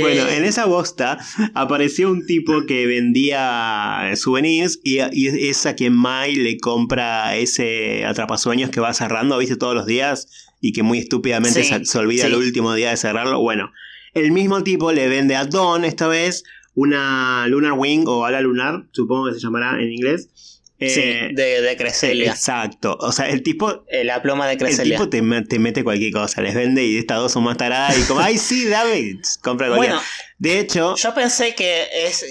Bueno, 0.00 0.28
en 0.28 0.44
esa 0.44 0.66
bosta 0.66 1.18
apareció 1.54 2.10
un 2.10 2.26
tipo 2.26 2.66
que 2.66 2.86
vendía 2.86 4.12
souvenirs 4.16 4.80
y, 4.82 4.98
y 5.12 5.48
es 5.48 5.64
a 5.66 5.74
quien 5.74 5.94
Mai 5.94 6.34
le 6.34 6.58
compra 6.58 7.36
ese 7.36 8.04
atrapasueños 8.04 8.70
que 8.70 8.80
va 8.80 8.92
cerrando, 8.92 9.38
viste, 9.38 9.56
todos 9.56 9.74
los 9.74 9.86
días 9.86 10.28
y 10.60 10.72
que 10.72 10.82
muy 10.82 10.98
estúpidamente 10.98 11.64
Sí, 11.64 11.68
se, 11.68 11.84
se 11.84 11.98
olvida 11.98 12.26
sí. 12.26 12.28
el 12.28 12.34
último 12.34 12.74
día 12.74 12.90
de 12.90 12.96
cerrarlo. 12.96 13.40
Bueno, 13.40 13.72
el 14.14 14.32
mismo 14.32 14.62
tipo 14.62 14.92
le 14.92 15.08
vende 15.08 15.36
a 15.36 15.44
Don 15.44 15.84
esta 15.84 16.08
vez 16.08 16.44
una 16.74 17.46
Lunar 17.48 17.72
Wing 17.72 18.04
o 18.06 18.24
ala 18.24 18.40
lunar, 18.40 18.86
supongo 18.92 19.26
que 19.28 19.34
se 19.34 19.40
llamará 19.40 19.80
en 19.80 19.92
inglés. 19.92 20.61
Sí, 20.88 21.00
Eh, 21.00 21.28
de, 21.32 21.60
de 21.62 21.76
Creselia. 21.76 22.30
Exacto. 22.32 22.96
O 23.00 23.12
sea, 23.12 23.28
el 23.28 23.42
tipo 23.42 23.84
Eh, 23.88 24.04
La 24.04 24.22
pluma 24.22 24.46
de 24.46 24.52
el 24.54 24.58
Creselia. 24.58 24.96
tipo 24.98 25.08
te, 25.08 25.20
te 25.48 25.58
mete 25.58 25.84
cualquier 25.84 26.12
cosa, 26.12 26.40
les 26.42 26.54
vende 26.54 26.84
y 26.84 26.98
estas 26.98 27.18
dos 27.18 27.32
son 27.32 27.44
más 27.44 27.56
taradas 27.56 27.98
y 27.98 28.02
como, 28.02 28.20
ay 28.20 28.38
sí, 28.38 28.66
dame, 28.66 29.16
compra 29.42 29.68
cualquier. 29.68 29.92
Bueno, 29.92 30.02
de 30.38 30.58
hecho, 30.60 30.94
yo 30.96 31.14
pensé 31.14 31.54
que 31.54 31.88
es. 32.06 32.24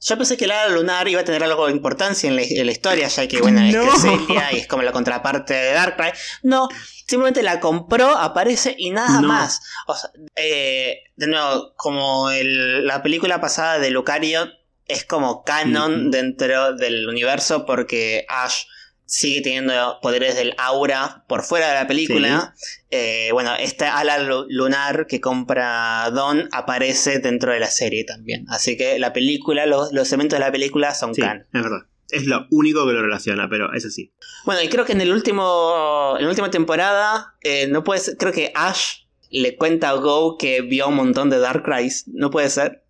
Yo 0.00 0.16
pensé 0.16 0.36
que 0.36 0.44
el 0.44 0.52
hada 0.52 0.68
lunar 0.68 1.08
iba 1.08 1.20
a 1.22 1.24
tener 1.24 1.42
algo 1.42 1.66
de 1.66 1.72
importancia 1.72 2.28
en 2.30 2.36
la, 2.36 2.42
en 2.42 2.66
la 2.66 2.70
historia, 2.70 3.08
ya 3.08 3.26
que, 3.26 3.40
bueno, 3.40 3.60
es 3.60 3.74
No. 3.74 3.82
Creselia 3.90 4.52
y 4.52 4.58
es 4.58 4.66
como 4.68 4.84
la 4.84 4.92
contraparte 4.92 5.54
de 5.54 5.72
Darkrai. 5.72 6.12
No, 6.44 6.68
simplemente 7.04 7.42
la 7.42 7.58
compró, 7.58 8.16
aparece 8.16 8.76
y 8.78 8.90
nada 8.90 9.20
No. 9.20 9.26
más. 9.26 9.60
O 9.88 9.96
sea, 9.96 10.10
eh, 10.36 11.00
de 11.16 11.26
nuevo, 11.26 11.72
como 11.74 12.30
el- 12.30 12.86
la 12.86 13.02
película 13.02 13.40
pasada 13.40 13.80
de 13.80 13.90
Lucario 13.90 14.48
es 14.88 15.04
como 15.04 15.44
canon 15.44 16.10
dentro 16.10 16.74
del 16.74 17.06
universo 17.08 17.64
porque 17.66 18.24
Ash 18.28 18.64
sigue 19.04 19.40
teniendo 19.40 19.98
poderes 20.02 20.36
del 20.36 20.54
aura 20.58 21.24
por 21.28 21.42
fuera 21.42 21.68
de 21.68 21.74
la 21.74 21.86
película. 21.86 22.54
Eh, 22.90 23.30
bueno, 23.32 23.54
esta 23.58 23.98
ala 23.98 24.18
lu- 24.18 24.44
lunar 24.50 25.06
que 25.06 25.18
compra 25.20 26.10
Don 26.10 26.48
aparece 26.52 27.18
dentro 27.18 27.52
de 27.52 27.60
la 27.60 27.68
serie 27.70 28.04
también. 28.04 28.44
Así 28.50 28.76
que 28.76 28.98
la 28.98 29.12
película, 29.14 29.64
los, 29.66 29.92
los 29.92 30.08
elementos 30.12 30.38
de 30.38 30.44
la 30.44 30.52
película 30.52 30.94
son 30.94 31.14
sí, 31.14 31.22
canon. 31.22 31.46
es 31.52 31.62
verdad. 31.62 31.86
Es 32.10 32.24
lo 32.26 32.46
único 32.50 32.86
que 32.86 32.92
lo 32.94 33.02
relaciona, 33.02 33.48
pero 33.50 33.72
es 33.74 33.84
así. 33.84 34.12
Bueno, 34.46 34.62
y 34.62 34.68
creo 34.68 34.84
que 34.86 34.92
en 34.92 35.00
el 35.02 35.12
último. 35.12 36.14
En 36.18 36.24
la 36.24 36.30
última 36.30 36.50
temporada. 36.50 37.34
eh, 37.42 37.66
no 37.68 37.84
puede 37.84 38.00
ser. 38.00 38.16
Creo 38.16 38.32
que 38.32 38.50
Ash 38.54 39.00
le 39.30 39.56
cuenta 39.56 39.90
a 39.90 39.92
Go 39.94 40.36
que 40.38 40.62
vio 40.62 40.88
un 40.88 40.94
montón 40.96 41.28
de 41.28 41.38
Darkrai's. 41.38 42.04
No 42.08 42.30
puede 42.30 42.48
ser. 42.48 42.82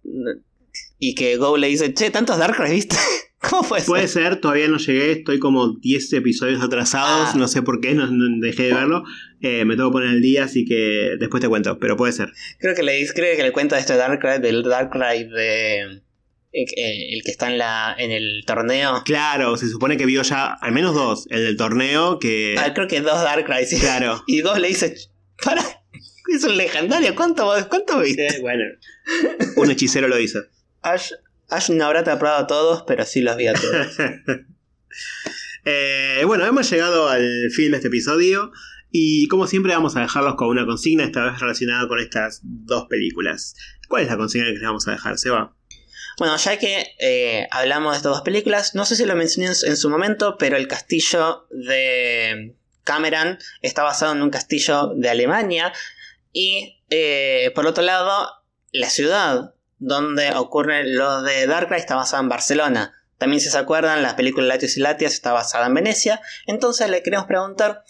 Y 0.98 1.14
que 1.14 1.36
Go 1.36 1.56
le 1.56 1.68
dice, 1.68 1.94
che, 1.94 2.10
tantos 2.10 2.38
Darkrai's 2.38 2.74
viste. 2.74 2.96
¿Cómo 3.48 3.62
puede 3.62 3.82
ser? 3.82 3.86
Puede 3.88 4.08
ser, 4.08 4.36
todavía 4.40 4.66
no 4.66 4.78
llegué, 4.78 5.12
estoy 5.12 5.38
como 5.38 5.76
10 5.78 6.12
episodios 6.14 6.60
atrasados, 6.60 7.28
Ah. 7.34 7.38
no 7.38 7.46
sé 7.46 7.62
por 7.62 7.80
qué, 7.80 7.94
no, 7.94 8.08
no 8.08 8.24
dejé 8.40 8.64
de 8.64 8.74
verlo. 8.74 9.04
Eh, 9.40 9.64
me 9.64 9.76
tengo 9.76 9.90
que 9.90 9.92
poner 9.92 10.08
el 10.10 10.20
día, 10.22 10.42
así 10.44 10.64
que 10.64 11.12
después 11.20 11.40
te 11.40 11.48
cuento, 11.48 11.78
pero 11.78 11.96
puede 11.96 12.12
ser. 12.12 12.32
Creo 12.58 12.74
que 12.74 12.82
le 12.82 12.94
dice, 12.94 13.12
creo 13.14 13.36
que 13.36 13.44
le 13.44 13.52
cuenta 13.52 13.78
esto 13.78 13.92
de 13.92 14.00
Darkrai, 14.00 14.40
del 14.40 14.64
Darkrai 14.64 15.28
de. 15.28 15.82
eh, 16.52 16.64
eh, 16.76 17.14
el 17.14 17.22
que 17.22 17.30
está 17.30 17.46
en 17.48 17.58
la. 17.58 17.94
en 17.96 18.10
el 18.10 18.42
torneo. 18.44 19.02
Claro, 19.04 19.56
se 19.56 19.68
supone 19.68 19.96
que 19.96 20.04
vio 20.06 20.22
ya 20.22 20.46
al 20.54 20.72
menos 20.72 20.96
dos, 20.96 21.28
el 21.30 21.44
del 21.44 21.56
torneo, 21.56 22.18
que... 22.18 22.56
Ah, 22.58 22.74
creo 22.74 22.88
que 22.88 23.00
dos 23.02 23.22
Darkrai, 23.22 23.66
sí. 23.66 23.78
Claro. 23.78 24.24
Y 24.26 24.40
Go 24.40 24.56
le 24.58 24.66
dice, 24.66 24.96
para, 25.44 25.62
es 26.34 26.42
un 26.42 26.56
legendario, 26.56 27.14
¿cuánto, 27.14 27.48
cuánto 27.68 28.00
viste? 28.00 28.26
Eh, 28.26 28.38
bueno, 28.40 28.64
un 29.54 29.70
hechicero 29.70 30.08
lo 30.08 30.18
hizo. 30.18 30.40
Ash, 30.82 31.12
Ash 31.48 31.70
no 31.70 31.84
habrá 31.84 32.00
atrapado 32.00 32.36
a 32.36 32.46
todos, 32.46 32.84
pero 32.86 33.04
sí 33.04 33.20
los 33.20 33.36
vi 33.36 33.48
a 33.48 33.54
todos. 33.54 33.96
Eh, 35.64 36.22
bueno, 36.24 36.46
hemos 36.46 36.70
llegado 36.70 37.10
al 37.10 37.50
fin 37.54 37.72
de 37.72 37.76
este 37.76 37.88
episodio 37.88 38.52
y 38.90 39.28
como 39.28 39.46
siempre 39.46 39.74
vamos 39.74 39.96
a 39.96 40.00
dejarlos 40.00 40.36
con 40.36 40.48
una 40.48 40.64
consigna, 40.64 41.04
esta 41.04 41.24
vez 41.24 41.38
relacionada 41.38 41.86
con 41.88 41.98
estas 41.98 42.40
dos 42.42 42.86
películas. 42.86 43.54
¿Cuál 43.86 44.04
es 44.04 44.08
la 44.08 44.16
consigna 44.16 44.46
que 44.46 44.52
les 44.54 44.62
vamos 44.62 44.88
a 44.88 44.92
dejar, 44.92 45.18
Seba? 45.18 45.54
Bueno, 46.16 46.36
ya 46.36 46.58
que 46.58 46.94
eh, 46.98 47.46
hablamos 47.50 47.92
de 47.92 47.96
estas 47.98 48.12
dos 48.12 48.22
películas, 48.22 48.74
no 48.74 48.86
sé 48.86 48.96
si 48.96 49.04
lo 49.04 49.14
mencioné 49.14 49.48
en 49.48 49.54
su, 49.54 49.66
en 49.66 49.76
su 49.76 49.90
momento, 49.90 50.36
pero 50.38 50.56
el 50.56 50.68
castillo 50.68 51.46
de 51.50 52.56
Cameron 52.84 53.38
está 53.60 53.82
basado 53.82 54.12
en 54.14 54.22
un 54.22 54.30
castillo 54.30 54.94
de 54.96 55.10
Alemania. 55.10 55.72
Y 56.32 56.82
eh, 56.88 57.52
por 57.54 57.66
otro 57.66 57.84
lado, 57.84 58.30
la 58.72 58.88
ciudad 58.88 59.54
donde 59.78 60.34
ocurre 60.34 60.84
lo 60.84 61.22
de 61.22 61.46
Darkrai 61.46 61.80
está 61.80 61.96
basada 61.96 62.22
en 62.22 62.28
Barcelona. 62.28 62.92
También, 63.18 63.40
si 63.40 63.50
se 63.50 63.58
acuerdan, 63.58 64.02
la 64.02 64.16
película 64.16 64.46
Latios 64.46 64.76
y 64.76 64.80
Latias 64.80 65.12
está 65.12 65.32
basada 65.32 65.66
en 65.66 65.74
Venecia. 65.74 66.20
Entonces 66.46 66.88
le 66.88 67.02
queremos 67.02 67.26
preguntar: 67.26 67.82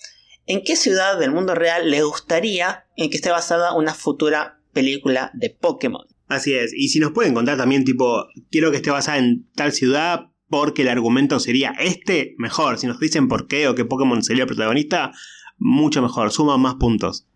¿en 0.47 0.63
qué 0.63 0.77
ciudad 0.77 1.19
del 1.19 1.33
mundo 1.33 1.55
real 1.55 1.91
le 1.91 2.03
gustaría 2.03 2.87
en 2.97 3.11
que 3.11 3.17
esté 3.17 3.31
basada 3.31 3.75
una 3.75 3.95
futura 3.95 4.61
película 4.73 5.31
de 5.35 5.51
Pokémon? 5.51 6.07
Así 6.29 6.55
es, 6.55 6.75
y 6.75 6.89
si 6.89 7.01
nos 7.01 7.13
pueden 7.13 7.33
contar 7.33 7.57
también 7.57 7.85
tipo, 7.85 8.27
quiero 8.51 8.71
que 8.71 8.77
esté 8.77 8.91
basada 8.91 9.17
en 9.19 9.49
tal 9.55 9.73
ciudad 9.73 10.27
porque 10.49 10.83
el 10.83 10.89
argumento 10.89 11.41
sería 11.41 11.71
este, 11.79 12.35
mejor. 12.39 12.79
Si 12.79 12.87
nos 12.87 13.01
dicen 13.01 13.29
por 13.29 13.47
qué 13.47 13.69
o 13.69 13.75
qué 13.75 13.85
Pokémon 13.85 14.23
sería 14.23 14.43
el 14.45 14.49
protagonista, 14.49 15.13
mucho 15.57 16.03
mejor, 16.03 16.33
suman 16.33 16.61
más 16.61 16.75
puntos. 16.77 17.27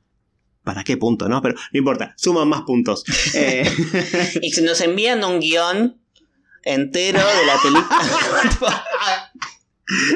¿Para 0.64 0.84
qué 0.84 0.96
punto, 0.96 1.28
no? 1.28 1.42
Pero 1.42 1.54
no 1.54 1.78
importa, 1.78 2.14
suman 2.16 2.48
más 2.48 2.62
puntos. 2.62 3.04
Eh, 3.34 3.68
Y 4.42 4.52
si 4.52 4.62
nos 4.62 4.80
envían 4.80 5.24
un 5.24 5.40
guion 5.40 6.00
entero 6.64 7.18
de 7.18 7.46
la 7.46 7.62
película. 7.62 8.84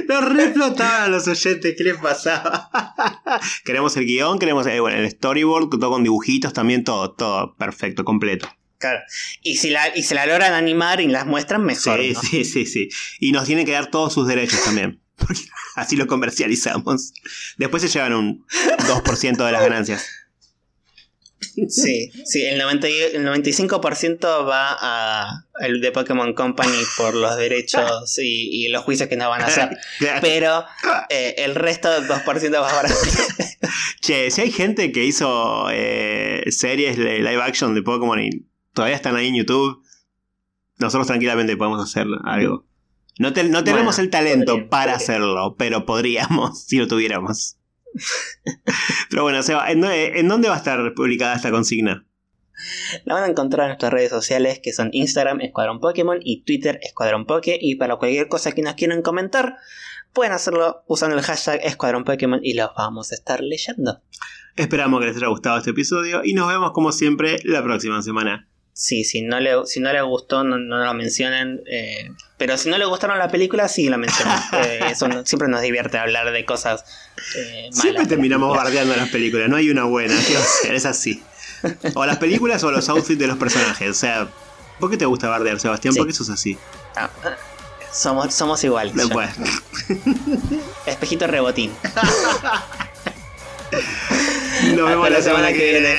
Nos 0.09 0.25
reflotaban 0.33 1.11
los 1.11 1.27
oyentes, 1.29 1.75
¿qué 1.77 1.85
les 1.85 1.97
pasaba? 1.97 2.71
queremos 3.65 3.97
el 3.97 4.07
guion, 4.07 4.39
queremos 4.39 4.67
eh, 4.67 4.81
bueno, 4.81 4.99
el 4.99 5.11
storyboard, 5.11 5.69
todo 5.69 5.91
con 5.91 6.05
dibujitos 6.05 6.53
también, 6.53 6.85
todo, 6.85 7.13
todo 7.13 7.55
perfecto, 7.57 8.05
completo. 8.05 8.49
Claro. 8.79 9.01
Y 9.43 9.57
si 9.57 9.71
la, 9.71 9.95
y 9.95 10.03
se 10.03 10.15
la 10.15 10.27
logran 10.27 10.53
animar 10.53 11.01
y 11.01 11.09
las 11.09 11.27
muestran, 11.27 11.65
mejor. 11.65 12.01
Sí, 12.01 12.13
¿no? 12.13 12.23
sí, 12.23 12.45
sí, 12.45 12.67
sí. 12.67 12.89
Y 13.21 13.33
nos 13.33 13.45
tienen 13.45 13.67
que 13.67 13.73
dar 13.73 13.91
todos 13.91 14.15
sus 14.15 14.27
derechos 14.27 14.63
también. 14.65 15.03
Porque 15.17 15.41
así 15.77 15.97
lo 15.97 16.07
comercializamos. 16.07 17.13
Después 17.57 17.83
se 17.83 17.89
llevan 17.89 18.15
un 18.15 18.47
2% 18.47 19.45
de 19.45 19.53
las 19.53 19.63
ganancias. 19.63 20.07
Sí, 21.69 22.11
sí, 22.25 22.43
el, 22.45 22.59
90 22.59 22.89
y- 22.89 23.01
el 23.15 23.25
95% 23.27 24.47
va 24.47 24.77
a 24.79 25.47
el 25.61 25.81
de 25.81 25.91
Pokémon 25.91 26.35
Company 26.35 26.77
por 26.99 27.15
los 27.15 27.37
derechos 27.37 28.19
y, 28.19 28.65
y 28.67 28.69
los 28.69 28.83
juicios 28.85 29.09
que 29.09 29.17
nos 29.17 29.29
van 29.29 29.41
a 29.43 29.47
hacer. 29.47 29.71
Pero 30.21 30.65
eh, 31.09 31.35
el 31.39 31.55
resto 31.55 31.91
del 31.91 32.07
2% 32.09 32.55
va 32.63 32.69
para. 32.71 32.91
che, 34.01 34.31
si 34.31 34.41
hay 34.43 34.51
gente 34.51 34.93
que 34.93 35.05
hizo 35.05 35.69
eh, 35.73 36.43
series 36.49 36.97
de 36.99 37.19
live 37.21 37.43
action 37.43 37.75
de 37.75 37.83
Pokémon 37.83 38.21
y 38.21 38.31
todavía 38.75 38.97
están 38.97 39.17
ahí 39.17 39.29
en 39.29 39.37
YouTube, 39.37 39.83
nosotros 40.79 41.07
tranquilamente 41.07 41.57
podemos 41.57 41.83
hacer 41.83 42.07
algo. 42.25 42.67
No, 43.19 43.33
te- 43.33 43.45
no 43.45 43.65
tenemos 43.65 43.97
Bueno, 43.97 44.03
el 44.05 44.11
talento 44.11 44.53
podría, 44.53 44.69
para 44.69 44.93
podría. 44.93 44.97
hacerlo, 44.97 45.55
pero 45.59 45.87
podríamos 45.87 46.65
si 46.67 46.77
lo 46.77 46.87
tuviéramos. 46.87 47.57
pero 49.11 49.23
bueno, 49.23 49.43
Seba, 49.43 49.71
¿en, 49.71 49.81
dónde- 49.81 50.19
¿en 50.19 50.29
dónde 50.29 50.49
va 50.49 50.55
a 50.55 50.59
estar 50.59 50.95
publicada 50.95 51.35
esta 51.37 51.51
consigna? 51.51 52.05
La 53.05 53.15
van 53.15 53.25
a 53.25 53.27
encontrar 53.27 53.65
en 53.67 53.69
nuestras 53.71 53.93
redes 53.93 54.11
sociales 54.11 54.61
que 54.63 54.73
son 54.73 54.89
Instagram 54.93 55.41
Escuadrón 55.43 55.79
Pokémon 55.81 56.19
y 56.23 56.43
Twitter 56.45 56.79
Escuadrón 56.83 57.27
Poké. 57.27 57.59
Y 57.61 57.75
para 57.77 57.97
cualquier 57.97 58.29
cosa 58.29 58.53
que 58.53 58.63
nos 58.63 58.75
quieran 58.75 59.03
comentar, 59.03 59.57
pueden 60.15 60.33
hacerlo 60.33 60.83
usando 60.87 61.17
el 61.17 61.23
hashtag 61.23 61.61
Escuadrón 61.63 62.05
Pokémon 62.05 62.41
y 62.43 62.55
los 62.55 62.71
vamos 62.77 63.13
a 63.13 63.15
estar 63.15 63.41
leyendo. 63.43 64.01
Esperamos 64.57 65.01
que 65.01 65.07
les 65.09 65.17
haya 65.17 65.27
gustado 65.29 65.59
este 65.59 65.71
episodio 65.71 66.23
y 66.25 66.33
nos 66.33 66.49
vemos 66.49 66.73
como 66.73 66.93
siempre 66.93 67.37
la 67.45 67.63
próxima 67.63 68.01
semana. 68.01 68.49
Sí, 68.79 69.05
si 69.05 69.23
no 69.23 69.41
le, 69.41 69.65
si 69.65 69.81
no 69.81 69.91
le 69.91 70.03
gustó, 70.03 70.45
no, 70.45 70.59
no 70.59 70.85
lo 70.85 70.93
mencionen. 70.93 71.63
eh, 71.67 72.11
pero 72.37 72.59
si 72.59 72.69
no 72.69 72.77
le 72.77 72.85
gustaron 72.85 73.19
la 73.19 73.31
película, 73.31 73.69
sí 73.69 73.89
lo 73.89 73.97
mencionan. 73.97 74.39
Eh, 74.53 74.81
eso 74.91 75.09
no- 75.09 75.25
siempre 75.25 75.49
nos 75.49 75.63
divierte 75.63 75.97
hablar 75.97 76.31
de 76.31 76.45
cosas 76.45 76.85
eh, 77.37 77.69
malas. 77.71 77.81
Siempre 77.81 78.05
terminamos 78.07 78.55
bardeando 78.55 78.95
las 78.95 79.09
películas, 79.09 79.49
no 79.49 79.57
hay 79.57 79.71
una 79.71 79.85
buena. 79.85 80.15
Es 80.71 80.85
así. 80.85 81.23
O 81.95 82.05
las 82.05 82.19
películas 82.19 82.63
o 82.65 82.71
los 82.71 82.87
outfits 82.91 83.19
de 83.19 83.27
los 83.27 83.39
personajes. 83.39 83.89
O 83.91 83.95
sea, 83.95 84.29
¿por 84.79 84.91
qué 84.91 84.99
te 84.99 85.07
gusta 85.07 85.29
bardear, 85.29 85.59
Sebastián? 85.59 85.95
Sí. 85.95 85.99
¿Por 86.01 86.07
qué 86.09 86.13
sos 86.13 86.29
así? 86.29 86.59
Ah, 86.97 87.09
somos, 87.93 88.35
somos 88.35 88.63
iguales. 88.63 88.95
No. 89.09 89.21
Espejito 90.85 91.27
rebotín. 91.27 91.73
Nos 94.75 94.89
vemos 94.89 95.11
la 95.11 95.23
semana 95.23 95.51
que 95.53 95.71
viene. 95.73 95.97